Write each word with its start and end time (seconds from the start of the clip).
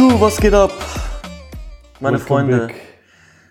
Du, 0.00 0.18
was 0.18 0.38
geht 0.40 0.54
ab? 0.54 0.70
Meine 2.00 2.16
Welcome 2.18 2.26
Freunde. 2.26 2.66
back. 2.68 2.74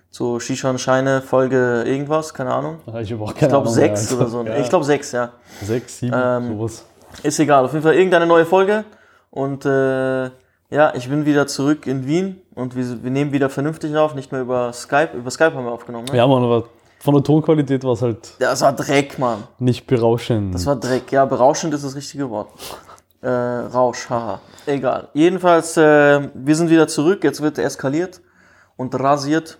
So 0.09 0.39
Shisha 0.39 0.71
und 0.71 0.79
Scheine, 0.81 1.21
Folge 1.21 1.83
irgendwas, 1.85 2.33
keine 2.33 2.51
Ahnung. 2.51 2.79
Ah, 2.91 3.01
Ich 3.01 3.11
habe 3.13 3.23
auch 3.23 3.29
Ich 3.33 3.37
keine 3.37 3.51
glaube 3.51 3.65
Ahnung. 3.67 3.75
sechs 3.75 4.09
Alter. 4.11 4.21
oder 4.21 4.29
so. 4.31 4.43
Ja. 4.43 4.57
Ich 4.57 4.67
glaube 4.67 4.83
sechs, 4.83 5.11
ja. 5.11 5.29
sechs, 5.61 5.99
sieben, 5.99 6.15
Ähm, 6.19 6.57
sowas. 6.57 6.85
Ist 7.21 7.39
egal. 7.39 7.65
Auf 7.65 7.73
jeden 7.73 7.83
Fall 7.83 7.93
irgendeine 7.93 8.25
neue 8.25 8.47
Folge. 8.47 8.83
Und 9.29 9.63
äh, 9.63 10.23
ja, 10.71 10.91
ich 10.95 11.07
bin 11.07 11.23
wieder 11.27 11.45
zurück 11.45 11.85
in 11.85 12.07
Wien 12.07 12.41
und 12.55 12.75
wir, 12.75 13.03
wir 13.03 13.11
nehmen 13.11 13.31
wieder 13.31 13.51
vernünftig 13.51 13.95
auf, 13.95 14.15
nicht 14.15 14.31
mehr 14.31 14.41
über 14.41 14.73
Skype. 14.73 15.11
Über 15.15 15.29
Skype 15.29 15.53
haben 15.53 15.65
wir 15.65 15.71
aufgenommen, 15.71 16.05
ne? 16.11 16.17
Ja, 16.17 16.25
Mann, 16.25 16.43
aber 16.43 16.63
von 16.97 17.13
der 17.13 17.23
Tonqualität 17.23 17.83
war 17.83 17.93
es 17.93 18.01
halt 18.01 18.33
Das 18.39 18.61
war 18.61 18.73
Dreck, 18.73 19.19
Mann. 19.19 19.43
nicht 19.59 19.85
berauschend. 19.85 20.55
Das 20.55 20.65
war 20.65 20.75
Dreck. 20.77 21.11
Ja, 21.11 21.25
berauschend 21.25 21.75
ist 21.75 21.83
das 21.85 21.95
richtige 21.95 22.27
Wort. 22.31 22.47
Äh, 23.21 23.27
Rausch, 23.29 24.09
haha. 24.09 24.39
Egal. 24.65 25.09
Jedenfalls, 25.13 25.75
äh, 25.77 26.29
wir 26.33 26.55
sind 26.55 26.69
wieder 26.69 26.87
zurück. 26.87 27.23
Jetzt 27.23 27.41
wird 27.41 27.57
eskaliert 27.57 28.21
und 28.77 28.97
rasiert 28.97 29.57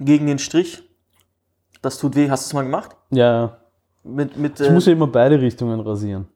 gegen 0.00 0.26
den 0.26 0.38
Strich. 0.38 0.82
Das 1.80 1.98
tut 1.98 2.16
weh. 2.16 2.28
Hast 2.30 2.44
du 2.44 2.48
es 2.48 2.54
mal 2.54 2.62
gemacht? 2.62 2.96
ja, 3.10 3.32
ja. 3.32 3.56
Mit, 4.04 4.36
mit, 4.36 4.58
Ich 4.58 4.66
äh, 4.68 4.72
muss 4.72 4.86
ja 4.86 4.92
immer 4.94 5.06
beide 5.06 5.40
Richtungen 5.40 5.78
rasieren. 5.78 6.26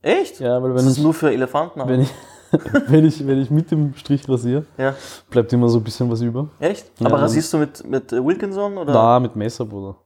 echt? 0.00 0.38
Ja, 0.38 0.62
weil 0.62 0.72
Das 0.74 0.82
wenn 0.82 0.90
ist 0.92 0.98
ich, 0.98 1.02
nur 1.02 1.12
für 1.12 1.32
Elefanten. 1.32 1.80
wenn 1.84 2.02
ich, 2.02 2.10
wenn 2.88 3.04
ich, 3.04 3.26
wenn 3.26 3.42
ich 3.42 3.50
mit 3.50 3.68
dem 3.72 3.94
Strich 3.96 4.28
rasiere, 4.28 4.64
Ja. 4.78 4.94
bleibt 5.28 5.52
immer 5.52 5.68
so 5.68 5.78
ein 5.78 5.82
bisschen 5.84 6.08
was 6.08 6.20
über. 6.20 6.48
Echt? 6.60 6.88
Ja, 7.00 7.06
Aber 7.06 7.20
rasierst 7.22 7.52
du 7.52 7.58
mit, 7.58 7.84
mit 7.84 8.12
äh, 8.12 8.24
Wilkinson 8.24 8.78
oder? 8.78 8.92
Da 8.92 9.18
mit 9.18 9.34
Messer, 9.34 9.64
Bruder. 9.64 9.96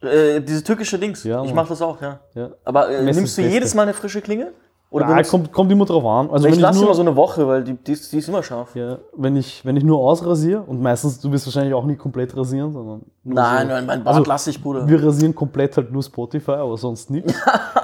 Äh, 0.00 0.40
diese 0.40 0.64
türkische 0.64 0.98
Dings. 0.98 1.22
Ja, 1.22 1.40
ich 1.42 1.48
Mann. 1.48 1.56
mach 1.56 1.68
das 1.68 1.80
auch, 1.82 2.00
ja. 2.02 2.18
Ja, 2.34 2.50
Aber 2.64 2.88
äh, 2.90 3.02
nimmst 3.04 3.20
ist 3.20 3.38
du 3.38 3.42
jedes 3.42 3.74
Mal 3.74 3.82
eine 3.82 3.94
frische 3.94 4.20
Klinge? 4.20 4.52
Oder 4.90 5.08
ja 5.08 5.22
kommt, 5.22 5.52
kommt 5.52 5.70
immer 5.70 5.84
drauf 5.84 6.04
an. 6.04 6.30
Also 6.30 6.46
ich 6.46 6.52
wenn 6.52 6.58
ich, 6.58 6.62
lasse 6.62 6.78
nur, 6.78 6.86
immer 6.86 6.94
so 6.94 7.02
eine 7.02 7.14
Woche, 7.14 7.46
weil 7.46 7.62
die, 7.62 7.74
die, 7.74 7.92
ist, 7.92 8.10
die 8.10 8.18
ist 8.18 8.28
immer 8.28 8.42
scharf. 8.42 8.74
ja, 8.74 8.98
wenn, 9.14 9.36
ich, 9.36 9.62
wenn 9.64 9.76
ich 9.76 9.84
nur 9.84 9.98
ausrasiere, 9.98 10.62
und 10.62 10.80
meistens, 10.80 11.20
du 11.20 11.30
wirst 11.30 11.46
wahrscheinlich 11.46 11.74
auch 11.74 11.84
nicht 11.84 11.98
komplett 11.98 12.34
rasieren, 12.34 12.72
sondern 12.72 13.02
Nein, 13.22 13.66
so, 13.66 13.74
nein, 13.74 13.86
mein 13.86 14.04
Bart 14.04 14.16
Also, 14.16 14.28
lasse 14.28 14.50
ich, 14.50 14.62
Bruder. 14.62 14.88
Wir 14.88 15.04
rasieren 15.04 15.34
komplett 15.34 15.76
halt 15.76 15.92
nur 15.92 16.02
Spotify, 16.02 16.52
aber 16.52 16.76
sonst 16.78 17.10
nichts. 17.10 17.34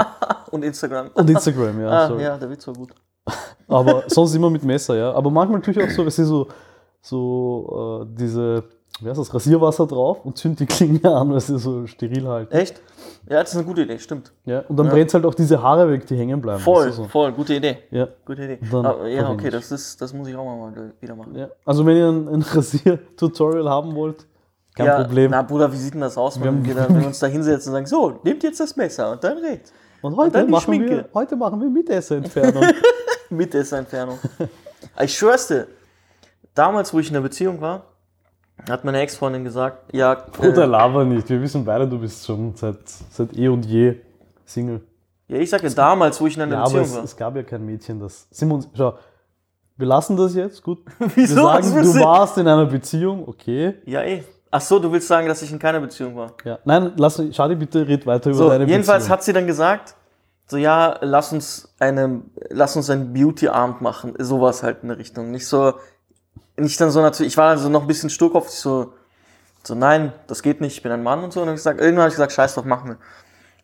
Und 0.51 0.65
Instagram. 0.65 1.11
Und 1.15 1.29
Instagram, 1.29 1.81
ja. 1.81 1.89
Ah, 1.91 2.09
sorry. 2.09 2.23
ja, 2.23 2.39
der 2.39 2.49
Witz 2.49 2.67
war 2.67 2.75
gut. 2.75 2.95
Aber 3.69 4.05
sonst 4.07 4.35
immer 4.35 4.49
mit 4.49 4.63
Messer, 4.63 4.97
ja. 4.97 5.13
Aber 5.13 5.31
manchmal 5.31 5.61
tue 5.61 5.75
ich 5.75 5.83
auch 5.83 5.91
so, 5.91 6.05
es 6.05 6.19
ist 6.19 6.29
so, 6.29 6.47
so 7.03 8.03
äh, 8.03 8.07
diese, 8.17 8.65
wie 9.01 9.09
heißt 9.09 9.19
das, 9.19 9.33
Rasierwasser 9.35 9.87
drauf 9.87 10.25
und 10.25 10.39
zünd 10.39 10.61
die 10.61 10.67
Klinge 10.67 11.05
an, 11.15 11.33
weil 11.33 11.41
sie 11.41 11.59
so 11.59 11.87
steril 11.87 12.27
halt. 12.29 12.53
Echt? 12.53 12.81
Ja, 13.29 13.41
das 13.41 13.51
ist 13.51 13.57
eine 13.57 13.65
gute 13.67 13.83
Idee, 13.83 13.99
stimmt. 13.99 14.33
Ja, 14.45 14.61
und 14.69 14.77
dann 14.77 14.87
Ja. 14.87 14.93
brennt 14.93 15.13
halt 15.15 15.25
auch 15.25 15.35
diese 15.35 15.61
Haare 15.63 15.91
weg, 15.91 16.07
die 16.07 16.17
hängen 16.17 16.41
bleiben. 16.41 16.61
Voll, 16.61 16.93
so. 16.93 17.05
voll, 17.05 17.33
gute 17.33 17.55
Idee. 17.55 17.79
Ja, 17.91 18.07
Gute 18.25 18.45
Idee. 18.45 18.59
Aber, 18.73 19.07
ja, 19.09 19.29
okay, 19.31 19.51
das, 19.51 19.73
ist, 19.73 20.01
das 20.01 20.13
muss 20.13 20.29
ich 20.29 20.37
auch 20.37 20.45
mal 20.45 20.93
wieder 21.01 21.17
machen. 21.17 21.35
ja. 21.35 21.49
Also 21.65 21.85
wenn 21.87 21.97
ihr 21.97 22.09
ein, 22.09 22.29
ein 22.29 22.43
Rasier-Tutorial 22.43 23.69
haben 23.69 23.95
wollt, 23.95 24.27
kein 24.77 24.87
ja, 24.87 25.03
Problem. 25.03 25.31
Na, 25.31 25.43
Bruder, 25.43 25.73
wie 25.73 25.77
sieht 25.77 25.95
denn 25.95 26.01
das 26.03 26.19
aus, 26.19 26.37
Wir 26.39 26.47
wenn 26.47 26.57
haben- 26.57 26.65
wir, 26.67 26.75
dann, 26.75 26.89
wenn 26.91 27.01
wir 27.01 27.07
uns 27.07 27.19
da 27.19 27.27
hinsetzen 27.27 27.71
und 27.71 27.75
sagen, 27.75 27.87
so, 27.87 28.19
nehmt 28.25 28.43
jetzt 28.43 28.61
das 28.61 28.77
Messer 28.77 29.11
und 29.13 29.23
dann 29.25 29.39
rechts. 29.39 29.73
und 30.03 30.17
heute, 30.17 30.45
die 30.45 30.51
machen 30.51 30.65
Schminke. 30.65 30.91
wir, 30.91 31.09
heute 31.15 31.37
machen 31.37 31.61
wir 31.61 31.69
Mitesserentfernung. 31.69 32.63
Mit 33.31 33.55
der 33.55 33.73
Entfernung. 33.73 34.19
ich 35.01 35.17
schwör's 35.17 35.49
dir, 35.49 35.67
damals, 36.55 36.93
wo 36.93 36.99
ich 36.99 37.09
in 37.11 37.17
einer 37.17 37.23
Beziehung 37.23 37.61
war, 37.61 37.85
hat 38.69 38.85
meine 38.85 39.01
Ex-Freundin 39.01 39.45
gesagt, 39.45 39.95
ja, 39.95 40.17
Oder 40.39 40.63
äh, 40.63 40.67
laber 40.67 41.05
nicht. 41.05 41.29
Wir 41.29 41.41
wissen 41.41 41.65
beide, 41.65 41.87
du 41.89 41.99
bist 41.99 42.25
schon 42.25 42.55
seit, 42.55 42.79
seit 43.11 43.37
eh 43.37 43.49
und 43.49 43.65
je 43.67 43.97
Single. 44.47 44.81
ja, 45.29 45.39
ich 45.39 45.51
sag 45.51 45.63
ja 45.63 45.71
damals, 45.71 46.21
wo 46.21 46.27
ich 46.27 46.37
in 46.37 46.43
einer 46.43 46.53
Ja, 46.57 46.59
aber 46.61 46.67
Beziehung 46.71 46.85
es, 46.87 46.97
war. 46.97 47.05
es 47.05 47.17
gab 47.17 47.37
ja 47.37 47.43
kein 47.43 47.65
Mädchen, 47.65 47.99
das. 48.01 48.27
Simon, 48.31 48.65
schau, 48.77 48.95
wir 49.77 49.87
lassen 49.87 50.17
das 50.17 50.35
jetzt, 50.35 50.63
gut. 50.63 50.79
Wieso? 51.15 51.37
Wir 51.37 51.43
sagen, 51.63 51.83
du 51.83 51.95
warst 52.01 52.39
in 52.39 52.47
einer 52.49 52.67
Beziehung, 52.67 53.27
okay. 53.29 53.75
Ja, 53.87 54.03
eh. 54.03 54.23
Ach 54.51 54.61
so, 54.61 54.79
du 54.79 54.93
willst 54.93 55.09
sagen, 55.09 55.27
dass 55.27 55.43
ich 55.43 55.51
in 55.51 55.59
keiner 55.59 55.81
Beziehung 55.81 56.15
war. 56.15 56.33
Ja. 56.45 56.61
Nein, 56.65 56.93
lass 56.97 57.19
mich, 57.19 57.35
Schadi, 57.35 57.57
bitte 57.57 57.87
red 57.89 58.07
weiter 58.07 58.31
über 58.31 58.39
So, 58.39 58.49
deine 58.51 58.67
jedenfalls 58.67 59.03
Beziehung. 59.05 59.13
hat 59.19 59.25
sie 59.25 59.33
dann 59.33 59.47
gesagt, 59.49 59.97
so 60.47 60.57
ja, 60.59 60.97
lass 61.01 61.33
uns 61.33 61.75
eine, 61.81 62.21
lass 62.51 62.77
uns 62.77 62.89
einen 62.89 63.13
Beauty-Abend 63.13 63.81
machen, 63.81 64.15
sowas 64.19 64.63
halt 64.63 64.83
in 64.83 64.91
der 64.91 64.99
Richtung. 64.99 65.33
Nicht 65.33 65.49
so, 65.49 65.73
nicht 66.57 66.81
dann 66.81 66.91
so 66.91 67.01
natürlich, 67.01 67.33
ich 67.33 67.37
war 67.37 67.51
also 67.51 67.69
noch 67.69 67.83
ein 67.83 67.87
bisschen 67.87 68.11
sturkopf, 68.11 68.49
ich 68.49 68.55
so, 68.55 68.93
so 69.63 69.75
nein, 69.75 70.13
das 70.27 70.43
geht 70.43 70.61
nicht, 70.61 70.77
ich 70.77 70.83
bin 70.83 70.93
ein 70.93 71.03
Mann 71.03 71.25
und 71.25 71.33
so. 71.33 71.41
Und 71.41 71.47
dann 71.47 71.57
gesagt, 71.57 71.81
irgendwann 71.81 72.03
habe 72.03 72.09
ich 72.09 72.15
gesagt, 72.15 72.33
scheiß 72.33 72.55
drauf, 72.55 72.65
machen 72.65 72.91
wir. 72.91 72.99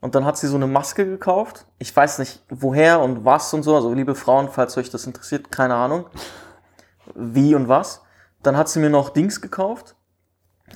Und 0.01 0.15
dann 0.15 0.25
hat 0.25 0.39
sie 0.39 0.47
so 0.47 0.57
eine 0.57 0.67
Maske 0.67 1.05
gekauft. 1.05 1.67
Ich 1.79 1.95
weiß 1.95 2.21
nicht 2.21 2.43
woher 2.49 3.01
und 3.01 3.25
was 3.25 3.53
und 3.53 3.63
so. 3.63 3.75
Also 3.75 3.93
liebe 3.93 4.15
Frauen, 4.15 4.49
falls 4.49 4.77
euch 4.79 4.89
das 4.89 5.07
interessiert, 5.07 5.53
keine 5.53 5.75
Ahnung. 5.75 6.07
Wie 7.15 7.55
und 7.55 7.69
was. 7.69 8.03
Dann 8.43 8.57
hat 8.57 8.71
sie 8.71 8.81
mir 8.81 8.89
noch 8.89 9.11
Dings 9.11 9.43
gekauft. 9.43 9.95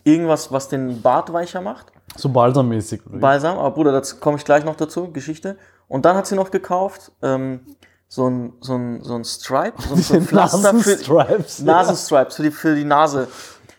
Irgendwas, 0.03 0.53
was 0.53 0.69
den 0.69 1.01
Bart 1.01 1.33
weicher 1.33 1.63
macht. 1.63 1.93
So 2.17 2.29
balsammäßig? 2.29 3.01
Balsam, 3.07 3.59
aber 3.59 3.71
Bruder, 3.71 3.93
dazu 3.93 4.17
komme 4.17 4.37
ich 4.37 4.45
gleich 4.45 4.65
noch 4.65 4.77
dazu, 4.77 5.11
Geschichte. 5.11 5.57
Und 5.89 6.05
dann 6.05 6.17
hat 6.17 6.27
sie 6.27 6.35
noch 6.35 6.51
gekauft, 6.51 7.13
ähm, 7.23 7.61
so 8.09 8.29
ein, 8.29 8.53
so 8.61 8.75
ein, 8.75 9.03
so 9.03 9.15
ein 9.15 9.25
Stripe, 9.25 9.81
so 9.83 9.95
ein, 9.95 10.03
so 10.03 10.15
ein 10.15 10.23
Pflaster 10.23 10.59
für 10.59 10.73
Nasenstripes. 10.75 11.63
Nasenstripes 11.63 12.37
für 12.37 12.43
die, 12.43 12.51
für 12.51 12.75
die 12.75 12.85
Nase. 12.85 13.29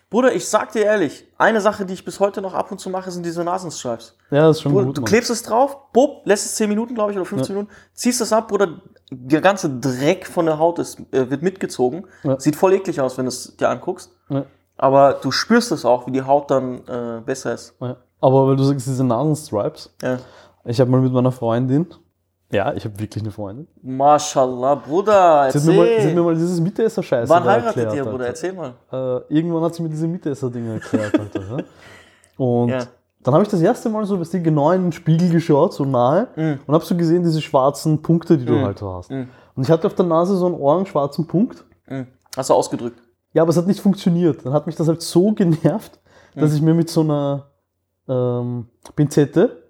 Bruder, 0.08 0.32
ich 0.34 0.48
sag 0.48 0.70
dir 0.72 0.84
ehrlich, 0.84 1.26
eine 1.36 1.60
Sache, 1.60 1.84
die 1.84 1.92
ich 1.94 2.04
bis 2.04 2.20
heute 2.20 2.40
noch 2.40 2.54
ab 2.54 2.70
und 2.70 2.78
zu 2.78 2.90
mache, 2.90 3.10
sind 3.10 3.26
diese 3.26 3.42
Nasenstripes. 3.42 4.16
Ja, 4.30 4.42
das 4.46 4.58
ist 4.58 4.62
schon 4.62 4.72
Bruder, 4.72 4.86
gut. 4.86 4.96
du 4.98 5.00
Mann. 5.00 5.08
klebst 5.08 5.30
es 5.30 5.42
drauf, 5.42 5.90
bupp, 5.92 6.24
lässt 6.26 6.46
es 6.46 6.54
10 6.56 6.68
Minuten, 6.68 6.94
glaube 6.94 7.10
ich, 7.12 7.18
oder 7.18 7.26
15 7.26 7.54
Minuten, 7.56 7.72
ziehst 7.92 8.20
es 8.20 8.32
ab, 8.32 8.48
Bruder, 8.48 8.80
der 9.10 9.40
ganze 9.40 9.68
Dreck 9.80 10.26
von 10.26 10.46
der 10.46 10.58
Haut 10.58 10.78
ist, 10.78 11.00
äh, 11.12 11.28
wird 11.30 11.42
mitgezogen. 11.42 12.06
Ja. 12.22 12.38
Sieht 12.38 12.54
voll 12.56 12.74
eklig 12.74 13.00
aus, 13.00 13.18
wenn 13.18 13.24
du 13.24 13.30
es 13.30 13.56
dir 13.56 13.68
anguckst. 13.68 14.10
Ja. 14.28 14.44
Aber 14.76 15.14
du 15.14 15.30
spürst 15.32 15.72
es 15.72 15.84
auch, 15.84 16.06
wie 16.06 16.12
die 16.12 16.22
Haut 16.22 16.50
dann 16.50 16.86
äh, 16.86 17.20
besser 17.24 17.54
ist. 17.54 17.74
Ja. 17.80 17.96
Aber 18.20 18.46
weil 18.46 18.56
du 18.56 18.62
sagst, 18.64 18.86
diese 18.86 19.04
Nasenstripes, 19.04 19.92
Ja. 20.02 20.18
ich 20.64 20.80
habe 20.80 20.90
mal 20.90 21.00
mit 21.00 21.12
meiner 21.12 21.32
Freundin, 21.32 21.86
ja, 22.52 22.72
ich 22.74 22.84
habe 22.84 22.98
wirklich 22.98 23.22
eine 23.22 23.32
Freundin, 23.32 23.66
Mashallah, 23.82 24.76
Bruder, 24.76 25.50
sie 25.50 25.58
hat, 25.58 25.66
mir 25.66 25.72
mal, 25.74 25.84
sie 25.86 25.90
hat 25.92 25.98
erzähl. 26.00 26.14
mir 26.14 26.22
mal 26.22 26.34
dieses 26.34 26.60
Mitesser-Scheiße 26.60 27.28
Wann 27.28 27.44
heiratet 27.44 27.66
erklärt, 27.76 27.94
ihr, 27.94 28.02
Bruder? 28.04 28.12
Alter. 28.12 28.26
Erzähl 28.26 28.52
mal. 28.52 28.74
äh, 28.92 29.34
irgendwann 29.34 29.62
hat 29.64 29.74
sie 29.74 29.82
mir 29.82 29.88
diese 29.88 30.06
Mitesser-Dinge 30.08 30.74
erklärt, 30.74 31.18
Alter. 31.18 31.64
Und 32.36 32.68
Ja. 32.68 32.78
dann 33.22 33.34
habe 33.34 33.42
ich 33.42 33.48
das 33.50 33.60
erste 33.60 33.88
Mal 33.88 34.04
so, 34.06 34.20
weißt 34.20 34.34
du, 34.34 34.42
genau 34.42 34.70
in 34.72 34.82
den 34.84 34.92
Spiegel 34.92 35.30
geschaut, 35.30 35.72
so 35.74 35.84
nahe, 35.84 36.28
Mhm. 36.36 36.60
und 36.66 36.74
habe 36.74 36.84
so 36.84 36.96
gesehen, 36.96 37.22
diese 37.24 37.40
schwarzen 37.42 38.00
Punkte, 38.02 38.38
die 38.38 38.44
du 38.44 38.60
halt 38.60 38.78
so 38.78 38.92
hast. 38.94 39.10
Mhm. 39.10 39.28
Und 39.54 39.62
ich 39.62 39.70
hatte 39.70 39.86
auf 39.86 39.94
der 39.94 40.04
Nase 40.06 40.36
so 40.36 40.46
einen 40.46 40.54
orange-schwarzen 40.54 41.26
Punkt. 41.26 41.64
Mhm. 41.88 42.06
Hast 42.36 42.50
du 42.50 42.54
ausgedrückt? 42.54 43.00
Ja, 43.32 43.42
aber 43.42 43.50
es 43.50 43.56
hat 43.56 43.66
nicht 43.66 43.80
funktioniert. 43.80 44.44
Dann 44.46 44.52
hat 44.52 44.66
mich 44.66 44.76
das 44.76 44.86
halt 44.88 45.02
so 45.02 45.32
genervt, 45.32 45.98
dass 46.34 46.50
Mhm. 46.50 46.56
ich 46.56 46.62
mir 46.62 46.74
mit 46.74 46.90
so 46.90 47.00
einer 47.00 47.46
ähm, 48.08 48.68
Pinzette 48.94 49.62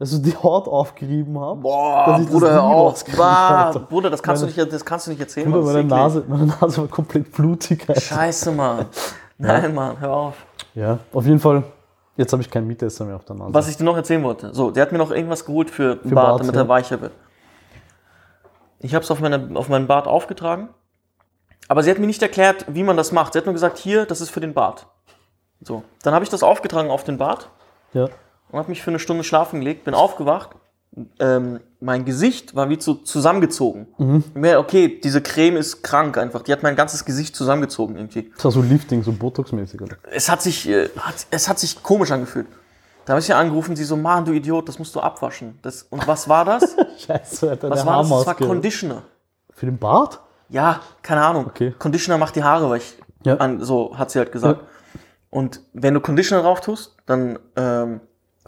Mhm. 0.00 0.02
also 0.02 0.18
die 0.18 0.36
Haut 0.36 0.66
aufgerieben 0.66 1.38
habe. 1.38 1.60
Boah, 1.60 2.04
Dass 2.06 2.20
ich 2.20 2.26
das 2.26 2.34
Bruder, 2.34 2.50
hör 2.52 2.62
nie 2.68 2.74
auf. 2.74 3.04
Bah. 3.16 3.72
Bruder, 3.88 4.10
das 4.10 4.22
kannst, 4.22 4.42
du 4.42 4.46
Meine- 4.46 4.56
nicht, 4.62 4.72
das 4.72 4.84
kannst 4.84 5.06
du 5.06 5.10
nicht 5.10 5.20
erzählen. 5.20 5.50
Mann, 5.50 5.64
meine 5.64 5.84
das. 5.84 5.98
Nase, 5.98 6.24
meine 6.26 6.46
Nase 6.46 6.78
war 6.82 6.88
komplett 6.88 7.30
blutig. 7.32 7.84
Alter. 7.88 8.00
Scheiße, 8.00 8.52
Mann. 8.52 8.86
Nein, 9.38 9.74
Mann, 9.74 10.00
hör 10.00 10.12
auf. 10.12 10.34
Ja, 10.74 10.98
auf 11.12 11.24
jeden 11.26 11.38
Fall. 11.40 11.62
Jetzt 12.16 12.32
habe 12.32 12.42
ich 12.42 12.50
keinen 12.50 12.66
Mitesser 12.66 13.04
mehr 13.04 13.16
auf 13.16 13.24
der 13.24 13.36
Nase. 13.36 13.54
Was 13.54 13.68
ich 13.68 13.76
dir 13.76 13.84
noch 13.84 13.96
erzählen 13.96 14.22
wollte. 14.22 14.52
So, 14.54 14.70
der 14.70 14.82
hat 14.82 14.92
mir 14.92 14.98
noch 14.98 15.10
irgendwas 15.10 15.44
geholt 15.44 15.70
für, 15.70 15.96
den 15.96 16.08
Für 16.10 16.14
Bart, 16.14 16.26
Bart, 16.28 16.40
damit 16.40 16.54
ja. 16.54 16.60
er 16.62 16.68
weicher 16.68 17.00
wird. 17.00 17.12
Ich 18.80 18.94
habe 18.94 19.04
es 19.04 19.10
auf, 19.10 19.20
meine, 19.20 19.50
auf 19.54 19.68
meinen 19.68 19.86
Bart 19.86 20.06
aufgetragen. 20.06 20.68
Aber 21.68 21.82
sie 21.82 21.90
hat 21.90 21.98
mir 21.98 22.06
nicht 22.06 22.22
erklärt, 22.22 22.66
wie 22.68 22.82
man 22.82 22.96
das 22.96 23.12
macht. 23.12 23.32
Sie 23.32 23.38
hat 23.38 23.46
nur 23.46 23.52
gesagt, 23.54 23.78
hier, 23.78 24.04
das 24.06 24.20
ist 24.20 24.30
für 24.30 24.40
den 24.40 24.54
Bart. 24.54 24.86
So, 25.62 25.82
dann 26.02 26.14
habe 26.14 26.24
ich 26.24 26.30
das 26.30 26.42
aufgetragen 26.42 26.90
auf 26.90 27.04
den 27.04 27.18
Bart 27.18 27.48
Ja. 27.92 28.08
Und 28.50 28.58
habe 28.58 28.68
mich 28.68 28.82
für 28.82 28.90
eine 28.90 28.98
Stunde 28.98 29.24
schlafen 29.24 29.60
gelegt, 29.60 29.84
bin 29.84 29.94
aufgewacht. 29.94 30.50
Ähm, 31.20 31.60
mein 31.78 32.04
Gesicht 32.04 32.56
war 32.56 32.68
wie 32.68 32.76
zu, 32.76 32.94
zusammengezogen. 32.94 33.86
Mehr, 34.34 34.58
okay, 34.58 35.00
diese 35.02 35.22
Creme 35.22 35.56
ist 35.56 35.82
krank 35.82 36.18
einfach. 36.18 36.42
Die 36.42 36.52
hat 36.52 36.64
mein 36.64 36.74
ganzes 36.74 37.04
Gesicht 37.04 37.36
zusammengezogen 37.36 37.96
irgendwie. 37.96 38.30
Das 38.34 38.44
war 38.44 38.50
so 38.50 38.60
Lifting, 38.60 39.02
so 39.04 39.12
Botox-mäßig. 39.12 39.80
Oder? 39.80 39.96
Es 40.10 40.28
hat 40.28 40.42
sich, 40.42 40.68
äh, 40.68 40.88
hat, 40.98 41.14
es 41.30 41.48
hat 41.48 41.60
sich 41.60 41.82
komisch 41.82 42.10
angefühlt. 42.10 42.48
Da 43.04 43.12
habe 43.12 43.20
ich 43.20 43.26
sie 43.26 43.32
angerufen, 43.34 43.76
sie 43.76 43.84
so, 43.84 43.96
Mann, 43.96 44.24
du 44.24 44.32
Idiot, 44.32 44.68
das 44.68 44.78
musst 44.78 44.94
du 44.94 45.00
abwaschen. 45.00 45.58
Das, 45.62 45.84
und 45.84 46.06
was 46.06 46.28
war 46.28 46.44
das? 46.44 46.76
Scheiße, 47.06 47.50
Alter, 47.50 47.70
Was 47.70 47.86
war 47.86 48.02
das? 48.02 48.08
Das 48.08 48.26
war. 48.26 48.34
Conditioner. 48.34 49.02
Für 49.50 49.66
den 49.66 49.78
Bart? 49.78 50.20
Ja, 50.48 50.80
keine 51.02 51.22
Ahnung. 51.22 51.46
Okay. 51.46 51.74
Conditioner 51.78 52.18
macht 52.18 52.34
die 52.36 52.42
Haare 52.42 52.68
weich. 52.68 52.94
Ja. 53.24 53.36
An, 53.36 53.62
so 53.62 53.96
hat 53.96 54.10
sie 54.10 54.18
halt 54.18 54.32
gesagt. 54.32 54.60
Und 55.30 55.60
wenn 55.72 55.94
du 55.94 56.00
Conditioner 56.00 56.42
drauf 56.42 56.60
tust, 56.60 56.96
dann, 57.06 57.38
ähm, 57.56 58.00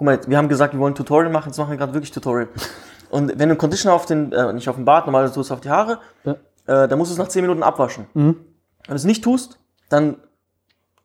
guck 0.03 0.07
mal, 0.07 0.21
wir 0.27 0.37
haben 0.37 0.49
gesagt, 0.49 0.75
wir 0.75 0.81
wollen 0.81 0.97
Tutorial 0.97 1.31
machen, 1.31 1.51
jetzt 1.51 1.59
machen 1.59 1.71
wir 1.71 1.77
gerade 1.77 1.95
wirklich 1.95 2.11
Tutorial. 2.11 2.49
Und 3.11 3.39
wenn 3.39 3.49
du 3.51 3.57
Conditioner 3.57 3.95
auf 3.95 4.05
den, 4.07 4.33
äh, 4.33 4.53
nicht 4.53 4.69
auf 4.69 4.75
den 4.77 4.85
Bart, 4.85 5.07
normalerweise 5.07 5.35
tust 5.35 5.51
du 5.51 5.55
es 5.55 5.57
auf 5.59 5.61
die 5.61 5.71
Haare, 5.71 5.99
Ja. 6.25 6.33
äh, 6.67 6.89
dann 6.89 6.99
musst 6.99 7.11
du 7.11 7.13
es 7.15 7.19
nach 7.19 7.29
10 7.29 7.43
Minuten 7.43 7.63
abwaschen. 7.63 8.07
Mhm. 8.15 8.35
Wenn 8.35 8.89
du 8.89 8.95
es 8.95 9.05
nicht 9.05 9.23
tust, 9.23 9.59
dann 9.91 10.17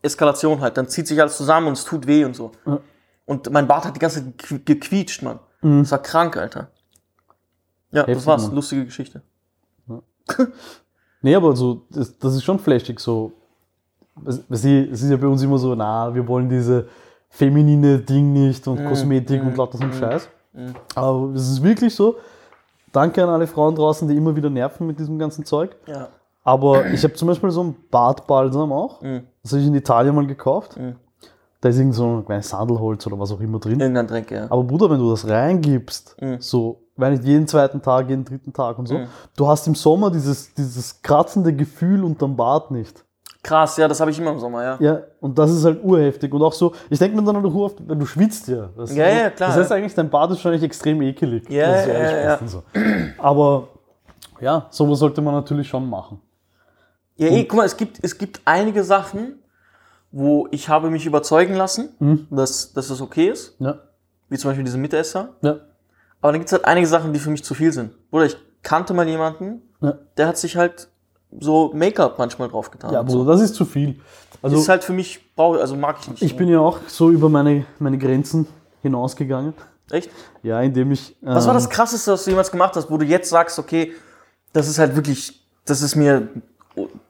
Eskalation 0.02 0.62
halt, 0.62 0.78
dann 0.78 0.88
zieht 0.88 1.06
sich 1.08 1.20
alles 1.22 1.38
zusammen 1.38 1.68
und 1.68 1.74
es 1.74 1.84
tut 1.84 2.08
weh 2.08 2.24
und 2.26 2.36
so. 2.36 2.54
Ja. 2.66 2.80
Und 3.26 3.52
mein 3.52 3.68
Bart 3.68 3.86
hat 3.86 3.96
die 3.96 4.00
ganze 4.00 4.24
Zeit 4.24 4.34
gequ- 4.42 4.64
gequietscht, 4.66 5.22
Mann. 5.22 5.40
Das 5.62 5.92
war 5.92 6.02
krank, 6.02 6.38
Alter. 6.38 6.70
Ja, 7.92 8.02
das 8.04 8.08
Heftig, 8.08 8.26
war's. 8.28 8.44
Mann. 8.48 8.56
Lustige 8.56 8.86
Geschichte. 8.86 9.22
Nee, 9.86 9.98
Nee, 11.22 11.36
aber 11.36 11.56
so, 11.56 11.86
das, 11.90 12.18
das 12.18 12.36
ist 12.36 12.44
schon 12.44 12.58
flashig 12.60 13.00
so. 13.00 13.34
Es 14.26 14.40
es 14.50 14.64
ist 14.64 15.10
ja 15.10 15.18
bei 15.18 15.28
uns 15.28 15.42
immer 15.44 15.58
so, 15.58 15.76
na, 15.76 16.14
wir 16.16 16.28
wollen 16.28 16.48
diese 16.50 16.88
feminine 17.30 18.00
Ding 18.00 18.34
nicht 18.34 18.68
und 18.68 18.84
Kosmetik 18.86 19.42
und 19.44 19.56
lauter 19.58 19.78
so 19.78 19.84
ein 19.84 19.94
Scheiß. 19.94 20.30
Aber 20.96 21.32
es 21.36 21.50
ist 21.50 21.64
wirklich 21.64 21.94
so. 21.96 22.16
Danke 22.92 23.24
an 23.24 23.30
alle 23.30 23.46
Frauen 23.48 23.76
draußen, 23.76 24.08
die 24.08 24.16
immer 24.16 24.36
wieder 24.36 24.50
nerven 24.50 24.88
mit 24.88 24.98
diesem 24.98 25.20
ganzen 25.20 25.46
Zeug. 25.46 25.76
Ja. 25.86 26.08
Aber 26.44 26.88
ich 26.88 27.04
habe 27.04 27.14
zum 27.14 27.28
Beispiel 27.28 27.52
so 27.52 27.62
einen 27.62 27.76
Bartbalsam 27.92 28.72
auch. 28.72 29.02
Mhm. 29.02 29.24
Das 29.44 29.52
habe 29.52 29.62
ich 29.62 29.68
in 29.68 29.76
Italien 29.76 30.16
mal 30.16 30.26
gekauft. 30.26 30.78
Mhm. 30.78 30.96
Da 31.60 31.70
ist 31.70 31.78
irgend 31.78 31.96
so 31.96 32.24
ein 32.28 32.42
Sandelholz 32.42 33.06
oder 33.06 33.20
was 33.20 33.32
auch 33.32 33.40
immer 33.42 33.60
drin. 33.60 33.80
Irgendein 33.80 34.08
Dreck, 34.08 34.32
ja. 34.32 34.46
Aber 34.50 34.64
Bruder, 34.64 34.90
wenn 34.90 35.00
du 35.00 35.10
das 35.10 35.28
reingibst, 35.28 36.16
Mhm. 36.22 36.38
so, 36.40 36.80
wenn 36.96 37.12
nicht 37.14 37.26
jeden 37.26 37.48
zweiten 37.48 37.82
Tag, 37.82 38.10
jeden 38.10 38.24
dritten 38.24 38.54
Tag 38.54 38.80
und 38.80 38.88
so, 38.88 38.96
Mhm. 39.00 39.08
du 39.36 39.48
hast 39.48 39.68
im 39.68 39.76
Sommer 39.76 40.10
dieses, 40.10 40.54
dieses 40.54 41.02
kratzende 41.02 41.54
Gefühl 41.54 42.04
unterm 42.04 42.36
Bart 42.36 42.72
nicht. 42.72 43.04
Krass, 43.44 43.78
ja, 43.78 43.88
das 43.88 44.00
habe 44.00 44.12
ich 44.12 44.20
immer 44.20 44.32
im 44.32 44.40
Sommer, 44.40 44.64
ja. 44.64 44.78
Ja, 44.80 45.02
und 45.22 45.38
das 45.38 45.52
ist 45.52 45.64
halt 45.64 45.82
urheftig. 45.84 46.34
Und 46.34 46.42
auch 46.42 46.54
so, 46.54 46.74
ich 46.90 47.00
denke 47.00 47.16
mir 47.16 47.24
dann 47.24 47.46
auch 47.46 47.56
oft, 47.56 47.78
wenn 47.88 48.00
du 48.00 48.06
schwitzt 48.06 48.48
ja. 48.48 48.70
Das, 48.76 48.94
Ja, 48.96 49.08
ja, 49.08 49.30
klar, 49.30 49.50
Das 49.50 49.58
heißt 49.60 49.70
ja. 49.72 49.78
eigentlich, 49.78 49.94
dein 49.94 50.10
Bart 50.10 50.32
ist 50.32 50.38
wahrscheinlich 50.38 50.64
extrem 50.64 51.02
ekelig. 51.02 51.50
Ja, 51.50 51.86
ja, 51.86 52.22
ja. 52.24 52.36
und 52.38 52.48
So. 52.50 52.64
Aber 53.18 53.70
ja, 54.42 54.68
sowas 54.70 55.00
sollte 55.00 55.22
man 55.22 55.34
natürlich 55.34 55.68
schon 55.68 55.88
machen. 55.90 56.20
Ja, 57.16 57.28
eh, 57.28 57.46
guck 57.46 57.58
mal, 57.58 57.66
es 57.66 57.78
gibt, 57.78 58.04
es 58.04 58.18
gibt 58.18 58.42
einige 58.46 58.84
Sachen, 58.84 59.40
wo 60.12 60.48
ich 60.52 60.70
habe 60.70 60.90
mich 60.90 61.06
überzeugen 61.06 61.56
lassen, 61.56 61.90
Mhm. 62.00 62.28
dass, 62.32 62.74
dass 62.74 62.88
das 62.90 63.02
okay 63.02 63.28
ist. 63.30 63.56
Ja. 63.60 63.80
Wie 64.30 64.38
zum 64.38 64.50
Beispiel 64.50 64.66
diese 64.66 64.78
Mitesser. 64.78 65.30
Ja. 65.42 65.58
Aber 66.22 66.32
dann 66.32 66.40
gibt 66.42 66.48
es 66.48 66.54
halt 66.54 66.66
einige 66.66 66.88
Sachen, 66.88 67.14
die 67.14 67.20
für 67.20 67.30
mich 67.30 67.44
zu 67.44 67.54
viel 67.54 67.72
sind. 67.72 67.92
Oder 68.12 68.26
ich 68.26 68.36
kannte 68.64 68.94
mal 68.94 69.08
jemanden, 69.08 69.62
Ja. 69.82 69.94
der 70.18 70.28
hat 70.28 70.38
sich 70.38 70.58
halt 70.58 70.90
so 71.40 71.72
Make-up 71.74 72.18
manchmal 72.18 72.50
draufgetan. 72.50 72.94
Ja, 72.94 73.02
und 73.02 73.10
so. 73.10 73.26
Das 73.26 73.42
ist 73.42 73.56
zu 73.56 73.66
viel. 73.66 74.00
Also, 74.42 74.58
ist 74.58 74.70
halt 74.70 74.84
für 74.84 74.94
mich, 74.94 75.20
also 75.36 75.76
mag 75.76 75.98
ich 76.02 76.08
nicht. 76.10 76.22
ich 76.22 76.36
bin 76.38 76.48
ja 76.48 76.60
auch 76.60 76.80
so 76.88 77.10
über 77.10 77.30
meine, 77.30 77.66
meine 77.80 77.98
Grenzen 77.98 78.48
hinausgegangen. 78.82 79.54
Echt? 79.92 80.10
Ja, 80.44 80.62
indem 80.62 80.92
ich. 80.92 81.16
Was 81.22 81.46
war 81.46 81.54
ähm, 81.54 81.60
das 81.60 81.70
krasseste, 81.70 82.12
was 82.12 82.24
du 82.24 82.32
jemals 82.32 82.52
gemacht 82.52 82.76
hast, 82.76 82.92
wo 82.92 82.98
du 82.98 83.06
jetzt 83.06 83.30
sagst, 83.30 83.58
okay, 83.58 83.94
das 84.54 84.68
ist 84.68 84.80
halt 84.80 84.96
wirklich, 84.96 85.42
das 85.66 85.82
ist 85.82 85.96
mir 85.96 86.28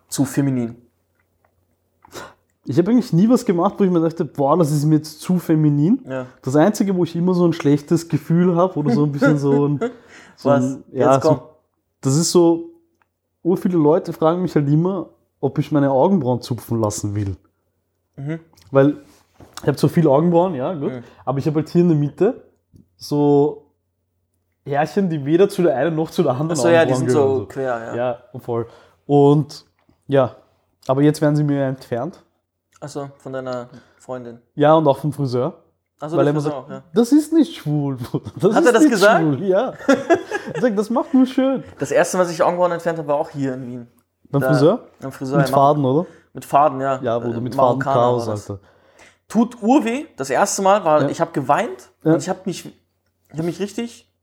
zu 0.07 0.25
feminin. 0.25 0.75
Ich 2.69 2.77
habe 2.77 2.91
eigentlich 2.91 3.13
nie 3.13 3.29
was 3.29 3.45
gemacht, 3.45 3.75
wo 3.77 3.85
ich 3.85 3.89
mir 3.89 4.01
dachte, 4.01 4.25
boah, 4.25 4.57
das 4.57 4.71
ist 4.71 4.83
mir 4.83 4.95
jetzt 4.95 5.21
zu 5.21 5.39
feminin. 5.39 6.03
Ja. 6.07 6.25
Das 6.41 6.55
Einzige, 6.57 6.95
wo 6.95 7.05
ich 7.05 7.15
immer 7.15 7.33
so 7.33 7.47
ein 7.47 7.53
schlechtes 7.53 8.09
Gefühl 8.09 8.55
habe 8.57 8.77
oder 8.77 8.93
so 8.93 9.05
ein 9.05 9.11
bisschen 9.11 9.37
so 9.37 9.67
ein. 9.67 9.79
So 10.39 10.49
Was? 10.49 10.63
ein 10.63 10.83
ja, 10.91 11.19
so, 11.19 11.49
das 11.99 12.15
ist 12.15 12.31
so, 12.31 12.69
ur 13.47 13.57
viele 13.57 13.77
Leute 13.77 14.13
fragen 14.13 14.41
mich 14.41 14.55
halt 14.55 14.67
immer, 14.67 15.09
ob 15.39 15.57
ich 15.57 15.71
meine 15.71 15.91
Augenbrauen 15.91 16.41
zupfen 16.41 16.81
lassen 16.81 17.15
will. 17.15 17.37
Mhm. 18.15 18.39
Weil 18.71 18.97
ich 19.61 19.67
habe 19.67 19.77
so 19.77 19.87
viel 19.87 20.07
Augenbrauen, 20.07 20.55
ja, 20.55 20.73
gut. 20.73 20.93
Mhm. 20.93 21.03
Aber 21.23 21.39
ich 21.39 21.47
habe 21.47 21.57
halt 21.57 21.69
hier 21.69 21.81
in 21.81 21.89
der 21.89 21.97
Mitte 21.97 22.43
so 22.97 23.71
Härchen, 24.65 25.09
die 25.09 25.23
weder 25.23 25.47
zu 25.47 25.61
der 25.61 25.75
einen 25.75 25.95
noch 25.95 26.11
zu 26.11 26.23
der 26.23 26.33
anderen 26.33 26.51
Achso, 26.51 26.67
ja, 26.67 26.85
die 26.85 26.93
sind 26.93 27.09
so 27.09 27.45
quer, 27.47 27.63
ja. 27.63 27.95
Ja, 27.95 28.39
voll. 28.39 28.67
Und 29.05 29.65
ja, 30.07 30.35
aber 30.87 31.01
jetzt 31.01 31.21
werden 31.21 31.35
sie 31.35 31.43
mir 31.43 31.63
entfernt. 31.65 32.23
Achso, 32.79 33.09
von 33.17 33.33
deiner 33.33 33.69
Freundin. 33.97 34.39
Ja, 34.55 34.73
und 34.73 34.87
auch 34.87 34.97
vom 34.97 35.13
Friseur. 35.13 35.63
Achso, 35.99 36.15
Weil 36.17 36.27
er 36.27 36.29
immer 36.31 36.41
sagt, 36.41 36.55
auch, 36.55 36.69
ja. 36.69 36.83
das 36.93 37.11
ist 37.11 37.33
nicht 37.33 37.55
schwul. 37.55 37.95
Bruder. 38.11 38.31
Das 38.39 38.55
Hat 38.55 38.65
er 38.65 38.71
das 38.73 38.87
gesagt? 38.87 39.21
Schwul. 39.21 39.43
Ja. 39.43 39.73
er 40.53 40.61
sagt, 40.61 40.77
das 40.77 40.89
macht 40.91 41.13
nur 41.13 41.25
schön. 41.25 41.63
Das 41.79 41.89
erste, 41.91 42.19
was 42.19 42.29
ich 42.29 42.43
Augenbrauen 42.43 42.71
entfernt 42.71 42.99
habe, 42.99 43.07
war 43.07 43.15
auch 43.15 43.29
hier 43.31 43.55
in 43.55 43.65
Wien. 43.67 43.87
Beim 44.29 44.41
Friseur? 44.43 44.87
Am 45.01 45.11
Friseur. 45.11 45.37
Mit 45.39 45.49
Faden, 45.49 45.83
oder? 45.85 46.05
Mit 46.33 46.45
Faden, 46.45 46.81
ja. 46.81 46.99
Ja, 47.01 47.17
Bruder, 47.17 47.37
Äh, 47.37 47.41
mit 47.41 47.55
Faden 47.55 47.79
Chaos. 47.79 48.27
Alter. 48.27 48.59
Tut 49.27 49.61
urweh. 49.63 50.05
Das 50.17 50.29
erste 50.29 50.61
Mal 50.61 50.83
war, 50.85 51.01
Ja. 51.03 51.09
ich 51.09 51.19
habe 51.19 51.31
geweint 51.31 51.89
Ja. 52.03 52.13
und 52.13 52.19
ich 52.19 52.29
habe 52.29 52.41
mich, 52.45 52.65
ich 52.65 53.33
habe 53.33 53.43
mich 53.43 53.59
richtig, 53.59 54.13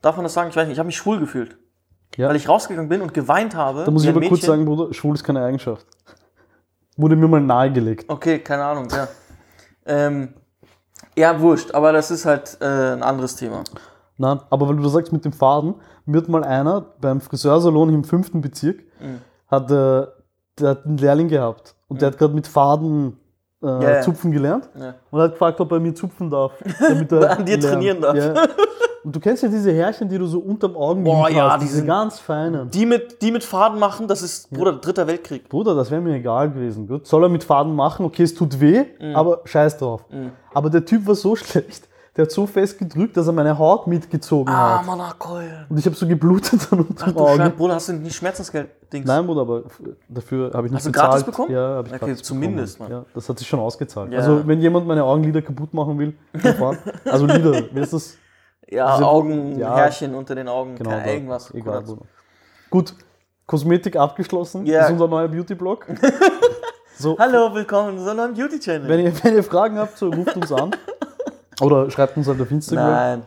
darf 0.00 0.16
man 0.16 0.24
das 0.24 0.34
sagen? 0.34 0.50
Ich 0.50 0.56
weiß 0.56 0.66
nicht, 0.66 0.74
ich 0.74 0.78
habe 0.78 0.86
mich 0.86 0.96
schwul 0.96 1.18
gefühlt. 1.18 1.56
Ja. 2.16 2.28
Weil 2.28 2.36
ich 2.36 2.48
rausgegangen 2.48 2.88
bin 2.88 3.02
und 3.02 3.12
geweint 3.12 3.56
habe. 3.56 3.82
Da 3.84 3.90
muss 3.90 4.04
ich 4.04 4.08
aber 4.10 4.20
kurz 4.20 4.42
sagen, 4.42 4.64
Bruder, 4.64 4.94
schwul 4.94 5.14
ist 5.16 5.24
keine 5.24 5.42
Eigenschaft. 5.42 5.84
Wurde 6.96 7.16
mir 7.16 7.26
mal 7.26 7.40
nahegelegt. 7.40 8.08
Okay, 8.08 8.38
keine 8.38 8.64
Ahnung, 8.64 8.88
ja. 8.90 9.08
ähm, 9.86 10.34
ja, 11.16 11.40
wurscht, 11.40 11.72
aber 11.74 11.92
das 11.92 12.10
ist 12.10 12.24
halt 12.26 12.56
äh, 12.60 12.64
ein 12.92 13.02
anderes 13.02 13.36
Thema. 13.36 13.62
Nein, 14.16 14.40
aber 14.50 14.68
weil 14.68 14.76
du 14.76 14.82
das 14.82 14.92
sagst 14.92 15.12
mit 15.12 15.24
dem 15.24 15.32
Faden, 15.32 15.74
mir 16.06 16.18
hat 16.18 16.28
mal 16.28 16.44
einer 16.44 16.80
beim 17.00 17.20
Friseursalon 17.20 17.88
im 17.92 18.04
fünften 18.04 18.40
Bezirk, 18.40 18.78
Mhm. 19.00 19.20
hat, 19.48 19.70
äh, 19.70 20.06
der 20.58 20.68
hat 20.70 20.86
einen 20.86 20.98
Lehrling 20.98 21.28
gehabt 21.28 21.74
und 21.88 22.00
der 22.00 22.08
hat 22.12 22.18
gerade 22.18 22.32
mit 22.34 22.46
Faden 22.46 23.18
äh, 23.62 23.66
Ja, 23.66 23.90
ja. 23.96 24.00
zupfen 24.02 24.30
gelernt 24.30 24.68
Ja. 24.78 24.94
und 25.10 25.20
hat 25.20 25.32
gefragt, 25.32 25.60
ob 25.60 25.72
er 25.72 25.80
mir 25.80 25.94
zupfen 25.94 26.30
darf. 26.30 26.52
Damit 26.80 27.10
er 27.12 27.30
An 27.38 27.44
dir 27.44 27.58
trainieren 27.60 28.00
darf. 28.00 28.16
Ja. 29.04 29.06
Und 29.06 29.14
du 29.16 29.20
kennst 29.20 29.42
ja 29.42 29.48
diese 29.48 29.72
Härchen, 29.72 30.08
die 30.08 30.18
du 30.18 30.26
so 30.26 30.38
unterm 30.38 30.76
Augenlid 30.76 31.12
Boah, 31.12 31.28
ja, 31.30 31.50
hast, 31.52 31.60
die 31.60 31.66
diese 31.66 31.76
sind- 31.78 31.86
ganz 31.86 32.18
feinen. 32.18 32.70
Die 32.70 32.86
mit, 32.86 33.20
die 33.22 33.30
mit 33.30 33.44
Faden 33.44 33.78
machen, 33.78 34.08
das 34.08 34.22
ist, 34.22 34.50
Bruder, 34.50 34.72
dritter 34.72 35.06
Weltkrieg. 35.06 35.48
Bruder, 35.48 35.74
das 35.74 35.90
wäre 35.90 36.00
mir 36.00 36.14
egal 36.16 36.50
gewesen. 36.50 36.88
Gut, 36.88 37.06
soll 37.06 37.22
er 37.24 37.28
mit 37.28 37.44
Faden 37.44 37.74
machen? 37.74 38.06
Okay, 38.06 38.22
es 38.22 38.34
tut 38.34 38.60
weh, 38.60 38.84
Mhm. 39.00 39.14
aber 39.14 39.40
scheiß 39.44 39.76
drauf. 39.78 40.04
Aber 40.54 40.70
der 40.70 40.84
Typ 40.84 41.06
war 41.06 41.14
so 41.14 41.36
schlecht, 41.36 41.88
der 42.16 42.26
hat 42.26 42.30
so 42.30 42.46
fest 42.46 42.78
gedrückt, 42.78 43.16
dass 43.16 43.26
er 43.26 43.32
meine 43.32 43.58
Haut 43.58 43.88
mitgezogen 43.88 44.48
Ah, 44.54 44.78
hat. 44.78 44.86
Monacoil. 44.86 45.66
Und 45.68 45.76
ich 45.78 45.84
habe 45.84 45.96
so 45.96 46.06
geblutet 46.06 46.60
dann 46.70 46.78
unter 46.80 47.06
dem 47.06 47.14
Du 47.14 47.20
Scheiße, 47.26 47.42
Auge. 47.42 47.50
Bruder, 47.50 47.74
hast 47.74 47.88
du 47.88 47.92
nicht 47.94 48.14
Schmerzensgeld-Dings? 48.14 49.04
Nein, 49.06 49.26
Bruder, 49.26 49.40
aber 49.40 49.64
dafür 50.08 50.52
habe 50.54 50.68
ich 50.68 50.72
nicht 50.72 50.78
Hast 50.78 50.86
du 50.86 50.92
bezahlt. 50.92 51.10
gratis 51.10 51.24
bekommen? 51.24 51.50
Ja, 51.52 51.60
habe 51.60 51.88
ich 51.88 51.94
Okay, 51.94 52.04
gratis 52.06 52.22
zumindest, 52.22 52.78
bekommen. 52.78 52.94
Mann. 52.98 53.04
Ja, 53.04 53.10
das 53.14 53.28
hat 53.28 53.38
sich 53.40 53.48
schon 53.48 53.58
ausgezahlt. 53.58 54.12
Ja. 54.12 54.18
Also, 54.20 54.46
wenn 54.46 54.60
jemand 54.60 54.86
meine 54.86 55.02
Augenlider 55.02 55.42
kaputt 55.42 55.74
machen 55.74 55.98
will, 55.98 56.14
also 57.04 57.26
Lider, 57.26 57.62
wie 57.72 57.80
ist 57.80 57.92
das? 57.92 58.16
Ja, 58.70 58.92
Diese- 58.96 59.06
Augenhärchen 59.06 60.14
unter 60.14 60.34
den 60.34 60.48
Augen, 60.48 60.76
Genau, 60.76 60.90
da. 60.90 61.04
irgendwas. 61.06 61.52
Egal. 61.54 61.84
Gut, 62.70 62.94
Kosmetik 63.46 63.96
abgeschlossen. 63.96 64.64
Ja. 64.66 64.78
Das 64.80 64.86
ist 64.88 64.92
unser 64.94 65.08
neuer 65.08 65.28
Beauty-Blog. 65.28 65.86
so, 66.98 67.18
Hallo, 67.18 67.54
willkommen 67.54 67.90
in 67.90 67.98
unserem 67.98 68.16
neuen 68.16 68.34
Beauty-Channel. 68.34 68.88
Wenn 68.88 69.00
ihr, 69.00 69.12
wenn 69.24 69.34
ihr 69.34 69.44
Fragen 69.44 69.78
habt, 69.78 69.98
so 69.98 70.08
ruft 70.08 70.34
uns 70.36 70.50
an. 70.52 70.70
Oder 71.60 71.90
schreibt 71.90 72.16
uns 72.16 72.26
halt 72.26 72.40
auf 72.40 72.50
Instagram. 72.50 72.90
Nein, 72.90 73.22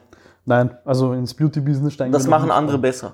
Nein, 0.46 0.78
also 0.86 1.14
ins 1.14 1.34
Beauty-Business 1.34 1.94
steigen 1.94 2.12
das 2.12 2.26
machen 2.28 2.50
andere 2.52 2.78
ein. 2.78 2.82
besser. 2.82 3.14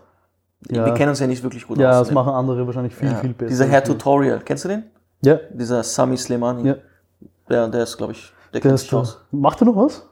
Ja. 0.70 0.86
Wir 0.86 0.94
kennen 0.94 1.10
uns 1.10 1.20
ja 1.20 1.28
nicht 1.28 1.44
wirklich 1.44 1.68
gut 1.68 1.78
Ja, 1.78 1.92
aus. 1.92 2.00
das 2.00 2.08
ne? 2.10 2.14
machen 2.16 2.34
andere 2.34 2.66
wahrscheinlich 2.66 2.96
viel, 2.96 3.10
Ja. 3.12 3.16
viel 3.16 3.34
besser. 3.34 3.50
Dieser 3.50 3.66
Herr 3.66 3.84
Tutorial, 3.84 4.40
kennst 4.46 4.64
du 4.64 4.70
den? 4.70 4.84
Ja, 5.22 5.40
Dieser 5.52 5.84
Sami 5.84 6.16
Slemani. 6.18 6.68
ja. 6.70 6.76
Der, 7.50 7.68
der 7.68 7.84
ist, 7.84 7.98
glaube 7.98 8.14
ich, 8.14 8.32
der, 8.54 8.62
Der 8.62 8.62
kennt 8.62 8.80
sich 8.80 8.94
aus. 8.94 9.20
Macht 9.32 9.62
er 9.62 9.66
noch 9.66 9.76
was? 9.76 10.08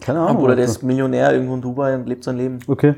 Keine 0.00 0.20
Ahnung. 0.20 0.38
Bruder, 0.38 0.56
der 0.56 0.64
ist 0.64 0.82
Millionär 0.82 1.32
irgendwo 1.32 1.54
in 1.54 1.60
Dubai 1.60 1.94
und 1.94 2.06
lebt 2.06 2.24
sein 2.24 2.36
Leben. 2.36 2.58
Okay. 2.66 2.94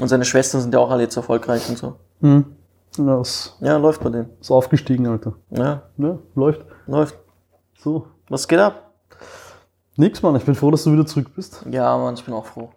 Und 0.00 0.08
seine 0.08 0.24
Schwestern 0.24 0.60
sind 0.60 0.72
ja 0.74 0.80
auch 0.80 0.90
alle 0.90 1.02
jetzt 1.02 1.16
erfolgreich 1.16 1.68
und 1.68 1.78
so. 1.78 1.94
Hm. 2.20 2.44
Ja, 2.98 3.22
Ja, 3.60 3.76
läuft 3.76 4.02
bei 4.02 4.10
denen. 4.10 4.30
ist 4.40 4.50
aufgestiegen, 4.50 5.06
Alter. 5.06 5.34
Ja, 5.50 5.82
Ja, 5.98 6.18
läuft. 6.34 6.64
läuft. 6.86 7.18
So. 7.78 8.06
Was 8.28 8.48
geht 8.48 8.58
ab? 8.58 8.92
Nix, 9.96 10.22
Mann. 10.22 10.36
Ich 10.36 10.44
bin 10.44 10.54
froh, 10.54 10.70
dass 10.70 10.84
du 10.84 10.92
wieder 10.92 11.06
zurück 11.06 11.28
bist. 11.34 11.64
Ja, 11.70 11.96
Mann, 11.96 12.14
ich 12.14 12.24
bin 12.24 12.34
auch 12.34 12.46
froh. 12.46 12.70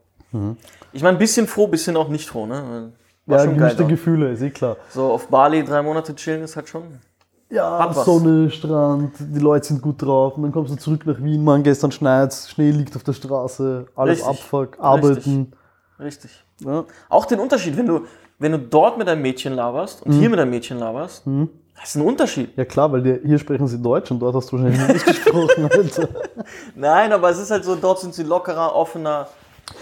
Ich 0.93 1.01
meine, 1.01 1.15
ein 1.15 1.19
bisschen 1.19 1.47
froh, 1.47 1.65
ein 1.65 1.71
bisschen 1.71 1.97
auch 1.97 2.07
nicht 2.09 2.29
froh, 2.29 2.45
ne? 2.45 2.91
War 3.25 3.45
ja, 3.45 3.51
gemischte. 3.51 3.85
Gefühle, 3.85 4.31
ist 4.31 4.41
eh 4.41 4.49
klar. 4.51 4.77
So 4.89 5.11
auf 5.11 5.27
Bali 5.27 5.63
drei 5.63 5.81
Monate 5.81 6.15
chillen 6.15 6.43
ist 6.43 6.55
halt 6.55 6.67
schon. 6.69 6.83
Ja. 7.49 7.91
Sonne, 7.93 8.51
Strand, 8.51 9.13
die 9.19 9.39
Leute 9.39 9.67
sind 9.67 9.81
gut 9.81 10.01
drauf. 10.01 10.37
Und 10.37 10.43
dann 10.43 10.51
kommst 10.51 10.71
du 10.71 10.77
zurück 10.77 11.05
nach 11.05 11.17
Wien, 11.21 11.43
Mann, 11.43 11.63
gestern 11.63 11.91
schneit 11.91 12.33
Schnee 12.33 12.71
liegt 12.71 12.95
auf 12.95 13.03
der 13.03 13.13
Straße, 13.13 13.87
alles 13.95 14.19
Richtig. 14.19 14.27
Abfuck, 14.27 14.77
arbeiten. 14.79 15.51
Richtig. 15.99 16.31
Ja. 16.59 16.85
Auch 17.09 17.25
den 17.25 17.39
Unterschied, 17.39 17.75
wenn 17.75 17.87
du, 17.87 18.01
wenn 18.37 18.51
du 18.51 18.59
dort 18.59 18.97
mit 18.97 19.07
einem 19.07 19.21
Mädchen 19.21 19.53
laberst 19.53 20.03
und 20.03 20.13
hier 20.13 20.29
mit 20.29 20.39
einem 20.39 20.51
Mädchen 20.51 20.77
laberst, 20.77 21.23
das 21.75 21.89
ist 21.89 21.95
ein 21.95 22.05
Unterschied. 22.05 22.55
ja 22.57 22.65
klar, 22.65 22.91
weil 22.91 23.01
die, 23.01 23.19
hier 23.25 23.39
sprechen 23.39 23.67
sie 23.67 23.81
Deutsch 23.81 24.11
und 24.11 24.19
dort 24.19 24.35
hast 24.35 24.51
du 24.51 24.57
wahrscheinlich 24.57 24.81
Englisch 24.81 25.05
gesprochen, 25.23 25.69
Alter. 25.71 26.09
Nein, 26.75 27.13
aber 27.13 27.29
es 27.29 27.39
ist 27.39 27.51
halt 27.51 27.63
so, 27.63 27.75
dort 27.75 27.99
sind 27.99 28.13
sie 28.13 28.23
lockerer, 28.23 28.75
offener, 28.75 29.27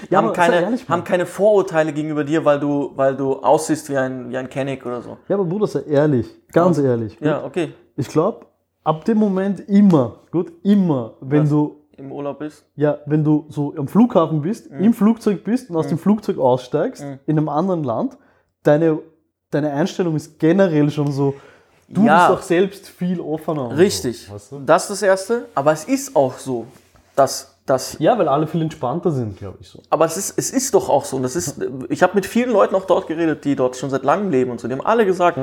Ja, 0.10 0.20
haben, 0.22 0.34
keine, 0.34 0.62
ehrlich, 0.62 0.88
haben 0.90 1.04
keine 1.04 1.26
Vorurteile 1.26 1.94
gegenüber 1.94 2.24
dir, 2.24 2.44
weil 2.46 2.60
du, 2.60 2.92
weil 2.96 3.16
du 3.16 3.34
aussiehst 3.42 3.90
wie 3.90 3.98
ein, 3.98 4.30
wie 4.30 4.38
ein 4.38 4.50
Kenneck 4.50 4.86
oder 4.86 5.02
so. 5.02 5.18
Ja, 5.28 5.36
aber 5.36 5.46
Bruder, 5.46 5.68
sei 5.68 5.82
ehrlich, 5.82 6.28
ganz 6.52 6.78
ehrlich. 6.78 7.18
Ja, 7.20 7.44
okay. 7.44 7.74
Ich 7.96 8.08
glaube, 8.08 8.46
ab 8.84 9.06
dem 9.06 9.18
Moment 9.18 9.62
immer, 9.70 10.20
gut, 10.32 10.52
immer, 10.64 11.14
wenn 11.22 11.44
Was? 11.44 11.50
du, 11.50 11.76
Im 11.98 12.12
Urlaub 12.12 12.40
bist. 12.40 12.64
ja, 12.76 13.00
wenn 13.08 13.24
du 13.24 13.46
so 13.50 13.74
am 13.78 13.88
Flughafen 13.88 14.42
bist, 14.42 14.70
Mhm. 14.72 14.84
im 14.84 14.94
Flugzeug 14.94 15.44
bist 15.44 15.70
und 15.70 15.76
aus 15.76 15.88
dem 15.88 15.98
Flugzeug 15.98 16.38
aussteigst, 16.38 17.04
in 17.26 17.38
einem 17.38 17.50
anderen 17.50 17.84
Land, 17.84 18.18
deine, 18.64 19.00
deine 19.50 19.72
Einstellung 19.72 20.16
ist 20.16 20.38
generell 20.40 20.90
schon 20.92 21.12
so, 21.12 21.34
du 21.90 22.06
Ja. 22.06 22.28
bist 22.28 22.40
doch 22.40 22.44
selbst 22.46 22.88
viel 22.90 23.20
offener. 23.20 23.76
Richtig. 23.78 24.26
So, 24.28 24.34
weißt 24.36 24.52
du? 24.52 24.60
Das 24.60 24.84
ist 24.84 24.90
das 24.90 25.02
Erste. 25.02 25.46
Aber 25.56 25.72
es 25.72 25.86
ist 25.86 26.16
auch 26.16 26.38
so, 26.38 26.66
dass, 27.16 27.57
dass 27.68 27.98
Ja, 28.00 28.18
weil 28.18 28.28
alle 28.28 28.48
viel 28.48 28.62
entspannter 28.64 29.12
sind, 29.12 29.38
glaube 29.38 29.58
ich 29.62 29.70
so. 29.70 29.80
Aber 29.92 30.06
es 30.06 30.18
ist, 30.18 30.34
es 30.38 30.50
ist 30.52 30.74
doch 30.74 30.90
auch 30.90 31.06
so. 31.06 31.18
Und 31.18 31.24
das 31.24 31.36
ist, 31.36 31.60
ich 31.90 32.02
habe 32.02 32.14
mit 32.16 32.26
vielen 32.26 32.50
Leuten 32.52 32.74
auch 32.74 32.86
dort 32.86 33.06
geredet, 33.08 33.46
die 33.46 33.56
dort 33.56 33.76
schon 33.76 33.90
seit 33.92 34.04
langem 34.04 34.32
leben 34.32 34.50
und 34.52 34.60
so. 34.60 34.68
Die 34.68 34.74
haben 34.74 34.86
alle 34.86 35.06
gesagt, 35.06 35.38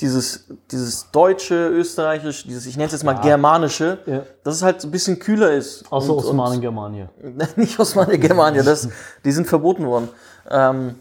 dieses, 0.00 0.46
dieses 0.70 1.10
deutsche, 1.10 1.54
österreichische, 1.68 2.46
dieses, 2.46 2.66
ich 2.66 2.76
nenne 2.76 2.86
es 2.86 2.92
jetzt 2.92 3.04
mal 3.04 3.14
germanische, 3.14 3.98
Ja. 4.04 4.22
dass 4.44 4.56
es 4.56 4.62
halt 4.62 4.80
so 4.82 4.88
ein 4.88 4.90
bisschen 4.90 5.18
kühler 5.18 5.52
ist. 5.52 5.84
Außer 5.90 6.10
Und- 6.12 6.18
und- 6.18 6.24
Osmanen 6.26 6.60
Germania. 6.60 7.08
nicht 7.56 7.78
Osmanen 7.80 8.20
Germania, 8.20 8.62
das, 8.62 8.88
die 9.24 9.32
sind 9.32 9.46
verboten 9.46 9.86
worden. 9.86 10.08
Ähm, 10.50 10.96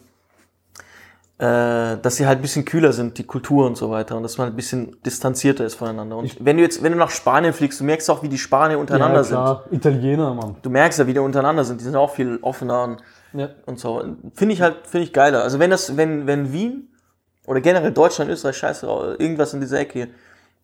äh, 1.38 1.98
dass 2.02 2.16
sie 2.16 2.26
halt 2.28 2.40
ein 2.40 2.42
bisschen 2.42 2.64
kühler 2.64 2.94
sind, 2.94 3.18
die 3.18 3.26
Kultur 3.26 3.66
und 3.66 3.76
so 3.76 3.90
weiter, 3.92 4.16
und 4.16 4.24
dass 4.24 4.38
man 4.38 4.46
halt 4.46 4.54
ein 4.54 4.56
bisschen 4.56 4.96
distanzierter 5.06 5.66
ist 5.66 5.76
voneinander. 5.76 6.16
Und 6.18 6.38
wenn 6.44 6.56
du 6.56 6.64
jetzt, 6.64 6.82
wenn 6.82 6.94
du 6.94 6.98
nach 6.98 7.10
Spanien 7.10 7.52
fliegst, 7.54 7.80
du 7.82 7.84
merkst 7.84 8.10
auch, 8.10 8.24
wie 8.24 8.30
die 8.30 8.38
Spanier 8.38 8.80
untereinander 8.80 9.18
ja, 9.18 9.24
sind. 9.24 9.36
klar. 9.36 9.64
Italiener, 9.72 10.34
Mann. 10.34 10.56
Du 10.62 10.70
merkst 10.70 10.98
ja, 11.00 11.08
wie 11.08 11.14
die 11.14 11.20
untereinander 11.20 11.66
sind. 11.66 11.82
Die 11.82 11.86
sind 11.86 11.96
auch 11.98 12.12
viel 12.12 12.40
offener 12.42 12.84
und, 12.84 12.98
Ja. 13.34 13.50
und 13.66 13.80
so. 13.80 14.02
Finde 14.34 14.54
ich 14.54 14.62
halt, 14.62 14.88
finde 14.88 15.04
ich 15.06 15.12
geiler. 15.14 15.44
Also 15.44 15.60
wenn 15.60 15.70
das, 15.72 15.98
wenn, 15.98 16.26
wenn 16.26 16.54
Wien 16.54 16.88
oder 17.48 17.60
generell 17.60 17.92
Deutschland, 17.92 18.32
Österreich, 18.32 18.56
scheiße, 18.58 18.86
irgendwas 19.20 19.54
in 19.54 19.60
dieser 19.60 19.80
Ecke, 19.80 20.08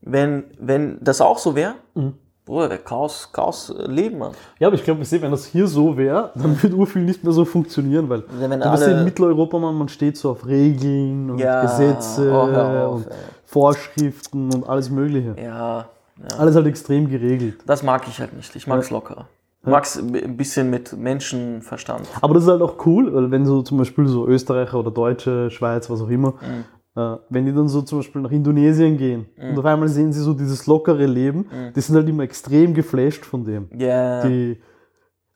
wenn, 0.01 0.45
wenn 0.57 0.97
das 1.01 1.19
auch 1.21 1.37
so 1.37 1.53
wäre, 1.55 1.75
Mhm. 1.95 2.13
Bruder, 2.51 2.67
der 2.67 2.79
Chaos, 2.79 3.29
Chaos 3.31 3.73
Leben, 3.87 4.17
Mann. 4.17 4.33
Ja, 4.59 4.67
aber 4.67 4.75
ich 4.75 4.83
glaube, 4.83 4.99
wenn 5.09 5.31
das 5.31 5.45
hier 5.45 5.67
so 5.67 5.95
wäre, 5.95 6.31
dann 6.35 6.61
würde 6.61 6.75
urviel 6.75 7.01
nicht 7.03 7.23
mehr 7.23 7.31
so 7.31 7.45
funktionieren, 7.45 8.09
weil 8.09 8.23
Wenn- 8.27 8.51
wenn 8.51 8.59
du 8.59 8.69
bist 8.71 8.83
ja 8.85 8.91
in 8.99 9.05
Mitteleuropa, 9.05 9.57
man, 9.57 9.73
man 9.75 9.87
steht 9.87 10.17
so 10.17 10.31
auf 10.31 10.45
Regeln 10.45 11.31
und 11.31 11.39
Ja, 11.39 11.61
Gesetze 11.61 12.29
oh, 12.29 12.35
auf, 12.41 12.95
und 12.95 13.07
ey. 13.07 13.13
Vorschriften 13.45 14.53
und 14.53 14.67
alles 14.67 14.89
Mögliche. 14.89 15.33
Ja, 15.41 15.85
ja. 16.29 16.37
Alles 16.37 16.55
halt 16.55 16.67
extrem 16.67 17.09
geregelt. 17.09 17.59
Das 17.65 17.83
mag 17.83 18.05
ich 18.09 18.19
halt 18.19 18.33
nicht. 18.33 18.53
Ich 18.53 18.67
mag's 18.67 18.89
locker. 18.89 19.27
Ich 19.63 19.69
mag's 19.69 19.97
ein 19.97 20.35
bisschen 20.35 20.69
mit 20.69 20.91
Menschenverstand. 20.91 22.05
Aber 22.19 22.33
das 22.33 22.43
ist 22.43 22.49
halt 22.49 22.61
auch 22.61 22.85
cool, 22.85 23.13
weil 23.13 23.31
wenn 23.31 23.45
so 23.45 23.61
zum 23.61 23.77
Beispiel 23.77 24.07
so 24.07 24.27
Österreicher 24.27 24.77
oder 24.77 24.91
Deutsche, 24.91 25.49
Schweiz, 25.51 25.89
was 25.89 26.01
auch 26.01 26.09
immer, 26.09 26.33
äh, 26.41 26.63
wenn 26.93 27.45
die 27.45 27.53
dann 27.53 27.67
so 27.69 27.81
zum 27.83 27.99
Beispiel 27.99 28.21
nach 28.21 28.31
Indonesien 28.31 28.97
gehen 28.97 29.25
und 29.37 29.57
auf 29.57 29.65
einmal 29.65 29.87
sehen 29.87 30.11
sie 30.11 30.19
so 30.21 30.33
dieses 30.33 30.67
lockere 30.67 31.05
Leben, 31.05 31.45
die 31.75 31.79
sind 31.81 31.95
halt 31.95 32.09
immer 32.09 32.23
extrem 32.23 32.73
geflasht 32.73 33.23
von 33.25 33.43
dem. 33.45 33.67
Ja. 33.77 34.25
Die, 34.27 34.57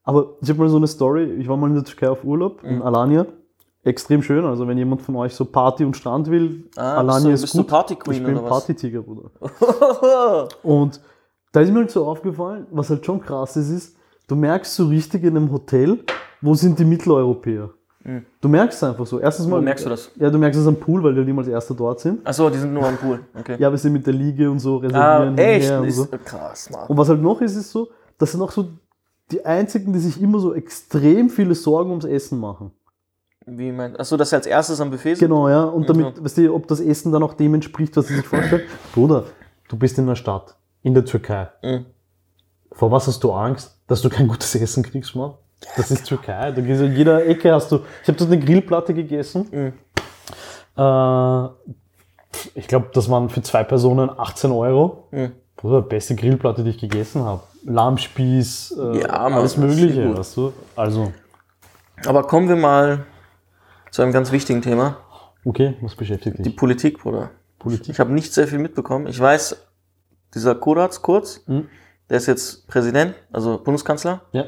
aber 0.03 0.35
ich 0.41 0.49
habe 0.49 0.59
mal 0.59 0.69
so 0.69 0.77
eine 0.77 0.87
Story, 0.87 1.23
ich 1.39 1.47
war 1.47 1.55
mal 1.57 1.67
in 1.69 1.75
der 1.75 1.83
Türkei 1.85 2.09
auf 2.09 2.23
Urlaub, 2.23 2.61
Mhm. 2.63 2.69
in 2.69 2.81
Alanya. 2.81 3.25
Extrem 3.83 4.23
schön, 4.23 4.43
also 4.45 4.67
wenn 4.67 4.77
jemand 4.79 5.03
von 5.03 5.15
euch 5.15 5.33
so 5.35 5.45
Party 5.45 5.85
und 5.85 5.95
Strand 5.95 6.29
will, 6.31 6.63
Ah, 6.75 6.95
Alanya 6.97 7.13
bist 7.13 7.25
du- 7.25 7.29
ist 7.31 7.41
bist 7.41 7.53
du 7.53 7.57
gut. 7.59 7.67
Party-Queen 7.67 8.17
ich 8.17 8.23
bin? 8.23 8.35
Partytiger, 8.43 9.01
Bruder. 9.03 9.29
Und 10.63 10.99
da 11.51 11.61
ist 11.61 11.71
mir 11.71 11.79
halt 11.79 11.91
so 11.91 12.05
aufgefallen, 12.05 12.65
was 12.71 12.89
halt 12.89 13.05
schon 13.05 13.21
krass 13.21 13.55
ist, 13.57 13.69
ist, 13.69 13.95
du 14.27 14.35
merkst 14.35 14.73
so 14.75 14.87
richtig 14.87 15.23
in 15.23 15.37
einem 15.37 15.51
Hotel, 15.51 15.99
wo 16.41 16.53
sind 16.55 16.77
die 16.79 16.85
Mitteleuropäer. 16.85 17.69
Du 18.39 18.47
merkst 18.47 18.77
es 18.77 18.83
einfach 18.83 19.05
so. 19.07 19.19
Erstens 19.19 19.47
mal. 19.47 19.57
Wo 19.57 19.63
merkst 19.63 19.85
du 19.85 19.89
das? 19.89 20.11
Ja, 20.15 20.29
du 20.29 20.37
merkst 20.37 20.59
es 20.59 20.67
am 20.67 20.75
Pool, 20.75 21.03
weil 21.03 21.15
die 21.15 21.25
halt 21.25 21.39
als 21.39 21.47
Erster 21.47 21.73
dort 21.73 21.99
sind. 21.99 22.25
Achso, 22.25 22.49
die 22.51 22.59
sind 22.59 22.71
nur 22.71 22.85
am 22.85 22.97
Pool. 22.97 23.21
Okay. 23.33 23.55
Ja, 23.57 23.71
wir 23.71 23.77
sind 23.79 23.93
mit 23.93 24.05
der 24.05 24.13
Liege 24.13 24.49
und 24.49 24.59
so 24.59 24.77
ah, 24.77 25.17
reservieren. 25.17 25.37
echt? 25.39 25.63
hinher 25.63 25.81
und 25.81 25.87
Ist 25.87 25.95
so. 25.95 26.07
krass, 26.23 26.69
Mann. 26.69 26.87
Und 26.87 26.97
was 26.97 27.09
halt 27.09 27.21
noch 27.21 27.41
ist, 27.41 27.55
ist 27.55 27.71
so, 27.71 27.89
das 28.19 28.31
sind 28.31 28.41
auch 28.43 28.51
so 28.51 28.69
die 29.31 29.43
einzigen, 29.43 29.91
die 29.91 29.99
sich 29.99 30.21
immer 30.21 30.37
so 30.39 30.53
extrem 30.53 31.31
viele 31.31 31.55
Sorgen 31.55 31.89
ums 31.89 32.05
Essen 32.05 32.39
machen. 32.39 32.71
Wie 33.47 33.71
meint 33.71 33.99
Achso, 33.99 34.17
dass 34.17 34.29
sie 34.29 34.35
als 34.35 34.45
erstes 34.45 34.79
am 34.79 34.91
Buffet 34.91 35.15
sind? 35.15 35.27
Genau, 35.27 35.49
ja. 35.49 35.63
Und 35.63 35.89
damit, 35.89 36.23
weißt 36.23 36.37
du, 36.37 36.53
ob 36.53 36.67
das 36.67 36.79
Essen 36.79 37.11
dann 37.11 37.23
auch 37.23 37.33
dem 37.33 37.55
entspricht, 37.55 37.97
was 37.97 38.07
sie 38.07 38.15
sich 38.17 38.27
vorstellen. 38.27 38.63
Bruder, 38.93 39.25
du 39.67 39.77
bist 39.77 39.97
in 39.97 40.05
einer 40.05 40.15
Stadt, 40.15 40.55
in 40.83 40.93
der 40.93 41.05
Türkei. 41.05 41.49
Mhm. 41.63 41.85
Vor 42.71 42.91
was 42.91 43.07
hast 43.07 43.23
du 43.23 43.31
Angst? 43.31 43.79
Dass 43.87 44.01
du 44.01 44.09
kein 44.09 44.27
gutes 44.27 44.53
Essen 44.55 44.83
kriegst, 44.83 45.15
Mann? 45.15 45.33
Das 45.77 45.91
ist 45.91 46.05
Türkei. 46.05 46.51
Da 46.51 46.61
gehst 46.61 46.81
du 46.81 46.85
in 46.85 46.95
jeder 46.95 47.25
Ecke 47.25 47.51
hast 47.53 47.71
du. 47.71 47.79
Ich 48.01 48.07
habe 48.07 48.17
dort 48.17 48.31
eine 48.31 48.39
Grillplatte 48.43 48.93
gegessen. 48.93 49.47
Mhm. 49.51 49.73
Äh, 50.77 51.49
ich 52.53 52.67
glaube, 52.67 52.87
das 52.93 53.09
waren 53.09 53.29
für 53.29 53.41
zwei 53.41 53.63
Personen 53.63 54.09
18 54.09 54.51
Euro. 54.51 55.07
Mhm. 55.11 55.31
Bruder, 55.55 55.81
beste 55.81 56.15
Grillplatte, 56.15 56.63
die 56.63 56.71
ich 56.71 56.77
gegessen 56.77 57.23
habe. 57.23 57.41
Lammspieß, 57.65 58.75
äh, 58.77 58.99
Ja, 59.01 59.07
alles 59.09 59.57
Mögliche, 59.57 60.15
weißt 60.17 60.37
du? 60.37 60.53
Also, 60.75 61.11
Aber 62.05 62.23
kommen 62.27 62.49
wir 62.49 62.57
mal 62.57 63.05
zu 63.91 64.01
einem 64.01 64.11
ganz 64.11 64.31
wichtigen 64.31 64.61
Thema. 64.61 64.97
okay, 65.45 65.75
was 65.81 65.95
beschäftigt 65.95 66.37
Die 66.39 66.43
dich? 66.43 66.57
Politik, 66.57 66.99
Bruder. 66.99 67.31
Politik. 67.57 67.89
Ich 67.89 67.99
habe 67.99 68.11
nicht 68.13 68.33
sehr 68.33 68.47
viel 68.47 68.59
mitbekommen. 68.59 69.07
Ich 69.07 69.19
weiß, 69.19 69.55
dieser 70.33 70.55
Kuratz, 70.55 71.01
Kurz, 71.01 71.41
Mhm. 71.47 71.69
der 72.09 72.17
ist 72.17 72.27
jetzt 72.27 72.67
Präsident, 72.67 73.15
also 73.31 73.57
Bundeskanzler. 73.63 74.21
Ja, 74.33 74.45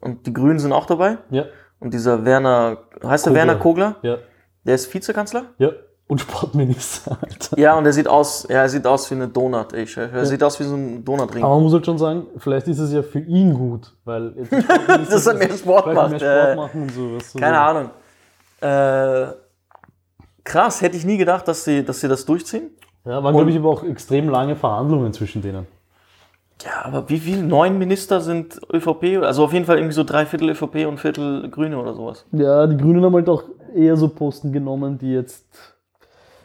Und 0.00 0.26
die 0.26 0.32
Grünen 0.32 0.58
sind 0.58 0.72
auch 0.72 0.86
dabei. 0.86 1.18
ja, 1.30 1.44
Und 1.80 1.92
dieser 1.94 2.24
Werner, 2.24 2.78
heißt 3.04 3.26
der 3.26 3.32
Kogler. 3.32 3.46
Werner 3.46 3.54
Kogler? 3.60 3.96
ja, 4.02 4.16
Der 4.64 4.74
ist 4.74 4.92
Vizekanzler? 4.92 5.46
ja. 5.58 5.70
Und 6.08 6.20
Sportminister, 6.20 7.18
Alter. 7.20 7.58
Ja, 7.58 7.76
und 7.76 7.84
er 7.84 7.92
sieht 7.92 8.06
aus, 8.06 8.46
ja, 8.48 8.58
er 8.62 8.68
sieht 8.68 8.86
aus 8.86 9.10
wie 9.10 9.16
eine 9.16 9.26
Donut. 9.26 9.72
ey. 9.72 9.82
Ich, 9.82 9.96
er 9.96 10.24
sieht 10.24 10.40
aus 10.40 10.60
wie 10.60 10.62
so 10.62 10.76
ein 10.76 11.04
Donutring. 11.04 11.42
Aber 11.42 11.54
man 11.56 11.64
muss 11.64 11.72
halt 11.72 11.84
schon 11.84 11.98
sagen, 11.98 12.28
vielleicht 12.38 12.68
ist 12.68 12.78
es 12.78 12.92
ja 12.92 13.02
für 13.02 13.18
ihn 13.18 13.52
gut, 13.52 13.92
weil 14.04 14.32
jetzt 14.36 14.52
Dass 15.12 15.26
er 15.26 15.34
mehr 15.34 15.50
Sport 15.50 15.92
macht, 15.92 16.10
Mehr 16.12 16.22
äh, 16.22 16.52
Sport 16.52 16.56
machen 16.58 16.82
und 16.82 16.92
so. 16.92 17.16
Weißt 17.16 17.34
du, 17.34 17.38
Keine 17.40 17.56
so. 17.56 17.60
Ahnung. 17.60 17.90
Äh, 19.32 19.34
krass, 20.44 20.80
hätte 20.80 20.96
ich 20.96 21.04
nie 21.04 21.16
gedacht, 21.16 21.48
dass 21.48 21.64
sie, 21.64 21.84
dass 21.84 21.98
sie 22.00 22.06
das 22.06 22.24
durchziehen. 22.24 22.70
Ja, 23.04 23.22
waren, 23.24 23.34
glaube 23.34 23.50
ich, 23.50 23.56
aber 23.56 23.70
auch 23.70 23.82
extrem 23.82 24.28
lange 24.28 24.54
Verhandlungen 24.54 25.12
zwischen 25.12 25.42
denen. 25.42 25.66
Ja, 26.64 26.84
aber 26.84 27.08
wie 27.08 27.18
viele? 27.18 27.42
Neun 27.42 27.78
Minister 27.78 28.20
sind 28.20 28.58
ÖVP? 28.72 29.22
Also 29.22 29.44
auf 29.44 29.52
jeden 29.52 29.66
Fall 29.66 29.76
irgendwie 29.76 29.94
so 29.94 30.04
drei 30.04 30.24
Viertel 30.24 30.50
ÖVP 30.50 30.86
und 30.86 30.98
Viertel 30.98 31.48
Grüne 31.50 31.78
oder 31.78 31.94
sowas. 31.94 32.24
Ja, 32.32 32.66
die 32.66 32.76
Grünen 32.76 33.04
haben 33.04 33.14
halt 33.14 33.28
auch 33.28 33.44
eher 33.74 33.96
so 33.96 34.08
Posten 34.08 34.52
genommen, 34.52 34.98
die 34.98 35.12
jetzt, 35.12 35.44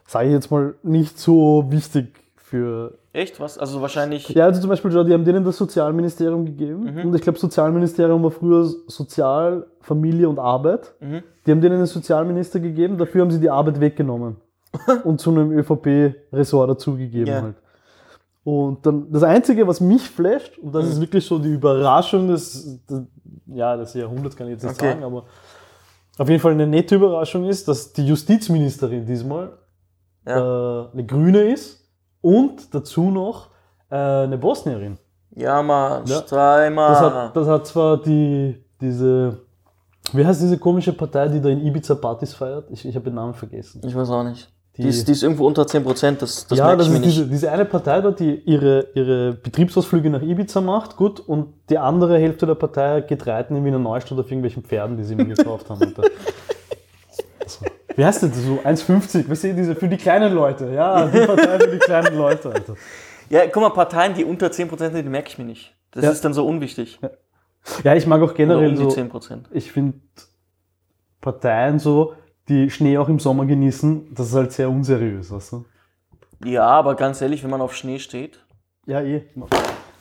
sage 0.06 0.28
ich 0.28 0.34
jetzt 0.34 0.52
mal, 0.52 0.76
nicht 0.84 1.18
so 1.18 1.66
wichtig 1.70 2.20
für. 2.36 2.98
Echt? 3.14 3.40
Was? 3.40 3.58
Also 3.58 3.82
wahrscheinlich. 3.82 4.28
Ja, 4.30 4.46
also 4.46 4.60
zum 4.60 4.70
Beispiel, 4.70 4.92
die 4.92 5.14
haben 5.14 5.26
denen 5.26 5.44
das 5.46 5.58
Sozialministerium 5.58 6.46
gegeben. 6.46 6.88
Und 7.06 7.16
ich 7.16 7.22
glaube, 7.22 7.40
Sozialministerium 7.40 8.22
war 8.24 8.32
früher 8.32 8.70
Sozial, 8.88 9.66
Familie 9.80 10.28
und 10.28 10.40
Arbeit. 10.40 10.94
Mhm. 11.00 11.24
Die 11.46 11.52
haben 11.52 11.62
denen 11.62 11.76
einen 11.78 11.86
Sozialminister 11.86 12.60
gegeben, 12.60 12.98
dafür 12.98 13.22
haben 13.22 13.32
sie 13.32 13.40
die 13.40 13.50
Arbeit 13.50 13.80
weggenommen. 13.80 14.36
und 15.04 15.20
zu 15.20 15.32
einem 15.32 15.52
ÖVP-Ressort 15.52 16.70
dazugegeben 16.70 17.28
Ja. 17.28 17.42
halt. 17.42 17.56
Und 18.44 18.84
dann 18.86 19.12
das 19.12 19.22
Einzige, 19.24 19.68
was 19.68 19.80
mich 19.80 20.02
flasht, 20.10 20.58
und 20.58 20.74
das 20.74 20.88
ist 20.88 21.00
wirklich 21.00 21.26
so 21.26 21.38
die 21.38 21.54
Überraschung 21.54 22.28
des, 22.28 22.84
des, 22.88 23.02
ja, 23.48 23.78
des 23.78 23.94
Jahrhunderts, 23.94 24.36
kann 24.36 24.48
ich 24.48 24.54
jetzt 24.54 24.64
nicht 24.64 24.76
Okay. 24.82 24.92
sagen, 24.94 25.04
aber 25.04 25.26
auf 26.18 26.28
jeden 26.28 26.42
Fall 26.42 26.54
eine 26.54 26.66
nette 26.68 26.96
Überraschung 26.96 27.46
ist, 27.46 27.68
dass 27.68 27.94
die 27.94 28.06
Justizministerin 28.08 29.06
diesmal 29.06 29.52
Ja. 30.26 30.86
äh, 30.88 30.92
eine 30.94 31.06
Grüne 31.06 31.52
ist 31.54 31.88
und 32.22 32.74
dazu 32.74 33.12
noch 33.12 33.50
äh, 33.92 33.96
eine 33.96 34.38
Bosnierin. 34.40 34.98
Ja, 35.36 35.62
Mann, 35.62 36.04
Ja. 36.08 36.18
Streimer. 36.22 36.88
Das 36.90 37.00
hat, 37.02 37.36
das 37.38 37.48
hat 37.48 37.68
zwar 37.68 38.02
die, 38.02 38.64
diese, 38.82 39.38
wie 40.14 40.26
heißt 40.26 40.42
diese 40.42 40.58
komische 40.58 40.94
Partei, 40.94 41.28
die 41.28 41.40
da 41.40 41.50
in 41.50 41.62
Ibiza 41.66 41.94
Partys 41.96 42.34
feiert? 42.34 42.70
Ich, 42.72 42.86
ich 42.86 42.96
habe 42.96 43.06
den 43.06 43.16
Namen 43.16 43.34
vergessen. 43.36 43.82
ich 43.86 43.96
weiß 43.96 44.10
auch 44.10 44.24
nicht. 44.24 44.52
Die, 44.78 44.84
Die- 44.84 44.88
ist, 44.88 45.08
die 45.08 45.12
ist 45.12 45.22
irgendwo 45.24 45.46
unter 45.48 45.64
10%, 45.64 46.20
das, 46.20 46.48
das 46.48 46.58
ja, 46.58 46.66
merke 46.66 46.78
das 46.78 46.88
ich 46.88 46.94
ist 46.94 47.00
mir 47.00 47.06
nicht. 47.06 47.18
diese, 47.18 47.28
diese 47.28 47.52
eine 47.52 47.66
Partei 47.66 48.00
da, 48.00 48.12
die 48.12 48.36
ihre, 48.46 48.88
ihre 48.94 49.34
Betriebsausflüge 49.34 50.10
nach 50.10 50.22
Ibiza 50.22 50.62
macht, 50.62 50.96
gut, 50.96 51.20
und 51.20 51.54
die 51.70 51.78
andere 51.78 52.18
Hälfte 52.18 52.46
der 52.46 52.56
Partei 52.56 53.02
geht 53.02 53.28
reiten 53.28 53.56
in 53.58 53.66
Wiener 53.66 53.80
Neustadt 53.80 54.18
auf 54.18 54.28
irgendwelchen 54.28 54.64
Pferden, 54.64 54.96
die 54.96 55.04
sie 55.04 55.16
mir 55.16 55.26
gekauft 55.26 55.70
haben. 55.70 55.82
Alter. 55.84 56.04
So. 57.46 57.66
Wie 57.98 58.06
heißt 58.06 58.24
das 58.24 58.34
so? 58.38 58.60
1,50, 58.64 59.30
weißt 59.30 59.44
du, 59.44 59.54
diese 59.56 59.76
für 59.76 59.90
die 59.90 59.98
kleinen 59.98 60.34
Leute, 60.34 60.72
ja, 60.74 61.06
die 61.08 61.26
Partei 61.26 61.60
für 61.60 61.68
die 61.72 61.80
kleinen 61.80 62.16
Leute, 62.18 62.50
Alter. 62.54 62.76
Ja, 63.30 63.42
guck 63.48 63.62
mal, 63.64 63.70
Parteien, 63.72 64.14
die 64.14 64.24
unter 64.24 64.48
10% 64.48 64.78
sind, 64.78 64.96
die 64.96 65.04
merke 65.10 65.28
ich 65.30 65.38
mir 65.38 65.44
nicht. 65.46 65.76
Das 65.92 66.06
Ja. 66.06 66.12
ist 66.12 66.24
dann 66.24 66.34
so 66.34 66.48
unwichtig. 66.48 67.00
Ja, 67.84 67.94
ich 67.94 68.08
mag 68.08 68.22
auch 68.22 68.34
generell 68.34 68.70
um 68.70 68.78
so, 68.78 68.88
10%. 68.88 69.44
ich 69.52 69.72
finde 69.72 70.00
Parteien 71.20 71.78
so, 71.80 72.14
die 72.50 72.70
Schnee 72.70 72.98
auch 72.98 73.10
im 73.10 73.20
Sommer 73.20 73.46
genießen, 73.46 74.14
das 74.14 74.28
ist 74.30 74.36
halt 74.36 74.52
sehr 74.52 74.70
unseriös, 74.70 75.32
weißt 75.32 75.52
du? 75.54 75.66
Ja, 76.44 76.66
aber 76.68 76.96
ganz 76.96 77.22
ehrlich, 77.22 77.44
wenn 77.44 77.50
man 77.52 77.62
auf 77.62 77.76
Schnee 77.76 78.00
steht. 78.00 78.40
Ja, 78.88 79.02
eh. 79.02 79.24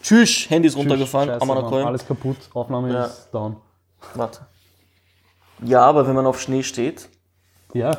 Tschüss, 0.02 0.48
Handy 0.48 0.68
ist 0.68 0.76
runtergefallen. 0.76 1.28
Scheiße, 1.28 1.46
Mann, 1.46 1.58
alles 1.86 2.06
kaputt, 2.06 2.36
Aufnahme 2.54 2.92
Ja. 2.92 3.04
ist 3.04 3.28
down. 3.32 3.56
Warte. 4.14 4.40
Ja, 5.62 5.82
aber 5.82 6.06
wenn 6.06 6.14
man 6.14 6.26
auf 6.26 6.40
Schnee 6.40 6.62
steht. 6.62 7.10
Ja. 7.74 7.90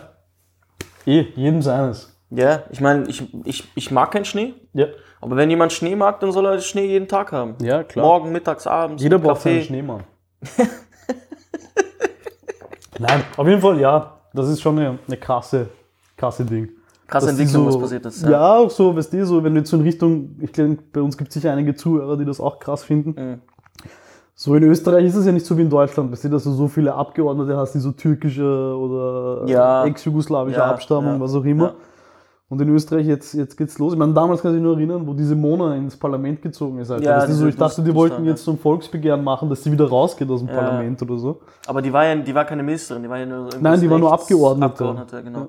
Eh, 1.05 1.27
jedem 1.36 1.62
seines. 1.62 2.17
Ja, 2.31 2.63
ich 2.71 2.81
meine, 2.81 3.07
ich, 3.07 3.31
ich, 3.45 3.67
ich 3.75 3.91
mag 3.91 4.12
keinen 4.12 4.25
Schnee. 4.25 4.53
Ja. 4.74 4.88
Aber 5.19 5.36
wenn 5.36 5.50
jemand 5.51 5.71
Schnee 5.74 5.95
mag, 5.95 6.19
dann 6.21 6.31
soll 6.31 6.45
er 6.48 6.60
Schnee 6.62 6.86
jeden 6.88 7.07
Tag 7.07 7.31
haben. 7.31 7.55
Ja, 7.62 7.83
klar. 7.83 8.05
Morgen, 8.05 8.31
mittags, 8.31 8.65
abends. 8.65 9.03
Jeder 9.03 9.19
braucht 9.19 9.41
seinen 9.41 9.57
Kaffee. 9.57 9.67
Schneemann. 9.67 10.03
Nein, 13.00 13.24
auf 13.38 13.48
jeden 13.48 13.62
Fall, 13.62 13.79
ja. 13.79 14.21
Das 14.33 14.47
ist 14.47 14.61
schon 14.61 14.79
eine, 14.79 15.00
eine 15.07 15.17
krasse, 15.17 15.67
krasse 16.17 16.45
Ding. 16.45 16.69
Krasse 17.07 17.27
Das 17.27 17.33
ist 17.35 17.39
Entwicklung, 17.41 17.71
so, 17.71 17.77
was 17.77 17.81
passiert 17.83 18.05
ist. 18.05 18.23
Ja, 18.23 18.55
auch 18.57 18.69
so, 18.69 18.95
weißt 18.95 19.11
du, 19.11 19.25
so, 19.25 19.43
wenn 19.43 19.53
du 19.53 19.59
jetzt 19.59 19.69
so 19.69 19.77
in 19.77 19.83
Richtung, 19.83 20.38
ich 20.39 20.53
glaube, 20.53 20.77
bei 20.93 21.01
uns 21.01 21.17
gibt 21.17 21.29
es 21.29 21.33
sicher 21.33 21.51
einige 21.51 21.75
Zuhörer, 21.75 22.15
die 22.17 22.23
das 22.25 22.39
auch 22.39 22.59
krass 22.59 22.83
finden. 22.83 23.09
Mhm. 23.21 23.41
So 24.33 24.55
in 24.55 24.63
Österreich 24.63 25.05
ist 25.05 25.15
es 25.15 25.25
ja 25.25 25.31
nicht 25.31 25.45
so 25.45 25.57
wie 25.57 25.61
in 25.61 25.69
Deutschland, 25.69 26.11
weißt 26.11 26.23
du, 26.23 26.29
dass 26.29 26.45
du 26.45 26.51
so 26.51 26.67
viele 26.67 26.93
Abgeordnete 26.93 27.55
hast, 27.57 27.73
die 27.73 27.79
so 27.79 27.91
türkische 27.91 28.43
oder 28.75 29.45
Ja. 29.47 29.85
ex-jugoslawische 29.85 30.57
Ja, 30.57 30.71
Abstammung, 30.71 31.15
ja, 31.15 31.19
was 31.19 31.35
auch 31.35 31.43
immer. 31.43 31.75
Und 32.51 32.60
in 32.60 32.67
Österreich, 32.67 33.08
jetzt, 33.08 33.34
jetzt 33.34 33.55
geht's 33.55 33.79
los. 33.79 33.93
Ich 33.93 33.98
meine, 34.00 34.12
damals 34.13 34.41
kann 34.41 34.51
ich 34.51 34.55
mich 34.55 34.63
nur 34.63 34.75
erinnern, 34.75 35.08
wo 35.08 35.13
diese 35.13 35.38
Mona 35.38 35.74
ins 35.77 35.96
Parlament 35.96 36.41
gezogen 36.41 36.79
ist. 36.79 36.91
Alter. 36.91 37.05
Ja, 37.05 37.17
Weißt 37.20 37.29
du, 37.29 37.34
so, 37.36 37.48
ich 37.48 37.55
dachte, 37.55 37.81
die 37.81 37.96
wollten 37.96 38.25
jetzt 38.25 38.43
so 38.43 38.51
ein 38.51 38.58
Volksbegehren 38.58 39.24
machen, 39.24 39.48
dass 39.50 39.63
sie 39.63 39.72
wieder 39.72 39.88
rausgeht 39.88 40.29
aus 40.29 40.41
dem 40.41 40.50
Ja. 40.50 40.55
Parlament 40.55 41.01
oder 41.01 41.17
so. 41.17 41.39
Aber 41.65 41.81
die 41.81 41.93
war 41.93 42.05
ja, 42.05 42.13
die 42.17 42.36
war 42.36 42.43
keine 42.43 42.62
Ministerin, 42.62 43.03
die 43.03 43.10
war 43.10 43.20
ja 43.20 43.25
nur 43.25 43.48
Nein, 43.58 43.79
die 43.79 43.89
war 43.89 43.98
nur 44.00 44.12
Abgeordnete. 44.12 44.65
Abgeordnete, 44.65 45.24
genau. 45.24 45.48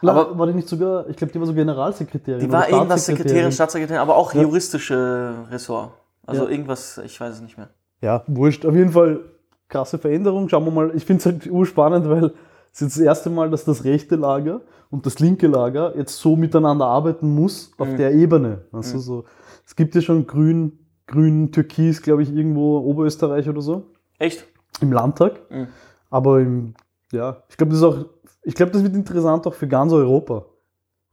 Ja. 0.00 0.10
Aber- 0.10 0.38
war 0.38 0.46
die 0.46 0.54
nicht 0.54 0.70
sogar, 0.70 1.06
ich 1.10 1.16
glaube, 1.16 1.34
die 1.34 1.38
war 1.38 1.46
so 1.46 1.52
Generalsekretärin. 1.52 2.40
Die 2.40 2.50
war 2.50 2.66
irgendwas 2.66 3.04
Sekretärin, 3.04 3.52
Staatssekretärin. 3.52 4.00
Aber 4.00 4.16
auch 4.16 4.32
juristische 4.32 5.34
Ressort. 5.50 5.90
Also 6.24 6.48
irgendwas, 6.48 6.98
ich 7.04 7.20
weiß 7.20 7.34
es 7.34 7.40
nicht 7.42 7.58
mehr. 7.58 7.68
Ja, 8.00 8.22
wurscht. 8.26 8.64
Auf 8.64 8.74
jeden 8.74 8.92
Fall 8.92 9.20
krasse 9.68 9.98
Veränderung. 9.98 10.48
Schauen 10.48 10.64
wir 10.64 10.70
mal. 10.70 10.92
Ich 10.94 11.04
finde 11.04 11.20
es 11.20 11.26
halt 11.26 11.50
urspannend, 11.50 12.08
weil 12.08 12.32
es 12.72 12.82
ist 12.82 12.96
das 12.96 13.04
erste 13.04 13.30
Mal, 13.30 13.50
dass 13.50 13.64
das 13.64 13.84
rechte 13.84 14.16
Lager 14.16 14.60
und 14.90 15.06
das 15.06 15.18
linke 15.18 15.46
Lager 15.46 15.96
jetzt 15.96 16.16
so 16.18 16.36
miteinander 16.36 16.86
arbeiten 16.86 17.34
muss 17.34 17.72
auf 17.78 17.88
Mhm. 17.88 17.96
der 17.96 18.12
Ebene. 18.14 18.64
Also 18.72 18.98
so, 18.98 19.24
es 19.66 19.74
gibt 19.76 19.94
ja 19.94 20.00
schon 20.00 20.26
grün, 20.26 20.78
grün, 21.06 21.52
türkis, 21.52 22.02
glaube 22.02 22.22
ich, 22.22 22.32
irgendwo 22.32 22.78
Oberösterreich 22.78 23.48
oder 23.48 23.60
so 23.60 23.86
Echt? 24.18 24.46
im 24.80 24.92
Landtag. 24.92 25.40
Mhm. 25.50 25.68
Aber 26.10 26.40
im, 26.40 26.74
ja, 27.12 27.42
ich 27.48 27.56
glaube, 27.56 27.70
das 27.72 27.80
ist 27.80 27.84
auch, 27.84 28.04
ich 28.42 28.54
glaube, 28.54 28.72
das 28.72 28.82
wird 28.82 28.94
interessant 28.94 29.46
auch 29.46 29.54
für 29.54 29.68
ganz 29.68 29.92
Europa. 29.92 30.46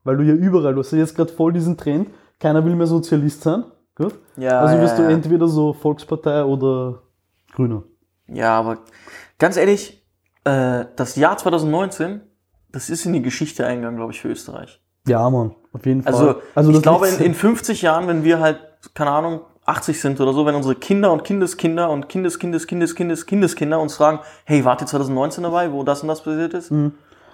Weil 0.04 0.18
du 0.18 0.24
ja 0.24 0.34
überall, 0.36 0.74
du 0.76 0.82
hast 0.82 0.92
ja 0.92 1.00
jetzt 1.00 1.16
gerade 1.16 1.32
voll 1.34 1.52
diesen 1.52 1.78
Trend, 1.78 2.10
keiner 2.40 2.64
will 2.64 2.76
mehr 2.76 2.88
Sozialist 2.88 3.42
sein. 3.42 3.64
Gut? 3.96 4.14
Ja, 4.38 4.60
also 4.60 4.76
ja, 4.76 4.82
wirst 4.82 5.00
du 5.00 5.04
ja. 5.04 5.10
entweder 5.10 5.48
so 5.48 5.74
Volkspartei 5.74 6.44
oder 6.44 7.02
Grüner. 7.54 7.84
Ja, 8.28 8.60
aber 8.60 8.80
ganz 9.40 9.58
ehrlich, 9.58 10.05
äh, 10.46 10.86
das 10.96 11.16
Jahr 11.16 11.38
2019, 11.38 12.22
das 12.72 12.90
ist 12.90 13.06
in 13.06 13.14
die 13.14 13.22
Geschichte 13.22 13.66
eingegangen, 13.66 13.98
glaube 13.98 14.14
ich, 14.14 14.22
für 14.22 14.30
Österreich. 14.30 14.82
Ja, 15.08 15.30
Mann, 15.30 15.56
auf 15.74 15.86
jeden 15.86 16.02
Fall. 16.02 16.14
Also, 16.56 16.70
ich 16.70 16.75
das 16.75 16.82
glaube, 16.82 17.08
in, 17.08 17.20
in 17.20 17.34
50 17.34 17.82
Jahren, 17.82 18.08
wenn 18.08 18.24
wir 18.24 18.40
halt, 18.40 18.60
keine 18.94 19.12
Ahnung, 19.12 19.42
80 19.66 20.00
sind 20.00 20.22
oder 20.22 20.34
so, 20.34 20.46
wenn 20.46 20.56
unsere 20.56 20.75
Kinder 20.75 21.12
und 21.12 21.24
Kindeskinder 21.24 21.90
und 21.90 22.08
Kindes, 22.08 22.40
Kindes, 22.40 22.68
Kindes, 22.68 22.96
Kindes, 22.96 23.25
Kindeskinder 23.25 23.80
uns 23.80 23.96
fragen, 23.96 24.20
hey, 24.46 24.64
wart 24.64 24.82
ihr 24.82 24.88
2019 24.88 25.44
dabei, 25.44 25.72
wo 25.72 25.84
das 25.84 26.02
und 26.02 26.08
das 26.08 26.22
passiert 26.22 26.54
ist? 26.54 26.72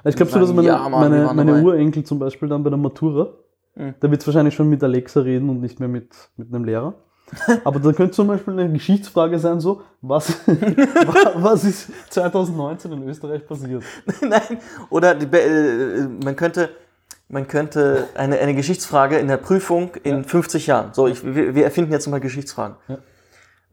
ich 0.05 0.15
glaube 0.15 0.31
so, 0.31 0.39
dass 0.39 0.53
meine, 0.53 0.67
ja, 0.67 0.89
Mann, 0.89 1.09
meine, 1.09 1.33
meine. 1.33 1.61
Urenkel 1.61 2.03
zum 2.03 2.19
Beispiel 2.19 2.49
dann 2.49 2.63
bei 2.63 2.69
der 2.69 2.79
Matura, 2.79 3.33
Mhm. 3.75 3.95
da 3.99 4.11
wird 4.11 4.21
es 4.21 4.27
wahrscheinlich 4.27 4.53
schon 4.53 4.69
mit 4.69 4.83
Alexa 4.83 5.21
reden 5.21 5.49
und 5.49 5.61
nicht 5.61 5.79
mehr 5.79 5.89
mit, 5.89 6.13
mit 6.35 6.53
einem 6.53 6.65
Lehrer. 6.65 6.93
Aber 7.63 7.79
da 7.79 7.91
könnte 7.93 8.11
zum 8.11 8.27
Beispiel 8.27 8.53
eine 8.59 8.71
Geschichtsfrage 8.73 9.39
sein, 9.39 9.59
so, 9.59 9.81
was, 10.01 10.29
wa- 10.47 11.31
was 11.35 11.63
ist 11.63 11.89
2019 12.09 12.91
in 12.91 13.07
Österreich 13.07 13.45
passiert? 13.47 13.83
Nein, 14.21 14.57
oder 14.89 15.15
Be- 15.15 15.39
äh, 15.41 16.07
man 16.23 16.35
könnte, 16.35 16.69
man 17.29 17.47
könnte 17.47 18.07
eine, 18.15 18.37
eine 18.39 18.53
Geschichtsfrage 18.55 19.17
in 19.17 19.27
der 19.27 19.37
Prüfung 19.37 19.91
in 20.03 20.17
Ja. 20.17 20.23
50 20.23 20.67
Jahren. 20.67 20.93
So, 20.93 21.07
ich, 21.07 21.23
wir, 21.23 21.55
wir 21.55 21.63
erfinden 21.63 21.91
jetzt 21.93 22.07
mal 22.07 22.19
Geschichtsfragen. 22.19 22.75
Ja. 22.87 22.97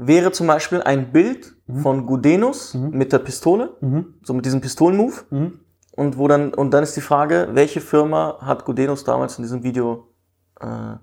Wäre 0.00 0.30
zum 0.30 0.46
Beispiel 0.46 0.80
ein 0.82 1.10
Bild 1.10 1.54
von 1.82 2.06
Gudenus 2.06 2.74
mit 2.74 3.12
der 3.12 3.18
Pistole, 3.18 3.70
Mhm. 3.80 4.14
so 4.22 4.32
mit 4.34 4.44
diesem 4.46 4.60
Pistolenmove, 4.60 5.24
Mhm. 5.30 5.58
und 5.96 6.16
wo 6.16 6.28
dann, 6.28 6.54
und 6.54 6.70
dann 6.70 6.84
ist 6.84 6.96
die 6.96 7.00
Frage, 7.00 7.48
welche 7.52 7.80
Firma 7.80 8.38
hat 8.40 8.64
Gudenus 8.64 9.02
damals 9.02 9.36
in 9.38 9.42
diesem 9.42 9.64
Video 9.64 10.06
äh, 10.60 10.94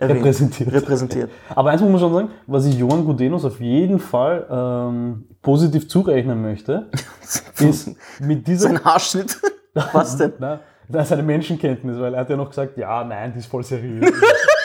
erwähnt? 0.00 0.20
Repräsentiert. 0.20 0.72
repräsentiert. 0.72 1.30
Aber 1.54 1.70
eins 1.70 1.80
muss 1.80 1.90
man 1.90 2.00
schon 2.00 2.12
sagen, 2.12 2.30
was 2.46 2.66
ich 2.66 2.76
Johann 2.76 3.04
Gudenus 3.04 3.44
auf 3.44 3.60
jeden 3.60 3.98
Fall 3.98 4.46
ähm, 4.50 5.26
positiv 5.42 5.88
zurechnen 5.88 6.40
möchte, 6.42 6.86
ist 7.58 7.90
mit 8.20 8.46
dieser 8.46 8.68
Sein 8.68 8.84
Haarschnitt. 8.84 9.36
Was 9.92 10.16
denn? 10.16 10.32
Nein, 10.40 10.58
das 10.88 11.06
ist 11.06 11.12
eine 11.12 11.22
Menschenkenntnis, 11.22 11.96
weil 12.00 12.14
er 12.14 12.20
hat 12.20 12.30
ja 12.30 12.36
noch 12.36 12.48
gesagt, 12.48 12.76
ja, 12.76 13.04
nein, 13.04 13.32
die 13.32 13.38
ist 13.38 13.46
voll 13.46 13.62
seriös. 13.62 14.10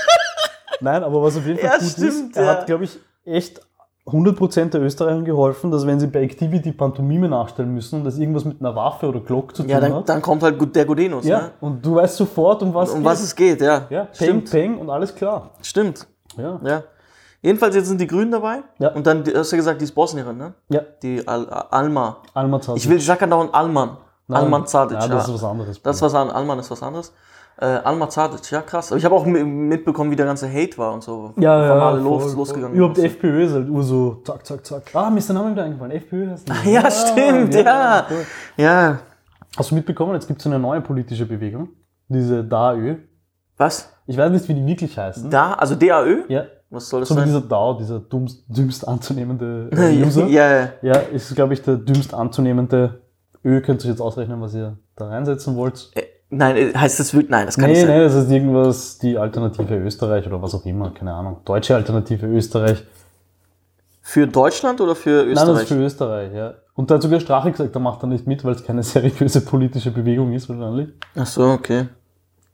nein, 0.81 1.03
aber 1.03 1.21
was 1.21 1.37
auf 1.37 1.45
jeden 1.45 1.59
Fall 1.59 1.69
Ja, 1.69 1.77
gut 1.77 1.89
stimmt, 1.89 2.09
ist, 2.31 2.37
er 2.37 2.43
ja. 2.43 2.49
hat, 2.51 2.65
glaube 2.65 2.85
ich, 2.85 2.97
echt 3.23 3.61
100% 4.07 4.69
der 4.69 4.81
Österreichern 4.81 5.25
geholfen, 5.25 5.71
dass 5.71 5.87
wenn 5.87 5.99
sie 5.99 6.05
bei 6.07 6.21
Activity 6.21 6.71
Pantomime 6.71 7.27
nachstellen 7.27 7.73
müssen 7.73 7.99
und 7.99 8.03
das 8.05 8.17
irgendwas 8.19 8.45
mit 8.45 8.59
einer 8.61 8.75
Waffe 8.75 9.07
oder 9.07 9.19
Glock 9.19 9.55
zu 9.55 9.63
tun 9.63 9.71
Ja, 9.71 9.79
dann, 9.79 9.93
hat. 9.95 10.07
dann 10.09 10.21
kommt 10.21 10.43
halt 10.43 10.59
gut- 10.59 10.75
der 10.75 10.85
Gudenus, 10.85 11.25
ja, 11.25 11.39
ne? 11.41 11.51
und 11.61 11.83
du 11.83 11.95
weißt 11.95 12.15
sofort, 12.17 12.61
um 12.61 12.73
was 12.73 12.91
Um 12.91 13.03
was 13.03 13.21
es 13.23 13.35
geht, 13.35 13.61
ja. 13.61 13.87
Ja, 13.89 14.03
Peng, 14.05 14.13
stimmt. 14.13 14.51
Peng 14.51 14.77
und 14.77 14.89
alles 14.91 15.15
klar. 15.15 15.51
Stimmt. 15.61 16.07
Ja, 16.37 16.59
Ja. 16.63 16.83
Jedenfalls 17.41 17.75
jetzt 17.75 17.87
sind 17.89 18.01
die 18.01 18.07
Grünen 18.07 18.31
dabei. 18.31 18.63
Ja. 18.79 18.89
Und 18.93 19.05
dann, 19.05 19.19
hast 19.35 19.51
du 19.51 19.55
ja 19.55 19.57
gesagt, 19.57 19.79
die 19.79 19.85
ist 19.85 19.93
Bosnierin, 19.93 20.35
ne? 20.37 20.53
ja. 20.69 20.81
Die 21.03 21.27
Al 21.27 21.47
Alma. 21.47 22.17
Alma 22.33 22.59
Zazic. 22.59 22.83
Ich 22.83 22.89
will, 22.89 22.97
ich 22.97 23.05
sag 23.05 23.21
ja 23.21 23.27
dauernd 23.27 23.53
Alman. 23.53 23.97
Alman 24.27 24.65
Zadic, 24.65 24.99
Ja, 24.99 25.07
das 25.07 25.27
ist 25.27 25.35
was 25.35 25.43
anderes. 25.43 25.79
Das 25.83 25.95
ist 25.97 26.01
was 26.01 26.15
an 26.15 26.31
Alman 26.31 26.57
ist 26.57 26.71
was 26.71 26.81
anderes. 26.81 27.13
Äh, 27.57 27.65
Alma 27.65 28.09
Zadic, 28.09 28.51
ja 28.51 28.61
krass. 28.61 28.91
Aber 28.91 28.97
ich 28.99 29.05
habe 29.05 29.15
auch 29.15 29.25
mi- 29.25 29.43
mitbekommen, 29.45 30.11
wie 30.11 30.15
der 30.17 30.25
ganze 30.25 30.51
Hate 30.51 30.77
war 30.77 30.93
und 30.93 31.03
so. 31.03 31.33
ja, 31.37 31.65
ja, 31.65 31.73
alle 31.87 32.01
los, 32.01 32.23
voll. 32.25 32.33
losgegangen 32.35 32.75
Überhaupt 32.75 32.97
sind. 32.97 33.05
FPÖ 33.05 33.43
ist 33.45 33.53
halt 33.53 33.67
nur 33.69 33.81
so 33.83 34.21
zack, 34.25 34.45
zack, 34.45 34.65
zack. 34.65 34.83
Ah, 34.93 35.09
mir 35.09 35.19
ist 35.19 35.29
der 35.29 35.35
Name 35.35 35.51
wieder 35.51 35.63
eingefallen. 35.63 35.91
FPÖ 35.93 36.29
heißt 36.31 36.47
die. 36.49 36.69
Ja, 36.71 36.91
stimmt, 36.91 37.53
ja. 37.55 38.05
voll. 38.07 38.17
Ja. 38.57 38.99
Hast 39.57 39.71
du 39.71 39.75
mitbekommen, 39.75 40.13
jetzt 40.15 40.27
gibt 40.27 40.41
es 40.41 40.45
eine 40.47 40.59
neue 40.59 40.81
politische 40.81 41.25
Bewegung, 41.25 41.69
diese 42.09 42.43
DAÖ. 42.43 42.95
Was? 43.57 43.89
Ich 44.05 44.17
weiß 44.17 44.31
nicht, 44.31 44.47
wie 44.49 44.53
die 44.53 44.65
wirklich 44.65 44.97
heißen. 44.97 45.29
Da, 45.29 45.53
also 45.53 45.75
DAÖ? 45.75 46.23
Ja, 46.27 46.43
Was 46.69 46.89
soll 46.89 46.99
das 46.99 47.09
so 47.09 47.15
sein? 47.15 47.23
dieser 47.25 47.39
DAO, 47.39 47.75
dieser 47.75 48.01
dümmst, 48.01 48.43
dümmst 48.49 48.85
anzunehmende 48.85 49.69
äh, 49.71 50.03
User. 50.05 50.25
ja, 50.27 50.49
ja. 50.59 50.69
Ja, 50.81 50.93
ist, 50.97 51.33
glaube 51.35 51.53
ich, 51.53 51.61
der 51.61 51.77
dümmst 51.77 52.13
anzunehmende 52.13 53.01
Ö. 53.45 53.61
Könnt 53.61 53.83
ihr 53.85 53.91
jetzt 53.91 54.01
ausrechnen, 54.01 54.41
was 54.41 54.53
ihr 54.55 54.77
da 54.97 55.07
reinsetzen 55.07 55.55
wollt. 55.55 55.89
Äh, 55.95 56.01
Nein, 56.37 56.57
äh, 56.57 56.73
heißt 56.73 56.99
das 56.99 57.13
wirklich? 57.13 57.29
Nein, 57.31 57.45
das 57.45 57.55
kann 57.55 57.65
Nee, 57.65 57.73
nicht 57.73 57.85
sein. 57.85 57.97
nee, 57.97 58.03
das 58.03 58.13
ist 58.15 58.29
irgendwas, 58.29 58.97
die 58.99 59.17
Alternative 59.17 59.75
Österreich 59.77 60.27
oder 60.27 60.41
was 60.41 60.53
auch 60.53 60.65
immer, 60.65 60.91
keine 60.91 61.13
Ahnung. 61.13 61.37
Deutsche 61.45 61.75
Alternative 61.75 62.25
Österreich. 62.27 62.83
Für 64.01 64.27
Deutschland 64.27 64.81
oder 64.81 64.95
für 64.95 65.23
Nein, 65.25 65.33
das 65.33 65.43
ist 65.43 65.49
Österreich? 65.49 65.67
für 65.67 65.83
Österreich, 65.83 66.33
ja. 66.33 66.53
Und 66.75 66.91
da 66.91 66.95
hat 66.95 67.01
sogar 67.01 67.19
Strache 67.19 67.51
gesagt, 67.51 67.75
da 67.75 67.79
macht 67.79 68.03
er 68.03 68.07
nicht 68.07 68.27
mit, 68.27 68.43
weil 68.43 68.53
es 68.53 68.63
keine 68.63 68.83
seriöse 68.93 69.41
politische 69.41 69.91
Bewegung 69.91 70.33
ist, 70.33 70.49
wahrscheinlich. 70.49 70.89
Ach 71.15 71.25
so, 71.25 71.45
okay. 71.51 71.87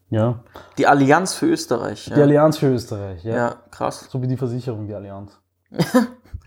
Ja. 0.09 0.39
Die 0.77 0.85
Allianz 0.87 1.33
für 1.33 1.47
Österreich. 1.47 2.07
Ja, 2.07 2.15
Die 2.15 2.21
Allianz 2.21 2.57
für 2.57 2.67
Österreich, 2.67 3.23
ja. 3.23 3.35
ja 3.35 3.55
krass. 3.71 4.07
So 4.11 4.21
wie 4.21 4.27
die 4.27 4.37
Versicherung, 4.37 4.85
die 4.87 4.93
Allianz. 4.93 5.31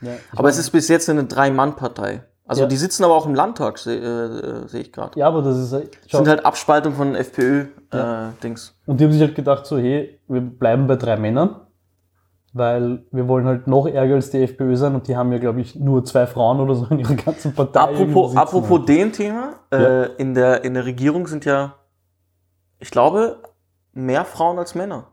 ja, 0.03 0.13
Aber 0.37 0.49
es 0.51 0.59
ist 0.59 0.71
bis 0.71 0.89
jetzt 0.89 1.09
eine 1.09 1.25
Drei-Mann-Partei. 1.25 2.23
Also 2.47 2.63
Ja. 2.63 2.69
die 2.69 2.77
sitzen 2.77 3.05
aber 3.05 3.15
auch 3.15 3.25
im 3.27 3.35
Landtag, 3.35 3.79
sehe 3.79 3.97
äh, 3.99 4.69
seh 4.69 4.81
ich 4.81 4.93
gerade. 4.93 5.19
Ja, 5.19 5.29
aber 5.29 5.41
das 5.43 5.57
ist. 5.57 5.73
äh, 5.73 5.87
Schau, 6.09 6.19
Sind 6.19 6.29
halt 6.29 6.45
Abspaltung 6.45 6.93
von 6.95 7.15
FPÖ-Dings. 7.15 8.75
und 8.87 9.01
die 9.01 9.05
haben 9.05 9.13
sich 9.13 9.23
halt 9.23 9.35
gedacht, 9.35 9.65
so, 9.67 9.79
hey, 9.79 10.21
wir 10.29 10.41
bleiben 10.41 10.87
bei 10.87 10.97
drei 10.97 11.17
Männern, 11.17 11.57
weil 12.53 13.05
wir 13.11 13.27
wollen 13.29 13.47
halt 13.47 13.67
noch 13.67 13.87
ärger 13.87 14.17
als 14.17 14.31
die 14.31 14.43
FPÖ 14.43 14.77
sein 14.77 14.95
und 14.95 15.09
die 15.09 15.17
haben 15.17 15.33
ja, 15.33 15.39
glaube 15.39 15.61
ich, 15.61 15.75
nur 15.77 16.05
zwei 16.05 16.27
Frauen 16.27 16.61
oder 16.61 16.75
so 16.75 16.87
in 16.91 16.99
ihrer 17.01 17.15
ganzen 17.15 17.55
Partei. 17.55 17.81
apropos 17.81 18.37
apropos 18.37 18.85
dem 18.85 19.13
Thema, 19.13 19.55
Ja. 19.73 19.79
äh, 20.05 20.11
in, 20.19 20.35
der, 20.35 20.65
in 20.65 20.75
der 20.75 20.85
Regierung 20.85 21.27
sind 21.27 21.45
ja, 21.47 21.75
ich 22.79 22.91
glaube, 22.91 23.39
mehr 23.93 24.25
Frauen 24.25 24.59
als 24.59 24.75
Männer. 24.75 25.07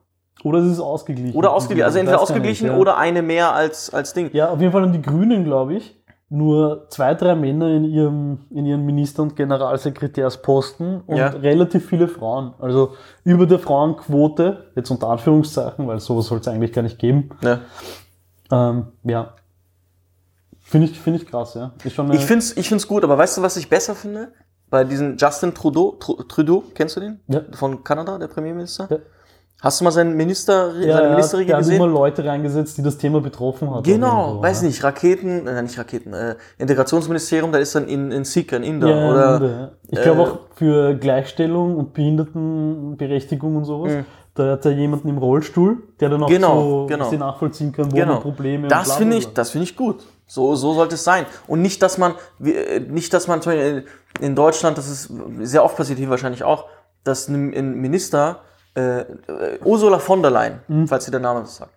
Oder 0.43 0.59
es 0.59 0.71
ist 0.71 0.79
ausgeglichen. 0.79 1.37
Oder 1.37 1.53
ausgeglichen, 1.53 1.85
also 1.85 1.99
entweder 1.99 2.19
ausgeglichen 2.19 2.65
nicht, 2.67 2.73
ja. 2.75 2.79
oder 2.81 2.97
eine 2.97 3.21
mehr 3.21 3.53
als, 3.53 3.93
als 3.93 4.13
Ding. 4.13 4.31
Ja, 4.33 4.49
auf 4.49 4.59
jeden 4.59 4.71
Fall 4.71 4.81
haben 4.81 4.91
die 4.93 5.01
Grünen, 5.01 5.43
glaube 5.43 5.75
ich, 5.75 6.00
nur 6.33 6.87
zwei, 6.89 7.13
drei 7.13 7.35
Männer 7.35 7.67
in 7.75 7.83
ihrem, 7.83 8.39
in 8.51 8.65
ihren 8.65 8.85
Minister- 8.85 9.21
und 9.21 9.35
Generalsekretärsposten 9.35 11.01
und 11.01 11.17
Ja. 11.17 11.27
relativ 11.27 11.85
viele 11.87 12.07
Frauen. 12.07 12.53
Also 12.57 12.93
über 13.25 13.45
der 13.45 13.59
Frauenquote, 13.59 14.71
jetzt 14.75 14.89
unter 14.91 15.09
Anführungszeichen, 15.09 15.85
weil 15.87 15.99
sowas 15.99 16.27
soll 16.27 16.39
es 16.39 16.47
eigentlich 16.47 16.71
gar 16.71 16.83
nicht 16.83 16.97
geben. 16.99 17.31
Ja. 17.43 17.59
Ähm, 18.49 18.87
ja. 19.03 19.33
Finde 20.61 20.87
ich, 20.87 20.97
finde 20.99 21.19
ich 21.19 21.27
krass, 21.27 21.53
ja. 21.55 21.73
Ich 21.83 21.93
finde 21.95 22.15
es 22.15 22.55
ich 22.55 22.69
find's 22.69 22.87
gut, 22.87 23.03
aber 23.03 23.17
weißt 23.17 23.37
du, 23.37 23.41
was 23.41 23.57
ich 23.57 23.69
besser 23.69 23.93
finde? 23.93 24.29
Bei 24.69 24.85
diesem 24.85 25.17
Justin 25.17 25.53
Trudeau, 25.53 25.97
Tru- 25.99 26.25
Trudeau, 26.29 26.63
kennst 26.73 26.95
du 26.95 27.01
den? 27.01 27.19
Ja. 27.27 27.41
Von 27.51 27.83
Kanada, 27.83 28.17
der 28.17 28.27
Premierminister? 28.29 28.87
Ja. 28.89 28.97
Hast 29.61 29.79
du 29.79 29.83
mal 29.83 29.91
seinen 29.91 30.17
Minister, 30.17 30.73
ja, 30.79 30.93
seine 30.93 31.03
ja, 31.03 31.09
Ministerriege 31.11 31.47
der 31.49 31.57
hat 31.57 31.61
gesehen? 31.63 31.75
immer 31.75 31.87
Leute 31.87 32.25
reingesetzt, 32.25 32.79
die 32.79 32.81
das 32.81 32.97
Thema 32.97 33.21
betroffen 33.21 33.69
hat. 33.73 33.83
Genau, 33.83 34.25
irgendwo, 34.25 34.41
weiß 34.43 34.61
ja. 34.63 34.67
nicht, 34.67 34.83
Raketen, 34.83 35.45
äh, 35.47 35.61
nicht 35.61 35.77
Raketen, 35.77 36.13
äh, 36.13 36.35
Integrationsministerium, 36.57 37.51
da 37.51 37.59
ist 37.59 37.75
dann 37.75 37.87
in, 37.87 38.11
in 38.11 38.25
Sikh, 38.25 38.53
ein 38.55 38.63
Inder, 38.63 38.89
Ja, 38.89 39.09
oder? 39.11 39.35
Ende, 39.35 39.49
ja. 39.49 39.71
Ich 39.91 40.01
glaube 40.01 40.21
äh, 40.21 40.23
auch 40.23 40.37
für 40.55 40.95
Gleichstellung 40.95 41.75
und 41.77 41.93
Behindertenberechtigung 41.93 43.55
und 43.55 43.65
sowas. 43.65 43.91
Da 44.33 44.53
hat 44.53 44.65
er 44.65 44.71
jemanden 44.71 45.09
im 45.09 45.17
Rollstuhl, 45.17 45.83
der 45.99 46.09
dann 46.09 46.23
auch. 46.23 46.27
Genau, 46.27 46.61
so 46.61 46.85
genau. 46.87 47.11
nachvollziehen 47.11 47.71
kann, 47.71 47.91
wo 47.91 47.95
Genau. 47.95 48.13
man 48.13 48.21
Probleme 48.21 48.67
Das 48.67 48.93
finde 48.95 49.17
ich, 49.17 49.31
das 49.33 49.51
finde 49.51 49.65
ich 49.65 49.75
gut. 49.75 50.05
So, 50.25 50.55
so 50.55 50.73
sollte 50.73 50.95
es 50.95 51.03
sein. 51.03 51.25
Und 51.47 51.61
nicht, 51.61 51.83
dass 51.83 51.97
man, 51.97 52.13
äh, 52.43 52.79
nicht, 52.79 53.13
dass 53.13 53.27
man 53.27 53.41
zum 53.41 53.51
Beispiel 53.51 53.85
in 54.21 54.35
Deutschland, 54.35 54.77
das 54.77 54.89
ist 54.89 55.11
sehr 55.41 55.63
oft 55.63 55.75
passiert 55.75 55.99
hier 55.99 56.09
wahrscheinlich 56.09 56.43
auch, 56.43 56.65
dass 57.03 57.27
ein 57.27 57.75
Minister, 57.75 58.39
äh, 58.75 59.01
äh, 59.01 59.59
Ursula 59.63 59.99
von 59.99 60.21
der 60.21 60.31
Leyen, 60.31 60.87
falls 60.87 61.05
sie 61.05 61.11
der 61.11 61.19
Name 61.19 61.41
das 61.41 61.57
sagt, 61.57 61.71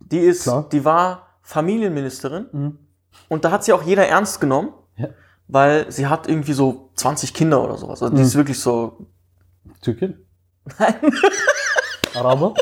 die 0.00 0.20
ist, 0.20 0.46
Mhm. 0.46 0.50
Klar. 0.50 0.66
die 0.70 0.84
war 0.84 1.26
Familienministerin 1.42 2.46
Mhm. 2.52 2.78
und 3.28 3.44
da 3.44 3.50
hat 3.50 3.64
sie 3.64 3.72
auch 3.72 3.82
jeder 3.82 4.06
ernst 4.06 4.40
genommen, 4.40 4.72
Ja. 4.96 5.08
weil 5.48 5.90
sie 5.90 6.06
hat 6.06 6.28
irgendwie 6.28 6.52
so 6.52 6.90
20 6.94 7.34
Kinder 7.34 7.62
oder 7.62 7.76
sowas. 7.76 8.02
Also 8.02 8.14
die 8.14 8.20
Mhm. 8.20 8.26
ist 8.26 8.36
wirklich 8.36 8.60
so, 8.60 8.98
Türkin? 9.82 10.24
Araber? 12.14 12.54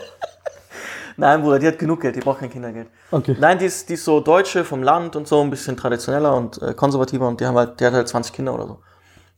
Nein, 1.17 1.43
Bruder, 1.43 1.59
die 1.61 1.69
hat 1.69 1.79
genug 1.79 2.01
Geld, 2.01 2.17
die 2.17 2.21
braucht 2.21 2.41
kein 2.41 2.51
Kindergeld. 2.51 2.89
Okay. 3.13 3.37
Nein, 3.39 3.59
die 3.59 3.67
ist, 3.67 3.89
die 3.89 3.95
ist 3.95 4.05
so 4.05 4.19
Deutsche 4.21 4.65
vom 4.65 4.83
Land 4.83 5.15
und 5.15 5.29
so, 5.29 5.41
ein 5.43 5.51
bisschen 5.51 5.77
traditioneller 5.77 6.35
und 6.35 6.61
äh, 6.61 6.75
konservativer 6.75 7.29
und 7.29 7.41
die 7.41 7.47
haben 7.47 7.57
halt, 7.57 7.79
die 7.79 7.85
hat 7.87 7.93
halt 7.93 8.09
20 8.09 8.33
Kinder 8.33 8.53
oder 8.55 8.67
so. 8.67 8.79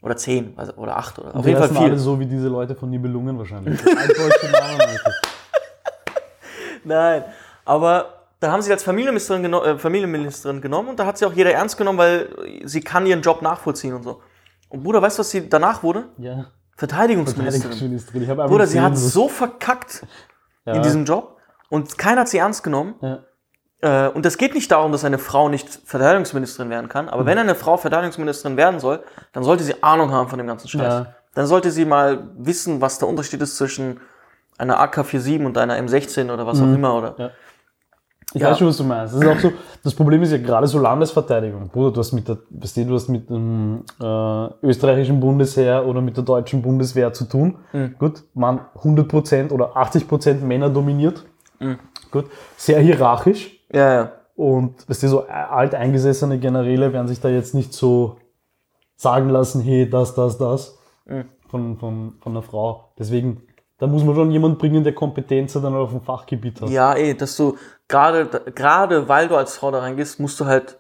Oder 0.07 0.17
10 0.17 0.53
also, 0.55 0.73
oder 0.75 0.97
8 0.99 1.19
oder 1.19 1.35
auf 1.35 1.43
Die 1.43 1.49
jeden 1.49 1.61
Fall 1.61 1.69
viel. 1.69 1.79
alle 1.79 1.99
so 1.99 2.21
wie 2.21 2.27
diese 2.27 2.47
Leute 2.47 2.77
von 2.77 2.89
Nibelungen 2.89 3.37
wahrscheinlich. 3.39 3.81
Nein, 6.85 7.25
aber 7.65 8.29
da 8.39 8.53
haben 8.53 8.63
sie 8.63 8.71
als 8.71 8.85
Familienministerin, 8.85 9.43
geno 9.43 9.65
äh, 9.65 9.77
Familienministerin 9.77 10.61
genommen 10.61 10.91
und 10.91 11.01
da 11.01 11.07
hat 11.07 11.19
sie 11.19 11.27
auch 11.27 11.33
jeder 11.33 11.53
ernst 11.53 11.77
genommen, 11.77 11.99
weil 11.99 12.29
sie 12.63 12.83
kann 12.83 13.05
ihren 13.05 13.21
Job 13.21 13.43
nachvollziehen 13.43 13.95
und 13.95 14.05
so. 14.05 14.21
Und 14.69 14.85
Bruder, 14.85 15.03
weißt 15.03 15.19
du, 15.19 15.21
was 15.23 15.31
sie 15.31 15.49
danach 15.49 15.83
wurde? 15.83 16.05
Ja. 16.19 16.53
Verteidigungsministerin. 16.77 17.73
Verteidigungsministerin. 17.73 18.49
Bruder, 18.49 18.69
sie 18.69 18.81
hat 18.81 18.97
so 18.97 19.29
verkackt 19.29 20.07
ja. 20.67 20.75
in 20.75 20.83
diesem 20.83 21.05
Job 21.05 21.37
und 21.69 21.99
keiner 21.99 22.21
hat 22.21 22.29
sie 22.29 22.39
ernst 22.39 22.63
genommen. 22.63 22.95
Ja. 23.01 23.25
Äh, 23.83 24.09
und 24.09 24.25
es 24.25 24.39
geht 24.39 24.55
nicht 24.55 24.71
darum, 24.71 24.93
dass 24.93 25.05
eine 25.05 25.19
Frau 25.19 25.49
nicht 25.49 25.69
Verteidigungsministerin 25.85 26.71
werden 26.71 26.89
kann, 26.89 27.07
Mhm. 27.07 27.11
aber 27.11 27.27
wenn 27.27 27.39
eine 27.39 27.55
Frau 27.55 27.77
Verteidigungsministerin 27.77 28.57
werden 28.57 28.81
soll, 28.81 29.01
dann 29.33 29.45
sollte 29.45 29.65
sie 29.65 29.83
Ahnung 29.83 30.11
haben 30.13 30.29
von 30.29 30.39
dem 30.39 30.47
ganzen 30.47 30.69
Scheiß. 30.69 30.81
Ja. 30.93 31.07
Dann 31.35 31.47
sollte 31.47 31.71
sie 31.71 31.85
mal 31.85 32.29
wissen, 32.39 32.81
was 32.81 32.99
der 32.99 33.09
Unterschied 33.09 33.43
ist 33.43 33.57
zwischen 33.59 34.01
einer 34.57 34.81
AK-47 34.81 35.45
und 35.45 35.59
einer 35.59 35.77
M16 35.77 36.33
oder 36.33 36.47
was 36.47 36.59
auch 36.61 36.65
immer. 36.65 36.95
Oder 36.97 37.11
Mhm. 37.11 37.15
Ja. 37.19 37.31
Ich 38.35 38.41
Ja. 38.43 38.51
weiß 38.51 38.59
schon, 38.59 38.69
was 38.69 38.77
du 38.79 38.85
meinst. 38.85 39.15
Das 39.15 39.23
ist 39.23 39.29
auch 39.29 39.39
so, 39.39 39.53
das 39.85 39.95
Problem 39.95 40.23
ist 40.23 40.33
ja 40.33 40.39
gerade 40.39 40.67
so 40.67 40.79
Landesverteidigung. 40.79 41.69
Bruder, 41.69 41.93
du 41.93 42.01
hast 42.01 42.13
mit 42.13 42.27
der, 42.27 42.39
weißt 42.51 42.77
du, 42.79 42.85
du 42.87 42.95
hast 42.95 43.09
mit 43.09 43.29
dem 43.31 43.85
äh, 44.01 44.67
österreichischen 44.67 45.21
Bundesheer 45.21 45.87
oder 45.87 46.01
mit 46.01 46.17
der 46.17 46.25
deutschen 46.25 46.61
Bundeswehr 46.63 47.13
zu 47.13 47.27
tun. 47.27 47.59
Mhm. 47.73 47.95
Gut, 47.99 48.25
man 48.35 48.61
100% 48.83 49.53
oder 49.53 49.77
80% 49.77 50.41
Männer 50.43 50.71
dominiert. 50.71 51.25
Mhm. 51.61 51.79
Gut, 52.11 52.27
sehr 52.57 52.81
hierarchisch. 52.81 53.56
Ja, 53.77 53.95
ja. 53.95 54.13
Und 54.35 54.89
weißt 54.89 55.03
du, 55.05 55.09
so 55.09 55.27
alteingesessene 55.27 56.39
Generäle 56.39 56.93
werden 56.93 57.09
sich 57.09 57.21
da 57.21 57.29
jetzt 57.29 57.55
nicht 57.55 57.73
so 57.73 58.17
sagen 58.97 59.29
lassen, 59.31 59.61
hey, 59.63 59.89
das, 59.89 60.15
das, 60.15 60.39
das 60.39 60.79
Mhm. 61.07 61.25
von, 61.49 61.79
von, 61.79 62.15
von 62.21 62.33
einer 62.33 62.43
Frau. 62.43 62.91
Deswegen, 62.99 63.43
da 63.79 63.87
muss 63.87 64.03
man 64.03 64.17
schon 64.17 64.31
jemanden 64.33 64.59
bringen, 64.59 64.83
der 64.83 64.93
Kompetenz 64.95 65.53
dann 65.53 65.75
auf 65.75 65.91
dem 65.91 66.01
Fachgebiet 66.01 66.61
hat. 66.61 66.69
Ja, 66.69 66.97
eh, 66.97 67.15
dass 67.15 67.37
du 67.37 67.57
gerade, 67.87 68.27
gerade 68.55 69.09
weil 69.09 69.29
du 69.29 69.37
als 69.37 69.57
Frau 69.57 69.71
da 69.71 69.79
reingehst, 69.79 70.19
musst 70.19 70.41
du 70.41 70.47
halt, 70.47 70.77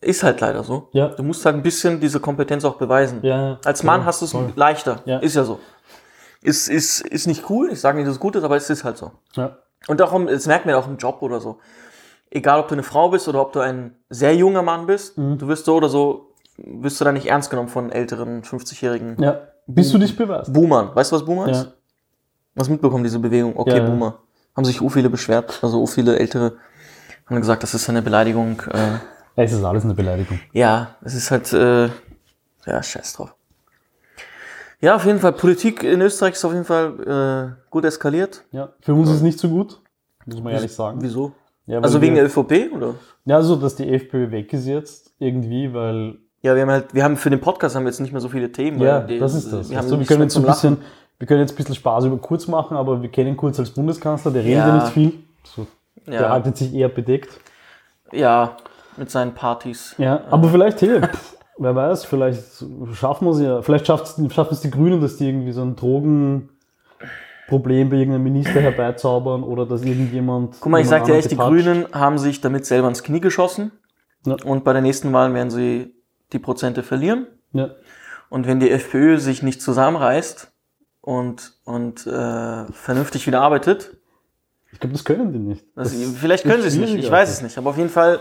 ist 0.00 0.22
halt 0.22 0.40
leider 0.40 0.64
so. 0.64 0.88
Ja. 0.92 1.08
Du 1.08 1.22
musst 1.22 1.44
halt 1.44 1.54
ein 1.56 1.62
bisschen 1.62 2.00
diese 2.00 2.18
Kompetenz 2.18 2.64
auch 2.64 2.76
beweisen. 2.76 3.20
Ja, 3.22 3.58
Als 3.64 3.82
Mann 3.82 4.00
ja, 4.00 4.06
hast 4.06 4.22
du 4.22 4.26
es 4.26 4.56
leichter. 4.56 5.02
Ja. 5.04 5.18
Ist 5.18 5.36
ja 5.36 5.44
so. 5.44 5.58
Ist, 6.40 6.68
ist, 6.68 7.02
ist 7.02 7.26
nicht 7.26 7.48
cool, 7.50 7.68
ich 7.70 7.80
sage 7.80 7.98
nicht, 7.98 8.06
dass 8.08 8.14
es 8.14 8.20
gut 8.20 8.34
ist, 8.34 8.42
aber 8.44 8.56
es 8.56 8.68
ist 8.70 8.84
halt 8.84 8.96
so. 8.96 9.12
Ja. 9.34 9.58
Und 9.86 10.00
darum, 10.00 10.26
das 10.26 10.46
merkt 10.46 10.64
man 10.64 10.74
auch 10.76 10.88
im 10.88 10.96
Job 10.96 11.20
oder 11.20 11.40
so. 11.40 11.58
Egal, 12.34 12.60
ob 12.60 12.68
du 12.68 12.74
eine 12.74 12.82
Frau 12.82 13.10
bist 13.10 13.28
oder 13.28 13.42
ob 13.42 13.52
du 13.52 13.60
ein 13.60 13.94
sehr 14.08 14.34
junger 14.34 14.62
Mann 14.62 14.86
bist, 14.86 15.18
Mhm. 15.18 15.36
du 15.38 15.48
wirst 15.48 15.66
so 15.66 15.74
oder 15.76 15.88
so, 15.90 16.32
wirst 16.56 16.98
du 17.00 17.04
da 17.04 17.12
nicht 17.12 17.26
ernst 17.26 17.50
genommen 17.50 17.68
von 17.68 17.90
älteren 17.92 18.42
50-jährigen 18.42 19.16
ja. 19.22 19.40
Bis 19.66 19.92
du 19.92 19.98
dich 19.98 20.16
beweist. 20.16 20.52
Boomern. 20.52 20.90
Weißt 20.94 21.12
du, 21.12 21.16
was 21.16 21.24
Boomer 21.24 21.46
Ja. 21.48 21.52
ist? 21.52 21.72
Was 22.54 22.68
mitbekommen, 22.68 23.04
diese 23.04 23.18
Bewegung? 23.18 23.56
Okay, 23.56 23.78
ja. 23.78 23.84
Boomer. 23.84 24.18
Haben 24.56 24.64
sich 24.64 24.80
u 24.80 24.88
viele 24.88 25.08
beschwert, 25.10 25.58
also 25.62 25.80
u 25.80 25.86
viele 25.86 26.18
ältere 26.18 26.54
haben 27.26 27.36
gesagt, 27.36 27.62
das 27.62 27.72
ist 27.74 27.88
eine 27.88 28.02
Beleidigung. 28.02 28.60
Äh, 28.72 28.98
Es 29.44 29.52
ist 29.52 29.62
alles 29.64 29.84
eine 29.84 29.94
Beleidigung. 29.94 30.40
ja, 30.52 30.96
es 31.02 31.14
ist 31.14 31.30
halt, 31.30 31.52
äh, 31.52 31.86
ja, 32.66 32.82
scheiß 32.82 33.12
drauf. 33.14 33.34
Ja, 34.80 34.96
auf 34.96 35.04
jeden 35.06 35.20
Fall, 35.20 35.32
Politik 35.32 35.84
in 35.84 36.00
Österreich 36.00 36.32
ist 36.34 36.44
auf 36.44 36.52
jeden 36.52 36.64
Fall 36.64 37.54
äh, 37.60 37.70
gut 37.70 37.84
eskaliert. 37.84 38.42
Ja. 38.50 38.70
Für 38.80 38.94
uns 38.94 39.08
ist 39.10 39.16
es 39.16 39.22
nicht 39.22 39.38
so 39.38 39.48
gut, 39.48 39.80
muss 40.26 40.42
man 40.42 40.52
ehrlich 40.52 40.72
sagen. 40.74 40.98
Wieso? 41.00 41.32
Ja, 41.66 41.78
Also 41.80 42.00
wegen 42.00 42.14
wir, 42.16 42.22
der 42.26 42.30
ÖVP, 42.30 42.72
oder? 42.74 42.94
Ja, 43.24 43.40
so, 43.42 43.56
dass 43.56 43.76
die 43.76 43.88
FPÖ 43.88 44.30
weg 44.30 44.52
ist 44.52 44.66
jetzt, 44.66 45.12
irgendwie, 45.18 45.72
weil. 45.72 46.16
Ja, 46.42 46.54
wir 46.56 46.62
haben 46.62 46.70
halt, 46.70 46.92
wir 46.92 47.04
haben 47.04 47.16
für 47.16 47.30
den 47.30 47.40
Podcast 47.40 47.76
haben 47.76 47.84
wir 47.84 47.90
jetzt 47.90 48.00
nicht 48.00 48.10
mehr 48.12 48.20
so 48.20 48.28
viele 48.28 48.50
Themen. 48.50 48.80
Ja, 48.80 48.98
weil 49.00 49.06
die- 49.06 49.18
das 49.20 49.34
ist 49.34 49.52
das. 49.52 49.70
Wir, 49.70 49.76
haben 49.78 49.84
also, 49.84 49.98
wir 50.00 50.06
können 50.06 50.22
jetzt 50.22 50.34
so 50.34 50.40
ein 50.40 50.42
zum 50.42 50.48
Lachen. 50.48 50.76
bisschen, 50.76 50.86
wir 51.18 51.26
können 51.28 51.40
jetzt 51.40 51.52
ein 51.52 51.56
bisschen 51.56 51.74
Spaß 51.76 52.04
über 52.06 52.16
Kurz 52.18 52.48
machen, 52.48 52.76
aber 52.76 53.00
wir 53.00 53.08
kennen 53.10 53.36
Kurz 53.36 53.60
als 53.60 53.70
Bundeskanzler, 53.70 54.32
der 54.32 54.42
redet 54.42 54.56
ja, 54.58 54.74
nicht 54.74 54.88
viel. 54.88 55.12
So, 55.44 55.66
Der 56.08 56.22
Ja, 56.22 56.30
haltet 56.30 56.56
sich 56.56 56.74
eher 56.74 56.88
bedeckt. 56.88 57.38
ja, 58.10 58.56
mit 58.96 59.08
seinen 59.10 59.32
Partys. 59.34 59.94
Ja, 59.98 60.22
aber 60.30 60.48
vielleicht, 60.48 60.82
hey, 60.82 61.00
pff, 61.00 61.36
wer 61.58 61.74
weiß, 61.76 62.04
vielleicht 62.06 62.42
schaffen 62.94 63.26
wir 63.26 63.30
es 63.32 63.40
ja, 63.40 63.62
vielleicht 63.62 63.86
schaffen 63.86 64.48
es 64.50 64.60
die 64.60 64.70
Grünen, 64.70 65.00
dass 65.00 65.16
die 65.18 65.28
irgendwie 65.28 65.52
so 65.52 65.62
ein 65.62 65.76
Drogenproblem 67.52 67.90
bei 67.90 67.96
irgendeinem 67.96 68.24
Minister 68.24 68.60
herbeizaubern 68.60 69.42
oder 69.42 69.66
dass 69.66 69.82
irgendjemand. 69.82 70.56
Guck 70.60 70.72
mal, 70.72 70.80
ich 70.80 70.88
sag 70.88 71.04
dir 71.04 71.14
echt, 71.14 71.30
die 71.30 71.36
Grünen 71.36 71.86
haben 71.92 72.18
sich 72.18 72.40
damit 72.40 72.66
selber 72.66 72.88
ins 72.88 73.02
Knie 73.02 73.20
geschossen. 73.20 73.72
Ja. 74.24 74.36
Und 74.44 74.64
bei 74.64 74.72
der 74.72 74.82
nächsten 74.82 75.12
Wahl 75.12 75.32
werden 75.34 75.50
sie 75.50 75.94
die 76.32 76.38
Prozente 76.38 76.82
verlieren. 76.82 77.26
Ja, 77.52 77.70
Und 78.30 78.46
wenn 78.46 78.60
die 78.60 78.70
FPÖ 78.70 79.18
sich 79.18 79.42
nicht 79.42 79.60
zusammenreißt 79.60 80.50
und, 81.02 81.52
und 81.64 82.06
äh, 82.06 82.64
vernünftig 82.72 83.26
wieder 83.26 83.42
arbeitet, 83.42 83.96
ich 84.72 84.80
glaube, 84.80 84.94
das 84.94 85.04
können 85.04 85.32
die 85.34 85.38
nicht. 85.38 85.66
also 85.76 85.94
Das 85.94 86.18
vielleicht 86.18 86.44
können 86.44 86.62
sie 86.62 86.68
es 86.68 86.76
nicht, 86.76 86.94
ich 86.94 87.10
weiß 87.10 87.28
es 87.30 87.42
nicht, 87.42 87.58
aber 87.58 87.70
auf 87.70 87.76
jeden 87.76 87.90
Fall 87.90 88.20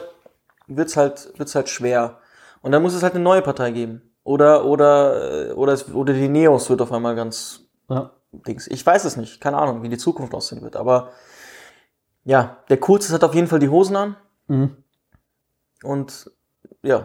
wird's 0.68 0.98
halt, 0.98 1.32
wird's 1.38 1.56
halt 1.56 1.70
schwer. 1.70 2.18
Und 2.62 2.74
dann 2.74 2.82
muss 2.82 2.94
es 2.94 3.04
halt 3.04 3.16
eine 3.16 3.24
neue 3.24 3.42
Partei 3.42 3.72
geben. 3.72 4.02
Oder, 4.24 4.66
oder, 4.66 5.50
äh, 5.50 5.54
oder, 5.54 5.72
es, 5.72 5.92
oder 5.94 6.14
die 6.14 6.28
Neos 6.28 6.70
wird 6.70 6.82
auf 6.82 6.92
einmal 6.92 7.16
ganz 7.16 7.62
Ja. 7.90 8.12
Dings. 8.32 8.68
Ich 8.68 8.86
weiß 8.86 9.06
es 9.06 9.18
nicht, 9.18 9.42
keine 9.42 9.58
Ahnung, 9.58 9.84
wie 9.84 9.90
die 9.90 9.98
Zukunft 9.98 10.34
aussehen 10.34 10.62
wird, 10.62 10.76
aber 10.76 11.10
ja, 12.24 12.58
der 12.70 12.78
Kurz 12.78 13.12
hat 13.12 13.24
auf 13.24 13.34
jeden 13.36 13.48
Fall 13.48 13.60
die 13.60 13.70
Hosen 13.70 13.96
an 13.96 14.16
Mhm. 14.48 14.76
und 15.84 16.30
ja. 16.84 17.04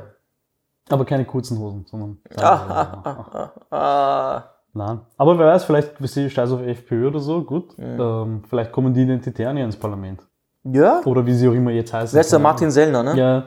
Aber 0.89 1.05
keine 1.05 1.25
kurzen 1.25 1.59
Hosen, 1.59 1.85
sondern. 1.89 2.19
Ah, 2.37 3.03
ah, 3.05 3.53
ah, 3.71 3.77
ah. 3.77 4.45
Nein. 4.73 5.01
Aber 5.17 5.39
wer 5.39 5.47
weiß, 5.49 5.65
vielleicht 5.65 6.01
wir 6.01 6.07
sehen 6.09 6.31
Scheiß 6.31 6.53
auf 6.53 6.61
FPÖ 6.61 7.09
oder 7.09 7.19
so, 7.19 7.43
gut. 7.43 7.75
Ähm, 7.79 8.45
vielleicht 8.49 8.71
kommen 8.73 8.93
die 8.95 9.03
Identitären 9.03 9.57
ja 9.57 9.65
ins 9.65 9.77
Parlament. 9.77 10.21
Ja? 10.65 11.01
Oder 11.05 11.25
wie 11.27 11.35
sie 11.35 11.49
auch 11.49 11.53
immer 11.55 11.71
jetzt 11.73 11.93
heißen. 11.93 12.15
Wer 12.15 12.21
ist 12.21 12.31
der 12.33 12.39
Martin 12.39 12.71
Sellner, 12.71 13.03
ne? 13.03 13.17
Ja. 13.17 13.47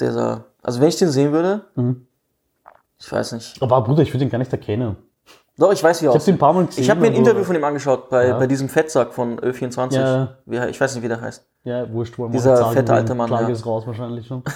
Dieser, 0.00 0.44
also 0.62 0.80
wenn 0.80 0.88
ich 0.88 0.96
den 0.96 1.10
sehen 1.10 1.32
würde, 1.32 1.64
Mhm. 1.76 2.06
ich 2.98 3.10
weiß 3.12 3.32
nicht. 3.32 3.62
Aber 3.62 3.82
Bruder, 3.82 4.02
ich 4.02 4.12
würde 4.12 4.24
ihn 4.24 4.30
gar 4.30 4.38
nicht 4.38 4.52
erkennen. 4.52 4.96
Doch, 5.58 5.72
ich 5.72 5.82
weiß, 5.82 6.00
wie 6.02 6.06
er 6.06 6.14
Ich 6.14 6.20
habe 6.20 6.30
ihn 6.30 6.34
ein 6.34 6.38
paar 6.38 6.52
Mal 6.54 6.66
gesehen. 6.66 6.82
Ich 6.84 6.90
habe 6.90 7.00
mir 7.00 7.08
ein 7.08 7.14
Interview 7.14 7.44
von 7.44 7.54
ihm 7.56 7.64
angeschaut 7.64 8.08
bei, 8.08 8.28
Ja. 8.28 8.38
bei 8.38 8.46
diesem 8.46 8.68
Fettsack 8.68 9.12
von 9.12 9.38
Ö24. 9.40 9.94
Ja. 9.94 10.38
Wie, 10.46 10.56
er- 10.56 10.68
ich 10.68 10.80
weiß 10.80 10.94
nicht, 10.94 11.04
wie 11.04 11.08
der 11.08 11.20
heißt. 11.20 11.46
Ja, 11.64 11.92
wurscht, 11.92 12.16
wollen 12.18 12.32
wir 12.32 12.38
Dieser 12.38 12.56
sagen, 12.56 12.72
fette 12.72 12.94
alte 12.94 13.14
Mann, 13.14 13.26
Klage 13.28 13.44
ja. 13.46 13.50
ist 13.52 13.66
raus 13.66 13.86
wahrscheinlich 13.86 14.26
schon. 14.26 14.42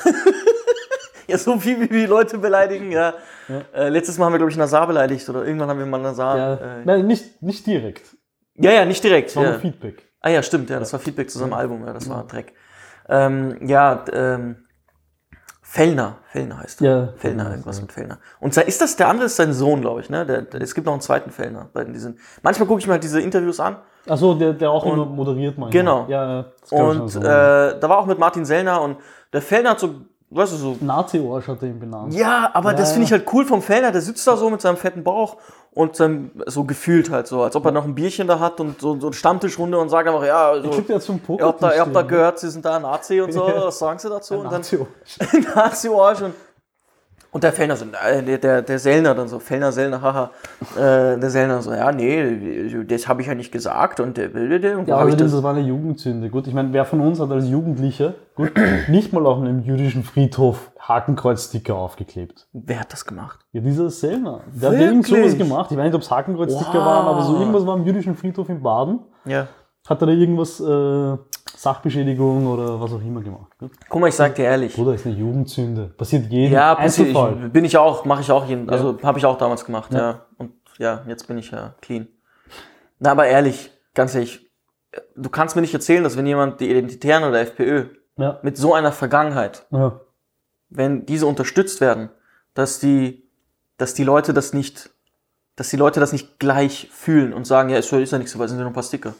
Ja, 1.27 1.39
so 1.39 1.59
viel 1.59 1.81
wie 1.81 1.89
die 1.89 2.05
Leute 2.05 2.37
beleidigen, 2.37 2.93
ja. 2.93 3.15
Äh, 3.75 3.89
letztes 3.89 4.19
Mal 4.19 4.27
haben 4.27 4.35
wir, 4.35 4.39
glaube 4.39 4.51
ich, 4.51 4.59
Nazar 4.59 4.87
beleidigt 4.87 5.27
oder 5.31 5.43
irgendwann 5.47 5.71
haben 5.71 5.79
wir 5.79 5.87
mal 5.87 5.97
Nazar. 6.01 6.37
Ja, 6.37 6.55
äh, 6.55 6.85
nein, 6.85 7.07
nicht, 7.07 7.41
nicht 7.43 7.67
direkt. 7.67 8.15
ja, 8.57 8.71
ja, 8.73 8.85
nicht 8.85 9.03
direkt. 9.03 9.31
Das 9.31 9.37
war 9.37 9.45
Ja. 9.45 9.51
nur 9.53 9.61
Feedback. 9.61 10.07
Ah 10.21 10.29
ja, 10.29 10.43
stimmt, 10.43 10.69
ja, 10.69 10.79
das 10.79 10.93
war 10.93 11.01
Feedback 11.01 11.31
zu 11.31 11.39
seinem 11.39 11.55
Album, 11.55 11.83
ja, 11.87 11.95
das 11.95 12.11
war 12.11 12.27
Dreck. 12.27 12.53
Ähm, 13.09 13.57
ja, 13.67 14.05
ähm, 14.13 14.67
Fellner, 15.67 16.19
Fellner 16.27 16.59
heißt 16.59 16.83
er. 16.83 16.89
Ja, 16.89 17.09
Fellner, 17.17 17.51
irgendwas 17.51 17.81
mit 17.81 17.91
Fellner. 17.91 18.19
Und 18.39 18.55
ist 18.57 18.81
das, 18.81 18.97
der 18.97 19.09
andere 19.09 19.27
ist 19.27 19.37
sein 19.37 19.55
Sohn, 19.55 19.81
glaube 19.81 20.03
ich, 20.03 20.11
ne? 20.11 20.27
Der, 20.27 20.43
der, 20.43 20.61
es 20.61 20.75
gibt 20.75 20.87
noch 20.87 20.93
einen 20.93 21.01
zweiten 21.01 21.31
Fellner 21.31 21.69
bei 21.73 21.85
diesen. 21.85 22.19
Manchmal 22.43 22.69
gucke 22.69 22.81
ich 22.81 22.87
mir 22.87 22.93
halt 22.93 23.03
diese 23.03 23.21
Interviews 23.21 23.59
an 23.61 23.79
Achso, 24.07 24.35
der, 24.35 24.53
der 24.53 24.71
auch 24.71 24.85
immer 24.85 25.07
moderiert 25.07 25.57
manchmal. 25.57 25.83
Genau. 25.83 26.07
Ja, 26.09 26.45
und 26.71 27.07
äh, 27.07 27.09
so. 27.09 27.21
da 27.21 27.89
war 27.89 27.99
auch 27.99 28.07
mit 28.07 28.19
Martin 28.19 28.45
Sellner 28.45 28.83
und 28.83 28.99
der 29.33 29.41
Fellner 29.41 29.71
hat 29.71 29.81
so, 29.81 29.95
weißt 30.31 30.53
du, 30.53 30.57
so 30.57 30.77
Nazi-Arsch 30.81 31.49
hat 31.49 31.63
er 31.63 31.69
ihn 31.69 31.79
benannt. 31.79 32.13
Ja, 32.15 32.51
aber 32.55 32.73
das 32.75 32.89
Ja. 32.91 32.95
finde 32.95 33.07
ich 33.07 33.13
halt 33.13 33.27
cool 33.33 33.45
vom 33.45 33.63
Fellner. 33.63 33.93
Der 33.93 34.01
sitzt 34.01 34.27
da 34.27 34.37
so 34.37 34.51
mit 34.51 34.61
seinem 34.61 34.77
fetten 34.77 35.05
Bauch 35.05 35.37
und 35.73 35.97
seinem, 35.97 36.31
so 36.47 36.65
gefühlt 36.65 37.11
halt 37.11 37.27
so, 37.27 37.43
als 37.43 37.55
ob 37.57 37.65
er 37.67 37.73
noch 37.73 37.85
ein 37.85 37.95
Bierchen 37.95 38.27
da 38.27 38.39
hat 38.41 38.61
und 38.61 38.81
so, 38.81 38.99
so 39.01 39.09
eine 39.09 39.15
Stammtischrunde 39.15 39.79
und 39.79 39.89
sagt 39.89 40.09
einfach, 40.09 40.25
ja, 40.25 40.55
so, 40.55 40.65
Ich 40.65 40.71
glaube, 40.71 40.83
der 40.83 40.97
hat 40.97 41.03
so 41.03 41.13
einen 41.13 41.21
ihr 41.21 41.27
Poker. 41.27 41.47
habt 41.47 41.63
da, 41.63 41.75
ihr 41.75 41.81
habt 41.81 41.95
da 41.97 42.03
gehört, 42.03 42.39
sie 42.39 42.51
sind 42.51 42.65
da 42.65 42.79
Nazi 42.79 43.21
und 43.21 43.33
so, 43.33 43.41
was 43.47 43.79
sagen 43.79 43.99
sie 43.99 44.09
dazu? 44.09 44.35
Und 44.35 44.45
dann 44.45 44.53
Nazi-Arsch. 44.63 45.19
Nazi-Arsch 45.55 46.23
und, 46.23 46.35
und 47.35 47.43
der 47.43 47.53
Fellner 47.53 47.75
so, 47.75 47.85
äh, 47.85 48.39
der, 48.39 48.63
der, 48.63 48.79
Sellner 48.79 49.13
dann 49.13 49.27
so, 49.27 49.41
Fellner, 49.41 49.73
Sellner, 49.73 50.01
haha, 50.01 50.31
äh, 50.77 51.19
der 51.19 51.31
Sellner 51.31 51.61
so, 51.63 51.73
ja, 51.73 51.91
nee, 51.91 52.85
das 52.87 53.09
habe 53.09 53.23
ich 53.23 53.27
ja 53.27 53.35
nicht 53.35 53.51
gesagt 53.51 53.99
und 53.99 54.17
der 54.17 54.33
will, 54.33 54.63
wo 54.63 54.83
Ja, 54.89 55.01
hab 55.01 55.09
ich 55.09 55.17
das? 55.17 55.33
das 55.33 55.43
war 55.43 55.53
eine 55.53 55.67
Jugendsünde. 55.67 56.31
Gut, 56.31 56.47
ich 56.47 56.55
meine, 56.55 56.73
wer 56.73 56.85
von 56.85 57.01
uns 57.01 57.19
hat 57.19 57.33
als 57.33 57.49
Jugendlicher 57.49 58.15
gut, 58.37 58.53
nicht 58.89 59.13
mal 59.13 59.27
auf 59.27 59.39
einem 59.39 59.65
jüdischen 59.65 60.05
Friedhof 60.05 60.71
Hakenkreuz-Sticker 60.79 61.75
aufgeklebt? 61.75 62.47
Wer 62.53 62.79
hat 62.79 62.93
das 62.93 63.05
gemacht? 63.05 63.41
Ja, 63.51 63.61
dieser 63.61 63.91
Selner. 63.91 64.43
Der 64.55 64.71
hat 64.71 64.79
irgend 64.79 65.11
Wirklich? 65.11 65.33
sowas 65.33 65.37
gemacht. 65.39 65.73
Ich 65.73 65.77
weiß 65.77 65.87
nicht, 65.87 65.95
ob 65.95 66.03
es 66.03 66.11
Hakenkreuz-Sticker 66.13 66.79
Wow. 66.79 66.87
waren, 66.87 67.07
aber 67.09 67.23
so 67.23 67.37
irgendwas 67.37 67.67
war 67.67 67.75
am 67.75 67.85
jüdischen 67.85 68.15
Friedhof 68.15 68.49
in 68.49 68.63
Baden. 68.63 69.01
Ja. 69.25 69.49
Hat 69.87 70.01
er 70.03 70.07
da 70.07 70.13
irgendwas, 70.13 70.61
äh, 70.61 71.17
Sachbeschädigung 71.57 72.47
oder 72.47 72.81
was 72.81 72.93
auch 72.93 73.01
immer 73.01 73.21
gemacht. 73.21 73.53
Gut. 73.59 73.71
Guck 73.89 74.01
mal, 74.01 74.09
ich 74.09 74.15
sag 74.15 74.35
dir 74.35 74.45
ehrlich. 74.45 74.75
Bruder, 74.75 74.95
ist 74.95 75.07
eine 75.07 75.15
Jugendsünde. 75.15 75.87
Passiert 75.97 76.27
jedem 76.31 76.53
Ja, 76.53 76.75
passiert, 76.75 77.09
ich, 77.09 77.53
bin 77.53 77.65
ich 77.65 77.77
auch, 77.77 78.05
mache 78.05 78.23
ich 78.23 78.31
auch 78.31 78.47
jeden, 78.47 78.69
also 78.69 78.99
habe 79.03 79.19
ich 79.19 79.27
auch 79.27 79.39
damals 79.39 79.65
gemacht, 79.65 79.93
ja. 79.93 80.27
Und 80.39 80.53
ja, 80.79 81.03
jetzt 81.07 81.27
bin 81.29 81.39
ich 81.39 81.51
ja 81.51 81.75
clean. 81.81 82.09
Na, 82.99 83.13
aber 83.13 83.27
ehrlich, 83.27 83.71
ganz 83.95 84.15
ehrlich, 84.15 84.51
du 85.17 85.29
kannst 85.31 85.55
mir 85.57 85.63
nicht 85.63 85.75
erzählen, 85.75 86.03
dass 86.03 86.17
wenn 86.17 86.27
jemand 86.27 86.61
die 86.61 86.71
Identitären 86.71 87.25
oder 87.25 87.41
FPÖ 87.41 87.87
Ja. 88.17 88.39
mit 88.43 88.57
so 88.57 88.75
einer 88.75 88.93
Vergangenheit, 88.93 89.67
Ja. 89.71 90.01
wenn 90.71 91.07
diese 91.07 91.27
unterstützt 91.27 91.81
werden, 91.81 92.11
dass 92.55 92.79
die, 92.81 93.29
dass 93.79 93.95
die 93.95 94.05
Leute 94.05 94.33
das 94.35 94.53
nicht, 94.53 94.91
dass 95.57 95.69
die 95.71 95.77
Leute 95.77 96.01
das 96.01 96.13
nicht 96.13 96.39
gleich 96.39 96.89
fühlen 96.93 97.33
und 97.33 97.47
sagen, 97.47 97.69
ja, 97.71 97.79
ist 97.79 97.91
ja, 97.91 97.99
ist 97.99 98.13
ja 98.13 98.19
nichts, 98.19 98.37
weil 98.39 98.49
sind 98.49 98.59
ja 98.59 98.65
nur 98.65 98.71
ein 98.71 98.75
paar 98.75 98.83
Sticker. 98.83 99.15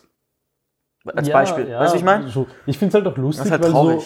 Als 1.07 1.29
Ja, 1.29 1.35
Beispiel. 1.35 1.69
ja, 1.69 1.81
weißt 1.81 1.95
du, 1.95 1.99
ich 1.99 2.05
meine? 2.05 2.27
Ich 2.67 2.79
finde 2.79 2.89
es 2.99 3.05
halt 3.05 3.07
auch 3.13 3.17
lustig, 3.19 3.51
halt 3.51 3.63
weil 3.63 3.71
so, 3.71 4.03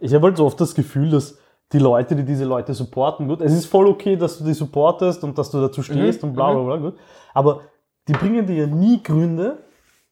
ich 0.00 0.14
habe 0.14 0.26
halt 0.26 0.36
so 0.36 0.46
oft 0.46 0.60
das 0.60 0.74
Gefühl, 0.74 1.10
dass 1.10 1.38
die 1.72 1.78
Leute, 1.78 2.16
die 2.16 2.24
diese 2.24 2.44
Leute 2.44 2.74
supporten, 2.74 3.28
gut, 3.28 3.40
es 3.40 3.52
ist 3.52 3.66
voll 3.66 3.86
okay, 3.86 4.16
dass 4.16 4.38
du 4.38 4.44
die 4.44 4.52
supportest 4.52 5.22
und 5.24 5.38
dass 5.38 5.50
du 5.50 5.60
dazu 5.60 5.82
stehst 5.82 6.22
Mhm, 6.22 6.28
und 6.30 6.34
bla 6.34 6.52
bla 6.52 6.62
bla, 6.64 6.76
gut, 6.76 6.98
aber 7.32 7.62
die 8.08 8.12
bringen 8.12 8.46
dir 8.46 8.56
ja 8.56 8.66
nie 8.66 9.02
Gründe, 9.02 9.58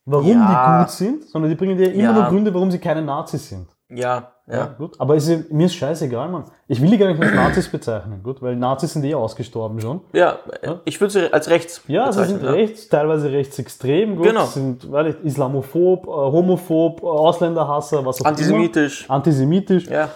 warum 0.05 0.31
Ja. 0.31 0.75
die 0.77 0.79
gut 0.81 0.89
sind, 0.91 1.23
sondern 1.29 1.51
die 1.51 1.55
bringen 1.55 1.77
dir 1.77 1.93
immer 1.93 2.13
nur 2.13 2.23
Gründe, 2.29 2.53
warum 2.53 2.71
sie 2.71 2.79
keine 2.79 3.01
Nazis 3.01 3.49
sind. 3.49 3.67
Ja, 3.93 4.31
ja. 4.47 4.57
Ja, 4.57 4.65
gut. 4.77 4.95
Aber 4.99 5.15
ist, 5.15 5.51
mir 5.51 5.65
ist 5.65 5.75
scheißegal, 5.75 6.29
Mann. 6.29 6.45
Ich 6.67 6.81
will 6.81 6.89
die 6.89 6.97
gar 6.97 7.07
nicht 7.09 7.21
als 7.21 7.31
Nazis 7.35 7.67
bezeichnen, 7.69 8.21
gut, 8.23 8.41
weil 8.41 8.55
Nazis 8.55 8.93
sind 8.93 9.03
eh 9.03 9.13
ausgestorben 9.13 9.79
schon. 9.81 10.01
Ja, 10.13 10.39
ich 10.85 10.99
würde 11.01 11.11
sie 11.11 11.33
als 11.33 11.49
rechts 11.49 11.81
Ja, 11.87 12.11
sie 12.11 12.23
sind 12.25 12.39
bezeichnen, 12.39 12.53
rechts, 12.61 12.87
teilweise 12.89 13.31
rechtsextrem, 13.31 14.15
gut, 14.15 14.25
Genau. 14.27 14.45
sind 14.45 14.91
weil 14.91 15.07
ich, 15.07 15.15
islamophob, 15.23 16.05
äh, 16.05 16.09
homophob, 16.09 17.01
äh, 17.01 17.05
Ausländerhasser, 17.05 18.05
was 18.05 18.21
auch 18.21 18.25
Antisemitisch. 18.25 19.05
immer. 19.05 19.15
Antisemitisch. 19.15 19.87
Ja, 19.87 20.09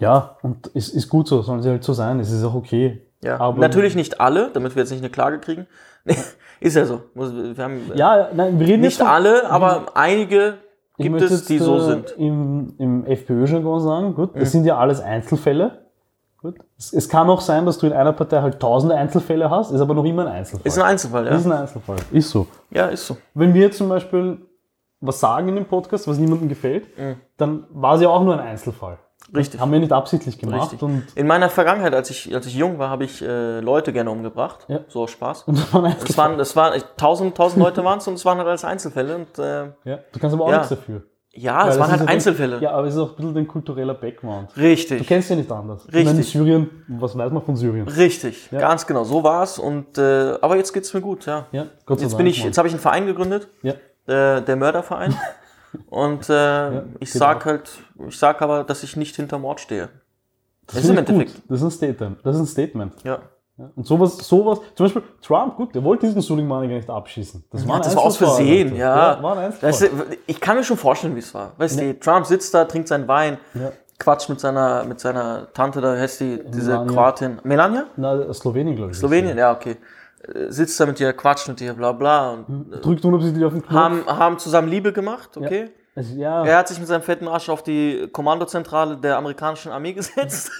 Ja, 0.00 0.36
und 0.42 0.70
es 0.74 0.88
ist 0.88 1.08
gut 1.08 1.28
so, 1.28 1.42
sollen 1.42 1.62
sie 1.62 1.68
halt 1.70 1.84
so 1.84 1.92
sein, 1.92 2.18
es 2.20 2.30
ist 2.30 2.42
auch 2.44 2.54
okay. 2.54 3.02
ja. 3.22 3.38
Aber- 3.38 3.60
Natürlich 3.60 3.94
nicht 3.94 4.20
alle, 4.20 4.50
damit 4.52 4.74
wir 4.74 4.82
jetzt 4.82 4.90
nicht 4.90 5.00
eine 5.02 5.10
Klage 5.10 5.38
kriegen. 5.38 5.66
ist 6.60 6.76
ja 6.76 6.84
so. 6.86 7.02
Wir 7.14 7.62
haben 7.64 7.80
Ja, 7.94 8.28
nein, 8.34 8.58
wir 8.58 8.66
reden 8.66 8.80
nicht 8.82 8.98
von- 8.98 9.06
alle, 9.06 9.48
aber 9.50 9.86
einige 9.94 10.54
gibt 11.02 11.12
möchte 11.12 11.34
es, 11.34 11.44
die 11.44 11.58
so 11.58 11.76
äh, 11.76 11.80
sind. 11.80 12.10
Im, 12.18 12.74
im 12.78 13.06
FPÖ-Jargon 13.06 13.80
sagen, 13.80 14.14
gut, 14.14 14.30
das 14.34 14.52
sind 14.52 14.64
ja 14.64 14.76
alles 14.78 15.00
Einzelfälle. 15.00 15.80
Gut. 16.38 16.56
Es, 16.78 16.92
es 16.92 17.08
kann 17.08 17.28
auch 17.30 17.40
sein, 17.40 17.64
dass 17.66 17.78
du 17.78 17.86
in 17.86 17.92
einer 17.92 18.12
Partei 18.12 18.42
halt 18.42 18.60
tausende 18.60 18.94
Einzelfälle 18.94 19.48
hast, 19.50 19.70
ist 19.70 19.80
aber 19.80 19.94
noch 19.94 20.04
immer 20.04 20.26
ein 20.26 20.32
Einzelfall. 20.32 20.66
Ist 20.66 20.78
ein 20.78 20.84
Einzelfall, 20.84 21.26
ja. 21.26 21.34
ist 21.34 21.46
ein 21.46 21.52
Einzelfall. 21.52 21.96
Ist 22.12 22.30
so. 22.30 22.46
Ja, 22.70 22.86
ist 22.86 23.06
so. 23.06 23.16
Wenn 23.34 23.54
wir 23.54 23.72
zum 23.72 23.88
Beispiel 23.88 24.38
was 25.00 25.20
sagen 25.20 25.48
in 25.48 25.56
dem 25.56 25.66
Podcast, 25.66 26.08
was 26.08 26.18
niemandem 26.18 26.48
gefällt, 26.48 26.86
dann 27.36 27.64
war 27.70 27.96
es 27.96 28.02
ja 28.02 28.08
auch 28.08 28.22
nur 28.22 28.34
ein 28.34 28.46
Einzelfall. 28.46 28.98
Richtig. 29.34 29.60
Haben 29.60 29.72
wir 29.72 29.78
nicht 29.80 29.92
absichtlich 29.92 30.38
gemacht. 30.38 30.62
Richtig. 30.72 30.82
Und, 30.82 31.04
In 31.14 31.26
meiner 31.26 31.48
Vergangenheit, 31.48 31.94
als 31.94 32.10
ich, 32.10 32.34
als 32.34 32.46
ich 32.46 32.54
jung 32.54 32.78
war, 32.78 32.90
habe 32.90 33.04
ich 33.04 33.22
äh, 33.22 33.60
Leute 33.60 33.92
gerne 33.92 34.10
umgebracht. 34.10 34.64
Ja. 34.68 34.80
So 34.88 35.02
aus 35.04 35.10
Spaß. 35.12 35.44
und 35.44 35.58
das 35.58 35.72
war 35.72 35.82
ein 35.82 35.90
Das 35.92 36.00
Einzelfall. 36.00 36.28
waren, 36.30 36.38
das 36.38 36.56
waren, 36.56 36.76
ich- 36.76 36.84
tausend, 36.96 37.36
tausend 37.36 37.62
Leute 37.62 37.84
waren 37.84 37.98
es 37.98 38.06
und 38.08 38.14
es 38.14 38.24
waren 38.24 38.38
halt 38.38 38.48
alles 38.48 38.64
Einzelfälle. 38.64 39.16
Und 39.16 39.38
äh, 39.38 39.64
Ja, 39.84 39.98
du 40.12 40.18
kannst 40.20 40.34
aber 40.34 40.44
auch 40.44 40.50
Ja. 40.50 40.56
nichts 40.58 40.68
dafür. 40.68 41.02
ja, 41.32 41.66
es 41.66 41.74
Weil 41.74 41.80
waren 41.80 41.90
das 41.90 41.98
halt 42.00 42.00
ja 42.08 42.14
Einzelfälle. 42.14 42.58
Ja, 42.60 42.70
aber 42.72 42.86
es 42.86 42.94
ist 42.94 43.00
auch 43.00 43.10
ein 43.10 43.16
bisschen 43.16 43.34
dein 43.34 43.48
kultureller 43.48 43.94
Background. 43.94 44.50
Du 44.54 44.60
Richtig. 44.60 45.06
kennst 45.06 45.30
ja 45.30 45.36
nicht 45.36 45.50
anders. 45.50 45.80
Ich 45.88 45.94
Richtig. 45.94 46.04
meine, 46.06 46.18
in 46.18 46.24
Syrien, 46.24 46.70
was 46.88 47.16
weiß 47.18 47.32
man 47.32 47.42
von 47.42 47.56
Syrien? 47.56 47.88
Richtig, 47.88 48.50
ganz 48.50 48.86
genau, 48.86 49.02
so 49.04 49.24
war 49.24 49.42
es. 49.42 49.58
Und 49.58 49.98
äh, 49.98 50.36
aber 50.42 50.56
jetzt 50.56 50.72
geht's 50.72 50.92
mir 50.94 51.00
gut, 51.00 51.26
ja. 51.26 51.46
Ja, 51.50 51.66
Gott 51.86 51.98
sei 51.98 52.04
Jetzt 52.04 52.12
Dank. 52.12 52.18
bin 52.18 52.26
ich, 52.26 52.44
jetzt 52.44 52.58
habe 52.58 52.68
ich 52.68 52.74
einen 52.74 52.80
Verein 52.82 53.06
gegründet, 53.06 53.48
ja. 53.62 53.72
äh, 54.06 54.42
der 54.42 54.56
Mörderverein. 54.56 55.14
Und 55.90 56.28
äh, 56.28 56.78
ich 57.00 57.00
geht 57.00 57.08
sag 57.12 57.42
auch. 57.42 57.46
halt, 57.46 57.70
ich 58.08 58.18
sag 58.18 58.40
aber, 58.42 58.64
dass 58.64 58.82
ich 58.82 58.96
nicht 58.96 59.16
hinter 59.16 59.38
Mord 59.38 59.60
stehe. 59.60 59.88
Das, 60.66 60.76
ist 60.76 60.86
Finde 60.86 61.00
im 61.00 61.04
ich 61.04 61.10
gut. 61.10 61.20
Endeffekt. 61.22 61.50
Das 61.50 61.58
ist 61.60 61.64
ein 61.64 61.70
Statement. 61.70 62.18
Das 62.24 62.36
ist 62.36 62.42
ein 62.42 62.46
Statement. 62.46 62.92
Ja. 63.04 63.18
Ja. 63.56 63.70
Und 63.76 63.86
sowas, 63.86 64.16
sowas, 64.18 64.58
zum 64.74 64.86
Beispiel 64.86 65.02
Trump, 65.22 65.54
gut, 65.56 65.74
der 65.76 65.84
wollte 65.84 66.06
diesen 66.06 66.20
Soleimani 66.20 66.66
gar 66.66 66.74
nicht 66.74 66.90
abschießen. 66.90 67.44
Das 67.52 67.68
war, 67.68 67.76
ein 67.76 67.82
Das 67.82 67.94
war 67.94 68.02
aus 68.02 68.16
Versehen, 68.16 68.72
Alter. 68.72 68.78
ja. 68.78 69.52
Weißt 69.62 69.82
du, 69.82 69.86
ich 70.26 70.40
kann 70.40 70.56
mir 70.56 70.64
schon 70.64 70.76
vorstellen, 70.76 71.14
wie 71.14 71.20
es 71.20 71.32
war. 71.32 71.52
Weißt 71.56 71.78
du, 71.80 71.96
Trump 72.00 72.26
sitzt 72.26 72.52
da, 72.52 72.64
trinkt 72.64 72.88
seinen 72.88 73.06
Wein, 73.06 73.38
Ja. 73.54 73.70
quatscht 74.00 74.28
mit 74.28 74.40
seiner, 74.40 74.82
mit 74.82 74.98
seiner 74.98 75.52
Tante, 75.52 75.80
da 75.80 75.96
heißt 75.96 76.20
die, 76.20 76.40
diese 76.48 76.72
Melania. 76.72 76.92
Kroatin. 76.92 77.38
Melania? 77.44 77.84
Na, 77.96 78.32
Slowenien, 78.34 78.74
glaube 78.74 78.90
ich. 78.90 78.96
Slowenien? 78.98 79.38
Ja, 79.38 79.52
okay. 79.52 79.76
Äh, 80.32 80.50
Sitzt 80.50 80.78
da 80.80 80.86
mit 80.86 80.98
ihr, 81.00 81.12
quatscht 81.12 81.48
mit 81.48 81.60
ihr, 81.60 81.74
bla 81.74 81.92
bla. 81.92 82.30
Und 82.32 82.70
Drückt 82.84 83.04
unabsichtlich 83.04 83.44
auf 83.44 83.52
den 83.52 83.62
Knopf. 83.62 83.74
haben, 83.74 84.06
haben 84.06 84.38
zusammen 84.38 84.68
Liebe 84.68 84.92
gemacht, 84.92 85.36
okay? 85.36 85.70
Also, 85.96 86.14
ja. 86.16 86.44
Er 86.44 86.58
hat 86.58 86.68
sich 86.68 86.78
mit 86.78 86.88
seinem 86.88 87.02
fetten 87.02 87.28
Arsch 87.28 87.48
auf 87.48 87.62
die 87.62 88.08
Kommandozentrale 88.12 88.96
der 88.96 89.16
amerikanischen 89.16 89.70
Armee 89.72 89.92
gesetzt. 89.92 90.50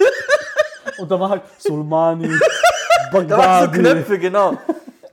Und 0.97 1.11
da 1.11 1.19
war 1.19 1.29
halt 1.29 1.41
Soleimani, 1.57 2.29
da 3.11 3.37
waren 3.37 3.73
so. 3.73 3.79
Knöpfe, 3.81 4.17
genau. 4.17 4.57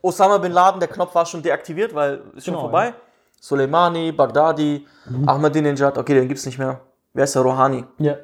Osama 0.00 0.38
Bin 0.38 0.52
Laden, 0.52 0.78
der 0.78 0.88
Knopf 0.88 1.14
war 1.14 1.26
schon 1.26 1.42
deaktiviert, 1.42 1.92
weil 1.94 2.22
ist 2.36 2.44
schon 2.44 2.54
Genau, 2.54 2.60
vorbei. 2.66 2.94
Soleimani, 3.40 4.12
Baghdadi, 4.12 4.86
Ahmadinejad, 5.26 5.98
okay, 5.98 6.14
den 6.14 6.28
gibt's 6.28 6.46
nicht 6.46 6.58
mehr. 6.58 6.80
Wer 7.14 7.24
ist 7.24 7.34
der 7.34 7.42
Rouhani 7.42 7.84
Ja. 7.98 8.14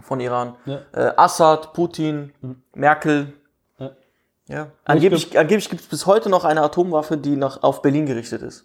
von 0.00 0.20
Iran? 0.20 0.54
Ja. 0.66 0.78
Äh, 0.92 1.12
Assad, 1.16 1.72
Putin, 1.72 2.32
Merkel. 2.74 3.32
Ja. 4.50 4.66
Angeblich, 4.84 5.38
angeblich 5.38 5.68
gibt 5.68 5.82
es 5.82 5.88
bis 5.88 6.06
heute 6.06 6.28
noch 6.28 6.44
eine 6.44 6.62
Atomwaffe, 6.62 7.16
die 7.16 7.36
nach, 7.36 7.62
auf 7.62 7.82
Berlin 7.82 8.06
gerichtet 8.06 8.42
ist. 8.42 8.64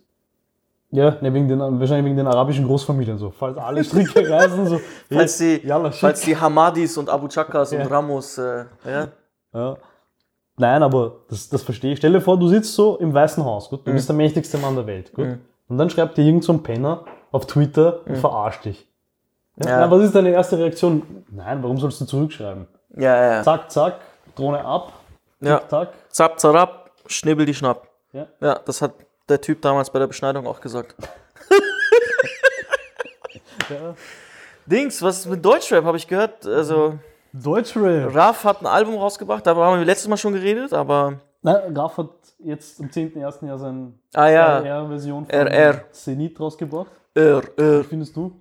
Ja, 0.92 1.16
ne, 1.22 1.34
wegen 1.34 1.48
den, 1.48 1.60
wahrscheinlich 1.60 2.06
wegen 2.06 2.16
den 2.18 2.28
arabischen 2.28 2.66
Großfamilien 2.66 3.18
so. 3.18 3.30
Falls 3.32 3.58
alle 3.58 3.84
Stricke 3.84 4.30
reißen, 4.30 4.68
so. 4.68 4.80
Falls 5.12 5.38
die, 5.38 5.62
Yalla, 5.66 5.92
schick. 5.92 6.02
falls 6.02 6.22
die 6.22 6.36
Hamadis 6.38 6.98
und 6.98 7.10
Abu 7.10 7.28
Chakas 7.28 7.72
Ja. 7.72 7.82
und 7.82 7.92
Ramos, 7.92 8.38
äh, 8.38 8.66
ja. 8.86 9.08
Ja. 9.54 9.78
Nein, 10.58 10.84
aber 10.84 11.18
das, 11.30 11.50
das 11.50 11.64
verstehe 11.64 11.92
ich. 11.94 11.98
Stell 12.00 12.14
dir 12.14 12.22
vor, 12.22 12.40
du 12.40 12.48
sitzt 12.48 12.74
so 12.74 12.98
im 12.98 13.14
Weißen 13.14 13.44
Haus, 13.44 13.70
gut? 13.70 13.86
Du 13.86 13.92
Mhm. 13.92 13.96
bist 13.96 14.08
der 14.10 14.16
mächtigste 14.16 14.58
Mann 14.58 14.76
der 14.76 14.88
Welt, 14.88 15.14
gut? 15.14 15.38
Und 15.68 15.78
dann 15.78 15.90
schreibt 15.90 16.18
dir 16.18 16.24
irgend 16.24 16.44
so 16.46 16.54
ein 16.54 16.64
Penner 16.64 17.04
auf 17.32 17.46
Twitter 17.46 18.00
und 18.08 18.18
verarscht 18.18 18.64
dich. 18.66 18.88
Ja. 19.58 19.66
Mhm. 19.66 19.70
Ja. 19.70 19.80
Na, 19.82 19.92
was 19.92 20.04
ist 20.04 20.16
deine 20.16 20.30
erste 20.30 20.58
Reaktion? 20.58 21.02
Nein, 21.30 21.62
warum 21.62 21.78
sollst 21.78 22.00
du 22.02 22.06
zurückschreiben? 22.06 22.68
Ja, 22.96 23.34
ja. 23.36 23.44
Zack, 23.44 23.70
zack, 23.72 23.96
Drohne 24.36 24.64
ab, 24.64 24.94
ja. 25.46 25.60
tick, 25.60 25.70
tack. 25.70 25.94
Zap, 26.10 26.40
zarab, 26.40 26.92
schnibbel 27.08 27.46
die 27.46 27.54
Schnapp. 27.54 27.88
Ja. 28.14 28.28
Ja, 28.40 28.60
das 28.66 28.82
hat 28.82 28.94
der 29.30 29.42
Typ 29.42 29.62
damals 29.62 29.90
bei 29.90 30.00
der 30.00 30.08
Beschneidung 30.08 30.48
auch 30.48 30.62
gesagt. 30.62 30.96
Ja. 33.70 33.96
Dings, 34.66 35.02
was 35.02 35.20
ist 35.20 35.26
mit 35.28 35.44
Deutschrap, 35.44 35.84
habe 35.86 35.98
ich 35.98 36.08
gehört. 36.08 36.46
Also, 36.46 37.00
Deutschrap. 37.34 38.14
Raf 38.14 38.44
hat 38.44 38.62
ein 38.62 38.68
Album 38.68 38.96
rausgebracht, 38.96 39.46
darüber 39.46 39.66
haben 39.66 39.80
wir 39.80 39.86
letztes 39.86 40.08
Mal 40.08 40.18
schon 40.18 40.34
geredet, 40.34 40.74
aber. 40.74 41.20
Na, 41.42 41.68
Graf 41.70 41.98
hat 41.98 42.10
jetzt 42.40 42.80
am 42.80 42.88
10.01. 42.88 43.48
Jahr 43.48 43.58
seine 43.60 43.94
Ah 44.14 44.30
ja, 44.30 44.60
RR-Version 44.60 45.26
von 45.26 45.34
RR. 45.34 45.92
Zenit 45.92 46.40
rausgebracht. 46.40 46.92
R, 47.14 47.42
R. 47.58 47.80
Wie 47.82 47.84
findest 47.84 48.16
du? 48.16 48.40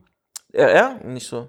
RR? 0.52 0.96
Nicht 1.04 1.26
so. 1.26 1.48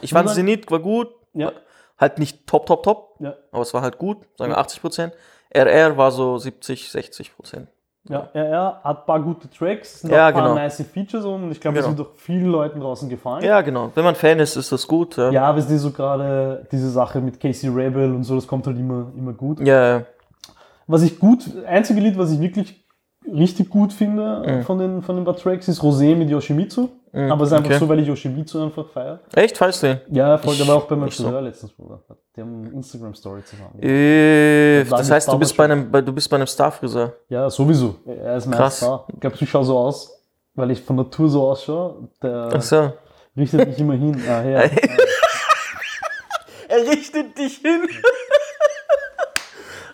Ich 0.00 0.10
fand 0.10 0.30
Zenit 0.30 0.70
war 0.70 0.80
gut, 0.80 1.14
Ja. 1.32 1.52
Halt 1.98 2.18
nicht 2.18 2.46
top, 2.46 2.66
top, 2.66 2.82
top, 2.82 3.16
Ja. 3.20 3.34
aber 3.52 3.62
es 3.62 3.72
war 3.74 3.82
halt 3.82 3.98
gut, 3.98 4.18
sagen 4.36 4.52
wir 4.52 4.58
80 4.58 4.80
Prozent. 4.80 5.12
RR 5.54 5.96
war 5.96 6.10
so 6.10 6.36
70, 6.38 6.90
60 6.90 7.36
Prozent. 7.36 7.68
Ja, 8.08 8.28
RR 8.34 8.80
hat 8.84 9.00
ein 9.00 9.06
paar 9.06 9.20
gute 9.22 9.48
Tracks, 9.48 10.00
sind 10.02 10.10
Ja, 10.12 10.26
ein 10.26 10.34
paar 10.34 10.42
genau. 10.42 10.54
nice 10.56 10.82
Features 10.92 11.24
und 11.24 11.50
ich 11.52 11.60
glaube, 11.60 11.78
es 11.78 11.86
Genau. 11.86 11.96
wird 11.96 12.08
auch 12.08 12.14
vielen 12.16 12.46
Leuten 12.50 12.80
draußen 12.80 13.08
gefallen. 13.08 13.42
Ja, 13.42 13.62
genau. 13.62 13.90
Wenn 13.94 14.04
man 14.04 14.14
Fan 14.14 14.38
ist, 14.40 14.56
ist 14.56 14.70
das 14.72 14.86
gut. 14.86 15.16
Ja, 15.16 15.30
Ja, 15.30 15.44
aber 15.46 15.58
es 15.58 15.70
ist 15.70 15.80
so 15.80 15.90
gerade 15.90 16.66
diese 16.70 16.90
Sache 16.90 17.20
mit 17.22 17.40
Casey 17.40 17.70
Rebel 17.70 18.12
und 18.14 18.24
so, 18.24 18.34
das 18.34 18.46
kommt 18.46 18.66
halt 18.66 18.76
immer, 18.78 19.10
immer 19.16 19.32
gut. 19.32 19.60
ja, 19.60 19.98
ja. 19.98 20.04
Was 20.86 21.00
ich 21.02 21.18
gut, 21.18 21.44
einzige 21.66 21.98
Lied, 22.00 22.18
was 22.18 22.30
ich 22.30 22.40
wirklich 22.40 22.83
richtig 23.32 23.70
gut 23.70 23.92
finde 23.92 24.42
Mhm. 24.46 24.62
von 24.64 24.78
den, 24.78 25.02
von 25.02 25.16
den 25.16 25.24
paar 25.24 25.36
Tracks, 25.36 25.68
ist 25.68 25.80
Rosé 25.80 26.14
mit 26.14 26.28
Yoshimitsu. 26.30 26.88
Aber 27.12 27.42
es 27.44 27.50
ist 27.50 27.52
einfach 27.52 27.70
okay. 27.70 27.78
so, 27.78 27.88
weil 27.88 28.00
ich 28.00 28.08
Yoshimitsu 28.08 28.60
einfach 28.64 28.88
feiere. 28.88 29.20
Echt, 29.36 29.56
falls 29.56 29.80
du? 29.80 30.00
Ja, 30.10 30.36
der 30.36 30.66
war 30.66 30.76
auch 30.76 30.86
bei 30.86 30.96
meinem 30.96 31.04
nicht 31.04 31.16
so. 31.16 31.22
Friseur 31.24 31.42
letztens, 31.42 31.72
Bruder. 31.72 32.02
Die 32.34 32.40
haben 32.40 32.64
eine 32.64 32.70
Instagram-Story 32.74 33.44
zusammen. 33.44 33.80
Äh, 33.80 34.82
Das 34.84 34.98
das 34.98 35.10
heißt, 35.12 35.28
du 35.32 35.38
bist, 35.38 35.56
bei 35.56 35.64
einem, 35.64 35.92
du 35.92 36.12
bist 36.12 36.28
bei 36.28 36.36
einem 36.36 36.48
Starfriseur. 36.48 37.12
Ja, 37.28 37.48
sowieso. 37.48 37.94
Er 38.04 38.36
ist 38.36 38.46
mein 38.46 38.58
Krass. 38.58 38.78
Star. 38.78 39.06
Ich 39.12 39.20
glaube, 39.20 39.36
ich 39.38 39.48
schaue 39.48 39.64
so 39.64 39.78
aus, 39.78 40.10
weil 40.56 40.72
ich 40.72 40.82
von 40.82 40.96
Natur 40.96 41.28
so 41.28 41.46
ausschaue. 41.48 42.08
Der 42.20 42.48
Ach 42.52 42.60
so. 42.62 42.92
richtet 43.36 43.68
mich 43.68 43.78
immer 43.78 43.94
hin. 43.94 44.20
Ah, 44.28 44.42
ja. 44.42 44.62
Er 46.68 46.90
richtet 46.90 47.38
dich 47.38 47.58
hin. 47.58 47.82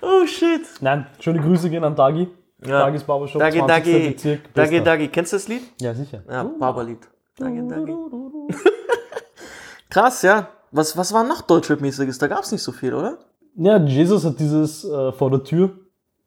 oh 0.01 0.27
shit. 0.27 0.63
Nein, 0.81 1.07
schöne 1.21 1.41
Grüße 1.41 1.69
gehen 1.69 1.85
an 1.85 1.95
Dagi. 1.95 2.29
Ja. 2.65 2.81
Dagis 2.81 3.03
Barbershop, 3.05 3.41
Dagi, 3.41 3.59
20. 3.59 3.69
Dagi, 3.69 4.09
Bezirk. 4.11 4.55
Dagi. 4.55 4.81
Dagi. 4.83 5.09
Kennst 5.09 5.33
du 5.33 5.37
das 5.37 5.49
Lied? 5.49 5.63
Ja, 5.81 5.95
sicher. 5.95 6.23
Ja, 6.31 6.45
Barberlied. 6.45 6.99
Dagi, 7.39 7.67
Dagi. 7.67 7.95
Krass, 9.89 10.23
ja. 10.23 10.49
Was, 10.73 10.97
was 10.97 11.13
war 11.13 11.25
noch 11.25 11.43
Deutschrap-mäßiges? 11.43 12.19
Da 12.19 12.29
gab 12.29 12.41
es 12.45 12.53
nicht 12.53 12.63
so 12.63 12.71
viel, 12.73 12.95
oder? 12.95 13.19
Ja, 13.57 13.79
Jesus 13.79 14.25
hat 14.25 14.39
dieses 14.39 14.85
äh, 14.85 15.13
vor 15.13 15.31
der 15.31 15.43
Tür, 15.43 15.71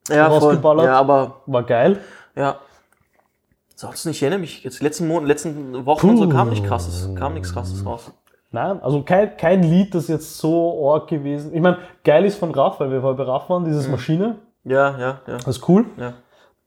Ja. 0.10 0.28
Rausgeballert. 0.28 0.86
Ja, 0.86 1.00
aber, 1.00 1.42
war 1.46 1.64
geil. 1.64 2.00
ja. 2.36 2.58
Sonst 3.76 4.06
nicht, 4.06 4.18
ich 4.18 4.22
erinnere 4.24 4.40
mich. 4.40 4.64
Jetzt 4.64 4.82
letzten 4.82 5.08
Monaten, 5.08 5.26
letzten 5.28 5.86
Wochen 5.86 6.10
und 6.10 6.18
so 6.18 6.30
kam 6.30 6.50
nicht 6.50 6.64
krasses, 6.66 7.10
kam 7.16 7.34
nichts 7.34 7.52
krasses 7.54 7.84
raus. 7.86 8.12
Nein, 8.52 8.80
also 8.82 9.02
kein, 9.02 9.36
kein 9.36 9.64
Lied, 9.64 9.96
das 9.96 10.08
jetzt 10.08 10.38
so 10.38 10.92
arg 10.94 11.08
gewesen. 11.08 11.54
Ich 11.56 11.60
meine, 11.60 11.80
geil 12.04 12.24
ist 12.24 12.38
von 12.38 12.52
Raff, 12.52 12.80
weil 12.80 12.92
wir 12.92 13.02
vorher 13.02 13.18
bei 13.18 13.24
Raff 13.30 13.50
waren, 13.50 13.64
Mhm. 13.64 13.68
dieses 13.68 13.88
Maschine. 13.90 14.36
Ja, 14.66 14.98
ja, 14.98 15.22
ja. 15.28 15.38
Das 15.38 15.58
ist 15.58 15.68
cool. 15.70 15.86
ja. 15.98 16.14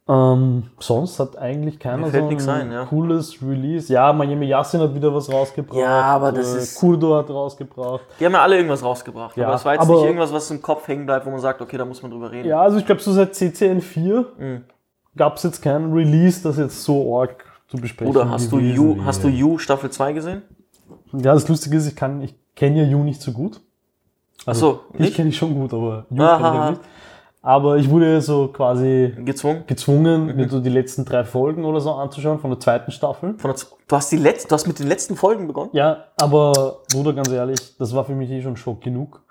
Ähm, 0.09 0.70
sonst 0.78 1.18
hat 1.18 1.37
eigentlich 1.37 1.80
keiner 1.80 2.09
so 2.09 2.16
ein 2.16 2.48
ein, 2.48 2.70
ja. 2.72 2.85
cooles 2.85 3.42
Release. 3.42 3.92
Ja, 3.92 4.12
Miami 4.12 4.46
Yassin 4.46 4.80
hat 4.80 4.94
wieder 4.94 5.12
was 5.12 5.28
rausgebracht. 5.32 5.76
Ja, 5.80 6.02
aber 6.02 6.30
das 6.30 6.54
äh, 6.54 6.59
ist- 6.59 6.78
Kurdo 6.78 7.16
hat 7.16 7.28
rausgebracht. 7.28 8.02
Die 8.20 8.24
haben 8.24 8.35
ja 8.35 8.42
alle 8.42 8.54
irgendwas 8.54 8.85
rausgebracht. 8.85 9.37
Ja, 9.37 9.46
aber 9.48 9.56
es 9.56 9.64
war 9.64 9.72
jetzt 9.72 9.82
aber- 9.82 9.94
nicht 9.94 10.04
irgendwas, 10.04 10.32
was 10.32 10.48
im 10.52 10.62
Kopf 10.62 10.87
hängen 10.87 11.06
bleibt, 11.06 11.26
wo 11.26 11.30
man 11.30 11.40
sagt, 11.40 11.61
okay, 11.61 11.76
da 11.76 11.85
muss 11.85 12.02
man 12.02 12.12
drüber 12.12 12.30
reden. 12.30 12.46
Ja, 12.48 12.61
also 12.62 12.78
ich 12.78 12.87
glaube, 12.87 13.00
so 13.00 13.11
seit 13.12 13.35
CCN4 13.35 14.24
Mhm. 14.38 14.64
gab 15.16 15.38
es 15.38 15.42
jetzt 15.42 15.61
keinen 15.61 15.92
Release, 15.92 16.40
das 16.40 16.56
jetzt 16.59 16.85
so 16.85 17.18
arg 17.18 17.44
zu 17.66 17.76
besprechen 17.76 18.14
Oder 18.14 18.30
hast 18.30 18.52
du 18.52 18.61
You, 18.61 18.98
hast 19.04 19.24
du 19.24 19.28
You 19.28 19.59
Staffel 19.59 19.90
2 19.90 20.12
gesehen? 20.12 20.42
Ja, 21.14 21.35
das 21.35 21.48
Lustige 21.48 21.78
ist, 21.78 21.88
ich, 21.88 21.96
kann- 21.96 22.20
ich 22.22 22.32
kenne 22.54 22.80
ja 22.85 22.88
You 22.88 23.02
nicht 23.02 23.20
so 23.20 23.32
gut. 23.32 23.61
Also, 24.44 24.82
Ach 24.88 24.94
so, 24.94 25.02
ich 25.04 25.14
kenne 25.14 25.30
ich 25.30 25.37
schon 25.37 25.52
gut, 25.52 25.74
aber 25.74 26.06
You 26.11 26.22
Aha, 26.22 26.37
kenne 26.52 26.64
ich 26.64 26.70
nicht. 26.78 26.88
Aber 27.46 27.76
ich 27.76 27.88
wurde 27.88 28.20
so 28.22 28.48
quasi 28.48 29.14
Gezwungen? 29.24 29.62
gezwungen, 29.68 30.26
Mhm. 30.26 30.35
mir 30.37 30.48
so 30.48 30.59
die 30.59 30.68
letzten 30.68 31.04
drei 31.04 31.22
Folgen 31.22 31.64
oder 31.64 31.78
so 31.80 31.92
anzuschauen 31.92 32.40
von 32.40 32.50
der 32.50 32.59
zweiten 32.59 32.90
Staffel. 32.90 33.35
Von 33.38 33.52
der, 33.52 33.61
du, 33.87 33.96
hast 33.96 34.11
die 34.11 34.16
letzten, 34.16 34.48
du 34.48 34.54
hast 34.56 34.66
mit 34.66 34.80
den 34.80 34.88
letzten 34.88 35.14
Folgen 35.14 35.46
begonnen? 35.46 35.70
Ja, 35.72 36.06
aber 36.20 36.78
Bruder, 36.92 37.12
ganz 37.12 37.28
ehrlich, 37.30 37.76
das 37.78 37.94
war 37.94 38.04
für 38.04 38.16
mich 38.16 38.28
eh 38.30 38.42
schon 38.42 38.56
Schock 38.56 38.80
genug. 38.80 39.22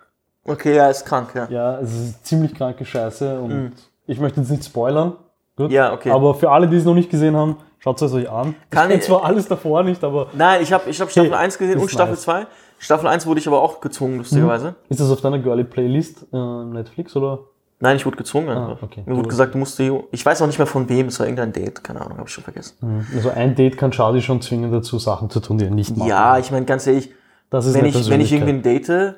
Okay, 0.47 0.77
ja, 0.77 0.87
ist 0.89 1.05
krank, 1.05 1.31
ja. 1.35 1.47
Ja, 1.49 1.79
es 1.81 1.91
ist 1.93 2.25
ziemlich 2.25 2.53
kranke 2.55 2.85
Scheiße 2.85 3.37
und 3.37 3.73
ich 4.07 4.17
möchte 4.19 4.39
jetzt 4.39 4.49
nicht 4.49 4.63
spoilern. 4.63 5.17
Gut. 5.57 5.67
Mhm. 5.67 5.73
Ja, 5.75 5.91
okay. 5.93 6.11
Aber 6.11 6.35
für 6.35 6.49
alle, 6.51 6.69
die 6.69 6.77
es 6.77 6.85
noch 6.85 6.93
nicht 6.95 7.09
gesehen 7.09 7.35
haben, 7.35 7.57
schaut 7.79 8.01
es 8.01 8.13
euch 8.13 8.29
an. 8.29 8.55
Kann 8.69 8.91
ich 8.91 8.97
ich- 8.99 9.03
zwar 9.03 9.25
alles 9.25 9.45
davor 9.49 9.83
nicht, 9.83 10.01
aber 10.05 10.27
Nein, 10.31 10.61
ich 10.61 10.71
habe 10.71 10.89
ich 10.89 11.01
hab 11.01 11.11
Staffel 11.11 11.31
Okay, 11.31 11.37
1 11.43 11.57
gesehen 11.57 11.79
und 11.79 11.91
Staffel 11.91 12.11
nice. 12.13 12.21
2. 12.21 12.47
Staffel 12.79 13.07
1 13.07 13.25
wurde 13.27 13.41
ich 13.41 13.47
aber 13.47 13.61
auch 13.61 13.81
gezwungen, 13.81 14.19
lustigerweise. 14.19 14.75
ist 14.87 15.01
das 15.01 15.11
auf 15.11 15.19
deiner 15.19 15.39
Girly 15.39 15.65
Playlist 15.65 16.27
äh, 16.31 16.37
Netflix 16.37 17.13
oder? 17.17 17.39
Nein, 17.79 17.97
ich 17.97 18.05
wurde 18.05 18.17
gezwungen 18.17 18.49
einfach. 18.49 18.81
okay. 18.83 19.03
Mir 19.05 19.17
wurde 19.17 19.27
gesagt, 19.27 19.53
du 19.53 19.57
musst 19.57 19.77
die, 19.79 19.91
ich 20.11 20.25
weiß 20.25 20.41
auch 20.41 20.47
nicht 20.47 20.57
mehr 20.57 20.65
von 20.67 20.87
wem, 20.87 21.07
es 21.07 21.19
war 21.19 21.27
irgendein 21.27 21.51
Date, 21.51 21.83
keine 21.83 22.01
Ahnung, 22.01 22.17
habe 22.17 22.27
ich 22.27 22.33
schon 22.33 22.43
vergessen. 22.43 23.05
Also 23.13 23.29
ein 23.31 23.53
Date 23.53 23.77
kann 23.77 23.91
Shadi 23.91 24.21
schon 24.21 24.41
zwingen 24.41 24.71
dazu, 24.71 24.97
Sachen 24.97 25.29
zu 25.29 25.41
tun, 25.41 25.57
die 25.57 25.65
er 25.65 25.71
nicht 25.71 25.95
macht. 25.97 26.07
Ja, 26.07 26.37
ich 26.37 26.51
meine, 26.51 26.65
ganz 26.65 26.87
ehrlich, 26.87 27.11
das 27.49 27.65
ist 27.65 27.73
wenn 27.73 27.85
ich, 27.85 28.09
wenn 28.09 28.21
ich 28.21 28.31
irgendwen 28.31 28.61
date 28.61 29.15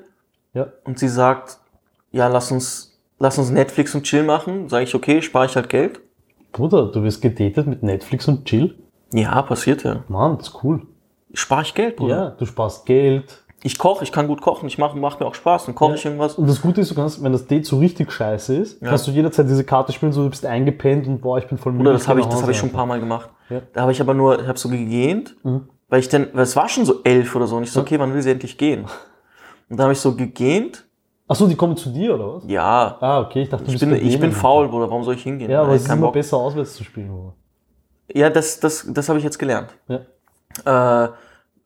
Ja. 0.54 0.68
und 0.86 0.98
sie 0.98 1.08
sagt, 1.08 1.60
ja, 2.12 2.28
lass 2.28 2.52
uns, 2.52 2.98
lass 3.20 3.38
uns 3.38 3.52
Netflix 3.52 3.94
und 3.94 4.04
Chill 4.04 4.24
machen, 4.24 4.70
sage 4.70 4.86
ich, 4.86 4.96
okay, 4.96 5.22
spare 5.22 5.46
ich 5.46 5.56
halt 5.56 5.70
Geld. 5.70 6.00
Bruder, 6.52 6.88
du 6.92 7.04
wirst 7.04 7.22
gedatet 7.22 7.68
mit 7.68 7.84
Netflix 7.84 8.28
und 8.28 8.46
Chill. 8.46 8.76
Ja, 9.14 9.42
passiert 9.44 9.84
ja. 9.84 10.04
Mann, 10.08 10.38
das 10.38 10.48
ist 10.50 10.64
cool. 10.64 10.82
Spare 11.34 11.62
ich 11.62 11.74
Geld, 11.76 11.98
Bruder. 11.98 12.16
Ja, 12.16 12.30
du 12.32 12.46
sparst 12.46 12.86
Geld. 12.86 13.44
Ich 13.64 13.78
koche, 13.80 14.04
ich 14.04 14.12
kann 14.12 14.28
gut 14.28 14.42
kochen, 14.42 14.68
ich 14.68 14.78
mache 14.78 14.98
mach 14.98 15.20
mir 15.20 15.26
auch 15.26 15.34
Spaß, 15.34 15.66
dann 15.66 15.76
koche 15.76 15.96
ich 15.96 16.06
irgendwas. 16.06 16.36
Und 16.36 16.48
das 16.48 16.62
Gute 16.62 16.82
ist, 16.82 16.92
du 16.92 16.96
kannst, 16.96 17.24
wenn 17.24 17.32
das 17.32 17.48
Date 17.48 17.66
so 17.66 17.80
richtig 17.80 18.12
scheiße 18.12 18.56
ist, 18.56 18.82
kannst 18.82 19.08
du 19.08 19.12
jederzeit 19.12 19.48
diese 19.50 19.64
Karte 19.64 19.92
spielen, 19.94 20.12
so 20.12 20.24
du 20.24 20.30
bist 20.30 20.46
eingepennt 20.46 21.08
und 21.08 21.22
boah, 21.22 21.40
ich 21.40 21.48
bin 21.48 21.58
voll 21.58 21.72
müde. 21.72 21.90
Oder 21.90 21.94
das 21.98 22.08
habe 22.08 22.20
ich, 22.20 22.26
das 22.28 22.42
habe 22.42 22.52
ich 22.52 22.58
schon 22.58 22.70
ein 22.70 22.74
paar 22.74 22.86
Mal 22.86 23.00
gemacht. 23.00 23.30
Ja. 23.50 23.62
Da 23.74 23.82
habe 23.82 23.92
ich 23.92 24.00
aber 24.00 24.14
nur, 24.14 24.40
ich 24.40 24.48
habe 24.48 24.60
so 24.60 24.70
gegähnt, 24.70 25.36
weil 25.90 26.00
ich 26.00 26.08
dann, 26.10 26.28
weil 26.34 26.44
es 26.44 26.56
war 26.56 26.70
schon 26.70 26.86
so 26.86 27.02
elf 27.04 27.36
oder 27.36 27.48
so, 27.48 27.58
und 27.58 27.64
ich 27.64 27.72
so, 27.72 27.82
okay, 27.82 28.00
wann 28.00 28.14
will 28.14 28.22
sie 28.22 28.32
endlich 28.32 28.58
gehen? 28.58 28.86
Und 29.70 29.78
da 29.78 29.84
habe 29.84 29.94
ich 29.94 30.00
so 30.00 30.16
gegähnt, 30.16 30.86
Achso, 31.30 31.46
die 31.48 31.56
kommen 31.56 31.76
zu 31.76 31.90
dir, 31.90 32.16
oder 32.16 32.36
was? 32.36 32.44
ja, 32.48 32.98
Ah, 33.02 33.20
okay, 33.20 33.42
ich 33.42 33.50
dachte, 33.50 33.66
du 33.66 33.72
ich 33.74 33.80
bin, 33.80 33.94
ich 33.96 34.20
bin 34.20 34.32
faul, 34.32 34.70
Bruder, 34.70 34.90
warum 34.90 35.04
soll 35.04 35.16
ich 35.16 35.24
hingehen? 35.24 35.52
Ja, 35.52 35.64
aber 35.64 35.74
es 35.74 35.82
ist 35.84 35.90
immer 35.92 36.04
Bock. 36.04 36.14
besser, 36.14 36.38
auswärts 36.38 36.76
zu 36.76 36.86
spielen, 36.86 37.10
Bruder. 37.10 37.34
Ja, 38.14 38.30
das, 38.30 38.62
das, 38.62 38.86
das 38.90 39.10
habe 39.10 39.20
ich 39.20 39.26
jetzt 39.26 39.38
gelernt. 39.38 39.76
Ja. 39.90 41.06
Äh, 41.06 41.10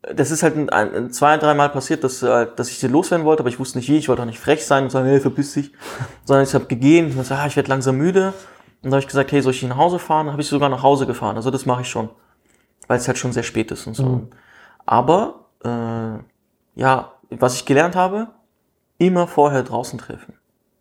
das 0.02 0.32
ist 0.32 0.42
halt 0.42 0.58
ein, 0.58 0.70
ein, 0.70 1.12
zwei, 1.12 1.38
dreimal 1.38 1.70
passiert, 1.70 2.04
dass, 2.04 2.24
äh, 2.24 2.48
dass 2.56 2.70
ich 2.70 2.80
sie 2.80 2.88
loswerden 2.88 3.26
wollte, 3.26 3.42
aber 3.42 3.50
ich 3.50 3.60
wusste 3.60 3.78
nicht 3.78 3.90
wie. 3.90 3.98
Ich 3.98 4.10
wollte 4.10 4.24
auch 4.24 4.28
nicht 4.28 4.40
frech 4.40 4.66
sein 4.66 4.86
und 4.86 4.90
sagen, 4.90 5.08
hey, 5.08 5.20
verpiss 5.20 5.54
dich. 5.54 5.72
Sondern 6.26 6.44
ich 6.44 6.54
habe 6.54 6.66
gegeben 6.66 7.12
und 7.12 7.18
gesagt, 7.18 7.42
ah, 7.42 7.48
ich 7.48 7.56
werde 7.56 7.70
langsam 7.70 7.98
müde. 7.98 8.34
Und 8.82 8.90
da 8.90 8.96
habe 8.96 9.00
ich 9.00 9.08
gesagt, 9.08 9.32
hey, 9.32 9.42
soll 9.42 9.54
ich 9.54 9.62
nach 9.64 9.78
Hause 9.78 10.00
fahren? 10.00 10.26
Dann 10.26 10.34
habe 10.34 10.42
ich 10.42 10.48
sogar 10.48 10.70
nach 10.70 10.82
Hause 10.82 11.06
gefahren. 11.06 11.36
Also 11.36 11.52
das 11.52 11.68
mache 11.68 11.82
ich 11.82 11.88
schon. 11.88 12.10
Weil 12.88 12.98
es 12.98 13.08
halt 13.08 13.20
schon 13.20 13.32
sehr 13.32 13.44
spät 13.44 13.70
ist 13.72 13.86
und 13.86 13.94
so. 13.94 14.28
Aber, 14.88 15.46
äh, 15.64 16.18
ja, 16.80 17.14
was 17.30 17.56
ich 17.56 17.66
gelernt 17.66 17.96
habe, 17.96 18.28
immer 18.98 19.28
vorher 19.28 19.62
draußen 19.62 20.00
treffen. 20.00 20.34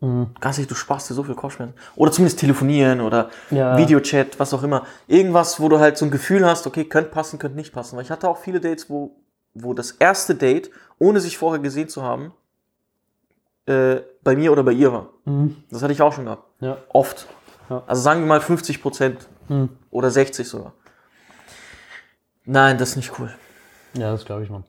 Ganz 0.02 0.56
ehrlich, 0.56 0.68
du 0.68 0.74
sparst 0.74 1.10
dir 1.10 1.14
so 1.14 1.22
viel 1.24 1.34
Kopfschmerzen. 1.34 1.74
Oder 1.94 2.10
zumindest 2.10 2.40
telefonieren 2.40 3.02
oder 3.02 3.28
Ja. 3.50 3.76
Videochat, 3.76 4.38
was 4.40 4.54
auch 4.54 4.62
immer. 4.62 4.86
Irgendwas, 5.06 5.60
wo 5.60 5.68
du 5.68 5.78
halt 5.78 5.98
so 5.98 6.06
ein 6.06 6.10
Gefühl 6.10 6.46
hast, 6.46 6.66
okay, 6.66 6.84
könnte 6.84 7.10
passen, 7.10 7.38
könnte 7.38 7.56
nicht 7.56 7.72
passen. 7.74 7.96
Weil 7.96 8.04
ich 8.04 8.10
hatte 8.10 8.26
auch 8.28 8.38
viele 8.38 8.60
Dates, 8.60 8.88
wo, 8.88 9.16
wo 9.52 9.74
das 9.74 9.90
erste 9.92 10.34
Date, 10.34 10.70
ohne 10.98 11.20
sich 11.20 11.36
vorher 11.36 11.60
gesehen 11.60 11.88
zu 11.90 12.02
haben, 12.02 12.32
äh, 13.66 13.96
bei 14.24 14.36
mir 14.36 14.52
oder 14.52 14.62
bei 14.62 14.72
ihr 14.72 14.90
war. 14.92 15.08
Das 15.70 15.82
hatte 15.82 15.92
ich 15.92 16.00
auch 16.00 16.12
schon 16.14 16.24
gehabt. 16.24 16.44
Ja. 16.60 16.78
Oft. 16.88 17.26
Ja. 17.68 17.82
Also 17.86 18.00
sagen 18.00 18.20
wir 18.20 18.26
mal 18.26 18.40
50 18.40 18.80
Prozent 18.82 19.28
oder 19.90 20.10
60 20.10 20.48
sogar. 20.48 20.72
Nein, 22.44 22.78
das 22.78 22.90
ist 22.90 22.96
nicht 22.96 23.18
cool. 23.18 23.30
Ja, 23.94 24.12
das 24.12 24.24
glaube 24.24 24.44
ich, 24.44 24.50
Mann. 24.50 24.64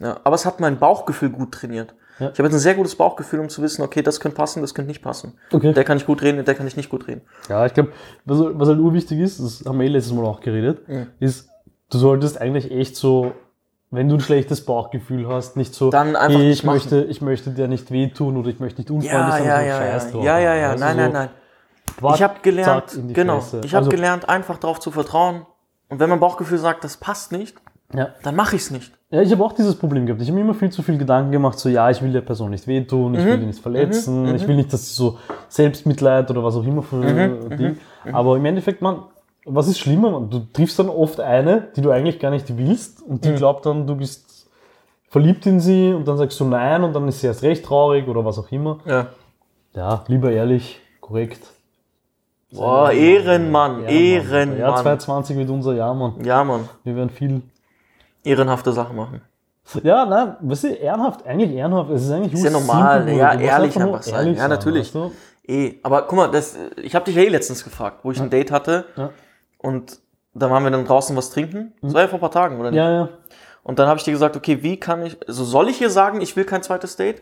Ja, 0.00 0.20
aber 0.24 0.34
es 0.36 0.46
hat 0.46 0.60
mein 0.60 0.78
Bauchgefühl 0.78 1.30
gut 1.30 1.52
trainiert. 1.52 1.94
Ja. 2.18 2.30
Ich 2.32 2.38
habe 2.38 2.44
jetzt 2.48 2.54
ein 2.54 2.60
sehr 2.60 2.74
gutes 2.74 2.94
Bauchgefühl, 2.96 3.40
um 3.40 3.48
zu 3.48 3.60
wissen, 3.62 3.82
okay, 3.82 4.00
das 4.02 4.20
könnte 4.20 4.36
passen, 4.36 4.62
das 4.62 4.74
könnte 4.74 4.88
nicht 4.88 5.02
passen. 5.02 5.34
Okay. 5.52 5.72
Der 5.72 5.84
kann 5.84 5.98
ich 5.98 6.06
gut 6.06 6.22
reden, 6.22 6.42
der 6.44 6.54
kann 6.54 6.66
ich 6.66 6.76
nicht 6.76 6.88
gut 6.88 7.06
reden. 7.08 7.20
Ja, 7.48 7.66
ich 7.66 7.74
glaube, 7.74 7.92
was, 8.24 8.38
was 8.40 8.68
halt 8.68 8.78
urwichtig 8.78 9.20
ist, 9.20 9.38
das 9.40 9.64
haben 9.66 9.78
wir 9.78 9.86
eh 9.86 9.90
letztes 9.90 10.14
Mal 10.14 10.24
auch 10.24 10.40
geredet, 10.40 10.80
ist, 11.20 11.48
du 11.90 11.98
solltest 11.98 12.40
eigentlich 12.40 12.70
echt 12.70 12.96
so, 12.96 13.32
wenn 13.90 14.08
du 14.08 14.14
ein 14.16 14.20
schlechtes 14.20 14.64
Bauchgefühl 14.64 15.28
hast, 15.28 15.56
nicht 15.56 15.74
so, 15.74 15.90
Dann 15.90 16.16
einfach 16.16 16.40
ich 16.40 16.64
möchte, 16.64 17.04
ich 17.04 17.20
möchte 17.20 17.50
dir 17.50 17.68
nicht 17.68 17.90
wehtun 17.90 18.36
oder 18.36 18.48
ich 18.48 18.60
möchte 18.60 18.80
nicht 18.80 18.90
unfreundlich 18.90 19.12
Ja, 19.12 19.30
sein, 19.32 19.44
ja, 19.46 19.60
ja, 19.62 19.76
scheiß 19.78 20.04
ja. 20.06 20.10
drauf. 20.10 20.24
Ja, 20.24 20.38
ja, 20.38 20.54
ja. 20.54 20.74
Du, 20.74 20.80
Nein, 20.80 20.96
so, 20.96 21.02
nein, 21.02 21.12
nein. 21.12 21.28
wart, 22.00 22.16
Ich 22.16 22.22
habe 22.22 22.34
gelernt, 22.42 22.98
genau. 23.12 23.40
Fresse. 23.40 23.60
Ich 23.64 23.74
habe 23.74 23.84
Also, 23.86 23.90
gelernt, 23.90 24.28
einfach 24.28 24.58
darauf 24.58 24.80
zu 24.80 24.90
vertrauen. 24.90 25.46
Und 25.88 26.00
wenn 26.00 26.10
mein 26.10 26.18
Bauchgefühl 26.18 26.58
sagt, 26.58 26.82
das 26.82 26.96
passt 26.96 27.30
nicht, 27.30 27.54
Ja. 27.94 28.08
dann 28.22 28.34
mache 28.34 28.56
ich 28.56 28.62
es 28.62 28.70
nicht. 28.70 28.92
Ja, 29.10 29.22
ich 29.22 29.30
habe 29.30 29.44
auch 29.44 29.52
dieses 29.52 29.76
Problem 29.76 30.06
gehabt. 30.06 30.20
Ich 30.20 30.28
habe 30.28 30.36
mir 30.36 30.42
immer 30.44 30.54
viel 30.54 30.70
zu 30.70 30.82
viel 30.82 30.98
Gedanken 30.98 31.30
gemacht, 31.30 31.58
so 31.58 31.68
ja, 31.68 31.88
ich 31.90 32.02
will 32.02 32.12
der 32.12 32.22
Person 32.22 32.50
nicht 32.50 32.66
wehtun, 32.66 33.14
ich 33.14 33.24
will 33.24 33.38
die 33.38 33.46
nicht 33.46 33.60
verletzen, 33.60 34.34
ich 34.34 34.46
will 34.48 34.56
nicht, 34.56 34.72
dass 34.72 34.88
sie 34.88 34.94
so 34.94 35.18
Selbstmitleid 35.48 36.28
oder 36.30 36.42
was 36.42 36.56
auch 36.56 36.64
immer 36.64 36.82
für 36.82 37.48
Ding. 37.56 37.76
Aber 38.12 38.36
im 38.36 38.44
Endeffekt, 38.44 38.82
man, 38.82 39.04
was 39.44 39.68
ist 39.68 39.78
schlimmer, 39.78 40.10
man? 40.10 40.28
Du 40.30 40.40
triffst 40.52 40.78
dann 40.80 40.88
oft 40.88 41.20
eine, 41.20 41.68
die 41.76 41.80
du 41.82 41.90
eigentlich 41.92 42.18
gar 42.18 42.30
nicht 42.30 42.56
willst 42.58 43.00
und 43.02 43.24
die 43.24 43.32
glaubt 43.34 43.64
dann, 43.66 43.86
du 43.86 43.94
bist 43.94 44.48
verliebt 45.08 45.46
in 45.46 45.60
sie 45.60 45.92
und 45.94 46.08
dann 46.08 46.16
sagst 46.18 46.38
du 46.40 46.44
nein 46.44 46.82
und 46.82 46.92
dann 46.92 47.06
ist 47.06 47.20
sie 47.20 47.28
erst 47.28 47.42
recht 47.44 47.64
traurig 47.64 48.08
oder 48.08 48.24
was 48.24 48.38
auch 48.40 48.50
immer. 48.50 48.78
Ja. 48.84 49.06
Ja, 49.72 50.04
lieber 50.08 50.32
ehrlich, 50.32 50.80
korrekt. 51.00 51.46
Boah, 52.52 52.90
Ehrenmann, 52.90 53.82
Ja, 53.84 53.88
Ehrenmann. 53.88 54.58
Jahr 54.58 54.76
2020 54.76 55.36
wird 55.36 55.50
unser 55.50 55.74
Jahr, 55.74 55.94
Mann. 55.94 56.14
Ja, 56.24 56.42
Mann. 56.42 56.68
Wir 56.84 56.96
werden 56.96 57.10
viel 57.10 57.42
Ehrenhafte 58.26 58.72
Sachen 58.72 58.96
machen. 58.96 59.20
Ja, 59.82 60.06
nein, 60.06 60.36
weißt 60.40 60.64
du, 60.64 60.68
ehrenhaft, 60.68 61.26
eigentlich 61.26 61.50
ehrenhaft, 61.52 61.90
es 61.90 62.04
ist 62.04 62.10
eigentlich 62.12 62.34
Ist 62.34 62.44
ja 62.44 62.50
normal, 62.50 63.00
Bruder. 63.00 63.12
ja, 63.12 63.34
ehrlich 63.34 63.76
einfach 63.80 64.02
sein. 64.02 64.14
ehrlich 64.14 64.38
Ja, 64.38 64.46
natürlich. 64.48 64.94
weißt 64.94 64.94
du? 64.94 65.12
Eh, 65.48 65.74
aber 65.82 66.02
guck 66.02 66.16
mal, 66.16 66.30
das, 66.30 66.56
ich 66.80 66.94
habe 66.94 67.04
dich 67.04 67.16
ja 67.16 67.22
eh 67.22 67.28
letztens 67.28 67.64
gefragt, 67.64 68.00
wo 68.04 68.12
ich 68.12 68.20
ein 68.20 68.30
Date 68.30 68.50
hatte 68.52 68.84
Ja. 68.96 69.10
und 69.58 69.98
da 70.34 70.50
waren 70.50 70.62
wir 70.64 70.70
dann 70.70 70.84
draußen 70.84 71.16
was 71.16 71.30
trinken. 71.30 71.72
Das 71.82 71.94
war 71.94 72.02
ja 72.02 72.08
vor 72.08 72.18
ein 72.18 72.20
paar 72.20 72.30
Tagen, 72.30 72.60
oder 72.60 72.70
nicht? 72.70 72.78
Ja, 72.78 72.90
ja. 72.90 73.08
Und 73.64 73.78
dann 73.80 73.88
habe 73.88 73.98
ich 73.98 74.04
dir 74.04 74.12
gesagt, 74.12 74.36
okay, 74.36 74.62
wie 74.62 74.76
kann 74.78 75.04
ich, 75.04 75.16
also 75.26 75.42
soll 75.44 75.68
ich 75.68 75.80
ihr 75.80 75.90
sagen, 75.90 76.20
ich 76.20 76.36
will 76.36 76.44
kein 76.44 76.62
zweites 76.62 76.94
Date? 76.96 77.20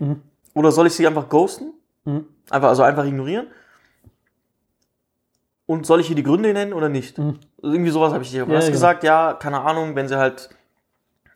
Oder 0.55 0.71
soll 0.73 0.87
ich 0.87 0.95
sie 0.95 1.07
einfach 1.07 1.29
ghosten? 1.31 1.73
Mhm. 2.05 2.27
Einfach, 2.51 2.69
also 2.69 2.83
einfach 2.83 3.05
ignorieren? 3.07 3.47
Und 5.67 5.87
soll 5.87 6.01
ich 6.01 6.11
ihr 6.11 6.17
die 6.17 6.23
Gründe 6.23 6.53
nennen 6.53 6.75
oder 6.75 6.89
nicht? 6.91 7.19
Also 7.19 7.35
irgendwie 7.63 7.91
sowas 7.91 8.13
habe 8.13 8.23
ich 8.23 8.31
dir. 8.31 8.41
Ja, 8.41 8.45
genau. 8.45 8.67
gesagt, 8.71 9.03
ja, 9.05 9.33
keine 9.33 9.61
Ahnung, 9.63 9.95
wenn 9.97 10.09
sie 10.09 10.19
halt, 10.19 10.51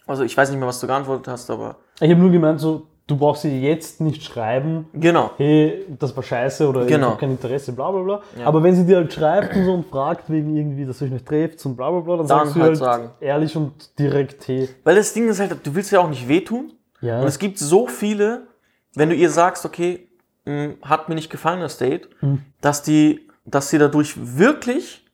also 0.09 0.25
ich 0.25 0.37
weiß 0.37 0.51
nicht 0.51 0.59
mehr, 0.59 0.67
was 0.69 0.81
du 0.81 0.87
geantwortet 0.89 1.29
hast, 1.29 1.49
aber 1.51 1.77
Ich 2.01 2.11
habe 2.11 2.21
nur 2.21 2.31
gemeint, 2.31 2.59
so, 2.61 2.87
du 3.07 3.17
brauchst 3.17 3.43
sie 3.43 3.61
jetzt 3.63 4.01
nicht 4.01 4.23
schreiben, 4.25 4.87
genau. 4.93 5.31
hey, 5.37 5.87
das 5.99 6.15
war 6.17 6.23
scheiße 6.23 6.69
oder 6.69 6.83
ich 6.83 6.89
Genau. 6.89 7.09
habe 7.11 7.21
kein 7.21 7.31
Interesse, 7.31 7.73
bla 7.73 7.91
bla 7.91 8.03
bla. 8.03 8.21
Aber 8.45 8.63
wenn 8.63 8.75
sie 8.75 8.85
dir 8.85 8.97
halt 8.97 9.13
schreibt 9.13 9.55
und 9.57 9.65
so 9.65 9.73
und 9.75 9.87
fragt 9.87 10.29
wegen 10.31 10.57
irgendwie, 10.57 10.85
dass 10.85 11.01
ihr 11.01 11.07
euch 11.07 11.13
nicht 11.13 11.27
trefft 11.27 11.65
und 11.65 11.77
bla 11.77 11.91
bla 11.91 12.01
bla, 12.01 12.17
dann, 12.17 12.27
Dann 12.27 12.39
sagst 12.47 12.57
du 12.57 12.61
halt 12.61 12.69
halt 12.71 12.77
sagen. 12.79 13.11
ehrlich 13.21 13.57
und 13.57 13.99
direkt, 13.99 14.47
hey, 14.49 14.69
Weil 14.85 14.97
das 14.97 15.13
Ding 15.15 15.29
ist 15.29 15.41
halt, 15.41 15.57
du 15.65 15.75
willst 15.75 15.91
ja 15.93 16.01
auch 16.01 16.09
nicht 16.11 16.29
wehtun. 16.29 16.73
ja, 17.01 17.21
Und 17.21 17.27
es 17.29 17.39
gibt 17.39 17.59
so 17.59 17.87
viele, 17.87 18.49
wenn 18.95 19.09
du 19.09 19.15
ihr 19.15 19.31
sagst, 19.31 19.65
okay, 19.65 20.09
mh, 20.45 20.75
hat 20.83 21.09
mir 21.09 21.15
nicht 21.15 21.31
gefallen 21.31 21.61
das 21.61 21.79
Date, 21.79 22.09
Mhm. 22.21 22.43
dass 22.61 22.83
die, 22.83 23.29
dass 23.47 23.71
sie 23.71 23.79
dadurch 23.79 24.15
wirklich 24.39 25.05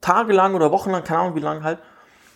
tagelang 0.00 0.54
oder 0.54 0.70
wochenlang, 0.72 1.04
keine 1.04 1.20
Ahnung 1.20 1.34
wie 1.34 1.40
lange 1.40 1.62
halt, 1.62 1.78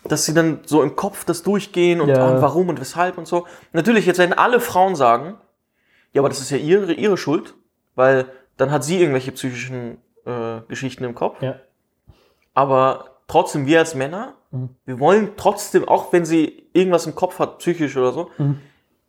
dass 0.04 0.24
sie 0.24 0.34
dann 0.34 0.60
so 0.66 0.82
im 0.82 0.96
Kopf 0.96 1.24
das 1.24 1.42
durchgehen 1.42 2.00
und, 2.00 2.08
Ja. 2.08 2.26
und 2.28 2.40
warum 2.42 2.68
und 2.68 2.80
weshalb 2.80 3.18
und 3.18 3.26
so. 3.26 3.46
Natürlich, 3.72 4.06
jetzt 4.06 4.18
werden 4.18 4.32
alle 4.32 4.60
Frauen 4.60 4.96
sagen, 4.96 5.34
ja, 6.12 6.20
aber 6.20 6.28
das 6.28 6.40
ist 6.40 6.50
ja 6.50 6.56
ihre, 6.56 6.92
ihre 6.92 7.16
Schuld, 7.16 7.54
weil 7.94 8.26
dann 8.56 8.70
hat 8.70 8.84
sie 8.84 8.98
irgendwelche 9.00 9.32
psychischen 9.32 9.98
äh, 10.26 10.60
Geschichten 10.68 11.04
im 11.04 11.14
Kopf. 11.14 11.40
ja, 11.42 11.56
Aber 12.54 13.16
trotzdem, 13.28 13.66
wir 13.66 13.78
als 13.78 13.94
Männer, 13.94 14.34
wir 14.84 14.98
wollen 15.00 15.30
trotzdem, 15.36 15.88
auch 15.88 16.12
wenn 16.12 16.24
sie 16.26 16.68
irgendwas 16.74 17.06
im 17.06 17.14
Kopf 17.14 17.38
hat, 17.38 17.58
psychisch 17.58 17.96
oder 17.96 18.12
so, 18.12 18.30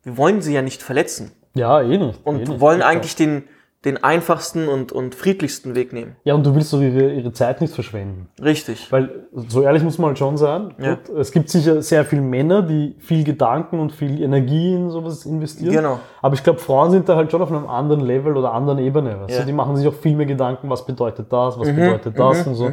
wir 0.02 0.16
wollen 0.16 0.40
sie 0.40 0.54
ja 0.54 0.62
nicht 0.62 0.82
verletzen. 0.82 1.32
ja, 1.54 1.80
eh 1.82 1.98
nicht. 1.98 2.20
Und 2.24 2.36
eh 2.36 2.44
nicht. 2.44 2.60
wollen 2.60 2.82
eigentlich 2.82 3.16
den, 3.16 3.44
den 3.84 4.02
einfachsten 4.02 4.68
und, 4.68 4.92
und 4.92 5.14
friedlichsten 5.14 5.74
Weg 5.74 5.92
nehmen. 5.92 6.16
Ja, 6.24 6.34
und 6.34 6.44
du 6.46 6.54
willst 6.54 6.72
doch 6.72 6.80
ihre, 6.80 7.12
ihre 7.12 7.32
Zeit 7.32 7.60
nicht 7.60 7.74
verschwenden. 7.74 8.28
Richtig. 8.42 8.90
Weil, 8.90 9.26
so 9.48 9.60
ehrlich 9.62 9.82
muss 9.82 9.98
man 9.98 10.08
halt 10.08 10.18
schon 10.18 10.36
sein, 10.38 10.74
Ja. 10.78 10.94
gut, 10.94 11.10
es 11.18 11.30
gibt 11.32 11.50
sicher 11.50 11.82
sehr 11.82 12.04
viele 12.04 12.22
Männer, 12.22 12.62
die 12.62 12.96
viel 12.98 13.24
Gedanken 13.24 13.78
und 13.80 13.92
viel 13.92 14.22
Energie 14.22 14.74
in 14.74 14.88
sowas 14.90 15.26
investieren. 15.26 15.72
Genau. 15.74 16.00
Aber 16.22 16.34
ich 16.34 16.42
glaube, 16.42 16.60
Frauen 16.60 16.90
sind 16.92 17.08
da 17.08 17.16
halt 17.16 17.30
schon 17.30 17.42
auf 17.42 17.50
einem 17.52 17.66
anderen 17.66 18.00
Level 18.00 18.36
oder 18.36 18.52
anderen 18.54 18.78
Ebene. 18.78 19.20
Weißt 19.20 19.34
Ja. 19.34 19.40
du? 19.40 19.46
Die 19.46 19.52
machen 19.52 19.76
sich 19.76 19.86
auch 19.86 19.94
viel 19.94 20.16
mehr 20.16 20.26
Gedanken, 20.26 20.70
was 20.70 20.86
bedeutet 20.86 21.26
das, 21.30 21.58
was 21.58 21.68
bedeutet 21.68 22.18
das 22.18 22.46
und 22.46 22.54
so. 22.54 22.70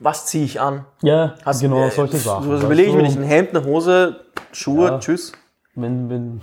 Was 0.00 0.26
ziehe 0.26 0.44
ich 0.44 0.60
an? 0.60 0.86
Ja, 1.02 1.34
Hast- 1.44 1.60
genau, 1.60 1.86
äh, 1.86 1.90
solche 1.90 2.16
Sachen. 2.16 2.44
So 2.44 2.52
weißt 2.52 2.62
überlege 2.64 2.90
ich 2.90 2.96
mir 2.96 3.02
nicht 3.02 3.18
ein 3.18 3.22
Hemd, 3.22 3.54
eine 3.54 3.64
Hose, 3.66 4.20
Schuhe, 4.52 4.86
Ja. 4.88 4.98
tschüss. 4.98 5.32
Wenn, 5.74 6.08
wenn, 6.10 6.40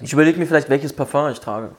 Ich 0.00 0.12
überlege 0.12 0.38
mir 0.38 0.46
vielleicht, 0.46 0.68
welches 0.70 0.92
Parfum 0.92 1.30
ich 1.30 1.40
trage. 1.40 1.72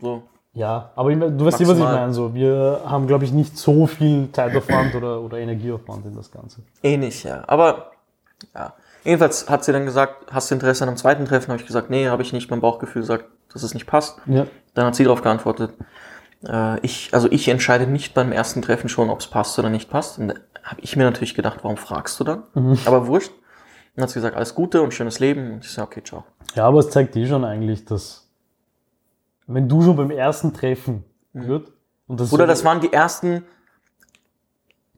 So. 0.00 0.22
ja, 0.54 0.90
aber 0.96 1.14
du 1.14 1.20
weißt 1.20 1.40
eh, 1.40 1.44
was 1.44 1.60
ich 1.60 1.66
Maximal. 1.66 1.94
meine. 1.94 2.12
So, 2.12 2.34
wir 2.34 2.80
haben, 2.84 3.06
glaube 3.06 3.24
ich, 3.24 3.32
nicht 3.32 3.56
so 3.56 3.86
viel 3.86 4.28
Zeitaufwand 4.32 4.94
oder, 4.94 5.20
oder 5.20 5.38
Energieaufwand 5.38 6.06
in 6.06 6.16
das 6.16 6.30
Ganze. 6.30 6.62
Eh 6.82 6.96
nicht, 6.96 7.24
ja. 7.24 7.44
Aber, 7.46 7.92
ja. 8.54 8.72
Jedenfalls 9.04 9.48
hat 9.48 9.64
sie 9.64 9.72
dann 9.72 9.86
gesagt, 9.86 10.30
hast 10.30 10.50
du 10.50 10.54
Interesse 10.54 10.84
an 10.84 10.88
einem 10.88 10.98
zweiten 10.98 11.24
Treffen? 11.24 11.48
Habe 11.48 11.60
ich 11.60 11.66
gesagt, 11.66 11.88
nee, 11.88 12.08
habe 12.08 12.22
ich 12.22 12.32
nicht. 12.32 12.50
Mein 12.50 12.60
Bauchgefühl 12.60 13.02
sagt, 13.02 13.24
dass 13.52 13.62
es 13.62 13.72
nicht 13.72 13.86
passt. 13.86 14.18
Ja. 14.26 14.46
Dann 14.74 14.86
hat 14.86 14.94
sie 14.94 15.04
darauf 15.04 15.22
geantwortet, 15.22 15.72
äh, 16.46 16.78
ich, 16.80 17.10
also 17.12 17.30
ich 17.30 17.48
entscheide 17.48 17.86
nicht 17.86 18.14
beim 18.14 18.32
ersten 18.32 18.62
Treffen 18.62 18.88
schon, 18.88 19.10
ob 19.10 19.20
es 19.20 19.26
passt 19.26 19.58
oder 19.58 19.70
nicht 19.70 19.90
passt. 19.90 20.18
Und 20.18 20.28
da 20.28 20.34
habe 20.64 20.80
ich 20.82 20.96
mir 20.96 21.04
natürlich 21.04 21.34
gedacht, 21.34 21.60
warum 21.62 21.76
fragst 21.76 22.20
du 22.20 22.24
dann? 22.24 22.42
Aber 22.84 23.06
wurscht. 23.06 23.32
Dann 24.00 24.04
hat 24.04 24.10
sie 24.10 24.14
gesagt, 24.14 24.34
alles 24.36 24.54
Gute 24.54 24.80
und 24.80 24.94
schönes 24.94 25.18
Leben. 25.20 25.52
Und 25.52 25.64
ich 25.64 25.70
sage, 25.70 25.86
okay, 25.88 26.02
ciao. 26.02 26.24
Ja, 26.54 26.64
aber 26.66 26.78
es 26.78 26.88
zeigt 26.90 27.14
eh 27.16 27.26
schon 27.26 27.44
eigentlich, 27.44 27.84
dass 27.84 28.26
wenn 29.46 29.68
du 29.68 29.82
schon 29.82 29.94
beim 29.96 30.10
ersten 30.10 30.54
Treffen 30.54 31.04
gut, 31.34 31.72
und 32.06 32.18
das 32.18 32.32
Oder 32.32 32.44
so- 32.44 32.48
das 32.48 32.64
waren 32.64 32.80
die 32.80 32.92
ersten, 32.92 33.44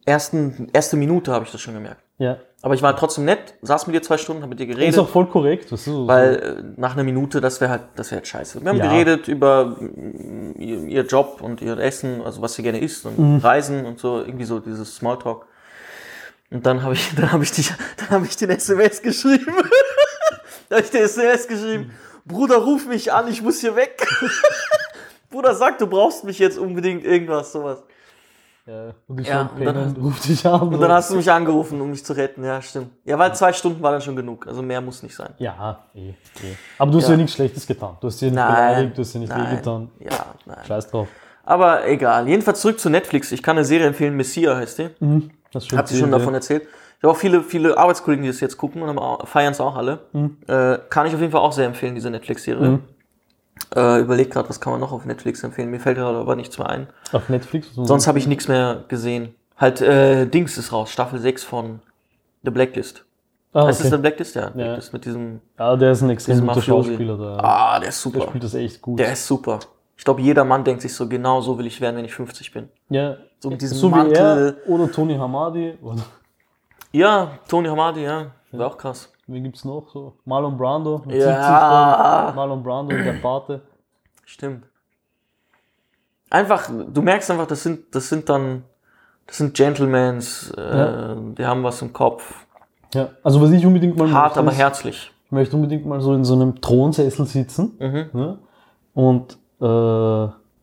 ersten, 0.04 0.68
erste 0.72 0.96
Minute 0.96 1.32
habe 1.32 1.44
ich 1.44 1.52
das 1.52 1.60
schon 1.60 1.74
gemerkt. 1.74 2.02
ja, 2.18 2.36
Aber 2.62 2.74
ich 2.74 2.82
war 2.82 2.94
trotzdem 2.96 3.24
nett, 3.24 3.54
saß 3.62 3.86
mit 3.86 3.96
dir 3.96 4.02
zwei 4.02 4.16
Stunden, 4.18 4.42
habe 4.42 4.50
mit 4.50 4.60
dir 4.60 4.66
geredet. 4.66 4.90
ist 4.90 4.98
auch 4.98 5.08
voll 5.08 5.26
korrekt, 5.26 5.72
weißt 5.72 5.86
du, 5.88 5.90
so- 5.92 6.06
Weil 6.06 6.36
äh, 6.36 6.80
nach 6.80 6.92
einer 6.94 7.02
Minute, 7.04 7.40
das 7.40 7.60
wäre 7.60 7.70
halt, 7.72 7.82
das 7.96 8.10
wäre 8.10 8.18
halt 8.20 8.28
scheiße. 8.28 8.62
Wir 8.62 8.68
haben 8.70 8.76
Ja. 8.78 8.88
geredet 8.88 9.26
über 9.28 9.66
mm, 9.80 10.54
ihr, 10.58 10.82
ihr 10.84 11.02
Job 11.06 11.40
und 11.42 11.60
ihr 11.60 11.76
Essen, 11.78 12.22
also 12.22 12.40
was 12.42 12.54
sie 12.54 12.62
gerne 12.62 12.78
isst 12.80 13.04
und 13.06 13.18
Mhm. 13.18 13.36
Reisen 13.38 13.84
und 13.84 13.98
so, 13.98 14.20
irgendwie 14.20 14.44
so 14.44 14.60
dieses 14.60 14.94
Smalltalk. 14.96 15.46
Und 16.52 16.66
dann 16.66 16.82
habe 16.82 16.94
ich, 16.94 17.14
dann 17.14 17.32
habe 17.32 17.42
ich 17.44 17.52
dich, 17.52 17.72
dann 17.96 18.10
habe 18.10 18.26
ich 18.26 18.36
den 18.36 18.50
SMS 18.50 19.00
geschrieben. 19.02 19.46
da 20.68 20.76
habe 20.76 20.84
ich 20.84 20.90
den 20.90 21.02
SMS 21.04 21.48
geschrieben. 21.48 21.90
Bruder, 22.24 22.56
ruf 22.58 22.86
mich 22.86 23.12
an, 23.12 23.28
ich 23.28 23.42
muss 23.42 23.60
hier 23.60 23.74
weg. 23.74 24.06
Bruder, 25.30 25.54
sag, 25.54 25.78
du 25.78 25.86
brauchst 25.86 26.24
mich 26.24 26.38
jetzt 26.38 26.58
unbedingt 26.58 27.04
irgendwas, 27.04 27.52
sowas. 27.52 27.82
ja, 28.66 28.92
und 29.08 29.20
ich 29.20 29.26
Ja, 29.26 29.50
ja, 29.58 29.68
und 29.70 29.74
dann 29.74 29.96
ruft 29.96 30.28
dich 30.28 30.46
an. 30.46 30.60
Und 30.60 30.78
dann 30.80 30.92
hast 30.92 31.10
du 31.10 31.16
mich 31.16 31.30
angerufen, 31.30 31.80
um 31.80 31.90
mich 31.90 32.04
zu 32.04 32.12
retten. 32.12 32.44
Ja, 32.44 32.60
stimmt. 32.60 32.90
Ja, 33.04 33.18
weil 33.18 33.34
zwei 33.34 33.52
Stunden 33.52 33.82
war 33.82 33.92
dann 33.92 34.02
schon 34.02 34.14
genug. 34.14 34.46
Also 34.46 34.60
mehr 34.62 34.80
muss 34.82 35.02
nicht 35.02 35.16
sein. 35.16 35.32
ja, 35.38 35.84
eh, 35.94 36.10
eh. 36.10 36.14
Aber 36.78 36.90
du 36.92 36.98
hast 36.98 37.06
Ja. 37.06 37.12
ja, 37.12 37.16
nichts 37.16 37.32
Schlechtes 37.32 37.66
getan. 37.66 37.96
Du 38.00 38.06
hast 38.08 38.20
dir 38.20 38.26
nicht 38.26 38.34
Nein, 38.34 38.54
beleidigt, 38.54 38.98
du 38.98 39.02
hast 39.02 39.14
dir 39.14 39.18
nicht 39.20 39.30
nein. 39.30 39.52
wehgetan. 39.52 39.90
Ja, 39.98 40.26
nein. 40.44 40.58
Scheiß 40.68 40.90
drauf. 40.90 41.08
Aber 41.44 41.88
egal. 41.88 42.28
Jedenfalls 42.28 42.60
zurück 42.60 42.78
zu 42.78 42.88
Netflix. 42.90 43.32
Ich 43.32 43.42
kann 43.42 43.56
eine 43.56 43.64
Serie 43.64 43.86
empfehlen, 43.88 44.14
Messia 44.16 44.54
heißt 44.54 44.78
die. 44.78 44.90
Das 45.52 45.64
ist 45.64 45.72
Hab 45.72 45.88
sie 45.88 45.98
schon 45.98 46.10
davon 46.10 46.34
erzählt. 46.34 46.62
Ich 46.98 47.02
habe 47.04 47.12
auch 47.12 47.16
viele, 47.16 47.42
viele 47.42 47.76
Arbeitskollegen, 47.76 48.22
die 48.22 48.30
das 48.30 48.40
jetzt 48.40 48.56
gucken 48.56 48.82
und 48.82 49.28
feiern 49.28 49.52
es 49.52 49.60
auch 49.60 49.76
alle. 49.76 49.98
Äh, 50.46 50.78
kann 50.88 51.06
ich 51.06 51.14
auf 51.14 51.20
jeden 51.20 51.32
Fall 51.32 51.40
auch 51.40 51.52
sehr 51.52 51.66
empfehlen, 51.66 51.94
diese 51.94 52.10
Netflix-Serie. 52.10 52.78
Äh, 53.74 54.00
überleg 54.00 54.30
gerade, 54.30 54.48
was 54.48 54.60
kann 54.60 54.72
man 54.72 54.80
noch 54.80 54.92
auf 54.92 55.04
Netflix 55.04 55.42
empfehlen. 55.42 55.70
Mir 55.70 55.80
fällt 55.80 55.96
gerade 55.96 56.16
aber 56.18 56.36
nichts 56.36 56.58
mehr 56.58 56.68
ein. 56.68 56.86
Auf 57.12 57.28
Netflix? 57.28 57.68
Sonst 57.74 58.06
habe 58.06 58.18
ich 58.18 58.26
nichts 58.26 58.48
mehr 58.48 58.84
gesehen. 58.88 59.34
Halt, 59.56 59.80
äh, 59.80 60.26
Dings 60.26 60.58
ist 60.58 60.72
raus, 60.72 60.90
Staffel 60.90 61.18
6 61.20 61.44
von 61.44 61.80
The 62.44 62.50
Blacklist. 62.50 63.04
ah, 63.52 63.66
Heißt 63.66 63.80
das 63.80 63.86
okay. 63.86 63.96
The 63.96 64.00
Blacklist? 64.02 64.34
Ja, 64.36 64.48
Blacklist 64.50 64.92
mit 64.92 65.04
diesem. 65.04 65.40
ja, 65.58 65.76
der 65.76 65.92
ist 65.92 66.02
ein 66.02 66.10
extrem 66.10 66.40
guter 66.40 66.46
Mafiosi. 66.56 66.88
Schauspieler. 66.90 67.18
Der, 67.18 67.44
Ah, 67.44 67.78
der 67.80 67.88
ist 67.90 68.04
der 68.04 68.12
super. 68.12 68.26
spielt 68.28 68.44
das 68.44 68.54
echt 68.54 68.80
gut. 68.82 68.98
Der 68.98 69.12
ist 69.12 69.26
super. 69.26 69.60
Ich 69.96 70.04
glaube, 70.04 70.20
jeder 70.22 70.44
Mann 70.44 70.64
denkt 70.64 70.82
sich 70.82 70.94
so, 70.94 71.08
genau 71.08 71.40
so 71.40 71.58
will 71.58 71.66
ich 71.66 71.80
werden, 71.80 71.96
wenn 71.96 72.04
ich 72.04 72.14
50 72.14 72.52
bin. 72.52 72.68
ja, 72.88 73.16
So 73.38 73.50
mit 73.50 73.60
diesem 73.62 73.76
so 73.78 73.88
wie 73.90 73.94
Mantel. 73.96 74.56
er 74.66 74.70
oder 74.70 74.90
Tony 74.90 75.16
Hamadi. 75.16 75.78
Oder, 75.82 76.02
Ja, 76.92 77.32
Tony 77.48 77.68
Hamadi, 77.68 78.02
ja. 78.04 78.32
War 78.52 78.66
auch 78.66 78.76
krass. 78.78 79.12
wen 79.26 79.44
gibt's 79.44 79.64
noch? 79.64 79.88
So? 79.92 80.14
Marlon 80.24 80.56
Brando. 80.58 81.02
Ja. 81.06 81.12
70 81.12 81.34
dann. 81.36 82.34
Marlon 82.34 82.62
Brando 82.62 82.94
und 82.96 83.04
der 83.04 83.12
Pate. 83.14 83.62
Stimmt. 84.24 84.64
Einfach, 86.30 86.68
du 86.70 87.02
merkst 87.02 87.30
einfach, 87.30 87.46
das 87.46 87.62
sind, 87.62 87.94
das 87.94 88.08
sind 88.08 88.28
dann, 88.28 88.64
das 89.26 89.36
sind 89.38 89.54
Gentlemans, 89.54 90.52
äh, 90.56 90.60
Ja. 90.78 91.14
die 91.16 91.44
haben 91.46 91.62
was 91.62 91.82
im 91.82 91.92
Kopf. 91.92 92.46
Ja, 92.94 93.10
also 93.22 93.40
was 93.40 93.50
ich 93.50 93.64
unbedingt 93.66 93.96
mal 93.96 94.10
Hart, 94.10 94.24
möchte, 94.36 94.40
aber 94.40 94.50
ist- 94.52 94.58
herzlich. 94.58 95.12
Ich 95.26 95.32
möchte 95.32 95.56
unbedingt 95.56 95.86
mal 95.86 96.00
so 96.00 96.12
in 96.14 96.24
so 96.24 96.34
einem 96.34 96.60
Thronsessel 96.60 97.24
sitzen 97.26 97.76
Mhm. 97.78 98.08
ne? 98.12 98.38
und 98.94 99.38
äh, 99.62 99.64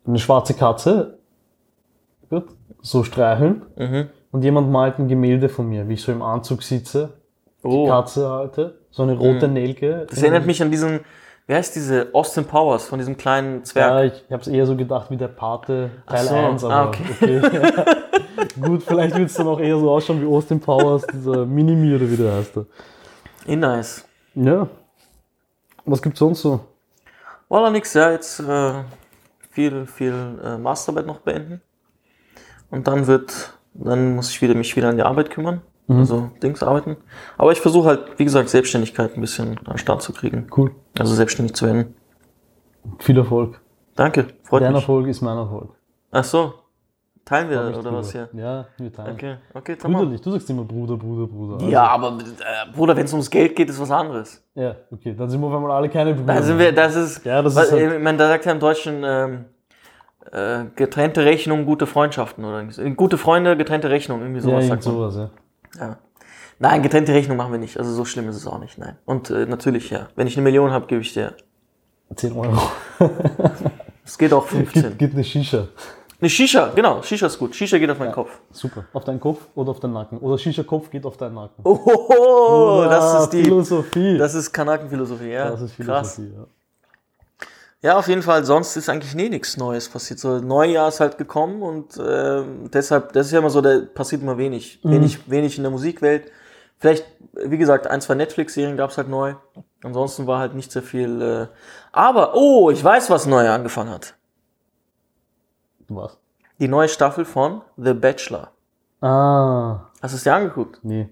eine 0.10 0.18
schwarze 0.20 0.54
Katze 0.54 1.18
gut, 2.30 2.46
so 2.82 3.04
streicheln 3.04 3.64
Mhm. 3.78 4.10
und 4.32 4.44
jemand 4.44 4.70
malt 4.72 5.00
ein 5.00 5.08
Gemälde 5.08 5.50
von 5.50 5.68
mir, 5.68 5.88
wie 5.90 5.94
ich 5.94 6.02
so 6.04 6.12
im 6.12 6.22
Anzug 6.22 6.62
sitze, 6.64 7.14
Oh. 7.64 7.88
Katze 7.88 8.30
halte, 8.30 8.80
so 8.92 9.04
eine 9.04 9.18
rote 9.18 9.48
Nelke. 9.50 10.06
Das 10.10 10.22
erinnert 10.22 10.46
mich 10.46 10.62
an 10.62 10.72
diesen, 10.72 11.02
wie 11.48 11.54
heißt 11.54 11.76
diese 11.76 12.08
Austin 12.14 12.46
Powers 12.46 12.86
von 12.88 13.00
diesem 13.00 13.18
kleinen 13.18 13.66
Zwerg? 13.66 13.92
Ja, 13.92 14.04
ich 14.04 14.32
habe 14.32 14.42
es 14.42 14.48
eher 14.48 14.66
so 14.66 14.78
gedacht 14.78 15.12
wie 15.12 15.18
der 15.18 15.28
Pate 15.28 15.90
Teil 16.08 16.26
so, 16.26 16.36
1, 16.36 16.64
aber 16.64 16.74
ah, 16.74 16.88
okay. 16.88 17.42
okay. 17.44 17.72
Gut, 18.62 18.84
vielleicht 18.84 19.18
wird 19.18 19.30
es 19.30 19.34
dann 19.36 19.48
auch 19.48 19.60
eher 19.60 19.78
so 19.78 19.90
ausschauen 19.92 20.22
wie 20.22 20.26
Austin 20.26 20.60
Powers, 20.62 21.06
dieser 21.08 21.46
Minimi 21.46 21.94
oder 21.96 22.10
wie 22.10 22.16
der 22.16 22.34
heißt. 22.36 22.60
Eh 23.48 23.56
nice. 23.58 24.06
Ja. 24.36 24.68
Was 25.86 26.02
gibt's 26.02 26.20
sonst 26.20 26.42
so? 26.42 26.62
Da 27.50 27.70
nix, 27.70 27.94
ja, 27.94 28.12
jetzt 28.12 28.40
äh, 28.40 28.74
viel, 29.50 29.86
viel 29.86 30.40
äh, 30.44 30.58
Masterarbeit 30.58 31.06
noch 31.06 31.20
beenden. 31.20 31.62
Und 32.70 32.88
dann 32.88 33.08
wird, 33.08 33.54
dann 33.74 34.16
muss 34.16 34.30
ich 34.30 34.42
wieder, 34.42 34.54
mich 34.54 34.76
wieder 34.76 34.90
an 34.90 34.98
die 34.98 35.04
Arbeit 35.04 35.32
kümmern. 35.32 35.62
Also 35.90 36.30
Dings 36.44 36.62
arbeiten. 36.62 36.98
Aber 37.36 37.52
ich 37.52 37.60
versuche 37.62 37.88
halt, 37.88 38.20
wie 38.20 38.24
gesagt, 38.24 38.50
Selbstständigkeit 38.50 39.16
ein 39.16 39.22
bisschen 39.22 39.58
an 39.58 39.74
den 39.74 39.78
Start 39.80 40.04
zu 40.04 40.14
kriegen. 40.14 40.48
Cool. 40.56 40.72
Also 41.00 41.16
selbstständig 41.16 41.56
zu 41.56 41.66
werden. 41.66 41.96
Viel 43.00 43.18
Erfolg. 43.18 43.60
Danke, 43.96 44.28
freut 44.44 44.62
Dein 44.62 44.74
mich. 44.74 44.84
Erfolg 44.84 45.08
ist 45.08 45.22
mein 45.22 45.38
Erfolg. 45.38 45.72
Ach 46.12 46.24
so, 46.24 46.54
teilen 47.30 47.50
wir 47.50 47.78
oder 47.80 47.94
was 47.94 48.12
hier? 48.12 48.26
Bruder. 48.26 48.44
Ja, 48.44 48.66
wir 48.78 48.92
teilen. 48.94 49.14
Okay, 49.14 49.36
okay, 49.54 49.76
tamam. 49.76 50.02
Brüderlich, 50.02 50.22
du 50.22 50.32
sagst 50.32 50.50
immer 50.50 50.64
Bruder, 50.64 50.98
Bruder, 50.98 51.28
Bruder. 51.28 51.54
Also, 51.56 51.68
Ja, 51.70 51.88
aber 51.88 52.18
äh, 52.20 52.72
Bruder, 52.76 52.96
wenn 52.98 53.06
es 53.06 53.14
ums 53.14 53.30
Geld 53.30 53.56
geht, 53.56 53.70
ist 53.70 53.80
was 53.80 53.92
anderes. 53.92 54.44
Ja, 54.56 54.76
okay, 54.92 55.16
dann 55.18 55.30
sind 55.30 55.40
wir 55.40 55.48
auf 55.48 55.54
einmal 55.56 55.72
alle 55.72 55.90
keine 55.90 56.14
Brüder. 56.14 56.34
Da 56.34 56.42
sind 56.42 56.58
wir, 56.60 56.72
das 56.74 56.96
ist, 56.96 57.26
Ja, 57.26 57.42
das 57.42 57.56
weil, 57.56 57.64
ist 57.66 57.72
halt- 57.72 57.82
äh, 57.82 57.98
ich 57.98 58.04
meine, 58.04 58.18
da 58.18 58.28
sagt 58.28 58.46
ja 58.46 58.52
im 58.52 58.60
Deutschen 58.60 59.04
ähm, 59.06 59.46
äh, 60.32 60.66
getrennte 60.76 61.24
Rechnung, 61.26 61.66
gute 61.66 61.86
Freundschaften 61.88 62.44
oder 62.44 62.70
so. 62.72 62.84
Gute 62.92 63.18
Freunde, 63.18 63.56
getrennte 63.56 63.90
Rechnung, 63.90 64.20
irgendwie 64.22 64.40
ja, 64.40 64.44
sowas 64.46 64.66
irgend 64.66 64.84
sagt 64.84 64.96
sowas, 64.96 65.16
ja. 65.16 65.30
Ja. 65.80 65.98
Nein, 66.62 66.82
getrennte 66.84 67.14
Rechnung 67.14 67.38
machen 67.38 67.52
wir 67.54 67.60
nicht. 67.60 67.78
Also 67.78 67.92
so 67.94 68.04
schlimm 68.04 68.28
ist 68.28 68.36
es 68.36 68.46
auch 68.46 68.60
nicht, 68.60 68.78
nein. 68.78 68.98
Und 69.06 69.30
äh, 69.30 69.46
natürlich, 69.46 69.90
ja. 69.92 70.08
Wenn 70.16 70.28
ich 70.28 70.36
eine 70.36 70.44
Million 70.44 70.72
habe, 70.72 70.88
gebe 70.88 71.02
ich 71.02 71.14
dir. 71.14 71.34
10 72.16 72.34
Euro. 72.34 72.58
Es 74.04 74.18
geht 74.18 74.34
auch 74.34 74.46
15. 74.46 74.82
Gibt, 74.84 74.98
gibt 75.00 75.14
eine 75.14 75.24
Shisha. 75.24 75.68
Eine 76.22 76.30
Shisha, 76.30 76.72
genau, 76.76 77.02
Shisha 77.02 77.28
ist 77.28 77.40
gut. 77.40 77.56
Shisha 77.56 77.78
geht 77.78 77.90
auf 77.90 77.98
meinen 78.00 78.12
Kopf. 78.12 78.30
Super. 78.52 78.84
Auf 78.92 79.06
deinen 79.06 79.22
Kopf 79.22 79.40
oder 79.56 79.72
auf 79.72 79.80
deinen 79.80 79.94
Nacken. 79.94 80.18
Oder 80.18 80.38
Shisha-Kopf 80.38 80.90
geht 80.90 81.06
auf 81.06 81.16
deinen 81.16 81.36
Nacken. 81.36 81.64
Oh, 81.64 82.86
das 82.90 83.04
Ah, 83.04 83.24
ist 83.24 83.30
die. 83.30 83.44
Philosophie. 83.44 84.18
Das 84.18 84.34
ist 84.34 84.52
Kanakenphilosophie, 84.52 85.30
ja. 85.32 85.50
Das 85.52 85.62
ist 85.62 85.78
Krass. 85.78 86.16
Philosophie, 86.16 86.34
ja. 86.38 86.48
Ja, 87.82 87.98
auf 87.98 88.10
jeden 88.10 88.22
Fall. 88.22 88.44
Sonst 88.44 88.76
ist 88.76 88.90
eigentlich 88.90 89.16
nie 89.16 89.30
nichts 89.30 89.56
Neues 89.56 89.88
passiert. 89.88 90.20
So 90.20 90.40
Neujahr 90.40 90.90
ist 90.90 91.00
halt 91.00 91.18
gekommen 91.18 91.62
und 91.62 91.98
ähm, 92.06 92.70
deshalb, 92.74 93.14
das 93.14 93.28
ist 93.28 93.32
ja 93.32 93.40
immer 93.40 93.50
so, 93.50 93.62
da 93.62 93.80
passiert 93.94 94.22
immer 94.22 94.38
wenig. 94.38 94.82
Mhm. 94.84 94.92
Wenig, 94.92 95.32
wenig 95.32 95.56
in 95.56 95.64
der 95.64 95.72
Musikwelt. 95.72 96.30
Vielleicht, 96.80 97.06
wie 97.34 97.58
gesagt, 97.58 97.88
ein, 97.88 98.02
zwei 98.02 98.16
Netflix-Serien 98.16 98.76
gab's 98.76 98.98
halt 98.98 99.08
neu. 99.08 99.36
Ansonsten 99.84 100.28
war 100.28 100.40
halt 100.40 100.56
nicht 100.56 100.74
sehr 100.74 100.84
viel. 100.84 101.22
Äh, 101.22 101.48
aber, 101.94 102.36
oh, 102.36 102.70
ich 102.70 102.84
weiß, 102.84 103.10
was 103.10 103.26
neu 103.26 103.50
angefangen 103.50 103.92
hat. 103.92 104.16
Warst. 105.96 106.18
Die 106.60 106.68
neue 106.68 106.90
Staffel 106.90 107.26
von 107.26 107.62
The 107.78 107.94
Bachelor. 107.94 108.52
Ah, 109.02 109.82
Hast 110.02 110.14
du 110.14 110.18
es 110.18 110.24
dir 110.24 110.34
angeguckt? 110.34 110.80
nee. 110.84 111.10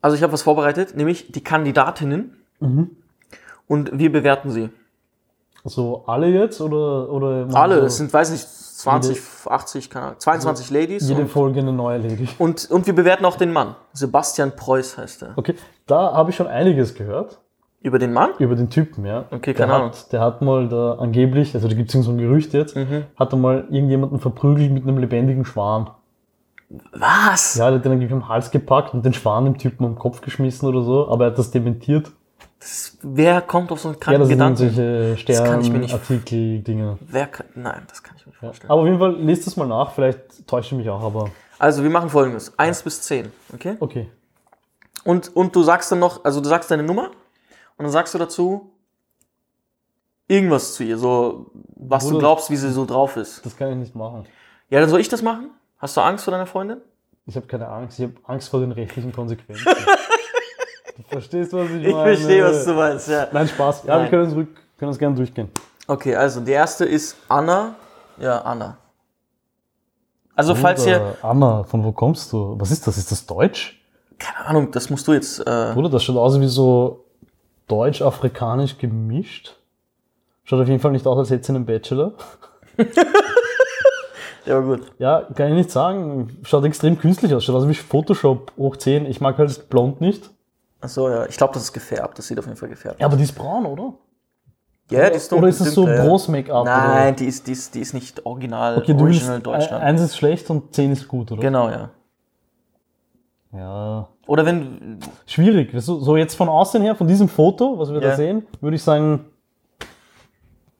Also 0.00 0.16
ich 0.16 0.22
habe 0.22 0.32
was 0.32 0.42
vorbereitet, 0.42 0.94
nämlich 0.96 1.32
die 1.32 1.42
Kandidatinnen 1.42 2.36
Mhm. 2.60 2.90
und 3.66 3.98
wir 3.98 4.12
bewerten 4.12 4.50
sie. 4.50 4.70
So 5.64 6.04
alle 6.06 6.28
jetzt 6.28 6.60
oder 6.60 7.10
oder 7.10 7.48
Alle, 7.52 7.80
so 7.80 7.86
es 7.86 7.96
sind, 7.96 8.12
weiß 8.12 8.30
nicht, 8.30 8.46
20, 8.48 9.20
80, 9.46 9.90
keine 9.90 10.06
Ahnung, 10.06 10.20
22 10.20 10.70
Ladies. 10.70 11.08
jede 11.08 11.22
Und, 11.22 11.28
Folge 11.28 11.58
eine 11.60 11.72
neue 11.72 11.98
Lady. 11.98 12.28
und, 12.38 12.70
und 12.70 12.86
wir 12.86 12.94
bewerten 12.94 13.24
auch 13.24 13.34
den 13.36 13.52
Mann. 13.52 13.74
Sebastian 13.92 14.54
Preuß 14.54 14.98
heißt 14.98 15.22
er. 15.24 15.32
Okay, 15.36 15.56
da 15.86 16.12
habe 16.12 16.30
ich 16.30 16.36
schon 16.36 16.46
einiges 16.46 16.94
gehört. 16.94 17.40
Über 17.80 17.98
den 18.00 18.12
Mann? 18.12 18.30
Über 18.38 18.56
den 18.56 18.70
Typen, 18.70 19.06
ja. 19.06 19.26
Okay, 19.30 19.54
keine 19.54 19.72
Ahnung. 19.74 19.90
hat, 19.90 20.12
Der 20.12 20.20
hat 20.20 20.42
mal 20.42 20.68
da 20.68 20.94
angeblich, 20.94 21.54
also 21.54 21.68
da 21.68 21.74
gibt 21.74 21.94
es 21.94 22.04
so 22.04 22.10
ein 22.10 22.18
Gerücht 22.18 22.52
jetzt, 22.52 22.74
Mhm. 22.74 23.04
hat 23.16 23.32
er 23.32 23.38
mal 23.38 23.66
irgendjemanden 23.70 24.18
verprügelt 24.18 24.72
mit 24.72 24.82
einem 24.82 24.98
lebendigen 24.98 25.44
Schwan. 25.44 25.90
Was? 26.92 27.54
Ja, 27.54 27.68
der 27.70 27.78
hat 27.78 27.84
den 27.84 27.92
angeblich 27.92 28.12
am 28.12 28.28
Hals 28.28 28.50
gepackt 28.50 28.92
und 28.94 29.04
den 29.04 29.12
Schwan 29.14 29.44
dem 29.44 29.56
Typen 29.58 29.84
am 29.86 29.94
Kopf 29.96 30.20
geschmissen 30.20 30.68
oder 30.68 30.82
so, 30.82 31.08
aber 31.08 31.26
er 31.26 31.30
hat 31.30 31.38
das 31.38 31.50
dementiert. 31.52 32.10
Das, 32.58 32.98
wer 33.02 33.40
kommt 33.40 33.70
auf 33.70 33.80
so 33.80 33.88
einen 33.88 33.94
Ja, 33.94 34.00
kranken 34.00 34.20
das 34.20 34.28
sind 34.28 34.38
Gedanken? 34.38 34.56
solche 35.16 35.24
Das 35.32 35.44
kann 35.44 35.60
ich 35.60 35.70
mir 35.70 35.78
nicht- 35.78 35.90
Sternartikel-Dinge. 35.90 36.98
Wer 37.00 37.26
kann, 37.28 37.46
nein, 37.54 37.82
das 37.88 38.02
kann 38.02 38.16
ich 38.18 38.26
mir 38.26 38.30
nicht 38.32 38.42
Ja. 38.42 38.48
vorstellen. 38.48 38.70
Aber 38.72 38.80
auf 38.80 38.86
jeden 38.88 38.98
Fall, 38.98 39.14
lest 39.16 39.46
das 39.46 39.56
mal 39.56 39.68
nach, 39.68 39.92
vielleicht 39.92 40.46
täusche 40.48 40.74
ich 40.74 40.78
mich 40.78 40.90
auch, 40.90 41.02
aber 41.02 41.30
Also, 41.60 41.82
wir 41.84 41.90
machen 41.90 42.10
folgendes: 42.10 42.52
1 42.58 42.82
bis 42.82 43.00
10, 43.02 43.30
okay? 43.54 43.76
okay. 43.78 44.08
Und, 45.04 45.34
und 45.36 45.54
du 45.54 45.62
sagst 45.62 45.90
dann 45.92 46.00
noch, 46.00 46.24
also 46.24 46.40
du 46.40 46.48
sagst 46.48 46.70
deine 46.70 46.82
Nummer 46.82 47.10
und 47.78 47.84
dann 47.84 47.92
sagst 47.92 48.12
du 48.14 48.18
dazu 48.18 48.70
irgendwas 50.26 50.74
zu 50.74 50.84
ihr, 50.84 50.98
so 50.98 51.50
was 51.76 52.04
du 52.04 52.10
Bruder. 52.10 52.20
glaubst, 52.20 52.50
wie 52.50 52.56
sie 52.56 52.70
so 52.70 52.84
drauf 52.84 53.16
ist. 53.16 53.44
Das 53.46 53.56
kann 53.56 53.70
ich 53.70 53.76
nicht 53.76 53.94
machen. 53.94 54.26
Ja, 54.68 54.80
dann 54.80 54.90
soll 54.90 55.00
ich 55.00 55.08
das 55.08 55.22
machen? 55.22 55.50
Hast 55.78 55.96
du 55.96 56.00
Angst 56.02 56.24
vor 56.24 56.32
deiner 56.32 56.46
Freundin? 56.46 56.78
Ich 57.24 57.36
habe 57.36 57.46
keine 57.46 57.68
Angst, 57.68 57.98
ich 57.98 58.04
habe 58.06 58.14
Angst 58.24 58.48
vor 58.48 58.60
den 58.60 58.72
rechtlichen 58.72 59.12
Konsequenzen. 59.12 59.64
du 60.96 61.02
verstehst, 61.08 61.52
was 61.52 61.70
ich, 61.70 61.84
Ich 61.84 61.94
meine? 61.94 62.16
verstehe, 62.16 62.44
was 62.44 62.64
du 62.64 62.74
meinst, 62.74 63.08
ja. 63.08 63.28
Nein, 63.32 63.48
Spaß. 63.48 63.84
Ja, 63.84 63.94
wir 63.94 64.00
Nein. 64.02 64.10
können 64.10 64.24
uns, 64.24 64.34
rück, 64.34 64.48
können 64.78 64.88
uns 64.88 64.98
gerne 64.98 65.14
durchgehen. 65.14 65.50
Okay, 65.86 66.14
also 66.14 66.40
die 66.40 66.52
erste 66.52 66.84
ist 66.84 67.16
Anna. 67.28 67.74
Ja, 68.18 68.40
Anna. 68.40 68.76
Also 70.34 70.54
falls 70.54 70.84
ihr, 70.86 70.98
Bruder, 70.98 71.16
Anna, 71.22 71.64
von 71.64 71.84
wo 71.84 71.92
kommst 71.92 72.32
du? 72.32 72.54
Was 72.58 72.70
ist 72.70 72.86
das? 72.86 72.98
Ist 72.98 73.10
das 73.10 73.24
Deutsch? 73.24 73.78
keine 74.18 74.46
Ahnung, 74.46 74.70
das 74.72 74.90
musst 74.90 75.06
du 75.06 75.12
jetzt, 75.12 75.38
äh, 75.40 75.70
Bruder, 75.74 75.88
das 75.88 76.02
schaut 76.02 76.16
aus 76.16 76.40
wie 76.40 76.46
so 76.48 77.04
deutsch-afrikanisch 77.68 78.78
gemischt. 78.78 79.54
Schaut 80.44 80.60
auf 80.60 80.68
jeden 80.68 80.80
Fall 80.80 80.92
nicht 80.92 81.06
aus, 81.06 81.18
als 81.18 81.30
hätte 81.30 81.44
sie 81.44 81.52
einen 81.54 81.66
Bachelor. 81.66 82.14
ja 84.46 84.60
gut. 84.60 84.90
Ja, 84.98 85.26
kann 85.34 85.48
ich 85.48 85.54
nicht 85.54 85.70
sagen. 85.70 86.38
Schaut 86.42 86.64
extrem 86.64 86.98
künstlich 86.98 87.34
aus. 87.34 87.44
Schaut 87.44 87.56
aus 87.56 87.68
wie 87.68 87.74
Photoshop 87.74 88.52
hoch 88.56 88.76
10. 88.76 89.06
Ich 89.06 89.20
mag 89.20 89.36
halt 89.38 89.68
blond 89.68 90.00
nicht. 90.00 90.30
Achso, 90.80 91.08
ja, 91.10 91.26
ich 91.26 91.36
glaube, 91.36 91.54
das 91.54 91.64
ist 91.64 91.72
gefärbt, 91.72 92.18
das 92.18 92.28
sieht 92.28 92.38
auf 92.38 92.46
jeden 92.46 92.56
Fall 92.56 92.68
gefärbt 92.68 93.00
Ja, 93.00 93.06
aber 93.06 93.16
die 93.16 93.24
ist 93.24 93.32
braun, 93.32 93.66
oder? 93.66 93.94
Ja, 94.90 95.10
die 95.10 95.16
ist 95.16 95.32
Oder 95.32 95.48
ist 95.48 95.60
es 95.60 95.74
so 95.74 95.86
ja. 95.86 96.04
Bronze-Make-up? 96.04 96.64
Nein, 96.64 97.16
die 97.16 97.26
ist, 97.26 97.46
die, 97.46 97.52
ist, 97.52 97.74
die 97.74 97.80
ist 97.80 97.92
nicht 97.94 98.24
original, 98.24 98.78
Okay, 98.78 98.94
willst, 98.96 99.28
original 99.28 99.38
äh, 99.38 99.42
Deutschland. 99.42 99.82
eins 99.82 100.00
ist 100.00 100.16
schlecht 100.16 100.48
und 100.50 100.72
10 100.74 100.92
ist 100.92 101.08
gut, 101.08 101.32
oder? 101.32 101.42
genau, 101.42 101.68
ja. 101.68 101.90
Ja. 103.52 104.08
Oder 104.26 104.44
wenn, 104.44 104.98
Schwierig. 105.26 105.70
So, 105.76 106.00
so 106.00 106.16
jetzt 106.16 106.34
von 106.34 106.48
außen 106.48 106.82
her, 106.82 106.94
von 106.94 107.08
diesem 107.08 107.28
Foto, 107.28 107.78
was 107.78 107.88
wir 107.90 108.00
Ja. 108.02 108.10
da 108.10 108.16
sehen, 108.16 108.46
würde 108.60 108.76
ich 108.76 108.82
sagen 108.82 109.24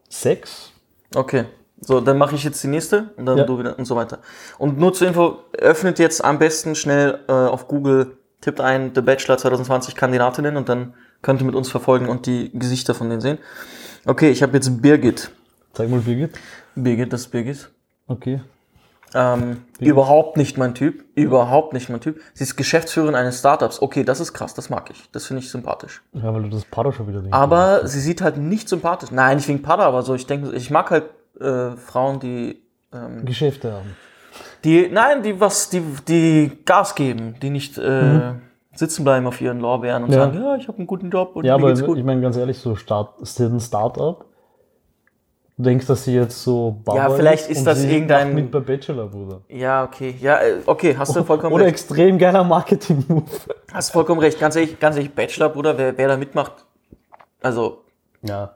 6. 0.09 0.73
okay, 1.15 1.45
so, 1.81 2.01
dann 2.01 2.19
mache 2.19 2.35
ich 2.35 2.45
jetzt 2.45 2.63
die 2.63 2.69
nächste 2.69 3.11
und 3.17 3.27
dann 3.27 3.39
Ja. 3.39 3.45
du 3.45 3.59
wieder 3.59 3.79
und 3.79 3.85
so 3.85 3.95
weiter. 3.97 4.19
Und 4.59 4.79
nur 4.79 4.93
zur 4.93 5.07
Info, 5.09 5.39
öffnet 5.53 5.99
jetzt 5.99 6.25
am 6.25 6.39
besten 6.39 6.75
schnell 6.75 7.21
äh, 7.29 7.33
auf 7.33 7.69
Google, 7.69 8.17
tippt 8.41 8.61
ein 8.61 8.93
The 8.95 9.01
Bachelor 9.01 9.39
2020 9.39 9.95
Kandidatinnen 9.95 10.57
und 10.57 10.69
dann 10.69 10.95
könnt 11.23 11.41
ihr 11.41 11.47
mit 11.47 11.55
uns 11.55 11.71
verfolgen 11.71 12.09
und 12.09 12.27
die 12.27 12.51
Gesichter 12.53 12.95
von 12.95 13.09
denen 13.09 13.21
sehen. 13.21 13.39
Okay, 14.07 14.31
ich 14.31 14.43
habe 14.43 14.55
jetzt 14.55 14.81
Birgit. 14.83 15.31
Zeig 15.73 15.89
mal, 15.89 16.01
Birgit. 16.01 16.31
Birgit, 16.75 17.13
das 17.13 17.23
ist 17.23 17.29
Birgit. 17.29 17.71
Okay. 18.07 18.41
Ähm, 19.15 19.63
überhaupt 19.81 20.37
nicht 20.37 20.59
mein 20.59 20.75
Typ. 20.75 21.05
Überhaupt 21.15 21.73
nicht 21.73 21.89
mein 21.89 22.01
Typ. 22.01 22.21
Sie 22.35 22.45
ist 22.45 22.57
Geschäftsführerin 22.57 23.15
eines 23.15 23.39
Startups. 23.39 23.81
Okay, 23.81 24.05
das 24.05 24.21
ist 24.21 24.33
krass, 24.35 24.55
das 24.55 24.69
mag 24.71 24.91
ich. 24.91 25.11
Das 25.13 25.27
finde 25.27 25.43
ich 25.43 25.51
sympathisch. 25.51 26.03
Ja, 26.13 26.33
weil 26.35 26.43
du 26.43 26.49
das 26.51 26.65
Pada 26.67 26.93
schon 26.93 27.09
wieder 27.09 27.21
denkst. 27.21 27.37
Aber 27.37 27.87
sie 27.87 28.01
sieht 28.01 28.21
halt 28.21 28.37
nicht 28.37 28.69
sympathisch. 28.69 29.11
Nein, 29.11 29.37
nicht 29.39 29.49
wegen 29.49 29.63
Pada, 29.63 29.85
aber 29.85 30.03
so, 30.03 30.15
ich 30.15 30.27
denke, 30.27 30.53
ich 30.55 30.71
mag 30.71 30.91
halt 30.91 31.05
äh, 31.41 31.71
Frauen, 31.77 32.21
die, 32.21 32.61
ähm, 32.93 33.25
Geschäfte 33.25 33.73
haben. 33.73 33.97
die, 34.65 34.89
nein, 34.91 35.23
die 35.23 35.41
was, 35.41 35.71
die, 35.71 35.83
die 36.07 36.59
Gas 36.65 36.95
geben, 36.95 37.37
die 37.41 37.51
nicht 37.51 37.79
äh, 37.79 38.35
sitzen 38.75 39.05
bleiben 39.05 39.27
auf 39.27 39.41
ihren 39.41 39.61
Lorbeeren 39.61 40.05
und 40.05 40.11
Ja. 40.13 40.25
sagen, 40.27 40.35
ja, 40.43 40.57
ich 40.57 40.69
habe 40.69 40.79
einen 40.79 40.87
guten 40.87 41.11
Job 41.11 41.35
und 41.35 41.45
Ja, 41.45 41.57
mir 41.57 41.63
aber 41.65 41.69
geht's 41.75 41.85
gut. 41.87 41.97
ich 41.99 42.05
meine 42.05 42.21
ganz 42.21 42.37
ehrlich, 42.37 42.59
so 42.59 42.77
Start, 42.77 43.21
ist 43.21 43.41
das 43.41 43.51
ein 43.51 43.61
Start-up? 43.61 44.27
Du 45.59 45.65
denkst, 45.65 45.87
dass 45.87 46.05
sie 46.05 46.15
jetzt 46.15 46.41
so 46.45 46.81
Baba 46.85 46.97
Ja, 46.99 47.11
vielleicht 47.11 47.51
ist 47.51 47.59
und 47.59 47.65
das 47.65 47.83
irgendein- 47.83 48.33
mit 48.33 48.49
bei 48.53 48.61
Bachelor, 48.61 49.09
Bruder. 49.09 49.41
Ja, 49.49 49.83
okay, 49.83 50.15
ja, 50.21 50.39
äh, 50.41 50.59
okay, 50.67 50.95
hast 50.97 51.17
du 51.17 51.25
vollkommen 51.25 51.53
Oder 51.53 51.65
recht. 51.65 51.73
extrem 51.75 52.17
geiler 52.17 52.45
Marketing-Move. 52.45 53.25
Hast 53.73 53.91
vollkommen 53.91 54.21
recht. 54.21 54.39
Ganz 54.39 54.55
ehrlich, 54.55 54.79
ganz 54.79 54.95
ehrlich, 54.95 55.13
Bachelor, 55.13 55.49
Bruder, 55.49 55.77
wer, 55.77 55.99
wer 55.99 56.07
da 56.09 56.17
mitmacht, 56.17 56.65
also 57.43 57.83
Ja. 58.23 58.55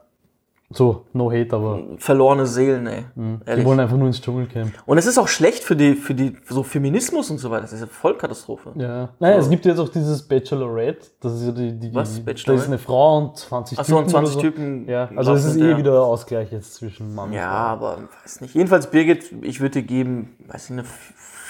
So, 0.73 1.05
no 1.13 1.31
hate, 1.31 1.55
aber 1.55 1.79
verlorene 1.97 2.45
Seelen, 2.47 2.87
ey. 2.87 3.05
die 3.15 3.37
Ehrlich. 3.49 3.65
wollen 3.65 3.79
einfach 3.79 3.95
nur 3.97 4.07
ins 4.07 4.19
Dschungelcamp. 4.21 4.71
Und 4.85 4.97
es 4.97 5.05
ist 5.05 5.17
auch 5.17 5.27
schlecht 5.27 5.63
für 5.63 5.75
die, 5.75 5.93
für 5.93 6.13
die, 6.13 6.35
so 6.49 6.63
Feminismus 6.63 7.29
und 7.29 7.37
so 7.37 7.49
weiter. 7.51 7.61
Das 7.61 7.73
ist 7.73 7.81
eine 7.81 7.91
Vollkatastrophe. 7.91 8.71
Ja. 8.75 9.09
Naja, 9.19 9.37
es 9.37 9.49
gibt 9.49 9.65
jetzt 9.65 9.79
auch 9.79 9.89
dieses 9.89 10.21
Bachelorette. 10.27 11.07
Das 11.21 11.33
ist 11.33 11.45
ja 11.45 11.51
die, 11.51 11.79
die, 11.79 11.93
Was? 11.93 12.13
die 12.15 12.19
da 12.19 12.25
Bachelorette? 12.31 12.63
ist 12.63 12.67
eine 12.69 12.79
Frau 12.79 13.17
und 13.19 13.37
20 13.37 13.79
Ach 13.79 13.85
so, 13.85 13.97
und 13.97 14.05
Typen. 14.07 14.11
20 14.11 14.33
oder 14.35 14.41
so. 14.43 14.49
Typen 14.49 14.87
Ja, 14.89 15.09
also 15.15 15.33
es 15.33 15.45
ist 15.45 15.57
eh 15.57 15.77
wieder 15.77 16.01
Ausgleich 16.03 16.51
jetzt 16.51 16.75
zwischen 16.75 17.13
Mann 17.15 17.31
Ja, 17.33 17.73
und 17.73 17.79
Frau. 17.79 17.85
aber 17.87 17.97
weiß 18.23 18.41
nicht. 18.41 18.55
Jedenfalls 18.55 18.89
Birgit, 18.89 19.31
ich 19.41 19.59
würde 19.61 19.81
dir 19.81 19.83
geben, 19.87 20.35
weiß 20.47 20.69
nicht, 20.71 20.79
eine 20.79 20.87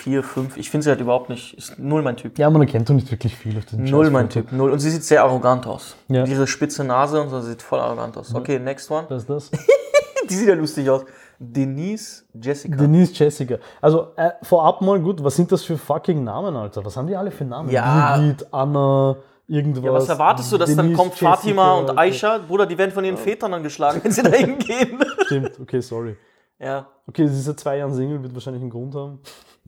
4, 0.04 0.22
5. 0.22 0.58
Ich 0.58 0.70
finde 0.70 0.84
sie 0.84 0.90
halt 0.90 1.00
überhaupt 1.00 1.30
nicht, 1.30 1.54
ist 1.58 1.80
null 1.80 2.02
mein 2.02 2.18
Typ. 2.18 2.38
Ja, 2.38 2.50
man 2.50 2.62
erkennt 2.62 2.90
doch 2.90 2.94
nicht 2.94 3.10
wirklich 3.10 3.36
viel 3.38 3.58
auf 3.58 3.66
den 3.66 3.86
Null 3.86 4.10
mein. 4.10 4.30
Typ, 4.30 4.52
null. 4.52 4.70
Und 4.72 4.80
sie 4.80 4.90
sieht 4.90 5.04
sehr 5.06 5.24
arrogant 5.24 5.66
aus. 5.66 5.96
Ja. 6.10 6.26
Ihre 6.26 6.46
spitze 6.46 6.84
Nase 6.84 7.22
und 7.22 7.30
so 7.30 7.40
sieht 7.40 7.62
voll 7.62 7.80
arrogant 7.80 8.18
aus. 8.18 8.36
Okay, 8.36 8.60
next 8.60 8.92
one. 8.92 9.06
Was 9.10 9.22
ist 9.24 9.30
das? 9.30 9.52
Die 10.30 10.34
sieht 10.36 10.50
ja 10.50 10.56
lustig 10.56 10.90
aus. 10.90 11.06
Denise 11.40 12.26
Jessica. 12.34 12.76
Denise 12.76 13.12
Jessica. 13.18 13.56
Also 13.82 14.08
äh, 14.18 14.32
vorab 14.42 14.82
mal 14.82 15.00
gut, 15.00 15.24
was 15.24 15.36
sind 15.38 15.52
das 15.52 15.64
für 15.64 15.78
fucking 15.78 16.24
Namen, 16.24 16.56
Alter? 16.56 16.84
Was 16.84 16.98
haben 16.98 17.08
die 17.08 17.16
alle 17.16 17.32
für 17.32 17.46
Namen? 17.46 17.70
Ja. 17.70 18.18
Birgit, 18.18 18.46
Anna, 18.52 19.16
irgendwas. 19.48 19.84
ja, 19.84 19.94
was 19.94 20.10
erwartest 20.10 20.52
du, 20.52 20.58
dass 20.58 20.76
dann 20.76 20.86
Denise, 20.86 20.98
kommt 20.98 21.14
Fatima 21.16 21.76
Jessica, 21.76 21.92
und 21.92 21.98
Aisha? 21.98 22.38
Bruder, 22.40 22.66
die 22.66 22.78
werden 22.78 22.92
von 22.92 23.04
ihren 23.06 23.18
Vätern 23.18 23.52
dann 23.54 23.64
geschlagen, 23.64 24.02
wenn 24.04 24.12
sie 24.12 24.22
da 24.24 24.30
hingehen. 24.38 25.00
Stimmt, 25.26 25.60
okay, 25.62 25.80
sorry. 25.82 26.18
ja. 26.60 26.88
Okay, 27.08 27.28
sie 27.28 27.38
ist 27.38 27.46
seit 27.46 27.60
zwei 27.60 27.78
Jahren 27.78 27.94
Single, 27.94 28.22
wird 28.24 28.34
wahrscheinlich 28.34 28.62
einen 28.62 28.72
Grund 28.72 28.96
haben. 28.96 29.20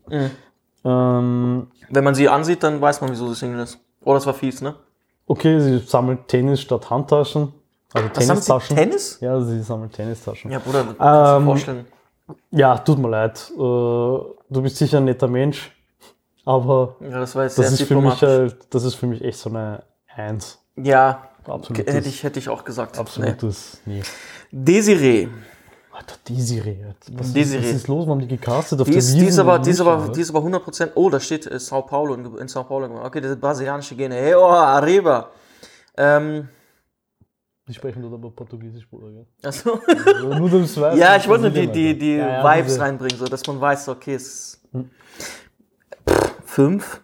Mhm. 0.07 0.31
Ähm, 0.83 1.67
Wenn 1.89 2.03
man 2.03 2.15
sie 2.15 2.29
ansieht, 2.29 2.63
dann 2.63 2.79
weiß 2.79 3.01
man, 3.01 3.11
wieso 3.11 3.27
sie 3.29 3.35
Single 3.35 3.61
ist. 3.61 3.79
Oh, 4.03 4.13
das 4.13 4.25
war 4.25 4.33
fies, 4.33 4.61
ne? 4.61 4.75
okay, 5.27 5.59
sie 5.59 5.79
sammelt 5.79 6.27
Tennis 6.27 6.61
statt 6.61 6.89
Handtaschen. 6.89 7.51
Also 7.93 8.09
Was? 8.09 8.27
Tennistaschen. 8.27 8.75
Tennis? 8.75 9.19
Ja, 9.21 9.41
sie 9.41 9.61
sammelt 9.61 9.93
Tennistaschen. 9.93 10.51
Ja, 10.51 10.59
Bruder, 10.59 10.83
kannst 10.83 10.99
du 10.99 11.37
Ähm, 11.37 11.45
vorstellen. 11.45 11.85
Ja, 12.51 12.77
tut 12.77 12.99
mir 12.99 13.09
leid. 13.09 13.51
Äh, 13.53 13.57
du 13.57 14.61
bist 14.61 14.77
sicher 14.77 14.97
ein 14.97 15.05
netter 15.05 15.27
Mensch, 15.27 15.71
aber 16.43 16.95
Ja, 16.99 17.19
das 17.19 17.33
das 17.33 17.57
ist, 17.57 17.83
für 17.83 17.95
mich 17.95 18.21
halt, 18.21 18.57
das 18.69 18.83
ist 18.83 18.95
für 18.95 19.07
mich 19.07 19.23
echt 19.23 19.39
so 19.39 19.49
eine 19.49 19.83
Eins. 20.15 20.59
Ja, 20.75 21.29
Absolutes, 21.45 21.93
hätte 21.93 22.09
ich, 22.09 22.23
hätte 22.23 22.39
ich 22.39 22.49
auch 22.49 22.63
gesagt. 22.63 22.95
Nee. 22.95 23.01
absolutes 23.01 23.81
nee. 23.85 24.01
Desiree. 24.51 25.27
Alter, 26.07 26.19
Desiree. 26.29 26.77
Was, 27.13 27.33
Desiree. 27.33 27.59
Ist, 27.61 27.69
was 27.69 27.75
ist 27.81 27.87
los? 27.87 28.05
Warum 28.07 28.19
die 28.19 28.27
gecastet 28.27 28.79
auf 28.81 28.87
Die 28.87 28.95
ist, 28.95 29.13
die 29.13 29.25
ist 29.25 29.39
aber, 29.39 29.59
die 29.59 29.69
ist 29.71 29.81
aber, 29.81 30.03
oder? 30.03 30.11
die 30.13 30.21
ist 30.21 30.29
aber 30.33 30.39
100%, 30.39 30.91
oh, 30.95 31.09
da 31.09 31.19
steht 31.19 31.45
äh, 31.47 31.59
Sao 31.59 31.81
Paulo, 31.83 32.13
in, 32.15 32.35
in 32.37 32.47
Sao 32.47 32.63
Paulo. 32.63 32.87
Okay, 33.05 33.21
das 33.21 33.31
ist 33.31 33.41
brasilianische 33.41 33.95
Gene. 33.95 34.15
Hey, 34.15 34.35
oh, 34.35 34.43
arriba. 34.45 35.29
Ähm, 35.97 36.47
Die 37.67 37.73
sprechen 37.73 38.01
dort 38.01 38.13
aber 38.13 38.29
Portugiesisch, 38.31 38.87
Bruder, 38.89 39.09
gell? 39.11 39.25
also, 39.43 39.79
Also 40.05 40.33
nur 40.35 40.49
das 40.49 40.77
weißt, 40.81 40.97
ja, 40.97 41.15
du, 41.15 41.21
ich 41.21 41.27
wollte 41.27 41.41
nur 41.43 41.51
die, 41.51 41.67
die, 41.67 41.97
die 41.97 42.19
Alter. 42.21 42.33
Ja, 42.33 42.43
ja, 42.43 42.57
Vibes 42.57 42.73
diese- 42.73 42.81
reinbringen, 42.81 43.17
so, 43.17 43.25
dass 43.25 43.45
man 43.47 43.59
weiß, 43.61 43.89
okay, 43.89 44.13
es 44.15 44.27
ist 44.27 44.61
Pff, 46.07 46.33
fünf. 46.45 47.01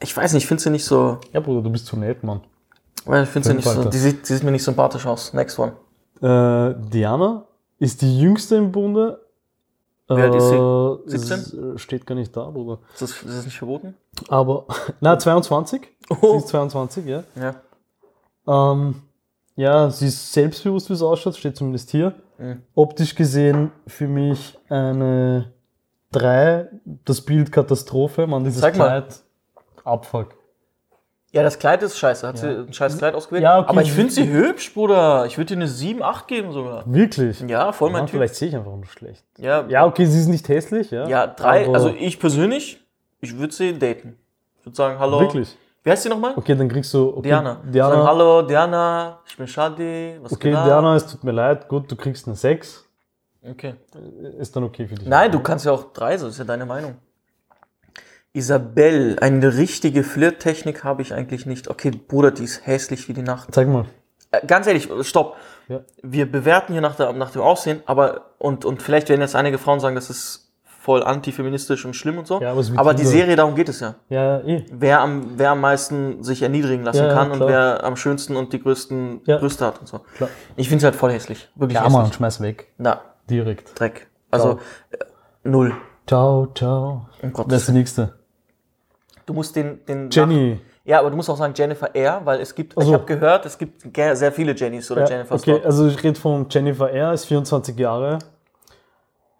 Ich 0.00 0.16
weiß 0.16 0.32
nicht, 0.32 0.42
ich 0.42 0.48
finde 0.48 0.62
sie 0.62 0.70
nicht 0.70 0.84
so, 0.84 1.18
Ja, 1.32 1.40
Bruder, 1.40 1.62
du 1.62 1.70
bist 1.70 1.86
zu 1.86 1.96
nett, 1.96 2.22
Mann. 2.24 2.40
ich 2.98 3.28
finde 3.28 3.48
sie 3.48 3.54
nicht 3.54 3.64
so, 3.64 3.70
Alter. 3.78 3.90
die 3.90 3.98
sieht, 3.98 4.28
die 4.28 4.34
sieht 4.34 4.42
mir 4.42 4.50
nicht 4.50 4.64
sympathisch 4.64 5.06
aus. 5.06 5.32
Next 5.32 5.58
one. 5.58 5.72
Äh, 6.20 6.74
Diana 6.90 7.44
ist 7.82 8.00
die 8.02 8.20
jüngste 8.20 8.56
im 8.56 8.70
Bunde. 8.72 9.20
Wie 10.08 10.14
alt 10.20 10.34
ist 10.34 10.48
sie? 10.48 10.56
Äh, 10.56 10.98
17? 11.06 11.38
es, 11.38 11.54
äh, 11.54 11.78
Steht 11.78 12.06
gar 12.06 12.14
nicht 12.14 12.36
da, 12.36 12.48
Bruder. 12.50 12.78
Ist 12.92 13.02
das, 13.02 13.10
ist 13.10 13.24
das 13.38 13.44
nicht 13.44 13.56
verboten? 13.58 13.94
Aber, 14.28 14.66
na, 15.00 15.18
22. 15.18 15.80
Sie 16.08 16.16
Oh. 16.20 16.36
ist 16.36 16.48
22, 16.48 17.06
ja. 17.06 17.24
Ja. 17.34 17.54
Ähm, 18.72 19.02
ja, 19.56 19.90
sie 19.90 20.06
ist 20.06 20.32
selbstbewusst, 20.32 20.90
wie 20.90 20.94
es 20.94 21.02
ausschaut, 21.02 21.36
steht 21.36 21.56
zumindest 21.56 21.90
hier. 21.90 22.14
Mhm. 22.38 22.62
Optisch 22.74 23.14
gesehen 23.14 23.70
für 23.86 24.06
mich 24.06 24.58
eine 24.68 25.52
3, 26.12 26.68
das 27.04 27.20
Bild 27.22 27.50
Katastrophe, 27.50 28.26
man, 28.26 28.44
dieses 28.44 28.60
Zeig 28.60 28.76
mal. 28.76 29.02
Kleid, 29.02 29.22
Abfuck. 29.84 30.34
Ja, 31.32 31.42
das 31.42 31.58
Kleid 31.58 31.82
ist 31.82 31.98
scheiße. 31.98 32.26
Hat 32.28 32.36
Ja. 32.36 32.40
sie 32.40 32.58
ein 32.68 32.72
scheiß 32.72 32.98
Kleid 32.98 33.14
ausgewählt? 33.14 33.42
Ja, 33.42 33.58
okay. 33.60 33.68
Aber 33.70 33.80
ich 33.82 33.90
finde 33.92 34.12
sie 34.12 34.28
hübsch, 34.28 34.74
Bruder. 34.74 35.24
Ich 35.26 35.38
würde 35.38 35.54
ihr 35.54 35.58
eine 35.58 35.66
7, 35.66 36.02
8 36.02 36.28
geben 36.28 36.52
sogar. 36.52 36.84
Wirklich? 36.86 37.40
Ja, 37.40 37.72
voll 37.72 37.90
mein 37.90 38.02
Ja, 38.02 38.06
Typ. 38.06 38.10
vielleicht 38.16 38.34
sehe 38.34 38.48
ich 38.48 38.56
einfach 38.56 38.70
nur 38.70 38.84
schlecht. 38.86 39.24
Ja, 39.38 39.64
Ja, 39.66 39.86
okay, 39.86 40.04
sie 40.04 40.20
ist 40.20 40.26
nicht 40.28 40.46
hässlich, 40.48 40.90
ja. 40.90 41.06
Ja, 41.08 41.26
drei, 41.26 41.64
aber 41.64 41.74
also 41.74 41.88
ich 41.88 42.20
persönlich, 42.20 42.80
ich 43.20 43.38
würde 43.38 43.52
sie 43.54 43.78
daten. 43.78 44.18
Ich 44.60 44.66
würde 44.66 44.76
sagen, 44.76 44.98
hallo, 44.98 45.20
Wirklich? 45.20 45.56
Wie 45.84 45.90
heißt 45.90 46.02
sie 46.04 46.10
nochmal? 46.10 46.34
Okay, 46.36 46.54
dann 46.54 46.68
kriegst 46.68 46.92
du. 46.94 47.08
Okay, 47.08 47.22
Diana. 47.22 47.54
Sagen, 47.54 47.72
Diana. 47.72 48.04
Hallo, 48.06 48.42
Diana, 48.42 49.18
ich 49.26 49.36
bin 49.36 49.48
Shadi. 49.48 50.18
Was 50.22 50.32
Okay, 50.32 50.50
geht 50.50 50.56
ab? 50.58 50.64
Diana, 50.66 50.94
es 50.94 51.06
tut 51.08 51.24
mir 51.24 51.32
leid. 51.32 51.66
Gut, 51.66 51.90
du 51.90 51.96
kriegst 51.96 52.26
eine 52.28 52.36
6. 52.36 52.84
Okay. 53.50 53.74
Ist 54.38 54.54
dann 54.54 54.62
okay 54.64 54.86
für 54.86 54.94
dich. 54.94 55.08
Nein, 55.08 55.32
du 55.32 55.40
kannst 55.40 55.64
ja 55.66 55.72
auch 55.72 55.92
drei, 55.92 56.16
so 56.18 56.28
ist 56.28 56.38
ja 56.38 56.44
deine 56.44 56.66
Meinung. 56.66 56.94
Isabelle, 58.34 59.16
eine 59.20 59.56
richtige 59.56 60.02
Flirttechnik 60.04 60.84
habe 60.84 61.02
ich 61.02 61.12
eigentlich 61.12 61.44
nicht. 61.46 61.68
Okay, 61.68 61.90
Bruder, 61.90 62.30
die 62.30 62.44
ist 62.44 62.66
hässlich 62.66 63.08
wie 63.08 63.12
die 63.12 63.22
Nacht. 63.22 63.48
Zeig 63.52 63.68
mal. 63.68 63.84
Äh, 64.30 64.46
ganz 64.46 64.66
ehrlich, 64.66 64.88
stopp. 65.02 65.36
Ja. 65.68 65.80
Wir 66.02 66.30
bewerten 66.30 66.72
hier 66.72 66.80
nach, 66.82 66.96
der, 66.96 67.12
nach 67.12 67.30
dem 67.30 67.42
Aussehen, 67.42 67.82
aber 67.86 68.32
und, 68.38 68.64
und 68.64 68.82
vielleicht 68.82 69.08
werden 69.10 69.20
jetzt 69.20 69.36
einige 69.36 69.58
Frauen 69.58 69.80
sagen, 69.80 69.94
das 69.94 70.08
ist 70.10 70.50
voll 70.64 71.02
antifeministisch 71.04 71.84
und 71.84 71.94
schlimm 71.94 72.18
und 72.18 72.26
so. 72.26 72.40
Ja, 72.40 72.50
aber 72.50 72.60
es 72.60 72.76
aber 72.76 72.94
die 72.94 73.04
Serie, 73.04 73.36
darum 73.36 73.54
geht 73.54 73.68
es 73.68 73.78
ja. 73.80 73.94
Ja, 74.08 74.40
eh. 74.40 74.64
Wer 74.72 75.00
am, 75.00 75.38
wer 75.38 75.50
am 75.50 75.60
meisten 75.60 76.24
sich 76.24 76.42
erniedrigen 76.42 76.82
lassen 76.82 77.04
Ja, 77.04 77.14
kann 77.14 77.30
und 77.30 77.36
klar. 77.36 77.48
wer 77.48 77.84
am 77.84 77.94
schönsten 77.96 78.34
und 78.34 78.52
die 78.52 78.60
größten 78.60 79.20
Ja. 79.26 79.38
Brüste 79.38 79.64
hat 79.66 79.78
und 79.78 79.86
so. 79.86 80.00
Klar. 80.16 80.28
Ich 80.56 80.68
finde 80.68 80.80
sie 80.80 80.86
halt 80.86 80.96
voll 80.96 81.12
hässlich. 81.12 81.48
Wirklich 81.54 81.76
Ja, 81.76 81.82
hässlich. 81.84 82.02
Mann, 82.02 82.12
schmeiß 82.12 82.40
weg. 82.40 82.72
Na, 82.78 83.00
Direkt. 83.30 83.78
Dreck. 83.78 84.08
Also, 84.32 84.58
äh, 84.90 84.96
null. 85.44 85.72
Ciao, 86.08 86.48
ciao. 86.54 87.06
Um 87.22 87.32
Gottes 87.32 87.50
Wer 87.50 87.56
ist 87.58 87.68
die 87.68 87.72
nächste? 87.72 88.14
Du 89.32 89.36
musst 89.36 89.56
den, 89.56 89.84
den 89.86 90.10
Jenny. 90.10 90.60
Ja, 90.84 90.98
aber 91.00 91.10
du 91.10 91.16
musst 91.16 91.30
auch 91.30 91.36
sagen 91.36 91.54
Jennifer 91.56 91.94
R., 91.94 92.20
weil 92.24 92.40
es 92.40 92.54
gibt, 92.54 92.74
Ach 92.76 92.82
so. 92.82 92.88
ich 92.88 92.94
habe 92.94 93.04
gehört, 93.04 93.46
es 93.46 93.56
gibt 93.56 93.82
sehr 93.94 94.32
viele 94.32 94.52
Jennys 94.52 94.90
oder 94.90 95.02
Ja, 95.02 95.08
Jennifers 95.08 95.40
okay, 95.42 95.52
dort. 95.52 95.66
also 95.66 95.86
ich 95.86 96.02
rede 96.02 96.18
von 96.18 96.46
Jennifer 96.50 96.90
R., 96.90 97.12
ist 97.12 97.24
24 97.26 97.78
Jahre. 97.78 98.18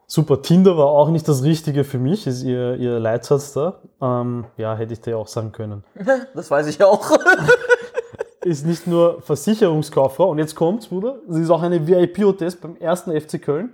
Super, 0.06 0.40
Tinder 0.42 0.76
war 0.76 0.86
auch 0.86 1.08
nicht 1.08 1.26
das 1.26 1.42
Richtige 1.42 1.84
für 1.84 1.98
mich, 1.98 2.26
ist 2.26 2.42
ihr, 2.42 2.74
ihr 2.76 3.00
Leitsatz 3.00 3.52
da. 3.54 3.80
Ähm, 4.00 4.44
ja, 4.56 4.74
hätte 4.76 4.92
ich 4.92 5.00
dir 5.00 5.16
auch 5.18 5.26
sagen 5.26 5.52
können. 5.52 5.84
Das 6.34 6.50
weiß 6.50 6.66
ich 6.68 6.82
auch. 6.82 7.10
Ist 8.44 8.66
nicht 8.66 8.86
nur 8.88 9.22
Versicherungskauffrau, 9.22 10.30
und 10.30 10.38
jetzt 10.38 10.56
kommt's, 10.56 10.88
Bruder, 10.88 11.16
sie 11.28 11.42
ist 11.42 11.50
auch 11.50 11.62
eine 11.62 11.86
VIP-Hotess 11.86 12.56
beim 12.56 12.76
ersten 12.76 13.12
FC 13.20 13.40
Köln. 13.40 13.70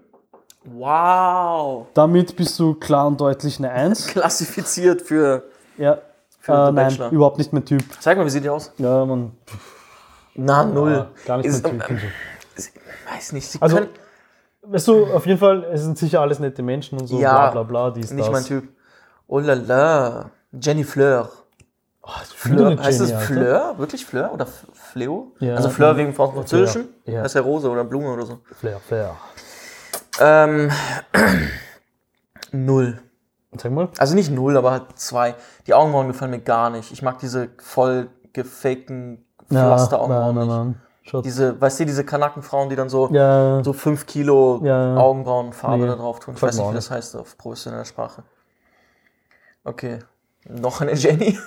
wow. 0.65 1.87
Damit 1.95 2.37
bist 2.37 2.59
du 2.59 2.75
klar 2.75 3.07
und 3.07 3.19
deutlich 3.21 3.59
eine 3.59 3.71
1. 3.71 4.07
Klassifiziert 4.09 5.01
für. 5.03 5.45
Ja, 5.79 5.95
Für 5.95 6.03
äh, 6.49 6.53
nein, 6.53 6.75
Bachelor. 6.75 7.11
überhaupt 7.11 7.39
nicht 7.39 7.53
mein 7.53 7.65
Typ. 7.65 7.83
Zeig 8.01 8.17
mal, 8.19 8.25
wie 8.27 8.31
sieht 8.31 8.45
die 8.45 8.49
aus? 8.51 8.73
Ja, 8.79 9.05
man, 9.05 9.33
Na, 10.35 10.65
null. 10.65 10.93
ja, 10.93 11.07
gar 11.27 11.37
nicht 11.39 11.47
Ist, 11.47 11.63
mein 11.65 11.79
Typ. 11.81 11.91
ähm, 11.91 11.99
so. 12.57 12.63
sie- 12.63 12.71
weiß 13.13 13.33
nicht, 13.33 13.49
sie 13.49 13.61
Also, 13.63 13.77
können. 13.77 13.89
Weißt 14.63 14.87
du, 14.89 15.07
auf 15.07 15.25
jeden 15.27 15.39
Fall, 15.39 15.65
es 15.73 15.83
sind 15.83 15.97
sicher 15.97 16.21
alles 16.21 16.41
nette 16.41 16.63
Menschen 16.63 16.99
und 17.01 17.07
so, 17.07 17.19
Ja, 17.19 17.51
bla 17.51 17.63
bla 17.63 17.63
bla, 17.63 17.91
dies, 17.91 18.11
Nicht 18.11 18.27
das. 18.27 18.33
mein 18.33 18.45
Typ. 18.45 18.69
Oh 19.27 19.39
la 19.39 19.55
la. 19.55 20.31
Jenny 20.53 20.85
Fleur. 20.85 21.31
Oh, 22.03 22.11
Fleur. 22.35 22.71
Jenny, 22.71 22.77
Heißt 22.83 23.01
es 23.01 23.13
Alter. 23.13 23.25
Fleur? 23.27 23.75
Wirklich 23.79 24.05
Fleur? 24.07 24.33
Oder 24.33 24.47
Fleo? 24.47 25.33
Ja, 25.41 25.55
also 25.57 25.69
Fleur 25.71 25.93
ja. 25.93 25.97
wegen 25.99 26.15
Französischen? 26.15 26.89
Ja, 27.05 27.13
ja. 27.15 27.23
Das 27.23 27.33
ist 27.33 27.35
ja 27.37 27.41
Rose 27.43 27.71
oder 27.71 27.85
Blume 27.85 28.11
oder 28.13 28.27
so. 28.27 28.41
Flair, 28.59 28.79
Flair. 28.81 29.15
Ähm, 30.21 30.71
null. 32.53 32.99
Sag 33.57 33.73
mal. 33.73 33.89
Also 33.99 34.15
nicht 34.15 34.31
null, 34.31 34.57
aber 34.57 34.71
halt 34.73 34.85
zwei. 34.97 35.35
Die 35.67 35.75
Augenbrauen 35.75 36.09
gefallen 36.09 36.31
mir 36.33 36.41
gar 36.41 36.71
nicht. 36.71 36.93
Ich 36.93 37.03
mag 37.03 37.19
diese 37.19 37.49
voll 37.59 38.09
gefakten 38.33 39.25
Pflasteraugenbrauen 39.49 40.35
nein, 40.35 40.47
nicht. 40.47 40.57
nein. 41.13 41.23
Diese, 41.25 41.59
weißt 41.59 41.81
du, 41.81 41.87
diese 41.87 42.05
Kanackenfrauen, 42.05 42.69
die 42.69 42.77
dann 42.77 42.91
so, 42.91 43.09
Ja, 43.11 43.65
so 43.65 43.73
5 43.73 44.05
Kilo 44.05 44.61
Ja. 44.63 44.95
Augenbrauenfarbe 44.97 45.79
Nee, 45.79 45.87
da 45.87 45.97
drauf 45.97 46.21
tun. 46.21 46.35
Ich 46.35 46.41
gefällt 46.41 46.53
weiß 46.53 46.59
nicht, 46.59 46.71
wie 46.71 46.75
das 46.75 46.91
heißt 46.91 47.17
auf 47.17 47.39
professioneller 47.39 47.87
Sprache. 47.87 48.25
Okay. 49.65 50.01
Noch 50.49 50.83
eine 50.83 50.93
Jenny. 50.95 51.39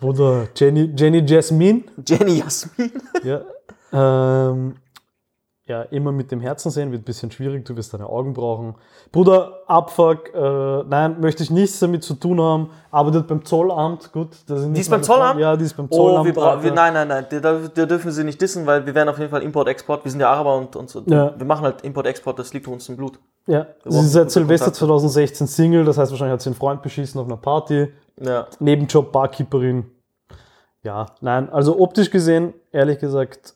Bruder, 0.00 0.48
Jenny, 0.56 0.92
Jenny 0.96 1.24
Jasmine. 1.24 1.84
Jenny 2.06 2.38
Jasmin. 2.40 2.90
Ja. 3.22 3.42
Ähm, 3.92 4.76
ja, 5.70 5.82
immer 5.82 6.10
mit 6.10 6.32
dem 6.32 6.40
Herzen 6.40 6.70
sehen 6.70 6.90
wird 6.90 7.02
ein 7.02 7.04
bisschen 7.04 7.30
schwierig, 7.30 7.64
du 7.64 7.76
wirst 7.76 7.94
deine 7.94 8.06
Augen 8.06 8.34
brauchen. 8.34 8.74
Bruder, 9.12 9.60
Abfuck, 9.68 10.34
äh, 10.34 10.82
nein, 10.82 11.20
möchte 11.20 11.44
ich 11.44 11.50
nichts 11.50 11.78
damit 11.78 12.02
zu 12.02 12.14
tun 12.14 12.40
haben. 12.40 12.70
Arbeitet 12.90 13.28
beim 13.28 13.44
Zollamt, 13.44 14.10
gut. 14.12 14.30
Das 14.48 14.60
sind 14.62 14.72
nicht 14.72 14.80
ist 14.80 14.90
beim 14.90 15.02
Zollamt? 15.04 15.30
Freunde. 15.34 15.42
Ja, 15.42 15.56
die 15.56 15.64
ist 15.64 15.76
beim 15.76 15.88
Zollamt. 15.88 16.20
Oh, 16.20 16.24
wir, 16.24 16.34
bra- 16.34 16.60
wir, 16.62 16.72
nein, 16.72 16.92
nein, 16.92 17.06
nein, 17.06 17.26
da, 17.30 17.60
da 17.72 17.86
dürfen 17.86 18.10
sie 18.10 18.24
nicht 18.24 18.40
dissen, 18.42 18.66
weil 18.66 18.84
wir 18.84 18.94
werden 18.94 19.08
auf 19.08 19.18
jeden 19.18 19.30
Fall 19.30 19.42
Import-Export. 19.42 20.04
Wir 20.04 20.10
sind 20.10 20.20
ja 20.20 20.28
Araber 20.30 20.56
und, 20.56 20.74
und 20.74 20.90
so. 20.90 21.02
Ja. 21.06 21.32
Wir 21.38 21.46
machen 21.46 21.62
halt 21.62 21.82
Import-Export, 21.82 22.38
das 22.40 22.52
liegt 22.52 22.66
uns 22.66 22.88
im 22.88 22.96
Blut. 22.96 23.20
Ja, 23.46 23.66
sie 23.84 23.98
ist 24.00 24.12
seit 24.12 24.30
Silvester 24.32 24.66
Kontakte. 24.66 24.86
2016 24.86 25.46
Single, 25.46 25.84
das 25.84 25.98
heißt 25.98 26.10
wahrscheinlich 26.10 26.32
hat 26.32 26.42
sie 26.42 26.50
einen 26.50 26.56
Freund 26.56 26.82
beschissen 26.82 27.20
auf 27.20 27.26
einer 27.26 27.36
Party. 27.36 27.92
Ja. 28.20 28.46
Nebenjob 28.58 29.12
Barkeeperin. 29.12 29.84
Ja, 30.82 31.06
nein, 31.20 31.48
also 31.50 31.78
optisch 31.78 32.10
gesehen, 32.10 32.54
ehrlich 32.72 32.98
gesagt, 32.98 33.54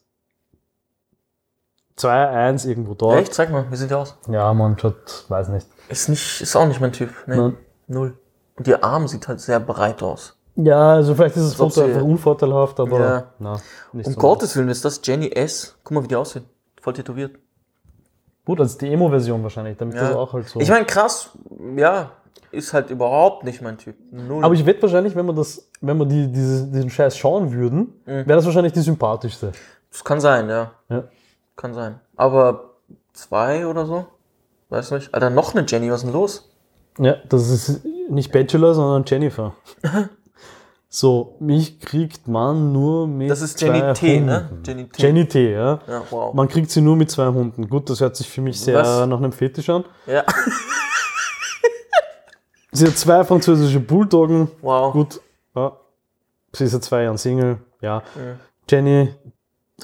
2-1 1.98 2.66
irgendwo 2.68 2.94
dort. 2.94 3.18
Echt? 3.20 3.34
Zeig 3.34 3.50
mal, 3.50 3.64
wie 3.70 3.76
sieht 3.76 3.90
die 3.90 3.94
aus? 3.94 4.16
Ja, 4.28 4.52
man 4.52 4.78
schaut, 4.78 5.24
weiß 5.28 5.48
nicht. 5.48 5.66
Ist 5.88 6.08
nicht, 6.08 6.40
ist 6.40 6.56
auch 6.56 6.66
nicht 6.66 6.80
mein 6.80 6.92
Typ. 6.92 7.10
Nee. 7.26 7.36
Nein. 7.36 7.56
Null. 7.86 8.16
Und 8.56 8.66
ihr 8.68 8.82
Arm 8.82 9.06
sieht 9.08 9.26
halt 9.28 9.40
sehr 9.40 9.60
breit 9.60 10.02
aus. 10.02 10.36
Ja, 10.56 10.92
also 10.94 11.14
vielleicht 11.14 11.36
ist 11.36 11.46
das 11.46 11.54
Foto 11.54 11.82
einfach 11.82 12.02
unvorteilhaft, 12.02 12.78
aber 12.78 13.00
Ja. 13.00 13.24
na, 13.38 13.60
nicht 13.92 14.06
Um 14.06 14.12
so. 14.14 14.18
Gottes 14.20 14.56
Willen 14.56 14.68
ist 14.68 14.84
das 14.84 15.00
Jenny 15.04 15.28
S. 15.30 15.76
Guck 15.82 15.92
mal, 15.96 16.02
wie 16.04 16.08
die 16.08 16.16
aussehen. 16.16 16.44
Voll 16.80 16.92
tätowiert. 16.92 17.36
Gut, 18.44 18.60
das 18.60 18.72
ist 18.72 18.80
die 18.82 18.92
Emo-Version 18.92 19.42
wahrscheinlich, 19.42 19.76
damit 19.78 19.96
Ja. 19.96 20.02
das 20.08 20.14
auch 20.16 20.32
halt 20.32 20.48
so. 20.48 20.60
Ich 20.60 20.68
meine, 20.68 20.84
krass, 20.84 21.30
ja, 21.76 22.10
ist 22.52 22.72
halt 22.72 22.90
überhaupt 22.90 23.42
nicht 23.42 23.62
mein 23.62 23.78
Typ. 23.78 23.96
Null. 24.12 24.44
aber 24.44 24.54
ich 24.54 24.64
wette 24.64 24.82
wahrscheinlich, 24.82 25.16
wenn 25.16 25.26
wir 25.26 25.32
das, 25.32 25.68
wenn 25.80 25.96
wir 25.98 26.06
die, 26.06 26.30
diese, 26.30 26.66
diesen 26.68 26.90
Scheiß 26.90 27.16
schauen 27.16 27.52
würden, 27.52 27.94
Mhm. 28.04 28.26
wäre 28.26 28.34
das 28.36 28.44
wahrscheinlich 28.44 28.72
die 28.72 28.80
sympathischste. 28.80 29.52
das 29.90 30.04
kann 30.04 30.20
sein, 30.20 30.48
ja. 30.48 30.70
Ja. 30.88 31.04
Kann 31.56 31.74
sein. 31.74 32.00
Aber 32.16 32.74
zwei 33.12 33.66
oder 33.66 33.86
so? 33.86 34.06
Weiß 34.68 34.90
nicht. 34.90 35.14
Alter, 35.14 35.30
noch 35.30 35.54
eine 35.54 35.64
Jenny, 35.66 35.90
was 35.90 36.00
ist 36.00 36.06
denn 36.06 36.12
los? 36.12 36.50
Ja, 36.98 37.16
das 37.28 37.48
ist 37.48 37.84
nicht 38.08 38.32
Bachelor, 38.32 38.74
sondern 38.74 39.04
Jennifer. 39.06 39.54
so, 40.88 41.36
mich 41.40 41.80
kriegt 41.80 42.28
man 42.28 42.72
nur 42.72 43.06
mit 43.06 43.30
Das 43.30 43.40
ist 43.40 43.60
Jenny 43.60 43.80
zwei 43.80 43.92
T, 43.92 44.20
ne? 44.20 44.48
Hunden. 44.50 44.62
Jenny 44.64 44.88
T. 44.88 45.02
Jenny 45.02 45.28
T, 45.28 45.52
ja. 45.52 45.80
Ja, 45.86 46.02
wow. 46.10 46.34
Man 46.34 46.48
kriegt 46.48 46.70
sie 46.70 46.80
nur 46.80 46.96
mit 46.96 47.10
zwei 47.10 47.26
Hunden. 47.28 47.68
Gut, 47.68 47.90
das 47.90 48.00
hört 48.00 48.16
sich 48.16 48.28
für 48.28 48.40
mich 48.40 48.60
sehr 48.60 48.80
Was? 48.80 49.06
nach 49.06 49.18
einem 49.18 49.32
Fetisch 49.32 49.68
an. 49.70 49.84
Ja. 50.06 50.24
Sie 52.72 52.88
hat 52.88 52.98
zwei 52.98 53.22
französische 53.22 53.78
Bulldoggen. 53.78 54.50
Wow. 54.60 54.92
Gut, 54.92 55.20
ja. 55.54 55.76
Sie 56.52 56.64
ist 56.64 56.72
seit 56.72 56.82
zwei 56.82 57.04
Jahren 57.04 57.18
Single. 57.18 57.58
Ja. 57.80 58.02
Jenny, 58.68 59.14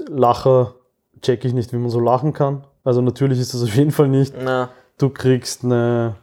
Lacher, 0.08 0.74
check 1.22 1.44
ich 1.44 1.52
nicht, 1.52 1.72
wie 1.72 1.76
man 1.76 1.90
so 1.90 2.00
lachen 2.00 2.32
kann. 2.32 2.64
Also 2.84 3.00
natürlich 3.02 3.38
ist 3.38 3.54
das 3.54 3.62
auf 3.62 3.74
jeden 3.74 3.90
Fall 3.90 4.08
nicht. 4.08 4.34
Na, 4.42 4.70
Du 4.98 5.08
kriegst 5.08 5.64
eine. 5.64 6.16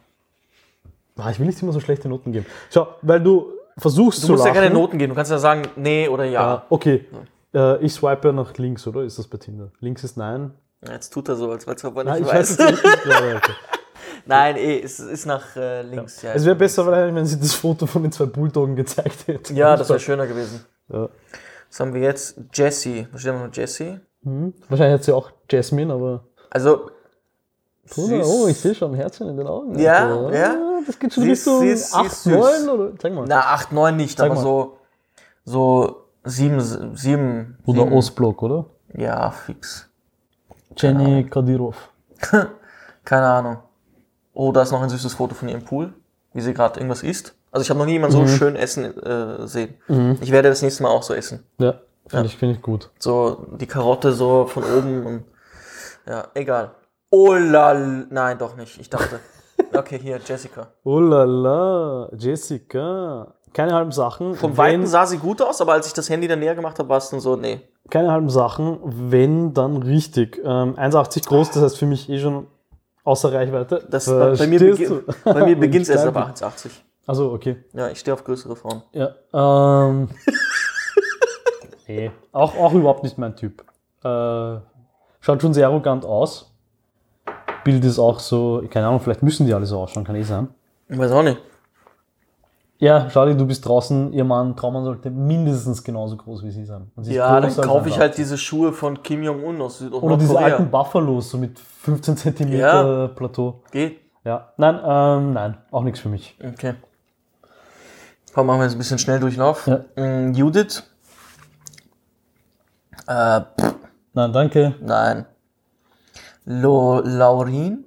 Ah, 1.17 1.31
ich 1.31 1.39
will 1.39 1.47
nicht 1.47 1.59
immer 1.63 1.71
so 1.71 1.79
schlechte 1.79 2.07
Noten 2.07 2.31
geben. 2.31 2.45
Schau, 2.71 2.87
weil 3.01 3.19
du 3.21 3.53
versuchst 3.77 4.21
du 4.21 4.27
zu 4.27 4.31
musst 4.33 4.45
ja 4.45 4.53
keine 4.53 4.69
Noten 4.69 4.99
geben. 4.99 5.11
Du 5.11 5.15
kannst 5.15 5.31
ja 5.31 5.39
sagen, 5.39 5.63
nee 5.75 6.07
oder 6.07 6.25
ja. 6.25 6.41
Ja, 6.41 6.65
okay. 6.69 7.05
Äh, 7.55 7.83
ich 7.83 7.93
swipe 7.93 8.31
nach 8.33 8.55
links, 8.57 8.85
oder? 8.85 9.01
Ist 9.01 9.17
das 9.17 9.27
bei 9.27 9.39
Tinder? 9.39 9.71
Links 9.79 10.03
ist 10.03 10.15
nein. 10.17 10.51
Ja, 10.85 10.93
Jetzt 10.93 11.11
tut 11.11 11.27
er 11.27 11.35
so, 11.35 11.49
als 11.49 11.67
ob 11.85 11.97
er 11.97 12.03
Nein, 12.03 12.19
nicht 12.21 12.29
ich 12.31 12.35
weiß 12.37 12.59
weiß. 12.59 12.71
nicht. 12.71 12.85
Alter. 12.85 13.53
Nein, 14.27 14.57
eh, 14.57 14.79
es 14.81 14.99
ist 14.99 15.25
nach 15.25 15.55
äh, 15.55 15.81
links. 15.81 16.21
Ja, 16.21 16.33
Es 16.33 16.45
wäre 16.45 16.55
besser, 16.55 16.85
wahrscheinlich, 16.85 17.15
wenn 17.15 17.25
sie 17.25 17.39
das 17.39 17.53
Foto 17.53 17.87
von 17.87 18.03
den 18.03 18.11
zwei 18.11 18.25
Bulldoggen 18.25 18.75
gezeigt 18.75 19.25
hätte. 19.27 19.53
Ja, 19.55 19.75
das 19.75 19.89
wäre 19.89 19.99
schöner 19.99 20.27
gewesen. 20.27 20.65
Ja. 20.89 21.09
Was 21.69 21.79
haben 21.79 21.93
wir 21.95 22.01
jetzt? 22.01 22.39
Jessie. 22.53 23.07
Da 23.11 23.17
steht 23.17 23.33
noch 23.33 23.49
Jessie. 23.51 23.99
Mhm. 24.27 24.53
Wahrscheinlich 24.69 24.93
hat 24.99 25.03
sie 25.03 25.13
auch 25.13 25.31
Jasmine, 25.49 25.93
aber. 25.93 26.23
Also. 26.49 26.89
Bruder, 27.89 28.21
oh, 28.25 28.47
ich 28.47 28.57
sehe 28.59 28.75
schon 28.75 28.93
Herzchen 28.95 29.29
in 29.29 29.37
den 29.37 29.47
Augen. 29.47 29.79
Ja, 29.79 30.09
Alter. 30.09 30.37
ja. 30.37 30.55
Das 30.85 30.99
geht 30.99 31.13
schon 31.13 31.23
Sie 31.23 31.29
Richtung 31.31 31.63
ist- 31.65 31.91
sie 31.91 31.97
8, 31.97 32.05
ist 32.07 32.23
süß. 32.23 32.33
9 32.65 32.69
oder. 32.69 32.97
Zeig 32.99 33.13
mal. 33.13 33.25
Na, 33.27 33.39
8, 33.53 33.71
9 33.71 33.95
nicht, 33.95 34.17
Sag 34.17 34.25
aber 34.25 34.35
mal. 34.35 34.41
so. 34.41 34.77
So 35.45 35.95
7, 36.25 36.59
7. 36.95 37.57
Oder 37.65 37.89
Ostblock, 37.89 38.43
oder? 38.43 38.65
Ja, 38.93 39.31
fix. 39.31 39.89
Jenny 40.75 41.23
Kadirov. 41.25 41.75
Keine 43.05 43.25
Ahnung. 43.27 43.57
Oh, 44.33 44.51
da 44.51 44.63
ist 44.63 44.71
noch 44.71 44.81
ein 44.81 44.89
süßes 44.89 45.13
Foto 45.13 45.33
von 45.33 45.47
ihr 45.47 45.55
im 45.55 45.63
Pool, 45.63 45.93
wie 46.33 46.41
sie 46.41 46.53
gerade 46.53 46.79
irgendwas 46.79 47.03
isst. 47.03 47.33
Also 47.51 47.63
ich 47.63 47.69
habe 47.69 47.79
noch 47.79 47.85
nie 47.85 47.93
jemanden 47.93 48.17
Mhm. 48.19 48.27
so 48.27 48.35
schön 48.37 48.55
essen 48.57 48.83
äh, 49.01 49.47
sehen. 49.47 49.75
Ich 50.21 50.31
werde 50.31 50.49
das 50.49 50.61
nächste 50.61 50.83
Mal 50.83 50.89
auch 50.89 51.01
so 51.03 51.13
essen. 51.13 51.43
Ja, 51.57 51.75
finde 52.09 52.23
Ja. 52.25 52.25
ich, 52.25 52.37
find 52.37 52.55
ich 52.55 52.61
gut. 52.61 52.89
So 52.99 53.45
die 53.59 53.67
Karotte 53.67 54.13
so 54.13 54.45
von 54.45 54.63
oben 54.63 55.05
und 55.05 55.23
ja, 56.07 56.27
egal. 56.33 56.71
Oh 57.09 57.33
lal, 57.33 58.07
nein, 58.09 58.37
doch 58.37 58.55
nicht. 58.55 58.79
Ich 58.79 58.89
dachte. 58.89 59.19
Okay, 59.73 59.97
hier 59.99 60.19
Jessica. 60.23 60.67
Oh 60.83 60.99
la 60.99 61.23
la, 61.23 62.09
Jessica. 62.15 63.33
Keine 63.53 63.73
halben 63.73 63.91
Sachen. 63.91 64.35
Vom 64.35 64.55
Weiten 64.55 64.85
sah 64.85 65.07
sie 65.07 65.17
gut 65.17 65.41
aus, 65.41 65.61
aber 65.61 65.73
als 65.73 65.87
ich 65.87 65.93
das 65.93 66.11
Handy 66.11 66.27
dann 66.27 66.39
näher 66.39 66.53
gemacht 66.53 66.77
habe, 66.77 66.89
war 66.89 66.97
es 66.99 67.09
dann 67.09 67.19
so, 67.19 67.35
nee. 67.35 67.61
Keine 67.89 68.11
halben 68.11 68.29
Sachen, 68.29 68.79
wenn 68.83 69.55
dann 69.55 69.77
richtig. 69.77 70.37
Ähm, 70.43 70.75
1,80 70.75 71.27
groß, 71.27 71.51
das 71.51 71.63
heißt 71.63 71.77
für 71.79 71.87
mich 71.87 72.07
eh 72.07 72.19
schon 72.19 72.45
außer 73.03 73.33
Reichweite. 73.33 73.83
Das, 73.89 74.05
bei, 74.05 74.35
bei 74.35 74.45
mir, 74.47 74.59
du? 74.59 75.01
bei 75.25 75.45
mir 75.45 75.55
beginnt 75.59 75.83
es 75.83 75.89
erst 75.89 76.05
ab 76.05 76.13
bin. 76.13 76.23
1,80. 76.23 76.69
Also 77.07 77.31
okay. 77.31 77.63
Ja, 77.73 77.87
ich 77.89 77.99
stehe 77.99 78.13
auf 78.13 78.23
größere 78.23 78.55
Frauen. 78.55 78.83
Ja. 78.91 79.15
Ähm, 79.33 80.09
Nee, 81.87 82.11
auch, 82.31 82.55
auch 82.57 82.73
überhaupt 82.73 83.03
nicht 83.03 83.17
mein 83.17 83.35
Typ. 83.35 83.61
Äh, 84.03 84.57
schaut 85.19 85.41
schon 85.41 85.53
sehr 85.53 85.67
arrogant 85.67 86.05
aus. 86.05 86.51
Bild 87.63 87.83
ist 87.83 87.99
auch 87.99 88.19
so, 88.19 88.63
keine 88.69 88.87
Ahnung, 88.87 88.99
vielleicht 88.99 89.23
müssen 89.23 89.45
die 89.45 89.53
alle 89.53 89.65
so 89.65 89.79
ausschauen, 89.79 90.03
kann 90.03 90.15
eh 90.15 90.23
sein. 90.23 90.49
Ich 90.89 90.97
weiß 90.97 91.11
auch 91.11 91.23
nicht. 91.23 91.37
Ja, 92.79 93.09
schau 93.09 93.25
dir, 93.25 93.33
du 93.33 93.45
bist 93.47 93.65
draußen, 93.65 94.13
ihr 94.13 94.23
Mann, 94.23 94.55
Traummann 94.55 94.83
sollte 94.83 95.09
mindestens 95.09 95.83
genauso 95.83 96.15
groß 96.15 96.43
wie 96.43 96.51
sie 96.51 96.63
sein. 96.63 96.91
Sie 96.97 97.15
Ja, 97.15 97.41
dann 97.41 97.55
kaufe 97.55 97.89
ich 97.89 97.97
halt 97.99 98.17
diese 98.17 98.37
Schuhe 98.37 98.71
von 98.71 99.01
Kim 99.01 99.23
Jong-un 99.23 99.59
aus 99.61 99.79
Süd- 99.79 99.91
und 99.93 100.03
Oder 100.03 100.17
diese 100.17 100.37
alten 100.37 100.69
Buffalos, 100.69 101.31
so 101.31 101.37
mit 101.39 101.57
15 101.57 102.17
cm 102.17 102.51
Ja. 102.53 103.07
Plateau. 103.07 103.61
Geht. 103.71 103.99
Ja, 104.23 104.49
nein, 104.57 104.79
ähm, 104.85 105.33
nein, 105.33 105.57
auch 105.71 105.83
nichts 105.83 106.01
für 106.01 106.09
mich. 106.09 106.37
Okay. 106.53 106.75
Komm, 108.33 108.45
machen 108.47 108.59
wir 108.59 108.65
jetzt 108.65 108.75
ein 108.75 108.77
bisschen 108.77 108.99
schnell 108.99 109.19
Durchlauf. 109.19 109.65
Ja. 109.67 109.79
Mm, 109.95 110.33
Judith. 110.33 110.83
Äh, 113.07 113.41
pff, 113.59 113.75
Nein, 114.13 114.33
danke. 114.33 114.75
nein. 114.81 115.25
Lo 116.45 116.99
Laurin. 117.01 117.83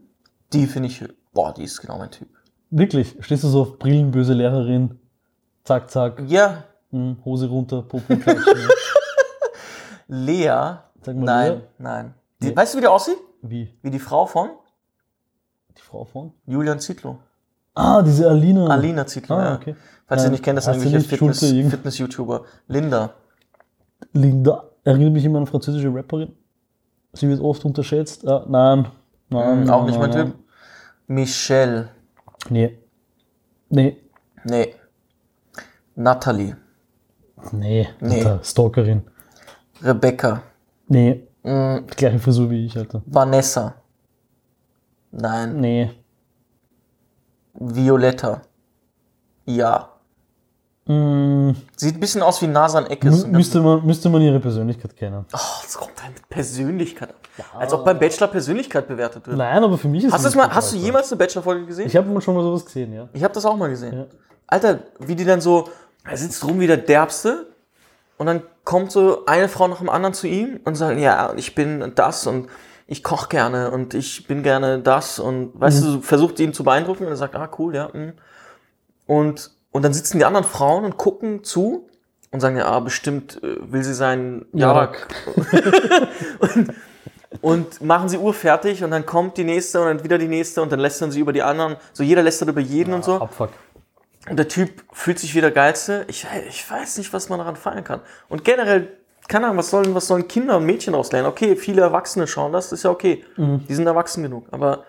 Die 0.52 0.66
finde 0.66 0.88
ich, 0.88 1.04
boah, 1.32 1.52
die 1.54 1.64
ist 1.64 1.80
genau 1.80 1.98
mein 1.98 2.10
Typ. 2.10 2.28
Wirklich, 2.70 3.16
stehst 3.20 3.44
du 3.44 3.48
so 3.48 3.62
auf 3.62 3.78
brillenböse 3.78 4.32
Lehrerin, 4.32 4.98
zack, 5.64 5.90
zack, 5.90 6.22
Ja, 6.26 6.64
hm, 6.90 7.16
Hose 7.24 7.48
runter, 7.48 7.82
Popo 7.82 8.16
klatschen. 8.16 8.44
ja. 8.60 8.68
Lea. 10.08 10.78
Sag 11.02 11.16
mal 11.16 11.24
nein, 11.24 11.52
Lea. 11.52 11.60
nein. 11.78 12.14
Die, 12.42 12.48
Nee. 12.48 12.56
Weißt 12.56 12.74
du, 12.74 12.78
wie 12.78 12.82
die 12.82 12.86
aussieht? 12.88 13.16
Wie? 13.42 13.74
Wie 13.82 13.90
die 13.90 13.98
Frau 13.98 14.26
von 14.26 14.50
Die 15.76 15.82
Frau 15.82 16.04
von? 16.04 16.32
Julian 16.46 16.80
Zietlow. 16.80 17.18
Ah, 17.74 18.02
diese 18.02 18.28
Alina. 18.28 18.66
Alina 18.66 19.06
Zietlow, 19.06 19.36
Ah, 19.36 19.44
ja. 19.44 19.54
okay. 19.54 19.76
Falls 20.06 20.24
ihr 20.24 20.30
nicht 20.30 20.42
kennt, 20.42 20.56
das 20.58 20.64
sind 20.64 20.74
irgendwelche 20.74 20.96
nicht 21.08 21.18
Schulte 21.18 21.34
Fitness- 21.46 21.70
Fitness-YouTuber. 21.70 22.44
Linda. 22.66 23.14
Linda 24.12 24.64
erinnert 24.84 25.12
mich 25.12 25.24
immer 25.24 25.38
an 25.38 25.42
eine 25.44 25.50
französische 25.50 25.92
Rapperin. 25.94 26.32
Sie 27.12 27.28
wird 27.28 27.40
oft 27.40 27.64
unterschätzt. 27.64 28.26
Ah, 28.26 28.44
nein. 28.48 28.86
Nein, 29.28 29.68
Auch 29.70 29.78
nein, 29.78 29.86
nicht 29.86 29.98
mein 29.98 30.10
nein, 30.10 30.26
Typ. 30.26 30.36
Michelle. 31.06 31.88
Nee. 32.48 32.78
Nee. 33.68 33.96
Nee. 34.44 34.74
Natalie. 35.94 36.56
Nee. 37.52 37.88
Nee. 38.00 38.18
Alter, 38.24 38.44
Stalkerin. 38.44 39.02
Rebecca. 39.82 40.42
Nee. 40.88 41.26
Mm, 41.42 41.86
Die 41.90 41.96
gleiche 41.96 42.18
Frisur 42.18 42.50
wie 42.50 42.66
ich, 42.66 42.76
Alter. 42.76 43.02
Vanessa. 43.06 43.74
Nein. 45.12 45.60
Nee. 45.60 45.90
Violetta. 47.54 48.42
Ja. 49.46 49.89
Mm, 50.90 51.54
Sieht 51.76 51.94
ein 51.96 52.00
bisschen 52.00 52.22
aus 52.22 52.42
wie 52.42 52.48
Nasan 52.48 52.86
Eckes. 52.86 53.24
mü- 53.24 53.28
müsste, 53.28 53.60
man, 53.60 53.86
müsste 53.86 54.08
man 54.08 54.22
ihre 54.22 54.40
Persönlichkeit 54.40 54.96
kennen. 54.96 55.24
Oh, 55.32 55.38
das 55.62 55.76
kommt 55.76 55.92
dann 56.02 56.12
mit 56.12 56.28
Persönlichkeit. 56.28 57.14
Als 57.56 57.72
ob 57.72 57.84
beim 57.84 57.98
Bachelor 57.98 58.26
Persönlichkeit 58.28 58.88
bewertet 58.88 59.26
wird. 59.26 59.36
Nein, 59.36 59.62
aber 59.62 59.78
für 59.78 59.88
mich 59.88 60.04
ist 60.04 60.12
Hast, 60.12 60.24
es 60.24 60.34
mal, 60.34 60.52
hast 60.52 60.72
du 60.72 60.76
jemals 60.76 61.10
eine 61.12 61.18
Bachelor-Folge 61.18 61.66
gesehen? 61.66 61.86
Ich 61.86 61.96
habe 61.96 62.20
schon 62.20 62.34
mal 62.34 62.42
sowas 62.42 62.64
gesehen, 62.64 62.92
ja. 62.92 63.08
Ich 63.12 63.22
habe 63.22 63.32
das 63.32 63.44
auch 63.46 63.56
mal 63.56 63.68
gesehen. 63.70 63.94
Ja. 63.96 64.06
Alter, 64.48 64.80
wie 64.98 65.14
die 65.14 65.24
dann 65.24 65.40
so, 65.40 65.68
er 66.04 66.16
sitzt 66.16 66.42
rum 66.44 66.58
wie 66.58 66.66
der 66.66 66.76
Derbste 66.78 67.46
und 68.18 68.26
dann 68.26 68.42
kommt 68.64 68.90
so 68.90 69.24
eine 69.26 69.48
Frau 69.48 69.68
nach 69.68 69.78
dem 69.78 69.88
anderen 69.88 70.12
zu 70.12 70.26
ihm 70.26 70.60
und 70.64 70.74
sagt, 70.74 70.98
ja, 70.98 71.32
ich 71.36 71.54
bin 71.54 71.92
das 71.94 72.26
und 72.26 72.48
ich 72.88 73.04
koche 73.04 73.28
gerne 73.28 73.70
und 73.70 73.94
ich 73.94 74.26
bin 74.26 74.42
gerne 74.42 74.80
das 74.80 75.20
und 75.20 75.52
weißt 75.58 75.84
du, 75.84 76.00
versucht 76.00 76.40
ihn 76.40 76.52
zu 76.52 76.64
beeindrucken 76.64 77.04
und 77.04 77.10
er 77.10 77.16
sagt, 77.16 77.36
ah, 77.36 77.48
cool, 77.58 77.74
ja. 77.76 77.88
mm. 77.92 78.12
Und, 79.06 79.50
und 79.72 79.82
dann 79.82 79.92
sitzen 79.92 80.18
die 80.18 80.24
anderen 80.24 80.46
Frauen 80.46 80.84
und 80.84 80.96
gucken 80.96 81.44
zu 81.44 81.88
und 82.30 82.40
sagen, 82.40 82.56
ja, 82.56 82.66
ah, 82.66 82.80
bestimmt 82.80 83.42
äh, 83.42 83.56
will 83.60 83.82
sie 83.82 83.94
sein 83.94 84.46
Jarak. 84.52 85.08
und, 86.38 86.74
und 87.40 87.80
machen 87.80 88.08
sie 88.08 88.18
urfertig 88.18 88.84
und 88.84 88.90
dann 88.90 89.06
kommt 89.06 89.36
die 89.36 89.44
nächste 89.44 89.80
und 89.80 89.86
dann 89.86 90.04
wieder 90.04 90.18
die 90.18 90.28
nächste 90.28 90.62
und 90.62 90.70
dann 90.72 90.80
lästern 90.80 91.10
sie 91.10 91.20
über 91.20 91.32
die 91.32 91.42
anderen. 91.42 91.76
So 91.92 92.02
jeder 92.02 92.22
lästert 92.22 92.48
über 92.48 92.60
jeden 92.60 92.94
und 92.94 93.04
so. 93.04 93.20
Abfuck. 93.20 93.50
Und 94.28 94.36
der 94.36 94.48
Typ 94.48 94.82
fühlt 94.92 95.18
sich 95.18 95.34
wie 95.34 95.40
der 95.40 95.50
Geilste. 95.50 96.04
Ich, 96.08 96.26
ich 96.48 96.70
weiß 96.70 96.98
nicht, 96.98 97.12
was 97.12 97.28
man 97.28 97.38
daran 97.38 97.56
feiern 97.56 97.84
kann. 97.84 98.00
Und 98.28 98.44
generell, 98.44 98.98
keine 99.28 99.46
Ahnung, 99.46 99.58
was 99.58 99.70
sollen, 99.70 99.94
was 99.94 100.06
sollen 100.06 100.28
Kinder 100.28 100.58
und 100.58 100.66
Mädchen 100.66 100.94
auslernen? 100.94 101.30
Okay, 101.30 101.56
viele 101.56 101.80
Erwachsene 101.82 102.26
schauen 102.26 102.52
das, 102.52 102.70
ist 102.70 102.82
ja 102.82 102.90
okay. 102.90 103.24
Die 103.36 103.74
sind 103.74 103.86
erwachsen 103.86 104.22
genug. 104.22 104.46
Aber 104.50 104.84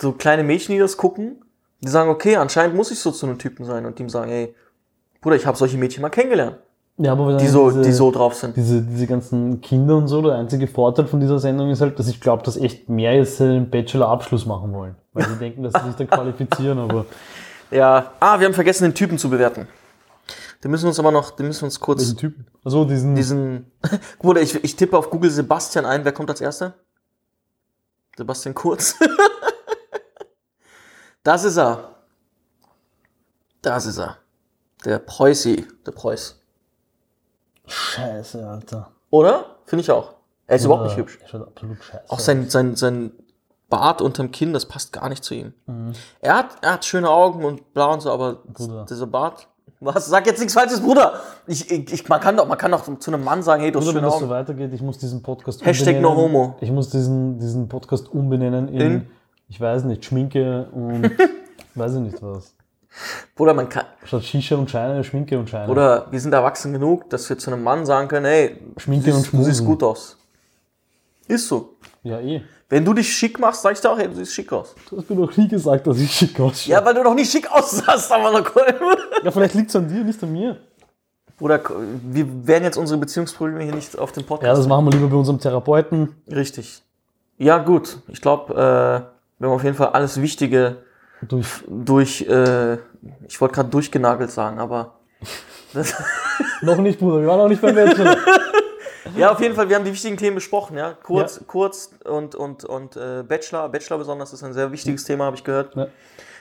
so 0.00 0.12
kleine 0.12 0.42
Mädchen, 0.42 0.74
die 0.74 0.80
das 0.80 0.96
gucken, 0.96 1.44
die 1.80 1.88
sagen, 1.88 2.10
okay, 2.10 2.36
anscheinend 2.36 2.76
muss 2.76 2.90
ich 2.90 2.98
so 2.98 3.10
zu 3.10 3.26
einem 3.26 3.38
Typen 3.38 3.64
sein. 3.64 3.86
Und 3.86 3.98
die 3.98 4.02
ihm 4.02 4.08
sagen, 4.08 4.30
ey, 4.30 4.54
Bruder, 5.20 5.36
ich 5.36 5.46
habe 5.46 5.56
solche 5.56 5.78
Mädchen 5.78 6.02
mal 6.02 6.10
kennengelernt, 6.10 6.58
Ja, 6.96 7.12
aber 7.12 7.36
die 7.36 7.46
so, 7.46 7.70
die 7.70 7.92
so 7.92 8.10
drauf 8.10 8.34
sind. 8.34 8.56
diese, 8.56 8.82
diese 8.82 9.06
ganzen 9.06 9.60
Kinder 9.60 9.96
und 9.96 10.08
so, 10.08 10.22
der 10.22 10.34
einzige 10.34 10.66
Vorteil 10.66 11.06
von 11.06 11.20
dieser 11.20 11.38
Sendung 11.38 11.70
ist 11.70 11.80
halt, 11.80 11.98
dass 11.98 12.08
ich 12.08 12.20
glaube, 12.20 12.42
dass 12.44 12.56
echt 12.56 12.88
mehr 12.88 13.14
jetzt 13.14 13.40
einen 13.40 13.70
Bachelor-Abschluss 13.70 14.46
machen 14.46 14.72
wollen. 14.72 14.94
Weil 15.12 15.26
sie 15.28 15.36
denken, 15.36 15.62
dass 15.62 15.72
sie 15.74 15.88
sich 15.88 15.96
dann 15.96 16.08
qualifizieren, 16.08 16.78
aber 16.78 17.06
Ja. 17.70 18.12
Ah, 18.20 18.38
wir 18.40 18.46
haben 18.46 18.54
vergessen, 18.54 18.84
den 18.84 18.94
Typen 18.94 19.18
zu 19.18 19.28
bewerten. 19.28 19.68
Den 20.64 20.70
müssen 20.70 20.84
wir 20.84 20.88
uns 20.88 20.98
aber 20.98 21.12
noch, 21.12 21.30
den 21.32 21.46
müssen 21.46 21.62
wir 21.62 21.66
uns 21.66 21.78
kurz, 21.78 22.00
diesen 22.00 22.16
Typen. 22.16 22.46
Also 22.64 22.84
diesen, 22.84 23.14
diesen, 23.14 23.70
Bruder, 24.18 24.40
ich, 24.40 24.62
ich 24.64 24.74
tippe 24.74 24.96
auf 24.96 25.10
Google 25.10 25.30
Sebastian 25.30 25.84
ein. 25.84 26.04
Wer 26.04 26.12
kommt 26.12 26.30
als 26.30 26.40
Erster? 26.40 26.74
Sebastian 28.16 28.54
Kurz. 28.54 28.96
das 31.28 31.44
ist 31.44 31.58
er. 31.58 31.90
Das 33.60 33.84
ist 33.84 33.98
er. 33.98 34.16
Der 34.86 34.98
Preußi, 34.98 35.66
der 35.84 35.92
Preuß. 35.92 36.40
Scheiße, 37.66 38.46
Alter. 38.48 38.92
Oder? 39.10 39.56
Finde 39.66 39.82
ich 39.82 39.90
auch. 39.90 40.14
Er 40.46 40.56
ist 40.56 40.64
überhaupt 40.64 40.84
nicht 40.84 40.92
Ja, 40.92 40.98
hübsch. 41.02 41.18
Er 41.22 41.28
schaut 41.28 41.46
absolut 41.46 41.82
scheiße. 41.84 42.04
Auch 42.08 42.18
sein, 42.18 42.48
sein, 42.48 42.76
sein 42.76 43.12
Bart 43.68 44.00
unterm 44.00 44.30
Kinn, 44.30 44.54
das 44.54 44.64
passt 44.64 44.94
gar 44.94 45.10
nicht 45.10 45.22
zu 45.22 45.34
ihm. 45.34 45.52
Mhm. 45.66 45.92
Er, 46.20 46.36
hat, 46.38 46.46
er 46.62 46.72
hat 46.72 46.86
schöne 46.86 47.10
Augen 47.10 47.44
und 47.44 47.74
blau 47.74 47.92
und 47.92 48.00
so, 48.00 48.10
aber 48.10 48.36
Bruder. 48.46 48.86
dieser 48.88 49.06
Bart. 49.06 49.48
Was? 49.80 50.06
Sag 50.06 50.26
jetzt 50.26 50.38
nichts 50.38 50.54
Falsches, 50.54 50.80
Bruder! 50.80 51.20
Ich, 51.46 51.70
ich, 51.70 52.08
man, 52.08 52.20
kann 52.20 52.36
doch, 52.38 52.48
man 52.48 52.56
kann 52.56 52.72
doch 52.72 52.82
zu 52.98 53.10
einem 53.12 53.22
Mann 53.22 53.42
sagen, 53.42 53.62
hey, 53.62 53.70
du 53.70 53.78
hast 53.78 53.84
Oder 53.86 53.96
wenn 53.96 54.00
schöne 54.00 54.06
das 54.10 54.18
so 54.18 54.24
Augen. 54.24 54.30
weitergeht, 54.30 54.72
ich 54.72 54.80
muss 54.80 54.96
diesen 54.98 55.22
Podcast 55.22 55.64
Hashtag 55.64 56.00
no 56.00 56.16
homo. 56.16 56.56
Ich 56.60 56.70
muss 56.72 56.88
diesen, 56.88 57.38
diesen 57.38 57.68
Podcast 57.68 58.08
umbenennen 58.08 58.68
in, 58.68 58.80
In? 58.80 59.10
Ich 59.48 59.60
weiß 59.60 59.84
nicht, 59.84 60.04
Schminke 60.04 60.68
und 60.72 61.10
weiß 61.74 61.94
ich 61.94 62.00
nicht 62.00 62.22
was. 62.22 62.54
Bruder, 63.34 63.54
man 63.54 63.68
kann, 63.68 63.84
Statt 64.04 64.24
Shisha 64.24 64.56
und 64.56 64.70
Scheine, 64.70 65.04
Schminke 65.04 65.38
und 65.38 65.48
Scheine. 65.48 65.70
Oder 65.70 66.06
wir 66.10 66.20
sind 66.20 66.32
erwachsen 66.32 66.72
genug, 66.72 67.08
dass 67.10 67.28
wir 67.28 67.38
zu 67.38 67.52
einem 67.52 67.62
Mann 67.62 67.86
sagen 67.86 68.08
können, 68.08 68.26
hey, 68.26 68.56
Schminke 68.78 69.10
du 69.10 69.16
und 69.16 69.22
siehst, 69.22 69.32
du 69.32 69.42
siehst 69.44 69.64
gut 69.64 69.82
aus. 69.82 70.16
Ist 71.28 71.46
so. 71.48 71.76
Ja, 72.02 72.18
eh. 72.20 72.42
Wenn 72.70 72.84
du 72.84 72.92
dich 72.94 73.10
schick 73.12 73.38
machst, 73.38 73.62
sag 73.62 73.72
ich 73.74 73.80
dir 73.80 73.90
auch, 73.90 73.98
hey, 73.98 74.08
du 74.08 74.14
siehst 74.14 74.32
schick 74.32 74.52
aus. 74.52 74.74
Du 74.90 74.98
hast 74.98 75.08
mir 75.08 75.16
noch 75.16 75.36
nie 75.36 75.48
gesagt, 75.48 75.86
dass 75.86 75.98
ich 75.98 76.10
schick 76.12 76.38
ausschaue. 76.40 76.72
Ja, 76.72 76.84
weil 76.84 76.94
du 76.94 77.02
doch 77.02 77.14
nicht 77.14 77.30
schick 77.30 77.50
aussahst, 77.50 78.10
aber 78.12 78.30
noch 78.32 78.50
Ja, 79.24 79.30
vielleicht 79.30 79.54
liegt 79.54 79.70
es 79.70 79.76
an 79.76 79.88
dir, 79.88 80.02
nicht 80.04 80.22
an 80.22 80.32
mir. 80.32 80.56
Bruder, 81.38 81.60
wir 82.02 82.46
werden 82.46 82.64
jetzt 82.64 82.76
unsere 82.76 82.98
Beziehungsprobleme 82.98 83.62
hier 83.62 83.74
nicht 83.74 83.96
auf 83.98 84.12
dem 84.12 84.22
Ja, 84.22 84.28
Podcast. 84.28 84.58
das 84.58 84.66
machen 84.66 84.86
wir 84.86 84.90
lieber 84.92 85.06
bei 85.08 85.16
unserem 85.16 85.38
Therapeuten. 85.38 86.14
Richtig. 86.30 86.82
Ja, 87.36 87.58
gut. 87.58 87.98
Ich 88.08 88.20
glaube, 88.20 89.08
äh, 89.14 89.17
wir 89.38 89.48
haben 89.48 89.54
auf 89.54 89.64
jeden 89.64 89.76
Fall 89.76 89.88
alles 89.88 90.20
Wichtige 90.20 90.78
Durch. 91.22 91.46
durch, 91.68 92.22
äh, 92.22 92.74
ich 93.26 93.40
wollte 93.40 93.54
gerade 93.54 93.68
durchgenagelt 93.70 94.30
sagen, 94.30 94.58
aber. 94.58 94.94
Das, 95.74 95.94
Noch 96.62 96.78
nicht, 96.78 96.98
Bruder, 96.98 97.20
wir 97.20 97.28
waren 97.28 97.40
noch 97.40 97.48
nicht 97.48 97.60
beim 97.60 97.74
Bachelor. 97.74 98.16
ja, 99.18 99.30
auf 99.30 99.38
jeden 99.38 99.54
Fall, 99.54 99.68
wir 99.68 99.76
haben 99.76 99.84
die 99.84 99.92
wichtigen 99.92 100.16
Themen 100.16 100.36
besprochen, 100.36 100.78
ja. 100.78 100.94
Kurz, 101.02 101.44
kurz 101.46 101.90
und, 102.06 102.34
und, 102.34 102.64
und 102.64 102.96
äh, 102.96 103.22
Bachelor. 103.22 103.68
Bachelor 103.68 103.98
besonders 103.98 104.32
ist 104.32 104.42
ein 104.42 104.54
sehr 104.54 104.72
wichtiges 104.72 105.04
Thema, 105.04 105.26
habe 105.26 105.36
ich 105.36 105.44
gehört. 105.44 105.76
Ja. 105.76 105.88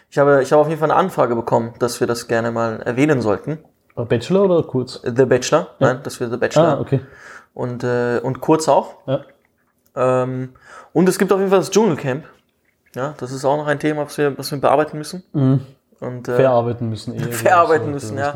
Ich 0.10 0.18
habe, 0.18 0.42
ich 0.42 0.52
habe 0.54 0.62
auf 0.62 0.70
jeden 0.70 0.80
Fall 0.80 0.90
eine 0.90 0.98
Anfrage 0.98 1.36
bekommen, 1.36 1.74
dass 1.80 2.00
wir 2.00 2.08
das 2.08 2.30
gerne 2.30 2.52
mal 2.52 2.80
erwähnen 2.84 3.22
sollten. 3.22 3.60
Bachelor 3.96 4.44
oder 4.46 4.64
kurz? 4.64 5.02
The 5.04 5.26
Bachelor, 5.26 5.76
nein, 5.80 6.00
dass 6.04 6.22
wir 6.22 6.30
The 6.30 6.38
Bachelor 6.38 6.78
Ah, 6.78 6.80
okay. 6.80 7.02
und, 7.54 7.84
äh, 7.84 8.20
und 8.24 8.40
kurz 8.40 8.70
auch. 8.70 8.96
Ja. 9.08 9.26
Ähm, 9.96 10.54
und 10.94 11.10
es 11.10 11.18
gibt 11.18 11.34
auf 11.34 11.40
jeden 11.40 11.50
Fall 11.50 11.60
das 11.60 11.72
Dschungelcamp. 11.72 12.24
Ja, 12.98 13.14
das 13.18 13.32
ist 13.32 13.46
auch 13.46 13.58
noch 13.58 13.68
ein 13.68 13.80
Thema, 13.80 14.06
was 14.06 14.18
wir, 14.18 14.36
was 14.38 14.52
wir 14.52 14.60
bearbeiten 14.60 14.98
müssen. 14.98 15.24
Mhm. 15.32 15.62
Und, 16.00 16.28
äh, 16.28 16.36
Verarbeiten 16.36 16.90
müssen 16.90 17.16
eh. 17.16 17.20
Verarbeiten 17.20 17.86
so, 17.86 17.92
müssen, 17.92 18.18
ja. 18.18 18.34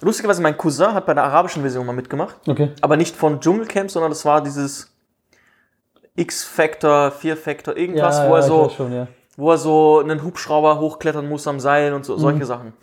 Lustigerweise, 0.00 0.42
mein 0.42 0.56
Cousin 0.58 0.92
hat 0.92 1.06
bei 1.06 1.14
der 1.14 1.24
arabischen 1.24 1.62
Version 1.62 1.86
mal 1.86 1.94
mitgemacht. 1.94 2.36
Okay. 2.46 2.72
Aber 2.82 2.98
nicht 2.98 3.16
von 3.16 3.40
Dschungelcamp, 3.40 3.90
sondern 3.90 4.10
das 4.10 4.24
war 4.26 4.42
dieses 4.42 4.94
X-Factor, 6.16 7.12
4-Factor, 7.18 7.76
irgendwas, 7.76 8.28
wo, 8.28 8.34
er 8.34 8.42
so, 8.42 8.68
schon, 8.68 8.92
ja. 8.92 9.08
wo 9.36 9.50
er 9.50 9.58
so 9.58 10.00
einen 10.00 10.22
Hubschrauber 10.22 10.78
hochklettern 10.78 11.26
muss 11.26 11.48
am 11.48 11.58
Seil 11.58 11.94
und 11.94 12.04
so, 12.04 12.18
solche 12.18 12.44
Sachen. 12.44 12.74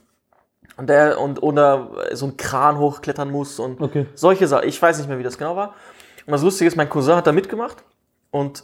Und 0.77 0.87
der, 0.87 1.19
und, 1.19 1.43
oder 1.43 1.89
so 2.13 2.25
einen 2.25 2.37
Kran 2.37 2.79
hochklettern 2.79 3.29
muss 3.29 3.59
und 3.59 3.79
Okay. 3.79 4.07
solche 4.15 4.47
Sachen. 4.47 4.67
Ich 4.67 4.81
weiß 4.81 4.97
nicht 4.97 5.07
mehr, 5.07 5.19
wie 5.19 5.23
das 5.23 5.37
genau 5.37 5.55
war. 5.55 5.75
Und 6.25 6.31
das 6.31 6.41
Lustige 6.41 6.67
ist, 6.67 6.75
mein 6.75 6.89
Cousin 6.89 7.15
hat 7.15 7.27
da 7.27 7.31
mitgemacht 7.31 7.83
und 8.31 8.63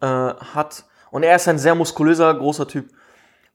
äh, 0.00 0.06
hat, 0.06 0.84
und 1.10 1.22
er 1.22 1.36
ist 1.36 1.48
ein 1.48 1.58
sehr 1.58 1.74
muskulöser, 1.74 2.32
großer 2.34 2.66
Typ. 2.68 2.88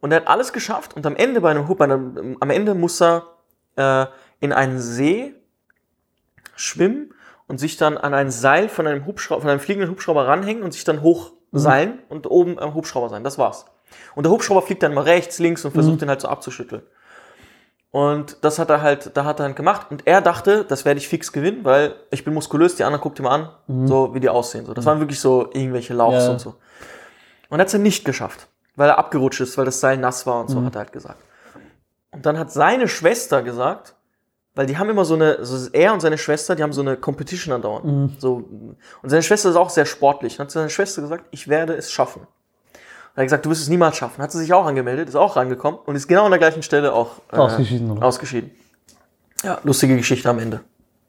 Und 0.01 0.11
er 0.11 0.17
hat 0.21 0.27
alles 0.27 0.51
geschafft 0.53 0.95
und 0.95 1.05
am 1.05 1.15
Ende 1.15 1.39
bei 1.41 1.51
einem 1.51 1.67
Hub, 1.67 1.77
bei 1.77 1.85
einem, 1.85 2.37
am 2.39 2.49
Ende 2.49 2.73
muss 2.75 3.01
er 3.01 3.23
äh, 3.75 4.05
in 4.39 4.51
einen 4.51 4.79
See 4.79 5.33
schwimmen 6.55 7.13
und 7.47 7.57
sich 7.59 7.77
dann 7.77 7.97
an 7.97 8.13
ein 8.13 8.31
Seil 8.31 8.69
von 8.69 8.87
einem 8.87 9.05
Hubschrauber, 9.05 9.41
von 9.41 9.49
einem 9.49 9.59
fliegenden 9.59 9.89
Hubschrauber 9.89 10.27
ranhängen 10.27 10.63
und 10.63 10.73
sich 10.73 10.83
dann 10.83 11.01
hochseilen 11.01 11.99
und 12.09 12.29
oben 12.29 12.59
am 12.59 12.73
Hubschrauber 12.73 13.09
sein. 13.09 13.23
Das 13.23 13.37
war's. 13.37 13.65
Und 14.15 14.23
der 14.25 14.31
Hubschrauber 14.31 14.61
fliegt 14.61 14.83
dann 14.83 14.93
mal 14.93 15.03
rechts, 15.03 15.39
links 15.39 15.63
und 15.65 15.71
versucht 15.71 16.01
den 16.01 16.09
halt 16.09 16.21
so 16.21 16.27
abzuschütteln. 16.27 16.81
Und 17.91 18.37
das 18.43 18.57
hat 18.57 18.71
er 18.71 18.81
halt, 18.81 19.15
da 19.15 19.23
hat 19.23 19.39
er 19.39 19.45
halt 19.45 19.55
gemacht. 19.55 19.87
Und 19.91 20.07
er 20.07 20.19
dachte, 20.21 20.65
das 20.65 20.83
werde 20.83 20.97
ich 20.97 21.07
fix 21.07 21.31
gewinnen, 21.31 21.63
weil 21.63 21.93
ich 22.09 22.25
bin 22.25 22.33
muskulös, 22.33 22.75
die 22.75 22.83
anderen 22.83 23.01
guckt 23.03 23.19
ihm 23.19 23.27
an, 23.27 23.49
so 23.85 24.15
wie 24.15 24.19
die 24.19 24.29
aussehen. 24.29 24.65
So, 24.65 24.73
das 24.73 24.85
waren 24.85 24.99
wirklich 24.99 25.19
so 25.19 25.49
irgendwelche 25.53 25.93
Laufs 25.93 26.25
Ja. 26.25 26.31
und 26.31 26.39
so. 26.39 26.55
Und 27.53 27.59
hat 27.59 27.67
es 27.67 27.73
dann 27.73 27.83
nicht 27.83 28.03
geschafft, 28.03 28.47
weil 28.75 28.89
er 28.89 28.97
abgerutscht 28.97 29.39
ist, 29.39 29.59
weil 29.59 29.65
das 29.65 29.79
Seil 29.79 29.97
nass 29.97 30.25
war 30.25 30.41
und 30.41 30.49
so, 30.49 30.63
hat 30.65 30.75
er 30.75 30.79
halt 30.79 30.91
gesagt. 30.91 31.23
Und 32.09 32.25
dann 32.25 32.39
hat 32.39 32.51
seine 32.51 32.87
Schwester 32.87 33.43
gesagt, 33.43 33.93
weil 34.55 34.65
die 34.65 34.79
haben 34.79 34.89
immer 34.89 35.05
so 35.05 35.13
eine, 35.13 35.45
so 35.45 35.69
er 35.71 35.93
und 35.93 35.99
seine 35.99 36.17
Schwester, 36.17 36.55
die 36.55 36.63
haben 36.63 36.73
so 36.73 36.81
eine 36.81 36.97
Competition 36.97 37.53
andauernd. 37.53 38.19
So, 38.19 38.43
und 39.03 39.09
seine 39.09 39.21
Schwester 39.21 39.51
ist 39.51 39.55
auch 39.55 39.69
sehr 39.69 39.85
sportlich. 39.85 40.37
Dann 40.37 40.47
hat 40.47 40.51
seine 40.51 40.71
Schwester 40.71 41.03
gesagt, 41.03 41.25
ich 41.29 41.47
werde 41.47 41.73
es 41.75 41.91
schaffen. 41.91 42.21
Und 42.21 42.27
er 43.13 43.21
hat 43.21 43.25
gesagt, 43.25 43.45
du 43.45 43.51
wirst 43.51 43.61
es 43.61 43.69
niemals 43.69 43.97
schaffen. 43.97 44.23
Hat 44.23 44.31
sie 44.31 44.39
sich 44.39 44.51
auch 44.51 44.65
angemeldet, 44.65 45.07
ist 45.07 45.15
auch 45.15 45.35
rangekommen 45.35 45.79
und 45.85 45.95
ist 45.95 46.07
genau 46.07 46.25
an 46.25 46.31
der 46.31 46.39
gleichen 46.39 46.63
Stelle 46.63 46.91
auch 46.91 47.21
äh, 47.31 47.35
Ausgeschieden, 47.35 47.91
oder? 47.91 48.03
ausgeschieden. 48.03 48.49
Ja, 49.43 49.59
lustige 49.63 49.95
Geschichte 49.95 50.27
am 50.27 50.39
Ende. 50.39 50.61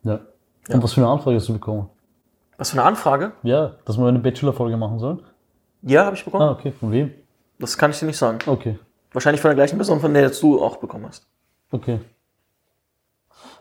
Ja. 0.03 0.20
Und 0.68 0.82
was 0.82 0.92
für 0.92 1.01
eine 1.01 1.09
Anfrage 1.09 1.36
hast 1.36 1.49
du 1.49 1.55
bekommen? 1.55 1.88
Was 2.59 2.68
für 2.68 2.78
eine 2.78 2.86
Anfrage? 2.86 3.32
Ja, 3.45 3.76
dass 3.86 3.97
wir 3.97 4.07
eine 4.07 4.18
Bachelor-Folge 4.18 4.76
machen 4.76 4.99
sollen? 4.99 5.22
Ja, 5.87 6.05
habe 6.07 6.16
ich 6.16 6.24
bekommen. 6.24 6.43
Ah, 6.43 6.53
okay. 6.53 6.72
Von 6.72 6.91
wem? 6.93 7.12
Das 7.59 7.76
kann 7.78 7.91
ich 7.91 7.99
dir 7.99 8.07
nicht 8.07 8.16
sagen. 8.18 8.39
Okay. 8.47 8.78
Wahrscheinlich 9.12 9.41
von 9.41 9.51
der 9.51 9.57
gleichen 9.57 9.76
Person, 9.76 10.01
von 10.01 10.12
der 10.12 10.22
jetzt 10.22 10.43
du 10.43 10.61
auch 10.62 10.76
bekommen 10.76 11.07
hast. 11.07 11.26
Okay. 11.70 12.01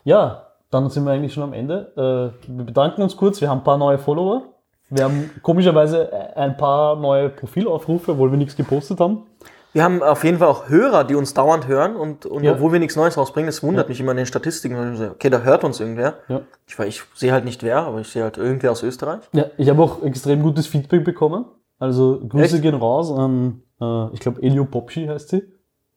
Ja, 0.04 0.48
dann 0.72 0.90
sind 0.90 1.06
wir 1.06 1.12
eigentlich 1.12 1.34
schon 1.34 1.44
am 1.44 1.54
Ende. 1.54 2.34
Äh, 2.46 2.48
wir 2.58 2.64
bedanken 2.66 3.02
uns 3.02 3.16
kurz. 3.16 3.42
Wir 3.42 3.50
haben 3.50 3.60
ein 3.60 3.64
paar 3.64 3.78
neue 3.78 3.98
Follower. 3.98 4.44
Wir 4.90 5.06
haben 5.06 5.30
komischerweise 5.42 6.36
ein 6.36 6.58
paar 6.58 6.96
neue 6.96 7.30
Profilaufrufe, 7.30 8.12
obwohl 8.12 8.32
wir 8.32 8.38
nichts 8.38 8.56
gepostet 8.56 9.00
haben. 9.00 9.24
Wir 9.72 9.84
haben 9.84 10.04
auf 10.04 10.24
jeden 10.24 10.38
Fall 10.38 10.50
auch 10.50 10.70
Hörer, 10.70 11.04
die 11.04 11.16
uns 11.16 11.34
dauernd 11.34 11.68
hören 11.68 11.96
und, 11.96 12.28
und 12.28 12.44
Ja. 12.44 12.52
obwohl 12.54 12.74
wir 12.74 12.80
nichts 12.80 12.96
Neues 12.96 13.18
rausbringen, 13.18 13.48
das 13.48 13.64
wundert 13.64 13.90
mich 13.90 14.00
immer 14.00 14.12
in 14.12 14.18
den 14.18 14.28
Statistiken. 14.28 15.10
Okay, 15.14 15.32
da 15.32 15.40
hört 15.40 15.64
uns 15.64 15.80
irgendwer. 15.80 16.16
Ja. 16.28 16.42
Ich, 16.68 16.78
ich 16.78 17.02
sehe 17.16 17.32
halt 17.32 17.44
nicht 17.44 17.64
wer, 17.64 17.80
aber 17.80 18.00
ich 18.00 18.08
sehe 18.10 18.22
halt 18.22 18.38
irgendwer 18.38 18.72
aus 18.72 18.84
Österreich. 18.84 19.22
Ja, 19.32 19.46
ich 19.58 19.68
habe 19.70 19.82
auch 19.82 20.04
extrem 20.04 20.44
gutes 20.44 20.68
Feedback 20.68 21.04
bekommen. 21.04 21.46
Also 21.84 22.22
Grüße 22.30 22.56
Echt? 22.56 22.62
gehen 22.64 22.76
raus 22.76 23.12
an, 23.12 23.62
äh, 23.82 24.14
ich 24.14 24.20
glaube, 24.22 24.42
Elio 24.42 24.64
Popschi 24.66 25.06
heißt 25.08 25.30
sie. 25.30 25.44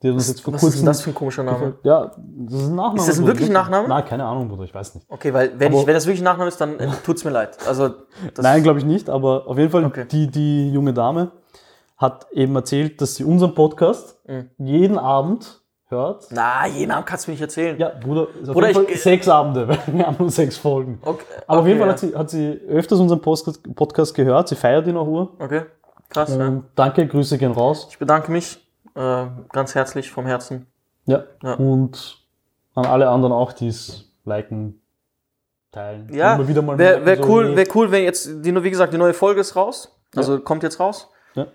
Die 0.03 0.09
hat 0.09 0.15
uns 0.15 0.29
jetzt 0.29 0.41
vor 0.43 0.53
Was 0.53 0.61
ist 0.63 0.67
kurzem. 0.67 0.81
denn 0.81 0.87
das 0.87 1.01
für 1.01 1.11
ein 1.11 1.15
komischer 1.15 1.43
Name? 1.43 1.75
Ja, 1.83 2.11
das 2.27 2.61
ist 2.61 2.67
ein 2.69 2.75
Nachname. 2.75 2.99
Ist 2.99 3.09
das 3.09 3.17
ein 3.19 3.23
Bruder. 3.23 3.33
wirklich 3.35 3.51
Nachname? 3.51 3.89
Nein, 3.89 4.05
keine 4.05 4.25
Ahnung, 4.25 4.49
Bruder, 4.49 4.65
ich 4.65 4.75
weiß 4.75 4.95
nicht. 4.95 5.07
Okay, 5.09 5.33
weil 5.33 5.53
wenn, 5.59 5.69
Aber- 5.73 5.81
ich, 5.81 5.87
wenn 5.87 5.95
das 5.95 6.05
wirklich 6.07 6.21
ein 6.21 6.25
Nachname 6.25 6.49
ist, 6.49 6.61
dann 6.61 6.79
äh, 6.81 6.89
tut's 7.05 7.25
mir 7.25 7.31
leid. 7.31 7.57
Also, 7.67 7.91
Nein, 8.37 8.63
glaube 8.63 8.79
ich 8.81 8.85
nicht, 8.85 9.09
aber 9.09 9.47
auf 9.47 9.57
jeden 9.57 9.71
Fall, 9.71 9.85
Okay. 9.85 10.05
die, 10.11 10.27
die 10.31 10.71
junge 10.73 10.93
Dame 10.93 11.31
hat 11.97 12.27
eben 12.33 12.55
erzählt, 12.57 13.01
dass 13.01 13.15
sie 13.15 13.25
unseren 13.25 13.55
Podcast 13.55 14.19
Mhm. 14.27 14.51
jeden 14.59 14.99
Abend 14.99 15.63
hört. 15.89 16.27
Na, 16.31 16.67
jeden 16.67 16.91
Abend 16.91 17.07
kannst 17.07 17.27
du 17.27 17.31
mir 17.31 17.35
nicht 17.35 17.43
erzählen. 17.43 17.79
Ja, 17.79 17.89
Bruder, 17.99 18.27
ist 18.43 18.53
Bruder, 18.53 18.71
ich- 18.89 19.03
sechs 19.03 19.29
Abende, 19.29 19.69
weil 19.69 19.79
wir 19.87 20.07
haben 20.07 20.17
nur 20.19 20.31
sechs 20.31 20.59
Folgen. 20.59 20.99
Okay, 21.01 21.25
Aber 21.47 21.61
auf 21.61 21.67
jeden 21.67 21.79
Fall 21.79 21.87
ja. 21.89 21.93
hat 21.95 22.01
sie, 22.01 22.15
hat 22.15 22.29
sie 22.29 22.61
öfters 22.69 22.99
unseren 23.01 23.21
Podcast, 23.23 23.63
Podcast 23.75 24.15
gehört, 24.15 24.49
sie 24.49 24.57
feiert 24.57 24.87
ihn 24.89 24.97
auch 24.97 25.07
Uhr. 25.07 25.31
Okay, 25.39 25.63
krass. 26.09 26.35
Ja. 26.37 26.47
Ähm, 26.47 26.65
danke, 26.75 27.07
Grüße 27.07 27.39
gehen 27.39 27.53
raus. 27.53 27.89
Ich 27.91 27.99
bedanke 27.99 28.31
mich 28.31 28.67
äh, 28.95 29.27
ganz 29.53 29.75
herzlich 29.75 30.11
vom 30.11 30.27
Herzen. 30.27 30.67
Ja. 31.05 31.25
Ja. 31.43 31.55
Und 31.55 32.19
an 32.75 32.87
alle 32.87 33.09
anderen 33.09 33.33
auch, 33.33 33.53
die 33.53 33.69
es 33.69 34.13
liken, 34.25 34.81
teilen. 35.73 36.13
Ja, 36.13 36.35
Immer 36.35 36.49
wieder 36.49 36.63
mal 36.63 36.79
wäre 36.79 37.05
wär 37.05 37.25
cool, 37.27 37.49
hey, 37.49 37.57
wär 37.57 37.67
cool, 37.75 37.91
wenn 37.91 38.05
jetzt, 38.05 38.29
die, 38.45 38.65
wie 38.65 38.71
gesagt, 38.71 38.93
die 38.93 38.99
neue 38.99 39.15
Folge 39.15 39.41
ist 39.41 39.57
raus. 39.57 39.97
Also 40.15 40.41
kommt 40.41 40.63
jetzt 40.63 40.81
raus. 40.81 41.11
Ja. 41.35 41.47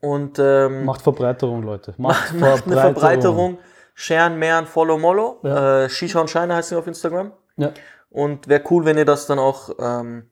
Und 0.00 0.38
ähm, 0.38 0.84
Macht 0.84 1.02
Verbreiterung, 1.02 1.62
Leute. 1.62 1.94
Macht, 1.98 2.34
macht 2.34 2.66
eine 2.66 2.76
Verbreiterung. 2.76 3.58
Sharen, 3.94 4.38
Mern, 4.38 4.66
Follow, 4.66 4.98
Mollo. 4.98 5.38
Ja. 5.42 5.84
Äh, 5.84 5.88
Shisha 5.88 6.20
und 6.20 6.28
Scheine 6.28 6.54
heißt 6.54 6.68
sie 6.70 6.76
auf 6.76 6.86
Instagram. 6.86 7.32
Ja. 7.56 7.70
Und 8.10 8.48
wäre 8.48 8.62
cool, 8.70 8.84
wenn 8.84 8.98
ihr 8.98 9.04
das 9.04 9.26
dann 9.26 9.38
auch 9.38 9.70
ähm, 9.78 10.28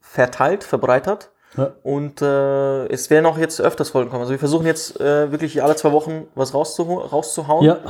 verteilt, 0.00 0.64
verbreitert. 0.64 1.30
Ja. 1.56 1.74
Und 1.82 2.22
äh, 2.22 2.86
es 2.86 3.10
werden 3.10 3.26
auch 3.26 3.38
jetzt 3.38 3.60
öfters 3.60 3.90
Folgen 3.90 4.10
kommen. 4.10 4.20
Also 4.22 4.32
wir 4.32 4.38
versuchen 4.38 4.66
jetzt 4.66 5.00
äh, 5.00 5.32
wirklich 5.32 5.62
alle 5.62 5.76
zwei 5.76 5.92
Wochen 5.92 6.28
was 6.34 6.54
rauszuhauen 6.54 7.64
ja, 7.64 7.80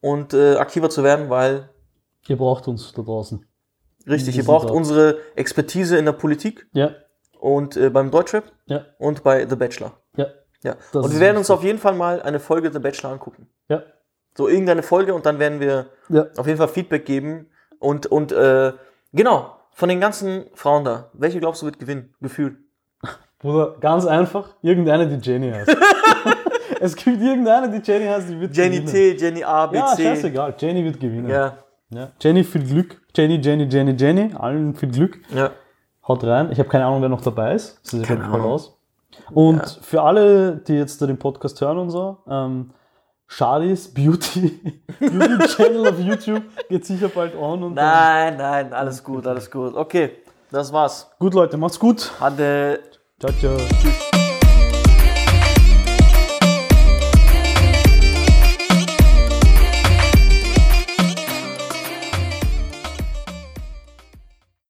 und 0.00 0.34
äh, 0.34 0.56
aktiver 0.56 0.90
zu 0.90 1.04
werden, 1.04 1.30
weil 1.30 1.68
ihr 2.26 2.36
braucht 2.36 2.66
uns 2.68 2.92
da 2.92 3.02
draußen. 3.02 3.44
richtig, 4.06 4.36
ihr 4.36 4.44
braucht 4.44 4.70
da. 4.70 4.74
unsere 4.74 5.18
Expertise 5.36 5.96
in 5.98 6.04
der 6.04 6.12
Politik 6.12 6.68
Ja, 6.72 6.90
und 7.38 7.76
äh, 7.76 7.90
beim 7.90 8.10
Deutschrap 8.10 8.52
ja, 8.66 8.86
und 8.98 9.22
bei 9.22 9.46
The 9.48 9.56
Bachelor. 9.56 9.92
ja, 10.16 10.26
Ja. 10.62 10.76
Das 10.92 11.04
und 11.04 11.12
wir 11.12 11.20
werden 11.20 11.36
uns 11.36 11.50
auf 11.50 11.62
jeden 11.62 11.78
Fall 11.78 11.94
mal 11.94 12.20
eine 12.22 12.40
Folge 12.40 12.72
The 12.72 12.80
Bachelor 12.80 13.12
angucken. 13.12 13.48
ja, 13.68 13.82
So 14.36 14.48
irgendeine 14.48 14.82
Folge 14.82 15.14
und 15.14 15.26
dann 15.26 15.38
werden 15.38 15.60
wir 15.60 15.86
ja. 16.08 16.26
auf 16.36 16.46
jeden 16.46 16.58
Fall 16.58 16.68
Feedback 16.68 17.06
geben. 17.06 17.50
Und, 17.78 18.06
und 18.06 18.32
äh, 18.32 18.72
genau, 19.12 19.56
von 19.72 19.88
den 19.88 20.00
ganzen 20.00 20.44
Frauen 20.54 20.84
da, 20.84 21.10
welche 21.14 21.38
glaubst 21.38 21.62
du 21.62 21.66
wird 21.66 21.78
gewinnen? 21.78 22.14
Gefühl. 22.20 22.58
Bruder, 23.40 23.74
ganz 23.80 24.04
einfach, 24.06 24.50
irgendeine, 24.62 25.06
die 25.08 25.16
Jenny 25.28 25.50
heißt. 25.50 25.74
es 26.80 26.94
gibt 26.94 27.20
irgendeine, 27.22 27.70
die 27.70 27.90
Jenny 27.90 28.06
heißt, 28.06 28.28
die 28.28 28.40
wird 28.40 28.56
Jenny 28.56 28.80
gewinnen. 28.80 28.92
T, 28.92 29.16
Jenny 29.16 29.42
A, 29.44 29.66
B, 29.66 29.76
Ja, 29.78 29.86
C. 29.96 30.02
scheißegal, 30.04 30.54
Jenny 30.58 30.84
wird 30.84 31.00
gewinnen. 31.00 31.28
Ja, 31.28 31.54
Ja. 31.90 32.08
Jenny, 32.20 32.44
viel 32.44 32.62
Glück. 32.64 33.00
Jenny, 33.16 33.36
Jenny, 33.42 33.64
Jenny, 33.64 33.92
Jenny, 33.98 34.34
allen 34.38 34.74
viel 34.74 34.90
Glück. 34.90 35.18
ja. 35.34 35.50
Haut 36.08 36.24
rein. 36.24 36.50
Ich 36.50 36.58
habe 36.58 36.68
keine 36.68 36.86
Ahnung, 36.86 37.02
wer 37.02 37.08
noch 37.08 37.20
dabei 37.20 37.54
ist. 37.54 37.78
Das 37.84 37.92
ist 37.92 38.06
Keine 38.06 38.20
ja 38.22 38.26
Ahnung. 38.30 38.46
aus. 38.52 38.76
Und 39.32 39.78
für 39.82 40.02
alle, 40.02 40.56
die 40.56 40.72
jetzt 40.74 41.00
da 41.00 41.06
den 41.06 41.18
Podcast 41.18 41.60
hören 41.60 41.78
und 41.78 41.90
so, 41.90 42.18
ähm, 42.28 42.70
Shadis 43.28 43.92
Beauty, 43.94 44.60
Beauty 44.98 45.46
Channel 45.46 45.86
auf 45.88 45.98
YouTube 46.00 46.42
geht 46.68 46.84
sicher 46.84 47.08
bald 47.08 47.36
on. 47.36 47.62
Und 47.62 47.74
Nein, 47.74 48.36
nein, 48.38 48.72
alles 48.72 49.04
gut, 49.04 49.24
alles 49.26 49.48
gut. 49.50 49.74
Okay, 49.76 50.10
das 50.50 50.72
war's. 50.72 51.08
Gut, 51.20 51.34
Leute, 51.34 51.56
macht's 51.56 51.78
gut. 51.78 52.10
Hatte. 52.18 52.80
Ciao, 53.20 53.30
ciao. 53.34 53.58
Tschüss. 53.82 54.19